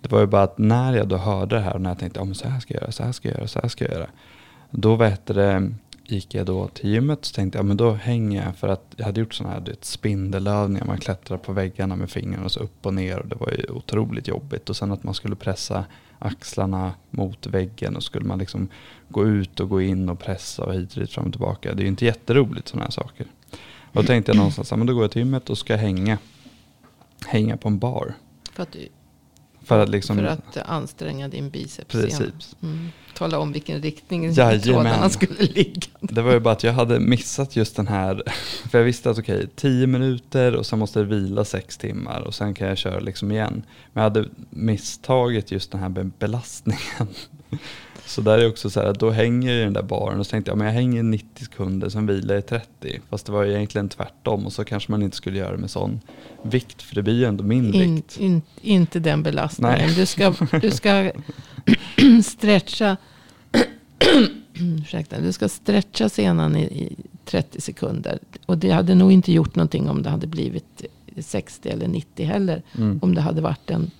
Det 0.00 0.12
var 0.12 0.20
ju 0.20 0.26
bara 0.26 0.42
att 0.42 0.58
när 0.58 0.96
jag 0.96 1.08
då 1.08 1.16
hörde 1.16 1.56
det 1.56 1.62
här 1.62 1.74
och 1.74 1.80
när 1.80 1.90
jag 1.90 1.98
tänkte 1.98 2.20
oh, 2.20 2.32
så 2.32 2.48
här 2.48 2.60
ska 2.60 2.74
jag 2.74 2.82
göra, 2.82 2.92
så 2.92 3.02
här 3.02 3.12
ska 3.12 3.28
jag 3.28 3.38
göra, 3.38 3.48
så 3.48 3.60
här 3.62 3.68
ska 3.68 3.84
jag 3.84 3.94
göra. 3.94 4.06
Då 4.70 4.96
vet 4.96 5.26
det, 5.26 5.72
gick 6.10 6.34
jag 6.34 6.46
då 6.46 6.68
till 6.68 6.90
gymmet 6.90 7.26
och 7.26 7.34
tänkte 7.34 7.58
jag 7.58 7.64
men 7.66 7.76
då 7.76 7.92
hänger 7.92 8.44
jag 8.44 8.56
för 8.56 8.68
att 8.68 8.94
jag 8.96 9.04
hade 9.04 9.20
gjort 9.20 9.34
sådana 9.34 9.54
här 9.54 9.60
vet, 9.60 9.84
spindelövningar. 9.84 10.86
Man 10.86 10.98
klättrar 10.98 11.38
på 11.38 11.52
väggarna 11.52 11.96
med 11.96 12.10
fingrarna 12.10 12.44
och 12.44 12.52
så 12.52 12.60
upp 12.60 12.86
och 12.86 12.94
ner 12.94 13.18
och 13.18 13.28
det 13.28 13.36
var 13.36 13.50
ju 13.50 13.66
otroligt 13.70 14.28
jobbigt. 14.28 14.70
Och 14.70 14.76
sen 14.76 14.92
att 14.92 15.02
man 15.02 15.14
skulle 15.14 15.36
pressa 15.36 15.84
axlarna 16.18 16.94
mot 17.10 17.46
väggen 17.46 17.96
och 17.96 18.02
skulle 18.02 18.26
man 18.26 18.38
liksom 18.38 18.68
gå 19.08 19.26
ut 19.26 19.60
och 19.60 19.68
gå 19.68 19.82
in 19.82 20.08
och 20.08 20.18
pressa 20.18 20.64
och 20.64 20.74
hit 20.74 20.94
och 20.94 21.00
dit 21.00 21.10
fram 21.10 21.26
och 21.26 21.32
tillbaka. 21.32 21.74
Det 21.74 21.80
är 21.80 21.84
ju 21.84 21.88
inte 21.88 22.04
jätteroligt 22.04 22.68
sådana 22.68 22.84
här 22.84 22.90
saker. 22.90 23.26
Och 23.92 24.02
då 24.02 24.06
tänkte 24.06 24.30
jag 24.30 24.36
någonstans, 24.36 24.70
men 24.70 24.86
då 24.86 24.94
går 24.94 25.04
jag 25.04 25.10
till 25.10 25.22
gymmet 25.22 25.50
och 25.50 25.58
ska 25.58 25.76
hänga, 25.76 26.18
hänga 27.26 27.56
på 27.56 27.68
en 27.68 27.78
bar. 27.78 28.14
För 28.52 28.62
att, 28.62 28.72
du, 28.72 28.88
för 29.66 29.78
att, 29.78 29.88
liksom, 29.88 30.16
för 30.16 30.24
att 30.24 30.56
anstränga 30.56 31.28
din 31.28 31.50
biceps. 31.50 31.92
Precis. 31.92 32.56
Mm. 32.62 32.88
Tala 33.14 33.38
om 33.38 33.52
vilken 33.52 33.82
riktning 33.82 34.34
trådarna 34.34 35.10
skulle 35.10 35.42
ligga. 35.42 35.88
Det 36.00 36.22
var 36.22 36.32
ju 36.32 36.40
bara 36.40 36.52
att 36.52 36.64
jag 36.64 36.72
hade 36.72 37.00
missat 37.00 37.56
just 37.56 37.76
den 37.76 37.86
här, 37.86 38.22
för 38.70 38.78
jag 38.78 38.84
visste 38.84 39.10
att 39.10 39.18
okej, 39.18 39.36
okay, 39.36 39.48
tio 39.56 39.86
minuter 39.86 40.56
och 40.56 40.66
sen 40.66 40.78
måste 40.78 40.98
jag 40.98 41.06
vila 41.06 41.44
sex 41.44 41.78
timmar 41.78 42.20
och 42.20 42.34
sen 42.34 42.54
kan 42.54 42.68
jag 42.68 42.78
köra 42.78 43.00
liksom 43.00 43.32
igen. 43.32 43.62
Men 43.92 44.02
jag 44.04 44.10
hade 44.10 44.28
misstagit 44.50 45.50
just 45.50 45.70
den 45.70 45.80
här 45.80 46.10
belastningen. 46.18 47.08
Så 48.06 48.20
där 48.20 48.38
är 48.38 48.48
också 48.48 48.70
så 48.70 48.80
här, 48.80 48.92
då 48.92 49.10
hänger 49.10 49.52
jag 49.52 49.60
i 49.60 49.64
den 49.64 49.72
där 49.72 49.82
baren 49.82 50.20
och 50.20 50.26
så 50.26 50.30
tänkte 50.30 50.50
jag, 50.50 50.58
men 50.58 50.66
jag 50.66 50.74
hänger 50.74 51.02
90 51.02 51.44
sekunder, 51.44 51.88
sen 51.88 52.06
vilar 52.06 52.34
jag 52.34 52.44
i 52.44 52.46
30. 52.46 53.00
Fast 53.10 53.26
det 53.26 53.32
var 53.32 53.42
ju 53.42 53.54
egentligen 53.54 53.88
tvärtom 53.88 54.46
och 54.46 54.52
så 54.52 54.64
kanske 54.64 54.92
man 54.92 55.02
inte 55.02 55.16
skulle 55.16 55.38
göra 55.38 55.52
det 55.52 55.58
med 55.58 55.70
sån 55.70 56.00
vikt, 56.42 56.82
för 56.82 56.94
det 56.94 57.02
blir 57.02 57.14
ju 57.14 57.24
ändå 57.24 57.44
min 57.44 57.74
in, 57.74 57.94
vikt. 57.94 58.16
In, 58.20 58.42
inte 58.60 58.98
den 58.98 59.22
belastningen. 59.22 59.78
Nej. 59.78 59.94
Du 59.96 60.06
ska, 60.06 60.34
du 60.62 60.70
ska 60.70 61.12
stretcha, 62.24 62.96
ursäkta, 64.54 65.20
du 65.20 65.32
ska 65.32 65.48
stretcha 65.48 66.08
senan 66.08 66.56
i, 66.56 66.62
i 66.62 66.96
30 67.24 67.60
sekunder. 67.60 68.18
Och 68.46 68.58
det 68.58 68.70
hade 68.70 68.94
nog 68.94 69.12
inte 69.12 69.32
gjort 69.32 69.54
någonting 69.54 69.88
om 69.88 70.02
det 70.02 70.10
hade 70.10 70.26
blivit 70.26 70.84
60 71.20 71.68
eller 71.68 71.88
90 71.88 72.26
heller. 72.26 72.62
Mm. 72.78 72.98
Om 73.02 73.14
det 73.14 73.20
hade 73.20 73.40
varit 73.40 73.70
en 73.70 73.90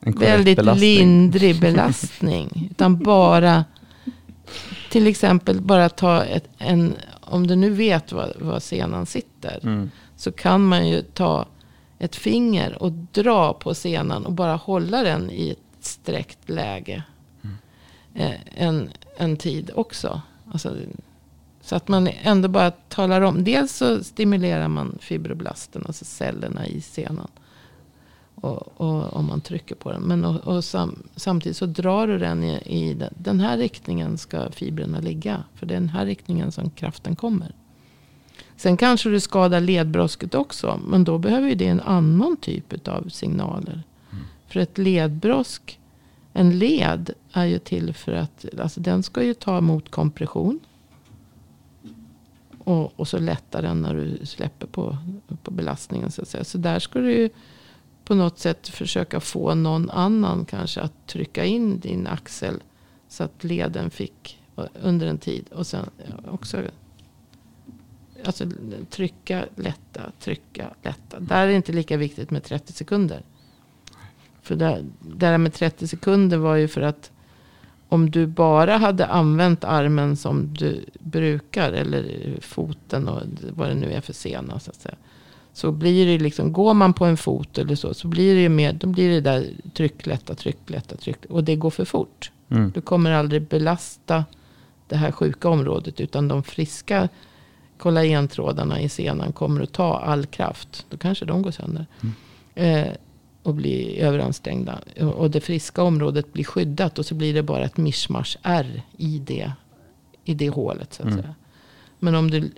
väldigt 0.00 0.56
belastning. 0.56 0.96
lindrig 0.96 1.60
belastning. 1.60 2.68
Utan 2.70 3.02
bara, 3.02 3.64
till 4.90 5.06
exempel 5.06 5.60
bara 5.60 5.88
ta 5.88 6.24
ett, 6.24 6.48
en, 6.58 6.94
om 7.20 7.46
du 7.46 7.56
nu 7.56 7.70
vet 7.70 8.12
var, 8.12 8.36
var 8.40 8.60
senan 8.60 9.06
sitter. 9.06 9.60
Mm. 9.62 9.90
Så 10.16 10.32
kan 10.32 10.64
man 10.66 10.88
ju 10.88 11.02
ta 11.02 11.46
ett 11.98 12.16
finger 12.16 12.82
och 12.82 12.92
dra 12.92 13.54
på 13.54 13.74
senan 13.74 14.26
och 14.26 14.32
bara 14.32 14.54
hålla 14.54 15.02
den 15.02 15.30
i 15.30 15.50
ett 15.50 15.84
sträckt 15.86 16.48
läge. 16.48 17.02
Eh, 18.16 18.40
en, 18.54 18.90
en 19.16 19.36
tid 19.36 19.70
också. 19.74 20.20
Alltså, 20.52 20.76
så 21.60 21.76
att 21.76 21.88
man 21.88 22.08
ändå 22.22 22.48
bara 22.48 22.70
talar 22.70 23.20
om. 23.20 23.44
Dels 23.44 23.76
så 23.76 24.04
stimulerar 24.04 24.68
man 24.68 24.98
fibroblasten, 25.00 25.84
alltså 25.86 26.04
cellerna 26.04 26.66
i 26.66 26.80
senan. 26.80 27.28
Och, 28.40 28.80
och, 28.80 29.16
om 29.16 29.26
man 29.26 29.40
trycker 29.40 29.74
på 29.74 29.92
den. 29.92 30.02
Men 30.02 30.24
och, 30.24 30.56
och 30.56 30.64
sam, 30.64 31.02
samtidigt 31.16 31.56
så 31.56 31.66
drar 31.66 32.06
du 32.06 32.18
den 32.18 32.44
i, 32.44 32.62
i 32.66 32.94
den, 32.94 33.14
den 33.18 33.40
här 33.40 33.58
riktningen 33.58 34.18
ska 34.18 34.50
fibrerna 34.50 35.00
ligga. 35.00 35.44
För 35.54 35.66
det 35.66 35.74
är 35.74 35.80
den 35.80 35.88
här 35.88 36.06
riktningen 36.06 36.52
som 36.52 36.70
kraften 36.70 37.16
kommer. 37.16 37.54
Sen 38.56 38.76
kanske 38.76 39.08
du 39.08 39.20
skadar 39.20 39.60
ledbrosket 39.60 40.34
också. 40.34 40.80
Men 40.86 41.04
då 41.04 41.18
behöver 41.18 41.48
ju 41.48 41.54
det 41.54 41.66
en 41.66 41.80
annan 41.80 42.36
typ 42.36 42.88
av 42.88 43.08
signaler. 43.08 43.82
För 44.46 44.60
ett 44.60 44.78
ledbrosk, 44.78 45.80
en 46.32 46.58
led 46.58 47.10
är 47.32 47.44
ju 47.44 47.58
till 47.58 47.94
för 47.94 48.12
att, 48.12 48.46
alltså 48.60 48.80
den 48.80 49.02
ska 49.02 49.22
ju 49.22 49.34
ta 49.34 49.58
emot 49.58 49.90
kompression. 49.90 50.60
Och, 52.58 53.00
och 53.00 53.08
så 53.08 53.18
lättar 53.18 53.62
den 53.62 53.82
när 53.82 53.94
du 53.94 54.26
släpper 54.26 54.66
på, 54.66 54.96
på 55.42 55.50
belastningen 55.50 56.10
så 56.10 56.22
att 56.22 56.28
säga. 56.28 56.44
Så 56.44 56.58
där 56.58 56.78
ska 56.78 56.98
du 56.98 57.12
ju 57.12 57.30
på 58.06 58.14
något 58.14 58.38
sätt 58.38 58.68
försöka 58.68 59.20
få 59.20 59.54
någon 59.54 59.90
annan 59.90 60.44
kanske 60.44 60.80
att 60.80 61.06
trycka 61.06 61.44
in 61.44 61.80
din 61.80 62.06
axel. 62.06 62.62
Så 63.08 63.24
att 63.24 63.44
leden 63.44 63.90
fick 63.90 64.42
eh, 64.56 64.64
under 64.82 65.06
en 65.06 65.18
tid. 65.18 65.48
Och 65.52 65.66
sen 65.66 65.90
eh, 65.98 66.34
också 66.34 66.62
alltså, 68.24 68.44
trycka, 68.90 69.44
lätta, 69.56 70.12
trycka, 70.20 70.70
lätta. 70.82 71.20
Där 71.20 71.42
är 71.42 71.46
det 71.46 71.54
inte 71.54 71.72
lika 71.72 71.96
viktigt 71.96 72.30
med 72.30 72.44
30 72.44 72.72
sekunder. 72.72 73.22
För 74.42 74.56
det 74.56 74.84
där 75.00 75.38
med 75.38 75.54
30 75.54 75.88
sekunder 75.88 76.36
var 76.36 76.56
ju 76.56 76.68
för 76.68 76.80
att 76.80 77.10
om 77.88 78.10
du 78.10 78.26
bara 78.26 78.76
hade 78.76 79.06
använt 79.06 79.64
armen 79.64 80.16
som 80.16 80.54
du 80.54 80.84
brukar. 80.98 81.72
Eller 81.72 82.34
foten 82.40 83.08
och 83.08 83.22
vad 83.50 83.68
det 83.68 83.74
nu 83.74 83.92
är 83.92 84.00
för 84.00 84.12
sena. 84.12 84.60
Så 84.60 84.70
att 84.70 84.80
säga. 84.80 84.96
Så 85.56 85.72
blir 85.72 86.06
det 86.06 86.18
liksom, 86.18 86.52
går 86.52 86.74
man 86.74 86.92
på 86.94 87.04
en 87.04 87.16
fot 87.16 87.58
eller 87.58 87.74
så. 87.74 87.94
Så 87.94 88.08
blir 88.08 88.34
det 88.34 88.40
ju 88.40 88.48
mer, 88.48 88.72
då 88.72 88.86
blir 88.86 89.10
det 89.10 89.20
där 89.20 89.46
tryck, 89.74 90.06
lätta, 90.06 90.34
tryck. 90.96 91.24
Och 91.28 91.44
det 91.44 91.56
går 91.56 91.70
för 91.70 91.84
fort. 91.84 92.30
Mm. 92.48 92.70
Du 92.74 92.80
kommer 92.80 93.10
aldrig 93.10 93.42
belasta 93.42 94.24
det 94.88 94.96
här 94.96 95.12
sjuka 95.12 95.48
området. 95.48 96.00
Utan 96.00 96.28
de 96.28 96.42
friska 96.42 97.08
kollagentrådarna 97.78 98.80
i 98.80 98.88
senan 98.88 99.32
kommer 99.32 99.62
att 99.62 99.72
ta 99.72 99.98
all 99.98 100.26
kraft. 100.26 100.86
Då 100.90 100.96
kanske 100.96 101.24
de 101.24 101.42
går 101.42 101.50
sönder. 101.50 101.86
Eh, 102.54 102.86
och 103.42 103.54
blir 103.54 103.98
överansträngda. 103.98 104.78
Och 105.16 105.30
det 105.30 105.40
friska 105.40 105.82
området 105.82 106.32
blir 106.32 106.44
skyddat. 106.44 106.98
Och 106.98 107.06
så 107.06 107.14
blir 107.14 107.34
det 107.34 107.42
bara 107.42 107.64
ett 107.64 107.76
mischmasch 107.76 108.38
R 108.42 108.82
i 108.96 109.18
det, 109.18 109.52
i 110.24 110.34
det 110.34 110.48
hålet. 110.48 110.94
Så 110.94 111.02
att 111.02 111.08
Mm. 111.08 111.22
säga. 111.22 111.34
Men 111.98 112.14
om 112.14 112.30
du, 112.30 112.50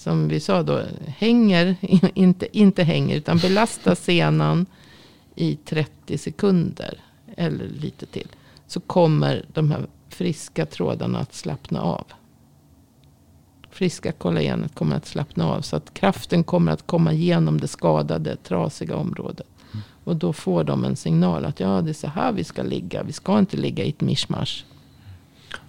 som 0.00 0.28
vi 0.28 0.40
sa 0.40 0.62
då, 0.62 0.82
hänger, 1.06 1.76
inte, 2.14 2.58
inte 2.58 2.82
hänger, 2.82 3.16
utan 3.16 3.38
belastar 3.38 3.94
senan 3.94 4.66
i 5.34 5.56
30 5.56 6.18
sekunder. 6.18 7.00
Eller 7.36 7.68
lite 7.68 8.06
till. 8.06 8.28
Så 8.66 8.80
kommer 8.80 9.44
de 9.52 9.70
här 9.70 9.86
friska 10.08 10.66
trådarna 10.66 11.18
att 11.18 11.34
slappna 11.34 11.82
av. 11.82 12.04
Friska 13.70 14.12
kollagenet 14.12 14.74
kommer 14.74 14.96
att 14.96 15.06
slappna 15.06 15.46
av. 15.46 15.60
Så 15.60 15.76
att 15.76 15.94
kraften 15.94 16.44
kommer 16.44 16.72
att 16.72 16.86
komma 16.86 17.12
igenom 17.12 17.60
det 17.60 17.68
skadade, 17.68 18.36
trasiga 18.36 18.96
området. 18.96 19.46
Och 20.04 20.16
då 20.16 20.32
får 20.32 20.64
de 20.64 20.84
en 20.84 20.96
signal 20.96 21.44
att 21.44 21.60
ja, 21.60 21.80
det 21.80 21.90
är 21.90 21.94
så 21.94 22.08
här 22.08 22.32
vi 22.32 22.44
ska 22.44 22.62
ligga. 22.62 23.02
Vi 23.02 23.12
ska 23.12 23.38
inte 23.38 23.56
ligga 23.56 23.84
i 23.84 23.88
ett 23.88 24.00
mischmasch. 24.00 24.64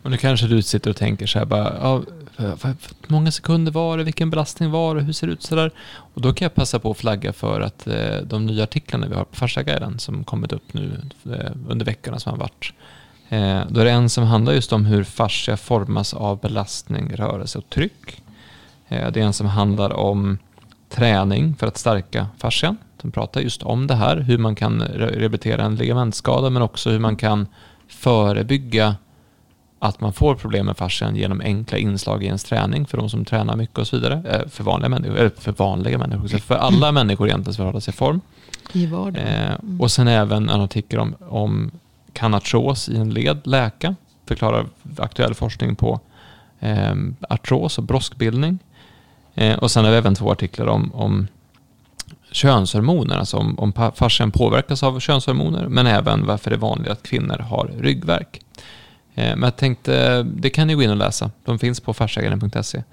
Och 0.04 0.12
nu 0.12 0.18
kanske 0.18 0.48
du 0.48 0.62
sitter 0.62 0.90
och 0.90 0.98
tänker 0.98 1.28
så 1.28 1.40
här 1.40 1.46
bara, 1.46 1.78
ja, 1.82 2.02
för, 2.36 2.56
för, 2.58 2.78
många 3.08 3.32
sekunder 3.32 3.72
var 3.72 3.98
det, 3.98 4.04
vilken 4.04 4.30
belastning 4.30 4.72
var 4.72 4.96
det, 4.96 5.02
hur 5.02 5.14
ser 5.14 5.28
det 5.28 5.34
ut 5.34 5.44
sådär? 5.44 5.72
Och 5.92 6.22
då 6.22 6.34
kan 6.34 6.46
jag 6.46 6.56
passa 6.56 6.80
på 6.80 6.92
att 6.92 6.98
flagga 6.98 7.34
för 7.34 7.62
att 7.62 7.88
eh, 7.88 8.18
de 8.24 8.46
nya 8.46 8.64
artiklarna 8.64 9.08
vi 9.08 9.16
har 9.16 9.24
på 9.24 9.36
Farsaguiden 9.36 10.00
som 10.00 10.24
kommit 10.24 10.54
upp 10.54 10.74
nu 10.74 11.02
eh, 11.26 11.52
under 11.70 11.86
veckorna 11.86 12.20
som 12.20 12.32
har 12.32 12.40
varit. 12.40 12.74
Eh, 13.30 13.62
då 13.70 13.80
är 13.80 13.86
det 13.86 13.92
en 13.92 14.10
som 14.10 14.24
handlar 14.24 14.54
just 14.54 14.74
om 14.74 14.86
hur 14.86 15.04
fascia 15.04 15.58
formas 15.58 16.14
av 16.14 16.40
belastning, 16.40 17.16
rörelse 17.16 17.58
och 17.58 17.70
tryck. 17.70 18.22
Eh, 18.88 19.12
det 19.12 19.22
är 19.22 19.24
en 19.24 19.34
som 19.34 19.48
handlar 19.48 19.94
om 19.94 20.38
träning 20.90 21.56
för 21.56 21.68
att 21.68 21.78
stärka 21.78 22.28
fascian. 22.38 22.78
De 23.02 23.12
pratar 23.12 23.42
just 23.42 23.64
om 23.64 23.88
det 23.88 23.96
här, 23.96 24.18
hur 24.18 24.38
man 24.38 24.56
kan 24.56 24.82
rehabilitera 24.82 25.64
en 25.64 25.76
ligamentskada 25.76 26.50
men 26.50 26.62
också 26.62 26.90
hur 26.90 27.00
man 27.00 27.16
kan 27.16 27.48
förebygga 27.88 28.96
att 29.84 30.02
man 30.02 30.14
får 30.14 30.36
problem 30.36 30.66
med 30.66 30.78
fascian 30.78 31.16
genom 31.16 31.42
enkla 31.42 31.78
inslag 31.78 32.24
i 32.24 32.26
ens 32.26 32.44
träning 32.44 32.86
för 32.86 32.98
de 32.98 33.10
som 33.10 33.26
tränar 33.26 33.56
mycket 33.56 33.78
och 33.78 33.88
så 33.88 33.96
vidare. 33.96 34.24
Eh, 34.30 34.50
För 34.50 34.64
vanliga 34.64 34.90
människor, 34.90 35.18
eller 35.18 35.30
för 35.30 35.52
vanliga 35.52 35.98
människor, 35.98 36.28
så 36.28 36.38
för 36.40 36.56
alla 36.56 36.92
människor 36.92 37.28
egentligen 37.28 37.54
som 37.54 37.64
vill 37.66 37.70
hålla 37.70 37.82
sig 37.82 37.94
i 37.94 37.98
form. 37.98 38.22
I 38.74 38.86
vardagen. 38.86 39.28
Eh, 39.28 39.80
och 39.80 39.92
sen 39.92 40.08
även 40.08 40.50
en 40.50 40.62
artikel 40.62 41.00
om, 41.00 41.16
om 41.30 41.72
kan 42.14 42.34
artros 42.34 42.90
i 42.90 42.98
en 42.98 43.10
led 43.14 43.42
läka? 43.44 43.96
Förklarar 44.26 44.66
aktuell 44.98 45.34
forskning 45.34 45.76
på 45.76 46.00
eh, 46.60 46.96
artros 47.30 47.78
och 47.78 47.84
broskbildning. 47.84 48.60
Eh, 49.36 49.58
och 49.58 49.72
sen 49.72 49.84
har 49.86 49.92
vi 49.92 49.98
även 49.98 50.16
två 50.16 50.32
artiklar 50.32 50.68
om, 50.68 50.92
om 50.94 51.28
könshormoner, 52.32 53.18
alltså 53.18 53.38
om, 53.38 53.60
om 53.60 53.74
fascian 53.96 54.32
påverkas 54.32 54.84
av 54.84 55.00
könshormoner, 55.00 55.68
men 55.68 55.88
även 55.88 56.26
varför 56.26 56.50
det 56.50 56.56
är 56.56 56.60
vanligt 56.60 56.90
att 56.90 57.04
kvinnor 57.04 57.38
har 57.38 57.72
ryggvärk. 57.80 58.42
Eh, 59.16 59.36
men 59.36 59.44
jag 59.44 59.56
tänkte, 59.56 60.24
det 60.24 60.50
kan 60.50 60.68
ni 60.68 60.74
gå 60.74 60.84
in 60.84 60.90
och 60.90 60.98
läsa, 60.98 61.32
de 61.46 61.60
finns 61.60 61.80
på 61.80 61.94
farsägaren.se. 61.94 62.84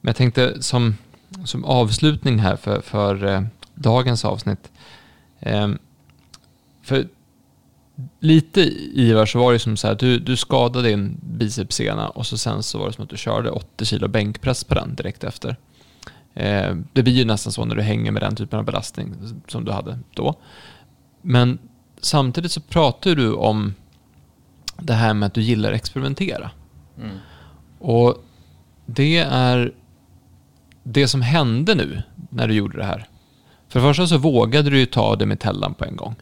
Men 0.00 0.08
jag 0.08 0.16
tänkte 0.16 0.62
som, 0.62 0.96
som 1.44 1.64
avslutning 1.64 2.38
här 2.38 2.56
för, 2.56 2.80
för 2.80 3.24
eh, 3.24 3.42
dagens 3.74 4.24
avsnitt, 4.24 4.70
ehm, 5.40 5.78
för 6.82 7.08
lite 8.20 8.60
Ivar 9.00 9.26
så 9.26 9.38
var 9.38 9.52
det 9.52 9.58
som 9.58 9.76
så 9.76 9.86
här, 9.86 9.94
du, 9.94 10.18
du 10.18 10.36
skadade 10.36 10.88
din 10.88 11.20
bicepssena 11.22 12.08
och 12.08 12.26
så 12.26 12.38
sen 12.38 12.62
så 12.62 12.78
var 12.78 12.86
det 12.86 12.92
som 12.92 13.04
att 13.04 13.10
du 13.10 13.16
körde 13.16 13.50
80 13.50 13.84
kilo 13.84 14.08
bänkpress 14.08 14.64
på 14.64 14.74
den 14.74 14.94
direkt 14.94 15.24
efter. 15.24 15.56
Ehm, 16.34 16.86
det 16.92 17.02
blir 17.02 17.12
ju 17.12 17.24
nästan 17.24 17.52
så 17.52 17.64
när 17.64 17.74
du 17.74 17.82
hänger 17.82 18.12
med 18.12 18.22
den 18.22 18.36
typen 18.36 18.58
av 18.58 18.64
belastning 18.64 19.14
som 19.48 19.64
du 19.64 19.72
hade 19.72 19.98
då. 20.14 20.34
Men 21.22 21.58
samtidigt 22.00 22.52
så 22.52 22.60
pratar 22.60 23.14
du 23.14 23.32
om 23.32 23.74
det 24.84 24.94
här 24.94 25.14
med 25.14 25.26
att 25.26 25.34
du 25.34 25.40
gillar 25.42 25.70
att 25.70 25.76
experimentera. 25.76 26.50
Mm. 26.98 27.16
Och 27.78 28.24
det 28.86 29.18
är 29.18 29.72
det 30.82 31.08
som 31.08 31.22
hände 31.22 31.74
nu 31.74 32.02
när 32.30 32.48
du 32.48 32.54
gjorde 32.54 32.76
det 32.78 32.84
här. 32.84 33.06
För 33.68 33.80
det 33.80 33.86
första 33.86 34.06
så 34.06 34.18
vågade 34.18 34.70
du 34.70 34.78
ju 34.78 34.86
ta 34.86 35.16
det 35.16 35.26
med 35.26 35.40
tellan 35.40 35.74
på 35.74 35.84
en 35.84 35.96
gång. 35.96 36.14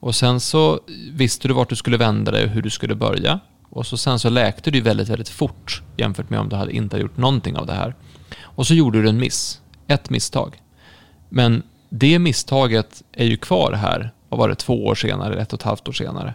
Och 0.00 0.14
sen 0.14 0.40
så 0.40 0.80
visste 1.12 1.48
du 1.48 1.54
vart 1.54 1.68
du 1.68 1.76
skulle 1.76 1.96
vända 1.96 2.32
dig 2.32 2.44
och 2.44 2.50
hur 2.50 2.62
du 2.62 2.70
skulle 2.70 2.94
börja. 2.94 3.40
Och 3.70 3.86
så 3.86 3.96
sen 3.96 4.18
så 4.18 4.30
läkte 4.30 4.70
du 4.70 4.80
väldigt, 4.80 5.08
väldigt 5.08 5.28
fort 5.28 5.82
jämfört 5.96 6.30
med 6.30 6.40
om 6.40 6.48
du 6.48 6.56
hade 6.56 6.72
inte 6.72 6.98
gjort 6.98 7.16
någonting 7.16 7.56
av 7.56 7.66
det 7.66 7.72
här. 7.72 7.94
Och 8.42 8.66
så 8.66 8.74
gjorde 8.74 9.02
du 9.02 9.08
en 9.08 9.18
miss. 9.18 9.60
Ett 9.86 10.10
misstag. 10.10 10.62
Men 11.28 11.62
det 11.88 12.18
misstaget 12.18 13.02
är 13.12 13.26
ju 13.26 13.36
kvar 13.36 13.72
här, 13.72 14.12
vad 14.28 14.40
var 14.40 14.48
det, 14.48 14.54
två 14.54 14.86
år 14.86 14.94
senare, 14.94 15.40
ett 15.40 15.52
och 15.52 15.58
ett 15.60 15.64
halvt 15.64 15.88
år 15.88 15.92
senare. 15.92 16.34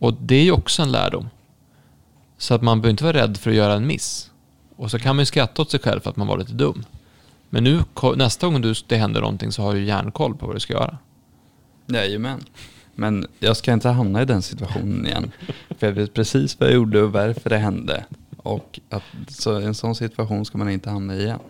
Och 0.00 0.14
det 0.14 0.34
är 0.34 0.44
ju 0.44 0.52
också 0.52 0.82
en 0.82 0.92
lärdom. 0.92 1.28
Så 2.38 2.54
att 2.54 2.62
man 2.62 2.80
behöver 2.80 2.90
inte 2.90 3.04
vara 3.04 3.16
rädd 3.16 3.36
för 3.36 3.50
att 3.50 3.56
göra 3.56 3.74
en 3.74 3.86
miss. 3.86 4.30
Och 4.76 4.90
så 4.90 4.98
kan 4.98 5.16
man 5.16 5.22
ju 5.22 5.26
skratta 5.26 5.62
åt 5.62 5.70
sig 5.70 5.80
själv 5.80 6.00
för 6.00 6.10
att 6.10 6.16
man 6.16 6.26
var 6.26 6.38
lite 6.38 6.52
dum. 6.52 6.84
Men 7.50 7.64
nu, 7.64 7.80
nästa 8.16 8.46
gång 8.46 8.60
du, 8.60 8.74
det 8.86 8.96
händer 8.96 9.20
någonting 9.20 9.52
så 9.52 9.62
har 9.62 9.74
du 9.74 9.84
järnkoll 9.84 10.34
på 10.34 10.46
vad 10.46 10.56
du 10.56 10.60
ska 10.60 10.72
göra. 10.72 10.98
Jajamän. 11.86 12.44
Men 12.94 13.26
jag 13.38 13.56
ska 13.56 13.72
inte 13.72 13.88
hamna 13.88 14.22
i 14.22 14.24
den 14.24 14.42
situationen 14.42 15.06
igen. 15.06 15.32
För 15.78 15.86
jag 15.86 15.94
vet 15.94 16.14
precis 16.14 16.60
vad 16.60 16.68
jag 16.68 16.74
gjorde 16.74 17.02
och 17.02 17.12
varför 17.12 17.50
det 17.50 17.58
hände. 17.58 18.04
Och 18.36 18.80
att, 18.88 19.02
så 19.28 19.56
en 19.56 19.74
sån 19.74 19.94
situation 19.94 20.44
ska 20.44 20.58
man 20.58 20.70
inte 20.70 20.90
hamna 20.90 21.14
i 21.14 21.22
igen. 21.22 21.40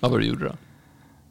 Vad 0.00 0.10
var 0.10 0.18
det 0.18 0.24
du 0.24 0.28
gjorde 0.28 0.44
då? 0.44 0.54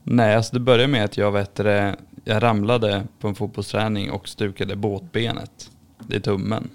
Nej, 0.03 0.35
alltså 0.35 0.53
det 0.53 0.59
började 0.59 0.87
med 0.87 1.05
att 1.05 1.17
jag, 1.17 1.31
vet 1.31 1.55
det, 1.55 1.95
jag 2.23 2.43
ramlade 2.43 3.03
på 3.19 3.27
en 3.27 3.35
fotbollsträning 3.35 4.11
och 4.11 4.29
stukade 4.29 4.75
båtbenet 4.75 5.69
i 6.09 6.19
tummen. 6.19 6.69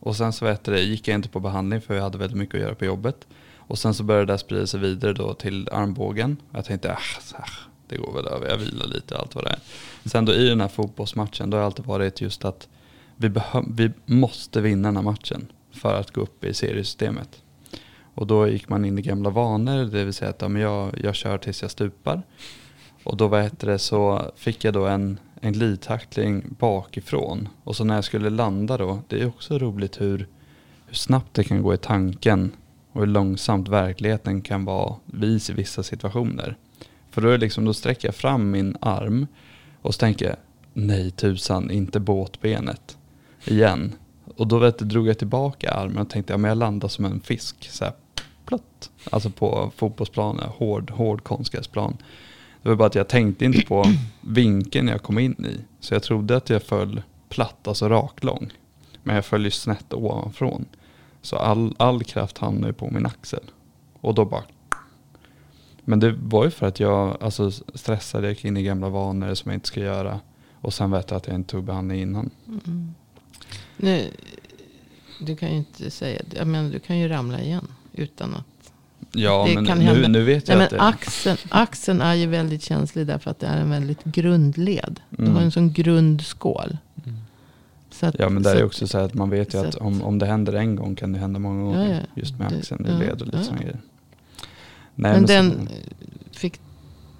Och 0.00 0.16
sen 0.16 0.32
så 0.32 0.44
vet 0.44 0.64
det, 0.64 0.80
gick 0.80 1.08
jag 1.08 1.14
inte 1.14 1.28
på 1.28 1.40
behandling 1.40 1.80
för 1.80 1.94
jag 1.94 2.02
hade 2.02 2.18
väldigt 2.18 2.38
mycket 2.38 2.54
att 2.54 2.60
göra 2.60 2.74
på 2.74 2.84
jobbet. 2.84 3.26
Och 3.56 3.78
sen 3.78 3.94
så 3.94 4.02
började 4.02 4.26
det 4.26 4.32
där 4.32 4.38
sprida 4.38 4.66
sig 4.66 4.80
vidare 4.80 5.12
då 5.12 5.34
till 5.34 5.68
armbågen. 5.72 6.36
Jag 6.52 6.64
tänkte, 6.64 6.92
ah, 6.92 6.98
här, 7.34 7.50
det 7.88 7.96
går 7.96 8.12
väl 8.12 8.26
över, 8.26 8.48
jag 8.48 8.56
vilar 8.56 8.86
lite 8.86 9.18
allt 9.18 9.34
vad 9.34 9.44
det 9.44 9.50
är. 9.50 9.58
Sen 10.04 10.24
då 10.24 10.32
i 10.32 10.48
den 10.48 10.60
här 10.60 10.68
fotbollsmatchen, 10.68 11.50
då 11.50 11.56
har 11.56 11.60
det 11.60 11.66
alltid 11.66 11.84
varit 11.84 12.20
just 12.20 12.44
att 12.44 12.68
vi, 13.16 13.32
vi 13.68 13.90
måste 14.06 14.60
vinna 14.60 14.88
den 14.88 14.96
här 14.96 15.02
matchen 15.02 15.52
för 15.72 16.00
att 16.00 16.10
gå 16.10 16.20
upp 16.20 16.44
i 16.44 16.54
seriesystemet. 16.54 17.42
Och 18.14 18.26
då 18.26 18.48
gick 18.48 18.68
man 18.68 18.84
in 18.84 18.98
i 18.98 19.02
gamla 19.02 19.30
vanor, 19.30 19.84
det 19.84 20.04
vill 20.04 20.14
säga 20.14 20.30
att 20.30 20.42
ja, 20.42 20.48
men 20.48 20.62
jag, 20.62 21.00
jag 21.02 21.14
kör 21.14 21.38
tills 21.38 21.62
jag 21.62 21.70
stupar. 21.70 22.22
Och 23.04 23.16
då 23.16 23.28
vad 23.28 23.42
heter 23.42 23.66
det, 23.66 23.78
så 23.78 24.32
fick 24.36 24.64
jag 24.64 24.74
då 24.74 24.86
en, 24.86 25.18
en 25.40 25.52
glidtackling 25.52 26.44
bakifrån. 26.58 27.48
Och 27.64 27.76
så 27.76 27.84
när 27.84 27.94
jag 27.94 28.04
skulle 28.04 28.30
landa 28.30 28.76
då, 28.76 29.02
det 29.08 29.20
är 29.20 29.28
också 29.28 29.58
roligt 29.58 30.00
hur, 30.00 30.26
hur 30.86 30.94
snabbt 30.94 31.34
det 31.34 31.44
kan 31.44 31.62
gå 31.62 31.74
i 31.74 31.78
tanken 31.78 32.52
och 32.92 33.00
hur 33.00 33.06
långsamt 33.06 33.68
verkligheten 33.68 34.42
kan 34.42 34.64
vara 34.64 34.94
vis 35.04 35.50
i 35.50 35.52
vissa 35.52 35.82
situationer. 35.82 36.56
För 37.10 37.22
då, 37.22 37.28
är 37.28 37.38
liksom, 37.38 37.64
då 37.64 37.74
sträcker 37.74 38.08
jag 38.08 38.14
fram 38.14 38.50
min 38.50 38.76
arm 38.80 39.26
och 39.82 39.94
så 39.94 39.98
tänker 39.98 40.26
jag, 40.26 40.36
nej 40.72 41.10
tusan, 41.10 41.70
inte 41.70 42.00
båtbenet 42.00 42.96
igen. 43.44 43.94
Och 44.36 44.46
då 44.46 44.58
vet 44.58 44.78
du, 44.78 44.84
drog 44.84 45.08
jag 45.08 45.18
tillbaka 45.18 45.70
armen 45.70 45.98
och 45.98 46.10
tänkte, 46.10 46.32
ja 46.32 46.36
men 46.36 46.48
jag 46.48 46.58
landar 46.58 46.88
som 46.88 47.04
en 47.04 47.20
fisk. 47.20 47.68
Så 47.70 47.84
här, 47.84 47.94
platt. 48.44 48.90
Alltså 49.10 49.30
på 49.30 49.72
fotbollsplanen, 49.76 50.48
hård, 50.48 50.90
hård 50.90 51.24
konstgräsplan. 51.24 51.96
Det 52.68 52.72
var 52.72 52.76
bara 52.76 52.86
att 52.86 52.94
jag 52.94 53.08
tänkte 53.08 53.44
inte 53.44 53.60
på 53.60 53.84
vinkeln 54.20 54.88
jag 54.88 55.02
kom 55.02 55.18
in 55.18 55.44
i. 55.44 55.60
Så 55.80 55.94
jag 55.94 56.02
trodde 56.02 56.36
att 56.36 56.50
jag 56.50 56.62
föll 56.62 57.02
platt, 57.28 57.68
alltså 57.68 57.88
raklång. 57.88 58.52
Men 59.02 59.14
jag 59.14 59.24
föll 59.24 59.44
ju 59.44 59.50
snett 59.50 59.92
ovanifrån. 59.92 60.64
Så 61.22 61.36
all, 61.36 61.74
all 61.78 62.04
kraft 62.04 62.38
hamnade 62.38 62.72
på 62.72 62.90
min 62.90 63.06
axel. 63.06 63.50
Och 64.00 64.14
då 64.14 64.24
bara... 64.24 64.42
Men 65.84 66.00
det 66.00 66.12
var 66.12 66.44
ju 66.44 66.50
för 66.50 66.66
att 66.66 66.80
jag 66.80 67.22
alltså, 67.22 67.50
stressade, 67.50 68.26
jag 68.26 68.32
gick 68.32 68.44
in 68.44 68.56
i 68.56 68.62
gamla 68.62 68.88
vanor 68.88 69.34
som 69.34 69.50
jag 69.50 69.56
inte 69.56 69.68
ska 69.68 69.80
göra. 69.80 70.20
Och 70.60 70.74
sen 70.74 70.90
vet 70.90 71.10
jag 71.10 71.16
att 71.16 71.26
jag 71.26 71.34
inte 71.34 71.50
tog 71.50 71.64
behandling 71.64 72.00
innan. 72.00 72.30
Mm. 72.46 72.94
Nu, 73.76 74.10
du 75.20 75.36
kan 75.36 75.50
ju 75.50 75.56
inte 75.56 75.90
säga, 75.90 76.22
jag 76.34 76.46
menar 76.46 76.70
du 76.70 76.78
kan 76.78 76.98
ju 76.98 77.08
ramla 77.08 77.40
igen 77.40 77.68
utan 77.92 78.34
att 78.34 78.57
Ja, 79.12 79.44
det 79.48 79.54
men 79.54 79.66
kan 79.66 79.78
nu, 79.78 80.08
nu 80.08 80.24
vet 80.24 80.48
jag 80.48 80.56
Nej, 80.58 80.66
att 80.66 80.72
men 80.72 80.80
axeln, 80.80 81.38
axeln 81.48 82.00
är 82.00 82.14
ju 82.14 82.26
väldigt 82.26 82.62
känslig 82.62 83.06
därför 83.06 83.30
att 83.30 83.40
det 83.40 83.46
är 83.46 83.56
en 83.56 83.70
väldigt 83.70 84.04
grundled. 84.04 85.00
Mm. 85.18 85.30
Du 85.30 85.36
har 85.36 85.42
en 85.42 85.50
sån 85.50 85.72
grundskål. 85.72 86.78
Mm. 87.04 87.16
Så 87.90 88.06
att, 88.06 88.16
ja, 88.18 88.28
men 88.28 88.42
det 88.42 88.50
är 88.50 88.64
också 88.64 88.86
så 88.86 88.98
att 88.98 89.14
man 89.14 89.30
vet 89.30 89.54
ju 89.54 89.58
att, 89.58 89.66
att 89.66 89.74
om, 89.74 90.02
om 90.02 90.18
det 90.18 90.26
händer 90.26 90.52
en 90.52 90.76
gång 90.76 90.94
kan 90.94 91.12
det 91.12 91.18
hända 91.18 91.38
många 91.38 91.62
gånger. 91.62 91.88
Ja, 91.88 91.94
ja. 91.94 92.00
Just 92.22 92.38
med 92.38 92.46
axeln 92.46 92.86
i 92.86 92.90
led 92.90 93.20
och 93.20 93.26
lite 93.26 93.36
ja. 93.36 93.42
sådana 93.42 93.62
grejer. 93.62 93.80
Nej, 94.94 95.12
men, 95.12 95.12
men 95.12 95.26
den, 95.26 95.68
så, 96.32 96.38
fick 96.38 96.60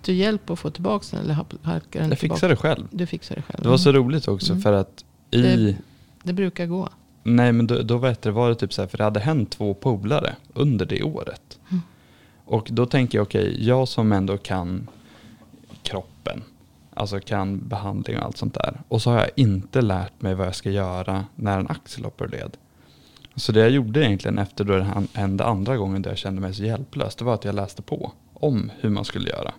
du 0.05 0.13
hjälp 0.13 0.51
att 0.51 0.59
få 0.59 0.71
tillbaka 0.71 1.07
den? 1.11 1.21
Eller 1.25 1.35
halkade 1.63 2.05
den 2.05 2.09
jag 2.09 2.19
fixade 2.19 2.53
det 2.53 2.57
själv. 2.57 2.87
Du 2.91 3.07
fixade 3.07 3.41
det 3.41 3.43
själv. 3.43 3.63
Det 3.63 3.69
var 3.69 3.77
så 3.77 3.93
roligt 3.93 4.29
också 4.29 4.53
mm. 4.53 4.63
för 4.63 4.73
att 4.73 5.05
i... 5.31 5.43
Det, 5.43 5.77
det 6.23 6.33
brukar 6.33 6.67
gå. 6.67 6.89
Nej 7.23 7.53
men 7.53 7.67
då, 7.67 7.83
då 7.83 7.99
vet 7.99 8.23
det, 8.23 8.31
var 8.31 8.49
det 8.49 8.55
typ 8.55 8.73
så 8.73 8.83
här, 8.83 8.89
för 8.89 8.99
det 8.99 9.05
hade 9.05 9.21
hänt 9.21 9.51
två 9.51 9.75
polare 9.75 10.37
under 10.55 10.87
det 10.87 11.03
året. 11.03 11.58
Och 12.49 12.69
då 12.71 12.87
tänker 12.87 13.19
jag, 13.19 13.23
okej, 13.23 13.51
okay, 13.51 13.65
jag 13.65 13.89
som 13.89 14.13
ändå 14.13 14.39
kan 14.39 14.89
kroppen, 15.83 16.43
alltså 16.95 17.21
kan 17.21 17.69
behandling 17.69 18.19
och 18.19 18.25
allt 18.25 18.37
sånt 18.37 18.55
där. 18.55 18.81
Och 18.89 19.03
så 19.03 19.11
har 19.11 19.19
jag 19.19 19.31
inte 19.37 19.81
lärt 19.81 20.23
mig 20.23 20.35
vad 20.35 20.47
jag 20.47 20.55
ska 20.55 20.71
göra 20.71 21.25
när 21.35 21.59
en 21.59 21.67
axel 21.69 22.05
hoppar 22.05 22.29
led. 22.29 22.57
Så 23.37 23.53
det 23.53 23.61
jag 23.61 23.71
gjorde 23.71 24.05
egentligen 24.05 24.39
efter 24.39 24.65
då 24.65 24.77
det 24.77 25.07
hände 25.15 25.45
andra 25.45 25.77
gången 25.77 26.03
där 26.03 26.11
jag 26.11 26.19
kände 26.19 26.41
mig 26.41 26.55
så 26.55 26.63
hjälplös, 26.63 27.17
det 27.17 27.25
var 27.25 27.35
att 27.35 27.45
jag 27.45 27.55
läste 27.55 27.83
på 27.83 28.13
om 28.35 28.71
hur 28.81 28.91
man 28.91 29.05
skulle 29.05 29.31
göra. 29.31 29.53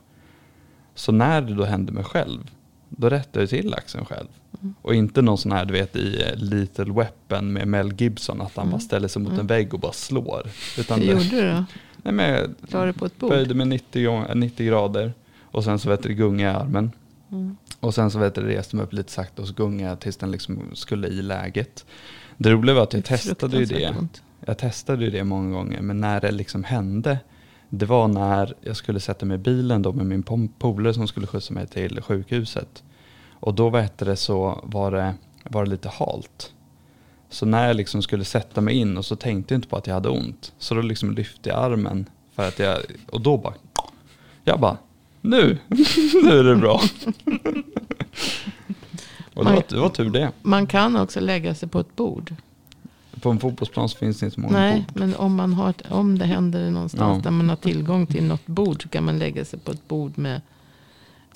Så 0.95 1.11
när 1.11 1.41
det 1.41 1.53
då 1.53 1.63
hände 1.63 1.91
mig 1.91 2.03
själv, 2.03 2.51
då 2.89 3.09
rättade 3.09 3.39
jag 3.39 3.49
till 3.49 3.73
axeln 3.73 4.05
själv. 4.05 4.27
Mm. 4.61 4.75
Och 4.81 4.95
inte 4.95 5.21
någon 5.21 5.37
sån 5.37 5.51
här 5.51 5.65
du 5.65 5.73
vet 5.73 5.95
i 5.95 6.23
Little 6.35 6.93
Weapon 6.93 7.53
med 7.53 7.67
Mel 7.67 7.93
Gibson 8.01 8.41
att 8.41 8.55
han 8.55 8.63
mm. 8.63 8.71
bara 8.71 8.79
ställer 8.79 9.07
sig 9.07 9.21
mot 9.21 9.31
mm. 9.31 9.39
en 9.39 9.47
vägg 9.47 9.73
och 9.73 9.79
bara 9.79 9.93
slår. 9.93 10.49
Utan 10.77 10.99
Hur 10.99 11.07
det, 11.07 11.13
gjorde 11.13 11.41
du 11.41 11.51
då? 11.51 11.65
Nej, 12.03 12.13
men 12.13 12.55
jag 12.69 12.88
det 12.88 12.93
på 12.93 13.05
ett 13.05 13.17
bord? 13.17 13.30
böjde 13.30 13.53
med 13.53 13.67
90, 13.67 14.34
90 14.35 14.67
grader 14.67 15.13
och 15.41 15.63
sen 15.63 15.80
så 15.80 15.89
vet 15.89 16.03
du, 16.03 16.13
gunga 16.13 16.57
armen. 16.57 16.91
Mm. 17.31 17.57
Och 17.80 17.95
sen 17.95 18.11
så 18.11 18.19
vet 18.19 18.35
du, 18.35 18.41
reste 18.41 18.76
mig 18.76 18.85
upp 18.85 18.93
lite 18.93 19.11
sakta 19.11 19.41
och 19.41 19.47
så 19.47 19.53
gungade 19.53 19.89
jag 19.89 19.99
tills 19.99 20.17
den 20.17 20.31
liksom 20.31 20.61
skulle 20.73 21.07
i 21.07 21.21
läget. 21.21 21.85
Det 22.38 22.51
roliga 22.51 22.76
var 22.76 22.84
att 22.84 22.93
jag 22.93 23.05
testade 23.05 23.57
ju 23.57 23.65
det. 23.65 23.95
Jag 24.45 24.57
testade 24.57 25.05
ju 25.05 25.11
det 25.11 25.23
många 25.23 25.57
gånger 25.57 25.81
men 25.81 26.01
när 26.01 26.21
det 26.21 26.31
liksom 26.31 26.63
hände 26.63 27.19
det 27.69 27.85
var 27.85 28.07
när 28.07 28.53
jag 28.61 28.76
skulle 28.76 28.99
sätta 28.99 29.26
mig 29.26 29.35
i 29.35 29.38
bilen 29.38 29.81
då 29.81 29.91
med 29.91 30.05
min 30.05 30.23
polare 30.59 30.93
som 30.93 31.07
skulle 31.07 31.27
skjutsa 31.27 31.53
mig 31.53 31.67
till 31.67 32.01
sjukhuset. 32.01 32.84
Och 33.30 33.53
då 33.53 33.69
vet 33.69 33.97
det 33.97 34.15
så 34.15 34.59
var 34.63 34.91
det, 34.91 35.13
var 35.43 35.63
det 35.63 35.69
lite 35.69 35.89
halt. 35.89 36.53
Så 37.30 37.45
när 37.45 37.68
jag 37.68 37.76
liksom 37.76 38.01
skulle 38.01 38.26
sätta 38.26 38.61
mig 38.61 38.76
in 38.76 38.97
och 38.97 39.06
så 39.06 39.15
tänkte 39.15 39.53
jag 39.53 39.57
inte 39.57 39.68
på 39.68 39.77
att 39.77 39.88
jag 39.88 39.93
hade 39.93 40.10
ont. 40.10 40.53
Så 40.57 40.76
då 40.76 40.81
liksom 40.81 41.11
lyfte 41.11 41.49
jag 41.49 41.64
armen 41.64 42.06
för 42.35 42.47
att 42.47 42.60
jag, 42.60 42.77
och 43.07 43.22
då 43.22 43.38
bara, 43.38 43.53
jag 44.43 44.60
bara, 44.60 44.77
nu, 45.22 45.57
nu 46.23 46.39
är 46.39 46.43
det 46.43 46.56
bra. 46.56 46.73
och 49.34 49.45
det 49.45 49.51
var, 49.51 49.64
det 49.69 49.80
var 49.80 49.89
tur 49.89 50.10
det. 50.10 50.31
Man 50.41 50.68
kan 50.68 50.95
också 50.95 51.19
lägga 51.19 51.56
sig 51.56 51.69
på 51.69 51.80
ett 51.80 51.95
bord. 51.95 52.34
På 53.22 53.30
en 53.30 53.39
fotbollsplan 53.39 53.89
så 53.89 53.97
finns 53.97 54.19
det 54.19 54.26
inte 54.26 54.35
så 54.35 54.41
många 54.41 54.60
Nej, 54.60 54.85
bord. 54.88 54.99
men 54.99 55.15
om, 55.15 55.35
man 55.35 55.53
har, 55.53 55.73
om 55.89 56.18
det 56.18 56.26
händer 56.26 56.72
någonstans 56.72 57.18
ja. 57.18 57.23
där 57.23 57.31
man 57.31 57.49
har 57.49 57.56
tillgång 57.56 58.07
till 58.07 58.23
något 58.23 58.45
bord 58.45 58.84
så 58.84 58.89
kan 58.89 59.03
man 59.03 59.19
lägga 59.19 59.45
sig 59.45 59.60
på 59.60 59.72
ett 59.72 59.88
bord 59.88 60.18
med, 60.18 60.41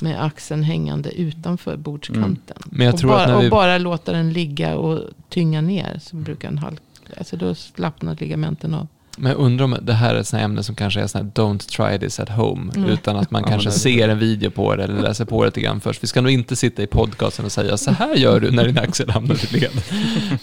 med 0.02 0.24
axeln 0.24 0.64
hängande 0.64 1.12
utanför 1.12 1.78
bordskanten. 1.78 2.58
Mm. 2.66 2.70
Men 2.72 2.86
jag 2.86 2.98
tror 2.98 3.12
och, 3.12 3.18
bara, 3.18 3.40
vi... 3.40 3.48
och 3.48 3.52
bara 3.52 3.78
låta 3.78 4.12
den 4.12 4.34
ligga 4.34 4.76
och 4.76 5.02
tynga 5.30 5.62
ner 5.62 6.00
så 6.04 6.16
brukar 6.16 6.50
den 6.50 6.58
halka. 6.58 6.82
Alltså 7.18 7.38
då 7.38 7.56
slappnar 7.56 8.16
ligamenten 8.20 8.74
av. 8.74 8.88
Men 9.18 9.32
jag 9.32 9.40
undrar 9.42 9.66
om 9.66 9.78
det 9.82 9.94
här 9.94 10.16
är 10.16 10.20
ett 10.20 10.34
ämne 10.34 10.64
som 10.64 10.76
kanske 10.76 11.02
är 11.02 11.08
sån 11.08 11.22
här 11.22 11.32
don't 11.32 11.70
try 11.70 12.00
this 12.00 12.20
at 12.20 12.30
home. 12.30 12.72
Mm. 12.76 12.90
Utan 12.90 13.16
att 13.16 13.32
man 13.32 13.44
kanske 13.44 13.72
ser 13.72 14.10
en 14.10 14.20
video 14.20 14.50
på 14.50 14.76
det 14.76 14.84
eller 14.84 15.02
läser 15.02 15.26
på 15.26 15.44
det 15.44 15.48
lite 15.48 15.62
grann 15.62 15.82
först. 15.82 16.04
Vi 16.04 16.08
ska 16.08 16.22
nog 16.22 16.32
inte 16.32 16.56
sitta 16.56 16.84
i 16.84 16.88
podcasten 16.88 17.46
och 17.46 17.52
säga 17.52 17.78
så 17.78 17.92
här 17.92 18.16
gör 18.16 18.40
du 18.40 18.52
när 18.52 18.66
din 18.66 18.78
axel 18.78 19.10
hamnar 19.10 19.36
i 19.36 19.60
led. 19.60 19.72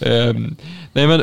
um, 0.37 0.57
nej 0.93 1.07
men 1.07 1.23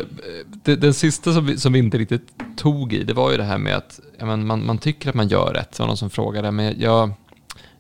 det, 0.64 0.76
den 0.76 0.94
sista 0.94 1.34
som 1.34 1.46
vi, 1.46 1.58
som 1.58 1.74
vi 1.74 1.80
inte 1.80 1.98
riktigt 1.98 2.28
tog 2.58 2.94
i, 2.94 3.04
det 3.04 3.14
var 3.14 3.32
ju 3.32 3.38
det 3.38 3.44
här 3.44 3.58
med 3.58 3.76
att 3.76 4.00
men, 4.20 4.48
man, 4.48 4.66
man 4.66 4.78
tycker 4.78 5.10
att 5.10 5.16
man 5.16 5.28
gör 5.28 5.54
rätt. 5.54 5.72
Det 5.72 5.80
var 5.80 5.88
någon 5.88 5.98
som 5.98 6.10
frågade, 6.10 6.52
men 6.52 6.80
jag, 6.80 7.12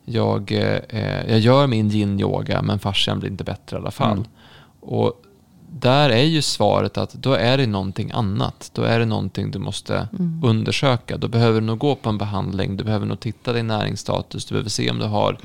jag, 0.10 0.52
eh, 0.90 1.32
jag 1.32 1.40
gör 1.40 1.68
min 1.68 1.90
yin-yoga 1.92 2.62
men 2.62 2.80
fascian 2.80 3.20
blir 3.20 3.30
inte 3.30 3.44
bättre 3.44 3.78
i 3.78 3.80
alla 3.80 3.92
fall. 3.92 4.18
Mm. 4.18 4.26
Och 4.80 5.22
där 5.70 6.10
är 6.10 6.24
ju 6.24 6.42
svaret 6.42 6.98
att 6.98 7.14
då 7.14 7.34
är 7.34 7.58
det 7.58 7.68
någonting 7.68 8.12
annat. 8.12 8.72
Då 8.74 8.84
är 8.84 9.00
det 9.00 9.06
någonting 9.06 9.52
du 9.52 9.60
måste 9.60 10.08
mm. 10.20 10.42
undersöka. 10.44 11.18
Då 11.18 11.28
behöver 11.28 11.62
du 11.62 11.68
nog 11.68 11.80
gå 11.80 11.96
på 11.96 12.10
en 12.10 12.18
behandling. 12.18 12.78
Du 12.78 12.84
behöver 12.84 13.06
nog 13.06 13.20
titta 13.20 13.54
din 13.54 13.68
näringsstatus. 13.68 14.46
Du 14.46 14.54
behöver 14.54 14.70
se 14.70 14.92
om 14.92 15.00
du 15.00 15.06
har 15.06 15.38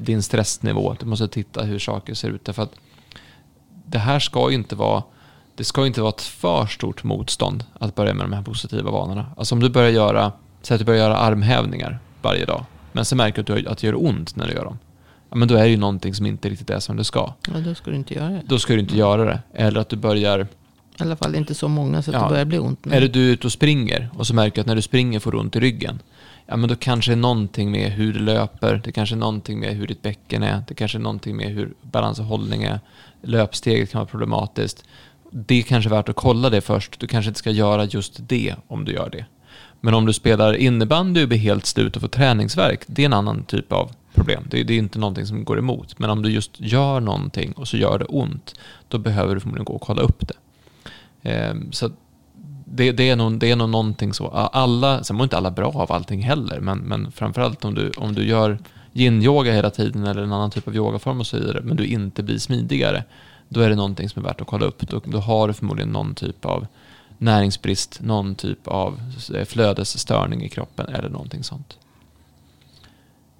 din 0.00 0.22
stressnivå. 0.22 0.96
Du 1.00 1.06
måste 1.06 1.28
titta 1.28 1.62
hur 1.62 1.78
saker 1.78 2.14
ser 2.14 2.28
ut. 2.28 2.44
Därför 2.44 2.62
att 2.62 2.72
det 3.86 3.98
här 3.98 4.18
ska 4.18 4.50
ju 4.50 4.56
inte 4.56 4.76
vara 4.76 5.02
det 5.54 5.64
ska 5.64 5.86
inte 5.86 6.00
vara 6.00 6.10
ett 6.10 6.20
för 6.20 6.66
stort 6.66 7.04
motstånd 7.04 7.64
att 7.80 7.94
börja 7.94 8.14
med 8.14 8.24
de 8.24 8.32
här 8.32 8.42
positiva 8.42 8.90
vanorna. 8.90 9.26
Alltså 9.36 9.54
om 9.54 9.60
du 9.60 9.70
börjar 9.70 9.90
göra, 9.90 10.32
säg 10.62 10.74
att 10.74 10.78
du 10.78 10.84
börjar 10.84 11.00
göra 11.00 11.16
armhävningar 11.16 11.98
varje 12.22 12.44
dag. 12.44 12.64
Men 12.92 13.04
så 13.04 13.16
märker 13.16 13.42
du 13.42 13.68
att 13.68 13.78
det 13.78 13.86
gör 13.86 14.04
ont 14.04 14.36
när 14.36 14.46
du 14.46 14.52
gör 14.52 14.64
dem 14.64 14.78
ja, 15.32 15.36
men 15.36 15.48
då 15.48 15.54
är 15.54 15.62
det 15.62 15.68
ju 15.68 15.76
någonting 15.76 16.14
som 16.14 16.26
inte 16.26 16.48
riktigt 16.48 16.70
är 16.70 16.80
som 16.80 16.96
det 16.96 17.04
ska. 17.04 17.34
Ja, 17.48 17.60
då 17.60 17.74
ska 17.74 17.90
du 17.90 17.96
inte 17.96 18.14
göra 18.14 18.28
det. 18.28 18.42
Då 18.46 18.58
ska 18.58 18.72
du 18.72 18.80
inte 18.80 18.96
göra 18.96 19.24
det. 19.24 19.40
Eller 19.54 19.80
att 19.80 19.88
du 19.88 19.96
börjar... 19.96 20.40
I 20.40 20.46
alla 21.02 21.16
fall 21.16 21.34
inte 21.34 21.54
så 21.54 21.68
många 21.68 22.02
så 22.02 22.10
att 22.10 22.14
ja, 22.14 22.22
det 22.22 22.28
börjar 22.28 22.44
bli 22.44 22.58
ont. 22.58 22.84
Men... 22.84 22.94
Eller 22.94 23.08
du 23.08 23.28
är 23.28 23.32
ute 23.32 23.46
och 23.46 23.52
springer 23.52 24.10
och 24.14 24.26
så 24.26 24.34
märker 24.34 24.54
du 24.54 24.60
att 24.60 24.66
när 24.66 24.76
du 24.76 24.82
springer 24.82 25.20
får 25.20 25.32
du 25.32 25.38
ont 25.38 25.56
i 25.56 25.60
ryggen. 25.60 25.98
Ja, 26.46 26.56
men 26.56 26.68
då 26.68 26.76
kanske 26.76 27.10
det 27.10 27.14
är 27.14 27.16
någonting 27.16 27.70
med 27.70 27.92
hur 27.92 28.12
du 28.12 28.18
löper, 28.18 28.80
det 28.84 28.92
kanske 28.92 29.14
är 29.14 29.18
någonting 29.18 29.60
med 29.60 29.76
hur 29.76 29.86
ditt 29.86 30.02
bäcken 30.02 30.42
är, 30.42 30.62
det 30.68 30.74
kanske 30.74 30.98
är 30.98 31.00
någonting 31.00 31.36
med 31.36 31.48
hur 31.48 31.74
balans 31.82 32.18
och 32.18 32.24
hållning 32.24 32.62
är. 32.62 32.80
Löpsteget 33.22 33.90
kan 33.90 33.98
vara 33.98 34.08
problematiskt. 34.08 34.84
Det 35.30 35.54
är 35.54 35.62
kanske 35.62 35.90
värt 35.90 36.08
att 36.08 36.16
kolla 36.16 36.50
det 36.50 36.60
först. 36.60 37.00
Du 37.00 37.06
kanske 37.06 37.28
inte 37.28 37.38
ska 37.38 37.50
göra 37.50 37.84
just 37.84 38.28
det 38.28 38.54
om 38.66 38.84
du 38.84 38.92
gör 38.92 39.10
det. 39.10 39.24
Men 39.84 39.94
om 39.94 40.06
du 40.06 40.12
spelar 40.12 40.54
innebandy 40.54 41.22
och 41.22 41.28
blir 41.28 41.38
helt 41.38 41.66
slut 41.66 41.96
och 41.96 42.02
får 42.02 42.08
träningsverk, 42.08 42.80
det 42.86 43.02
är 43.02 43.06
en 43.06 43.12
annan 43.12 43.44
typ 43.44 43.72
av 43.72 43.90
problem. 44.14 44.44
Det, 44.50 44.62
det, 44.62 44.74
är 44.74 44.78
inte 44.78 44.98
någonting 44.98 45.26
som 45.26 45.44
går 45.44 45.58
emot. 45.58 45.98
Men 45.98 46.10
om 46.10 46.22
du 46.22 46.30
just 46.30 46.60
gör 46.60 47.00
någonting 47.00 47.52
och 47.52 47.68
så 47.68 47.76
gör 47.76 47.98
det 47.98 48.04
ont, 48.04 48.54
då 48.88 48.98
behöver 48.98 49.34
du 49.34 49.40
förmodligen 49.40 49.64
gå 49.64 49.72
och 49.72 49.80
kolla 49.80 50.02
upp 50.02 50.28
det. 50.28 50.34
Eh, 51.30 51.54
så 51.70 51.90
det, 52.64 52.92
det, 52.92 53.10
är 53.10 53.16
nog, 53.16 53.38
det 53.38 53.50
är 53.50 53.56
nog 53.56 53.68
någonting 53.68 54.14
så. 54.14 54.28
Alla, 54.28 55.04
sen 55.04 55.16
mår 55.16 55.24
inte 55.24 55.36
alla 55.36 55.50
bra 55.50 55.68
av 55.68 55.92
allting 55.92 56.22
heller, 56.22 56.60
men, 56.60 56.78
men 56.78 57.12
framförallt 57.12 57.64
om 57.64 57.74
du, 57.74 57.90
om 57.90 58.14
du 58.14 58.26
gör 58.26 58.58
yin-yoga 58.92 59.52
hela 59.52 59.70
tiden 59.70 60.06
eller 60.06 60.22
en 60.22 60.32
annan 60.32 60.50
typ 60.50 60.68
av 60.68 60.76
yogaform 60.76 61.20
och 61.20 61.26
så 61.26 61.36
vidare, 61.38 61.60
men 61.62 61.76
du 61.76 61.86
inte 61.86 62.22
blir 62.22 62.38
smidigare, 62.38 63.04
då 63.48 63.60
är 63.60 63.68
det 63.68 63.76
någonting 63.76 64.08
som 64.08 64.22
är 64.22 64.28
värt 64.28 64.40
att 64.40 64.46
kolla 64.46 64.66
upp. 64.66 64.88
Då, 64.88 65.00
då 65.04 65.18
har 65.18 65.48
du 65.48 65.54
förmodligen 65.54 65.92
någon 65.92 66.14
typ 66.14 66.44
av 66.44 66.66
näringsbrist, 67.22 68.00
någon 68.02 68.34
typ 68.34 68.68
av 68.68 69.00
flödesstörning 69.46 70.44
i 70.44 70.48
kroppen 70.48 70.86
eller 70.86 71.08
någonting 71.08 71.42
sånt. 71.44 71.78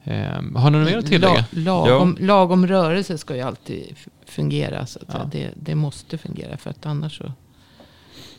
Eh, 0.04 0.42
har 0.54 0.70
ni 0.70 0.78
något 0.78 0.90
mer 0.90 0.98
att 0.98 1.06
tillägga? 1.06 1.44
La, 1.50 1.86
lagom, 1.86 2.16
lagom 2.20 2.66
rörelse 2.66 3.18
ska 3.18 3.36
ju 3.36 3.42
alltid 3.42 3.96
fungera. 4.26 4.86
Så 4.86 4.98
att 4.98 5.14
Ja. 5.14 5.28
det, 5.32 5.50
det 5.56 5.74
måste 5.74 6.18
fungera. 6.18 6.56
För 6.56 6.70
att 6.70 6.86
annars 6.86 7.18
så 7.18 7.32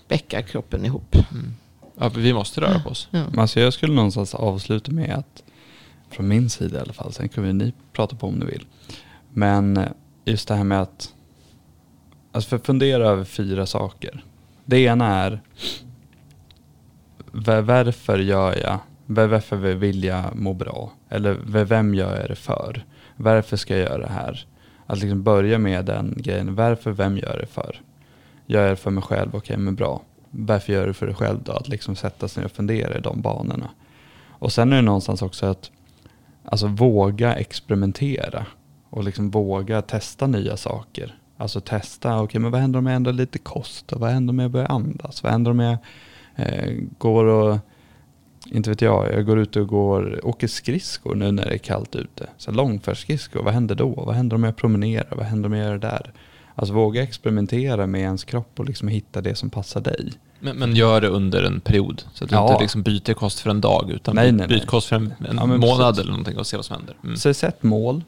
bäckar 0.07 0.41
kroppen 0.41 0.85
ihop. 0.85 1.15
Mm. 1.31 1.53
Ja, 1.97 2.09
vi 2.15 2.33
måste 2.33 2.61
röra 2.61 2.79
på 2.79 2.89
oss. 2.89 3.07
Ja. 3.11 3.23
Men 3.29 3.39
Alltså 3.39 3.59
jag 3.59 3.73
skulle 3.73 3.93
någonstans 3.93 4.35
avsluta 4.35 4.91
med 4.91 5.15
att, 5.15 5.43
från 6.09 6.27
min 6.27 6.49
sida 6.49 6.77
i 6.77 6.81
alla 6.81 6.93
fall, 6.93 7.13
sen 7.13 7.29
kan 7.29 7.43
vi 7.43 7.53
ni 7.53 7.73
prata 7.93 8.15
på 8.15 8.27
om 8.27 8.35
ni 8.35 8.45
vill. 8.45 8.65
Men 9.29 9.77
eh, 9.77 9.87
just 10.25 10.47
det 10.47 10.55
här 10.55 10.63
med 10.63 10.81
att, 10.81 11.13
alltså 12.31 12.49
för 12.49 12.57
fundera 12.57 13.07
över 13.07 13.23
fyra 13.23 13.65
saker. 13.65 14.23
Det 14.65 14.79
ena 14.79 15.07
är, 15.07 15.41
varför 17.61 18.19
gör 18.19 18.57
jag, 18.61 18.77
varför 19.05 19.55
vill 19.55 20.03
jag 20.03 20.35
må 20.35 20.53
bra? 20.53 20.91
Eller 21.09 21.63
vem 21.63 21.95
gör 21.95 22.19
jag 22.19 22.29
det 22.29 22.35
för? 22.35 22.85
Varför 23.15 23.57
ska 23.57 23.77
jag 23.77 23.89
göra 23.89 23.97
det 23.97 24.13
här? 24.13 24.45
Att 24.85 24.99
liksom 24.99 25.23
börja 25.23 25.57
med 25.57 25.85
den 25.85 26.13
grejen, 26.17 26.55
varför, 26.55 26.91
vem 26.91 27.17
gör 27.17 27.37
det 27.41 27.45
för? 27.45 27.81
Gör 28.45 28.61
jag 28.61 28.71
det 28.71 28.75
för 28.75 28.91
mig 28.91 29.03
själv, 29.03 29.35
okej 29.35 29.57
men 29.57 29.75
bra. 29.75 30.01
Varför 30.29 30.73
gör 30.73 30.81
du 30.81 30.87
det 30.87 30.93
för 30.93 31.05
dig 31.05 31.15
själv 31.15 31.43
då? 31.43 31.51
Att 31.51 31.67
liksom 31.67 31.95
sätta 31.95 32.27
sig 32.27 32.41
ner 32.41 32.45
och 32.45 32.51
fundera 32.51 32.97
i 32.97 33.01
de 33.01 33.21
banorna. 33.21 33.69
Och 34.29 34.51
sen 34.51 34.71
är 34.71 34.75
det 34.75 34.81
någonstans 34.81 35.21
också 35.21 35.45
att 35.45 35.71
alltså 36.45 36.67
våga 36.67 37.35
experimentera 37.35 38.45
och 38.89 39.03
liksom 39.03 39.29
våga 39.29 39.81
testa 39.81 40.27
nya 40.27 40.57
saker. 40.57 41.15
Alltså 41.37 41.61
testa, 41.61 42.21
okej 42.21 42.41
men 42.41 42.51
vad 42.51 42.61
händer 42.61 42.79
om 42.79 42.85
jag 42.85 42.95
ändrar 42.95 43.13
lite 43.13 43.39
kost? 43.39 43.91
Och 43.91 43.99
vad 43.99 44.09
händer 44.09 44.31
om 44.31 44.39
jag 44.39 44.51
börjar 44.51 44.67
andas? 44.71 45.23
Vad 45.23 45.31
händer 45.31 45.51
om 45.51 45.59
jag 45.59 45.77
eh, 46.35 46.73
går 46.97 47.25
och, 47.25 47.57
inte 48.45 48.69
vet 48.69 48.81
jag, 48.81 49.13
jag 49.13 49.25
går 49.25 49.39
ut 49.39 49.55
och 49.55 49.67
går, 49.67 50.25
åker 50.25 50.47
skridskor 50.47 51.15
nu 51.15 51.31
när 51.31 51.45
det 51.45 51.53
är 51.53 51.57
kallt 51.57 51.95
ute. 51.95 52.27
Så 52.37 52.51
långfärdsskridskor, 52.51 53.43
vad 53.43 53.53
händer 53.53 53.75
då? 53.75 53.89
Vad 53.89 54.15
händer 54.15 54.35
om 54.35 54.43
jag 54.43 54.55
promenerar? 54.55 55.15
Vad 55.15 55.25
händer 55.25 55.47
om 55.49 55.53
jag 55.53 55.65
gör 55.65 55.71
det 55.77 55.87
där? 55.87 56.11
Alltså 56.55 56.73
våga 56.73 57.03
experimentera 57.03 57.87
med 57.87 58.01
ens 58.01 58.23
kropp 58.23 58.59
och 58.59 58.65
liksom 58.65 58.87
hitta 58.87 59.21
det 59.21 59.35
som 59.35 59.49
passar 59.49 59.81
dig. 59.81 60.11
Men, 60.39 60.57
men 60.57 60.75
gör 60.75 61.01
det 61.01 61.07
under 61.07 61.43
en 61.43 61.61
period. 61.61 62.03
Så 62.13 62.23
att 62.23 62.29
du 62.29 62.35
Ja. 62.35 62.51
inte 62.51 62.61
liksom 62.63 62.83
byter 62.83 63.13
kost 63.13 63.39
för 63.39 63.49
en 63.49 63.61
dag. 63.61 63.89
Utan 63.91 64.15
Nej, 64.15 64.31
nej, 64.31 64.47
byt 64.47 64.57
nej. 64.57 64.67
kost 64.67 64.87
för 64.87 64.95
en, 64.95 65.13
en 65.29 65.35
Ja, 65.37 65.45
månad 65.45 65.59
precis. 65.59 65.99
eller 66.01 66.11
någonting 66.11 66.37
och 66.37 66.47
se 66.47 66.55
vad 66.57 66.65
som 66.65 66.75
händer. 66.75 66.95
Mm. 67.03 67.15
Så 67.17 67.33
sätt 67.33 67.63
mål. 67.63 68.03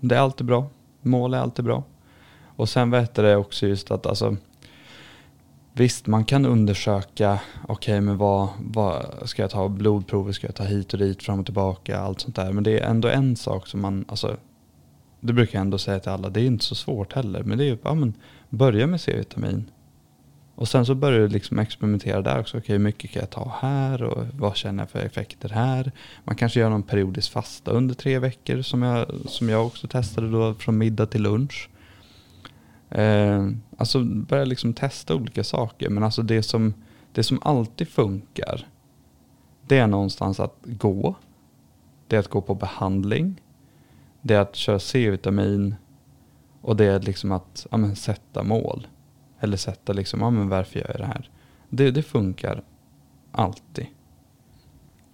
Det 0.00 0.14
är 0.16 0.20
alltid 0.20 0.46
bra. 0.46 0.66
Mål 1.02 1.34
är 1.34 1.38
alltid 1.38 1.64
bra. 1.64 1.84
Och 2.60 2.68
sen 2.68 2.90
vet 2.90 3.14
det 3.14 3.36
också 3.36 3.66
just 3.66 3.90
att 3.90 4.06
alltså, 4.06 4.36
visst 5.72 6.06
man 6.06 6.24
kan 6.24 6.46
undersöka, 6.46 7.40
okej 7.68 8.00
men 8.00 8.16
vad, 8.16 8.48
vad 8.58 9.06
ska 9.24 9.42
jag 9.42 9.50
ta 9.50 9.68
blodprover, 9.68 10.32
ska 10.32 10.46
jag 10.46 10.54
ta 10.54 10.64
hit 10.64 10.92
och 10.92 10.98
dit, 10.98 11.22
fram 11.22 11.38
och 11.38 11.44
tillbaka, 11.44 11.98
allt 11.98 12.20
sånt 12.20 12.36
där. 12.36 12.52
Men 12.52 12.64
det 12.64 12.78
är 12.78 12.90
ändå 12.90 13.08
en 13.08 13.36
sak 13.36 13.66
som 13.66 13.80
man, 13.80 14.04
alltså, 14.08 14.36
det 15.20 15.32
brukar 15.32 15.58
jag 15.58 15.60
ändå 15.60 15.78
säga 15.78 16.00
till 16.00 16.10
alla, 16.10 16.28
det 16.28 16.40
är 16.40 16.44
inte 16.44 16.64
så 16.64 16.74
svårt 16.74 17.12
heller. 17.12 17.42
Men 17.42 17.58
det 17.58 17.64
är 17.64 17.66
ju, 17.66 17.78
ja 17.82 17.94
men 17.94 18.14
börja 18.48 18.86
med 18.86 19.00
C-vitamin. 19.00 19.70
Och 20.54 20.68
sen 20.68 20.86
så 20.86 20.94
börjar 20.94 21.20
du 21.20 21.28
liksom 21.28 21.58
experimentera 21.58 22.22
där 22.22 22.40
också. 22.40 22.58
Okej, 22.58 22.72
hur 22.72 22.84
mycket 22.84 23.10
kan 23.10 23.20
jag 23.20 23.30
ta 23.30 23.52
här 23.60 24.02
och 24.02 24.24
vad 24.38 24.56
känner 24.56 24.82
jag 24.82 24.90
för 24.90 24.98
effekter 24.98 25.48
här? 25.48 25.92
Man 26.24 26.36
kanske 26.36 26.60
gör 26.60 26.70
någon 26.70 26.82
periodisk 26.82 27.32
fasta 27.32 27.70
under 27.70 27.94
tre 27.94 28.18
veckor 28.18 28.62
som 28.62 28.82
jag, 28.82 29.06
som 29.26 29.48
jag 29.48 29.66
också 29.66 29.88
testade 29.88 30.30
då 30.30 30.54
från 30.54 30.78
middag 30.78 31.06
till 31.06 31.22
lunch. 31.22 31.69
Eh, 32.90 33.48
alltså 33.78 34.04
börja 34.04 34.44
liksom 34.44 34.72
testa 34.74 35.14
olika 35.14 35.44
saker. 35.44 35.90
Men 35.90 36.02
alltså 36.02 36.22
det 36.22 36.42
som, 36.42 36.74
det 37.12 37.22
som 37.22 37.38
alltid 37.42 37.88
funkar 37.88 38.66
det 39.66 39.78
är 39.78 39.86
någonstans 39.86 40.40
att 40.40 40.56
gå. 40.64 41.14
Det 42.06 42.16
är 42.16 42.20
att 42.20 42.28
gå 42.28 42.40
på 42.40 42.54
behandling. 42.54 43.40
Det 44.22 44.34
är 44.34 44.40
att 44.40 44.56
köra 44.56 44.78
C-vitamin. 44.78 45.74
Och 46.60 46.76
det 46.76 46.84
är 46.84 47.00
liksom 47.00 47.32
att 47.32 47.66
ja, 47.70 47.76
men, 47.76 47.96
sätta 47.96 48.42
mål. 48.42 48.86
Eller 49.40 49.56
sätta 49.56 49.92
liksom, 49.92 50.20
ja 50.20 50.30
men 50.30 50.48
varför 50.48 50.78
gör 50.78 50.86
jag 50.88 51.00
det 51.00 51.06
här? 51.06 51.30
Det, 51.68 51.90
det 51.90 52.02
funkar 52.02 52.62
alltid. 53.32 53.86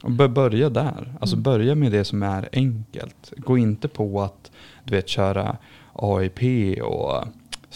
Och 0.03 0.11
bör- 0.11 0.29
börja 0.29 0.71
där. 0.71 1.15
Alltså 1.21 1.37
Mm. 1.37 1.43
börja 1.43 1.75
med 1.75 1.93
det 1.93 2.05
som 2.05 2.23
är 2.23 2.49
enkelt. 2.53 3.33
Gå 3.37 3.59
inte 3.59 3.89
på 3.89 4.23
att 4.23 4.51
du 4.85 4.95
vet 4.95 5.09
köra 5.09 5.57
AIP 5.93 6.43
och 6.83 7.25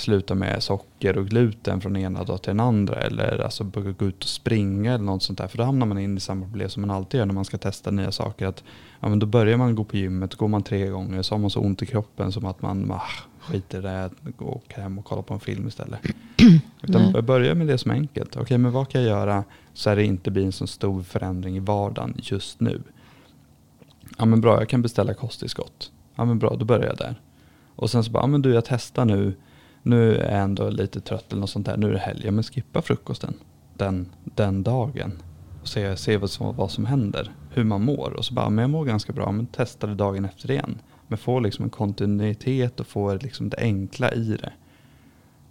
sluta 0.01 0.35
med 0.35 0.63
socker 0.63 1.19
och 1.19 1.27
gluten 1.27 1.81
från 1.81 1.97
ena 1.97 2.25
dag 2.25 2.43
till 2.43 2.51
den 2.51 2.61
andra. 2.61 2.95
Eller 2.95 3.45
alltså 3.45 3.65
börja 3.65 3.93
gå 3.93 4.05
ut 4.05 4.23
och 4.23 4.29
springa 4.29 4.95
eller 4.95 5.05
något 5.05 5.23
sånt 5.23 5.39
där. 5.39 5.49
För 5.49 5.59
då 5.59 5.65
hamnar 5.65 5.87
man 5.87 5.99
in 5.99 6.17
i 6.17 6.21
samma 6.21 6.45
problem 6.45 6.69
som 6.69 6.81
man 6.81 6.91
alltid 6.91 7.19
gör 7.19 7.27
när 7.27 7.35
man 7.35 7.45
ska 7.45 7.59
testa 7.59 7.91
nya 7.91 8.13
saker. 8.13 8.47
Att, 8.47 8.65
ja, 9.01 9.09
men 9.09 9.19
då 9.19 9.27
börjar 9.27 9.57
man 9.57 9.75
gå 9.75 9.85
på 9.85 9.97
gymmet, 9.97 10.35
går 10.35 10.49
man 10.49 10.63
tre 10.63 10.87
gånger 10.87 11.23
så 11.23 11.35
har 11.35 11.39
man 11.41 11.51
så 11.51 11.61
ont 11.61 11.83
i 11.83 11.87
kroppen 11.87 12.33
som 12.33 12.45
att 12.45 12.63
man 12.63 12.91
ah, 12.91 13.03
skiter 13.41 13.79
i 13.79 13.83
det, 13.83 14.11
och 14.39 14.57
åka 14.57 14.83
hem 14.83 14.99
och 14.99 15.05
kolla 15.05 15.23
på 15.23 15.35
en 15.35 15.41
film 15.41 15.69
istället. 15.69 16.01
Utan 16.83 17.13
Nej. 17.13 17.23
börja 17.23 17.55
med 17.55 17.67
det 17.67 17.79
som 17.79 17.91
är 17.91 17.95
enkelt. 17.95 18.37
Okej, 18.37 18.59
men 18.59 18.73
vad 18.73 18.89
kan 18.89 19.03
jag 19.03 19.11
göra 19.11 19.45
så 19.75 19.91
att 19.91 19.97
det 19.97 20.05
inte 20.05 20.31
blir 20.31 20.45
en 20.45 20.53
så 20.53 20.67
stor 20.67 21.03
förändring 21.03 21.57
i 21.57 21.61
vardagen 21.61 22.15
just 22.17 22.61
nu? 22.61 22.83
Ja 24.19 24.25
men 24.25 24.41
bra, 24.41 24.59
jag 24.59 24.69
kan 24.69 24.83
beställa 24.83 25.15
kosttillskott. 25.15 25.93
Ja 26.15 26.25
men 26.25 26.39
bra, 26.39 26.57
då 26.57 26.65
börjar 26.65 26.87
jag 26.87 26.97
där. 26.97 27.21
Och 27.77 27.91
sen 27.91 28.05
så 28.05 28.11
bara, 28.11 28.23
ja 28.23 28.27
men 28.27 28.43
du 28.43 28.55
jag 28.55 28.65
testar 28.65 29.05
nu. 29.05 29.35
Nu 29.83 30.17
är 30.17 30.33
jag 30.33 30.43
ändå 30.43 30.71
lite 30.71 31.01
trött 31.01 31.33
eller 31.33 31.41
något 31.41 31.51
sånt 31.51 31.67
där. 31.67 31.77
Nu 31.77 31.89
är 31.89 31.93
det 31.93 31.99
helg. 31.99 32.23
Ja 32.25 32.31
men 32.31 32.45
skippa 32.45 32.83
frukosten 32.83 33.35
den, 33.75 34.09
den 34.25 34.63
dagen. 34.63 35.23
Och 35.61 35.69
se, 35.69 35.97
se 35.97 36.17
vad, 36.17 36.31
som, 36.31 36.57
vad 36.57 36.71
som 36.71 36.87
händer. 36.87 37.33
Hur 37.51 37.65
man 37.65 37.85
mår. 37.85 38.13
Och 38.17 38.25
så 38.25 38.35
bara, 38.35 38.51
men 38.51 38.63
jag 38.63 38.71
mår 38.71 38.85
ganska 38.85 39.13
bra. 39.13 39.33
Men 39.33 39.47
testa 39.47 39.87
det 39.87 39.95
dagen 39.95 40.25
efter 40.25 40.51
igen. 40.51 40.79
Men 41.09 41.19
få 41.19 41.41
liksom 41.41 41.65
en 41.65 41.71
kontinuitet 41.71 42.81
och 42.81 42.87
få 42.87 43.15
liksom 43.15 43.49
det 43.49 43.59
enkla 43.59 44.13
i 44.13 44.37
det. 44.43 44.53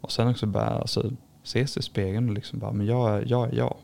Och 0.01 0.11
sen 0.11 0.27
också 0.27 0.45
bara 0.45 0.69
alltså, 0.69 1.11
se 1.43 1.67
sig 1.67 1.79
i 1.79 1.83
spegeln 1.83 2.29
och 2.29 2.35
liksom 2.35 2.59
bara, 2.59 2.71
men 2.71 2.85
jag, 2.85 3.27
jag 3.27 3.49
är 3.49 3.55
jag. 3.55 3.75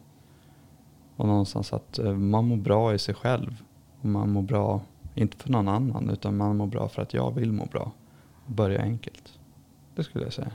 Och 1.15 1.27
någonstans 1.27 1.73
att 1.73 1.99
eh, 1.99 2.13
man 2.13 2.45
mår 2.47 2.57
bra 2.57 2.93
i 2.93 2.99
sig 2.99 3.15
själv. 3.15 3.63
Och 4.01 4.05
man 4.05 4.31
mår 4.31 4.41
bra, 4.41 4.81
inte 5.15 5.37
för 5.37 5.49
någon 5.49 5.67
annan, 5.67 6.09
utan 6.09 6.37
man 6.37 6.57
mår 6.57 6.67
bra 6.67 6.89
för 6.89 7.01
att 7.01 7.13
jag 7.13 7.35
vill 7.35 7.51
må 7.51 7.65
bra. 7.65 7.91
Börja 8.45 8.81
enkelt. 8.81 9.34
Det 9.95 10.03
skulle 10.03 10.23
jag 10.23 10.33
säga. 10.33 10.51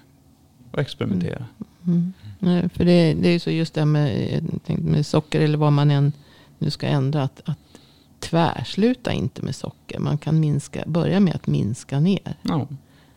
Och 0.71 0.79
experimentera. 0.79 1.45
Mm. 1.87 2.13
Nej, 2.39 2.69
för 2.69 2.85
det, 2.85 3.15
det 3.15 3.29
är 3.29 3.33
ju 3.33 3.39
så 3.39 3.51
just 3.51 3.75
det 3.75 3.81
här 3.81 3.87
med, 3.87 4.43
med 4.67 5.07
socker 5.07 5.41
eller 5.41 5.59
vad 5.59 5.73
man 5.73 5.91
än 5.91 6.13
nu 6.59 6.71
ska 6.71 6.87
ändra. 6.87 7.23
Att, 7.23 7.41
att 7.45 7.59
tvärsluta 8.21 9.13
inte 9.13 9.43
med 9.43 9.55
socker. 9.57 9.99
Man 9.99 10.19
kan 10.19 10.41
minska, 10.41 10.85
börja 10.87 11.21
med 11.21 11.35
att 11.35 11.47
minska 11.47 12.01
ner. 12.01 12.37
Ja. 12.43 12.67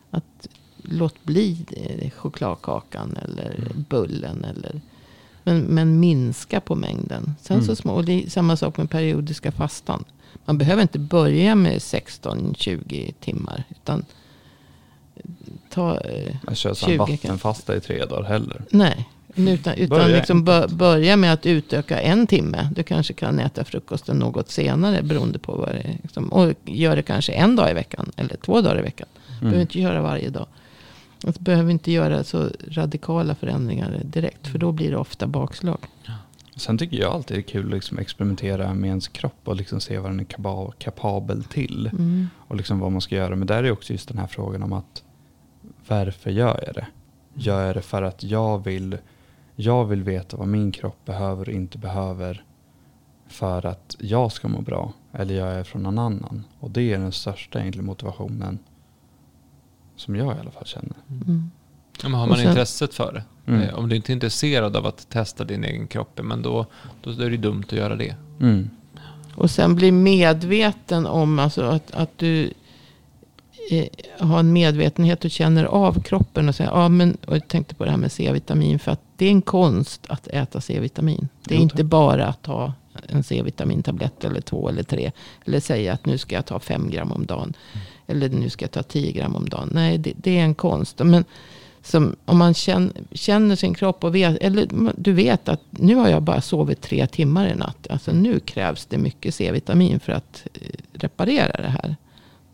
Att 0.10 0.48
låt 0.84 1.24
bli 1.24 1.66
eh, 1.72 2.10
chokladkakan 2.12 3.18
eller 3.24 3.56
Mm. 3.72 3.86
bullen. 3.90 4.44
Eller, 4.44 4.82
men, 5.44 5.60
men 5.60 6.00
minska 6.00 6.62
på 6.62 6.76
mängden. 6.76 7.36
Sen 7.42 7.56
Mm. 7.56 7.66
så 7.66 7.76
små, 7.76 7.94
och 7.94 8.06
det 8.06 8.24
är 8.24 8.30
samma 8.30 8.58
sak 8.58 8.78
med 8.78 8.90
periodiska 8.90 9.52
fastan. 9.52 10.04
Man 10.46 10.58
behöver 10.58 10.82
inte 10.82 11.00
börja 11.00 11.56
med 11.56 11.78
16-20 11.82 13.14
timmar. 13.20 13.64
Utan 13.70 14.06
ta, 15.74 15.98
eh, 16.00 16.36
Jag 16.48 16.58
kör 16.58 16.74
20 16.74 16.76
sån 16.76 16.98
kan- 16.98 16.98
vattenfasta 16.98 17.76
i 17.76 17.80
tre 17.80 18.06
dagar 18.06 18.24
heller. 18.30 18.62
nej. 18.70 19.10
Utan, 19.36 19.74
utan 19.74 19.90
Börja 20.00 20.08
liksom 20.18 20.44
bör, 20.44 20.68
börja 20.68 21.18
med 21.18 21.34
att 21.34 21.46
utöka 21.46 22.02
en 22.02 22.28
timme. 22.28 22.70
Du 22.76 22.84
kanske 22.84 23.14
kan 23.14 23.40
äta 23.40 23.64
frukosten 23.64 24.18
något 24.18 24.50
senare 24.52 25.04
beroende 25.04 25.40
på 25.40 25.52
vad 25.56 25.70
det 25.70 25.80
är. 25.80 25.98
Liksom. 26.04 26.34
Och 26.34 26.54
gör 26.66 26.96
det 26.96 27.02
kanske 27.02 27.32
en 27.34 27.56
dag 27.56 27.72
i 27.72 27.74
veckan. 27.74 28.12
Eller 28.18 28.36
två 28.38 28.62
dagar 28.62 28.80
i 28.80 28.82
veckan. 28.82 29.08
Behöver 29.28 29.48
Mm. 29.48 29.62
inte 29.62 29.80
göra 29.80 30.02
varje 30.02 30.30
dag. 30.30 30.46
Att 31.28 31.40
behöver 31.40 31.72
inte 31.72 31.92
göra 31.92 32.24
så 32.24 32.50
radikala 32.68 33.36
förändringar 33.36 34.02
direkt. 34.04 34.48
För 34.48 34.60
då 34.60 34.72
blir 34.72 34.92
det 34.92 34.98
ofta 34.98 35.28
bakslag. 35.28 35.78
Sen 36.56 36.78
tycker 36.78 36.98
jag 36.98 37.14
alltid 37.14 37.38
det 37.38 37.42
är 37.42 37.52
kul 37.52 37.66
att 37.68 37.74
liksom 37.74 37.98
experimentera 37.98 38.74
med 38.74 38.88
ens 38.88 39.08
kropp 39.08 39.40
och 39.44 39.56
liksom 39.56 39.80
se 39.82 39.98
vad 39.98 40.12
den 40.12 40.20
är 40.20 40.72
kapabel 40.80 41.44
till. 41.44 41.88
Mm. 41.94 42.30
Och 42.48 42.56
liksom 42.56 42.80
vad 42.80 42.92
man 42.92 43.02
ska 43.02 43.16
göra. 43.16 43.36
Men 43.36 43.48
där 43.48 43.64
är 43.64 43.72
också 43.72 43.94
just 43.94 44.08
den 44.08 44.18
här 44.18 44.28
frågan 44.28 44.64
om 44.64 44.74
att 44.74 45.04
varför 45.88 46.30
gör 46.32 46.64
jag 46.66 46.76
det? 46.76 46.88
Gör 47.34 47.66
jag 47.66 47.76
det 47.76 47.82
för 47.82 48.02
att 48.02 48.24
jag 48.24 48.64
vill, 48.64 48.98
jag 49.56 49.86
vill 49.86 50.04
veta 50.04 50.38
vad 50.38 50.48
min 50.48 50.72
kropp 50.72 51.06
behöver 51.06 51.48
och 51.50 51.54
inte 51.56 51.78
behöver 51.78 52.44
för 53.28 53.66
att 53.66 53.96
jag 54.00 54.32
ska 54.32 54.48
må 54.48 54.62
bra? 54.62 54.94
Eller 55.12 55.36
gör 55.36 55.48
jag 55.50 55.58
det 55.58 55.64
från 55.64 55.84
någon 55.84 56.00
annan? 56.00 56.44
Och 56.60 56.72
det 56.72 56.94
är 56.94 56.98
den 57.00 57.12
största 57.12 57.60
egentligen 57.60 57.86
motivationen 57.86 58.60
som 59.96 60.16
jag 60.16 60.36
i 60.38 60.40
alla 60.40 60.52
fall 60.52 60.66
känner. 60.66 60.96
Mm. 61.10 61.52
Ja, 62.04 62.10
men 62.10 62.20
har 62.20 62.28
man 62.28 62.38
sen- 62.38 62.48
intresset 62.48 62.94
för 62.94 63.14
det. 63.14 63.24
Mm. 63.52 63.62
Eh, 63.62 63.76
Om 63.76 63.90
du 63.90 63.96
inte 63.96 64.12
är 64.12 64.14
intresserad 64.14 64.76
av 64.78 64.86
att 64.86 65.10
testa 65.10 65.44
din 65.44 65.64
egen 65.64 65.88
kropp, 65.88 66.20
men 66.24 66.42
då, 66.42 66.66
då 67.02 67.10
är 67.12 67.30
det 67.30 67.38
dumt 67.38 67.64
att 67.68 67.72
göra 67.72 67.96
det. 67.96 68.16
Mm. 68.42 68.70
Och 69.36 69.52
sen 69.52 69.76
bli 69.76 69.92
medveten 69.92 71.06
om 71.06 71.40
alltså 71.40 71.62
att, 71.64 71.92
att 71.92 72.18
du 72.18 72.54
eh, 73.70 73.88
har 74.20 74.40
en 74.40 74.54
medvetenhet 74.54 75.26
och 75.26 75.32
känner 75.32 75.64
av 75.64 76.02
kroppen. 76.02 76.50
Och, 76.50 76.56
säger, 76.56 76.72
ja, 76.72 76.90
men, 76.90 77.18
och 77.28 77.36
jag 77.36 77.48
tänkte 77.48 77.76
på 77.76 77.86
det 77.86 77.92
här 77.92 77.98
med 77.98 78.12
C-vitamin. 78.12 78.80
För 78.80 78.92
att 78.92 79.02
det 79.18 79.26
är 79.26 79.30
en 79.30 79.42
konst 79.42 80.06
att 80.08 80.28
äta 80.28 80.62
C-vitamin. 80.62 81.28
Det 81.48 81.54
är 81.56 81.58
Jo, 81.58 81.64
inte 81.64 81.84
bara 81.84 82.28
att 82.28 82.42
ta 82.42 82.74
en 83.08 83.24
C-vitamintablett 83.24 84.24
eller 84.24 84.42
två 84.42 84.70
eller 84.70 84.84
tre. 84.84 85.12
Eller 85.46 85.60
säga 85.60 85.94
att 85.94 86.06
nu 86.06 86.18
ska 86.18 86.36
jag 86.36 86.46
ta 86.46 86.60
fem 86.60 86.90
gram 86.90 87.12
om 87.12 87.26
dagen. 87.26 87.54
Eller 88.08 88.30
nu 88.30 88.50
ska 88.50 88.64
jag 88.64 88.72
ta 88.72 88.84
tio 88.84 89.12
gram 89.12 89.36
om 89.36 89.50
dagen. 89.50 89.70
Nej, 89.72 89.98
det, 89.98 90.14
det 90.16 90.40
är 90.40 90.44
en 90.44 90.56
konst. 90.56 91.00
Men 91.04 91.26
som, 91.84 92.16
om 92.26 92.38
man 92.38 92.54
känner, 92.54 92.92
känner, 93.12 93.56
sin 93.56 93.74
kropp 93.74 94.04
och 94.04 94.16
vet, 94.16 94.38
eller 94.38 94.68
du 94.96 95.14
vet 95.14 95.50
att 95.50 95.62
nu 95.70 95.96
har 95.96 96.10
jag 96.10 96.24
bara 96.24 96.42
sovit 96.42 96.82
tre 96.82 97.08
timmar 97.08 97.48
i 97.48 97.56
natt. 97.56 97.88
Alltså 97.90 98.12
nu 98.12 98.40
krävs 98.40 98.86
det 98.86 98.98
mycket 98.98 99.36
C-vitamin 99.36 100.00
för 100.00 100.14
att 100.14 100.48
eh, 100.54 100.68
reparera 100.94 101.62
det 101.62 101.70
här. 101.84 101.96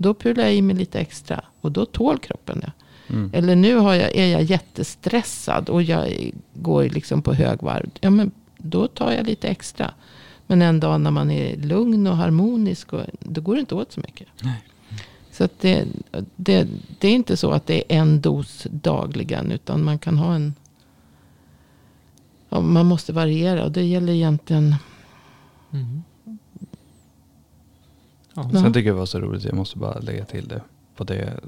Då 0.01 0.13
pular 0.13 0.43
jag 0.43 0.55
i 0.55 0.61
mig 0.61 0.75
lite 0.75 0.99
extra 0.99 1.41
och 1.61 1.71
då 1.71 1.85
tål 1.85 2.19
kroppen 2.19 2.59
det. 2.59 2.71
Mm. 3.09 3.31
Eller 3.33 3.55
nu 3.55 3.75
har 3.75 3.93
jag, 3.93 4.15
är 4.15 4.27
jag 4.27 4.43
jättestressad 4.43 5.69
och 5.69 5.83
jag 5.83 6.31
går 6.53 6.83
liksom 6.83 7.21
på 7.21 7.33
högvarv. 7.33 7.89
Ja, 8.01 8.09
men 8.09 8.31
då 8.57 8.87
tar 8.87 9.11
jag 9.11 9.25
lite 9.25 9.47
extra. 9.47 9.91
Men 10.47 10.61
en 10.61 10.79
dag 10.79 11.01
när 11.01 11.11
man 11.11 11.31
är 11.31 11.57
lugn 11.57 12.07
och 12.07 12.17
harmonisk, 12.17 12.93
och, 12.93 13.01
då 13.19 13.41
går 13.41 13.53
det 13.53 13.59
inte 13.59 13.75
åt 13.75 13.91
så 13.91 13.99
mycket. 13.99 14.27
Nej. 14.41 14.63
Så 15.31 15.49
det, 15.59 15.87
det, 16.35 16.67
det, 16.99 17.07
är 17.07 17.11
inte 17.11 17.37
så 17.37 17.51
att 17.51 17.67
det 17.67 17.93
är 17.93 17.99
en 17.99 18.21
dos 18.21 18.67
dagligen. 18.71 19.51
Utan 19.51 19.83
man 19.83 19.99
kan 19.99 20.17
ha 20.17 20.35
en... 20.35 20.53
Ja, 22.49 22.61
man 22.61 22.85
måste 22.85 23.13
variera. 23.13 23.63
Och 23.63 23.71
det 23.71 23.83
gäller 23.83 24.13
egentligen... 24.13 24.75
Mm. 25.71 26.03
Ja. 28.53 28.59
Sen 28.61 28.73
tycker 28.73 28.87
jag 28.87 28.95
det 28.95 28.99
var 28.99 29.05
så 29.05 29.19
roligt. 29.19 29.43
Jag 29.43 29.53
måste 29.53 29.77
bara 29.77 29.99
lägga 29.99 30.25
till 30.25 30.47
det. 30.47 30.61
På 30.95 31.03
det 31.03 31.39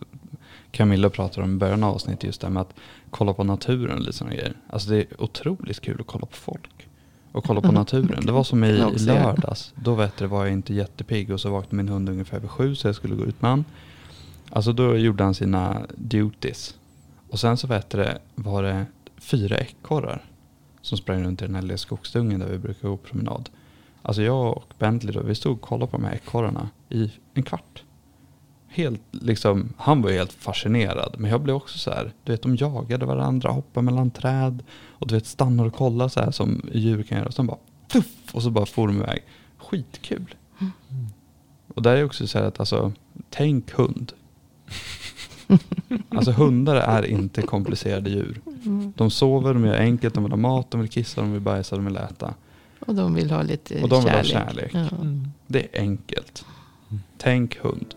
Camilla 0.71 1.09
pratade 1.09 1.45
om 1.45 1.53
i 1.53 1.57
början 1.57 1.83
av 1.83 1.95
avsnittet. 1.95 2.23
Just 2.23 2.41
det 2.41 2.47
här 2.47 2.53
med 2.53 2.61
att 2.61 2.73
kolla 3.09 3.33
på 3.33 3.43
naturen. 3.43 4.07
Och 4.07 4.15
såna 4.15 4.33
grejer. 4.33 4.53
Alltså 4.69 4.89
det 4.89 4.97
är 4.97 5.21
otroligt 5.21 5.81
kul 5.81 5.97
att 6.01 6.07
kolla 6.07 6.25
på 6.25 6.35
folk. 6.35 6.87
Och 7.31 7.43
kolla 7.43 7.61
på 7.61 7.67
mm. 7.67 7.75
naturen. 7.75 8.25
Det 8.25 8.31
var 8.31 8.43
som 8.43 8.63
i 8.63 8.71
lördags. 8.97 9.73
Då 9.75 9.95
vet 9.95 10.17
du, 10.17 10.25
var 10.25 10.45
jag 10.45 10.53
inte 10.53 10.73
jättepigg. 10.73 11.31
Och 11.31 11.41
så 11.41 11.49
vaknade 11.49 11.75
min 11.75 11.89
hund 11.89 12.09
ungefär 12.09 12.39
vid 12.39 12.49
sju. 12.49 12.75
Så 12.75 12.87
jag 12.87 12.95
skulle 12.95 13.15
gå 13.15 13.25
ut 13.25 13.41
med 13.41 13.51
han. 13.51 13.65
Alltså 14.49 14.73
då 14.73 14.97
gjorde 14.97 15.23
han 15.23 15.33
sina 15.33 15.81
duties. 15.95 16.75
Och 17.29 17.39
sen 17.39 17.57
så 17.57 17.67
vet 17.67 17.89
det, 17.89 18.17
var 18.35 18.63
det 18.63 18.85
fyra 19.17 19.57
ekorrar 19.57 20.25
som 20.81 20.97
sprang 20.97 21.23
runt 21.23 21.41
i 21.41 21.45
den 21.45 21.55
här 21.55 21.61
lilla 21.61 21.77
skogsdungen 21.77 22.39
där 22.39 22.47
vi 22.47 22.57
brukar 22.57 22.89
gå 22.89 22.97
promenad. 22.97 23.49
Alltså 24.01 24.21
jag 24.21 24.57
och 24.57 24.73
Bentley 24.79 25.13
då, 25.13 25.23
vi 25.23 25.35
stod 25.35 25.53
och 25.53 25.61
kollade 25.61 25.91
på 25.91 25.97
de 25.97 26.03
här 26.03 26.13
ekorrarna 26.13 26.69
i 26.89 27.11
en 27.33 27.43
kvart. 27.43 27.83
Helt 28.67 29.01
liksom, 29.11 29.73
han 29.77 30.01
var 30.01 30.09
ju 30.09 30.17
helt 30.17 30.33
fascinerad. 30.33 31.15
Men 31.17 31.31
jag 31.31 31.41
blev 31.41 31.55
också 31.55 31.77
så 31.77 31.91
här, 31.91 32.11
du 32.23 32.31
vet 32.31 32.41
de 32.41 32.55
jagade 32.55 33.05
varandra, 33.05 33.49
hoppade 33.49 33.85
mellan 33.85 34.11
träd. 34.11 34.63
Och 34.89 35.07
du 35.07 35.15
vet 35.15 35.25
stannar 35.25 35.65
och 35.65 35.73
kollar 35.73 36.07
så 36.07 36.19
här 36.19 36.31
som 36.31 36.69
djur 36.73 37.03
kan 37.03 37.17
göra. 37.17 37.27
Och 37.27 37.33
sen 37.33 37.47
bara 37.47 37.57
tuff, 37.87 38.33
och 38.33 38.43
så 38.43 38.49
bara 38.49 38.65
for 38.65 38.87
de 38.87 38.97
iväg. 38.97 39.23
Skitkul. 39.57 40.35
Mm. 40.59 40.71
Och 41.75 41.81
där 41.81 41.95
är 41.95 42.03
också 42.03 42.27
så 42.27 42.37
här 42.37 42.45
att 42.45 42.59
alltså, 42.59 42.91
tänk 43.29 43.71
hund. 43.71 44.13
Alltså 46.09 46.31
hundar 46.31 46.75
är 46.75 47.05
inte 47.05 47.41
komplicerade 47.41 48.09
djur. 48.09 48.41
Mm. 48.45 48.93
De 48.97 49.11
sover, 49.11 49.53
de 49.53 49.65
gör 49.65 49.79
enkelt, 49.79 50.13
de 50.13 50.23
vill 50.23 50.31
ha 50.31 50.37
mat, 50.37 50.71
de 50.71 50.81
vill 50.81 50.89
kissa, 50.89 51.21
de 51.21 51.31
vill 51.31 51.41
bajsa, 51.41 51.75
de 51.75 51.85
vill 51.85 51.97
äta. 51.97 52.33
Och 52.85 52.95
de 52.95 53.13
vill 53.13 53.31
ha 53.31 53.41
lite 53.41 53.81
Och 53.83 53.89
de 53.89 54.03
vill 54.03 54.13
kärlek. 54.13 54.33
ha 54.33 54.45
kärlek. 54.45 54.71
Ja. 54.73 54.97
Det 55.47 55.59
är 55.77 55.81
enkelt. 55.81 56.45
Tänk 57.17 57.57
hund. 57.57 57.95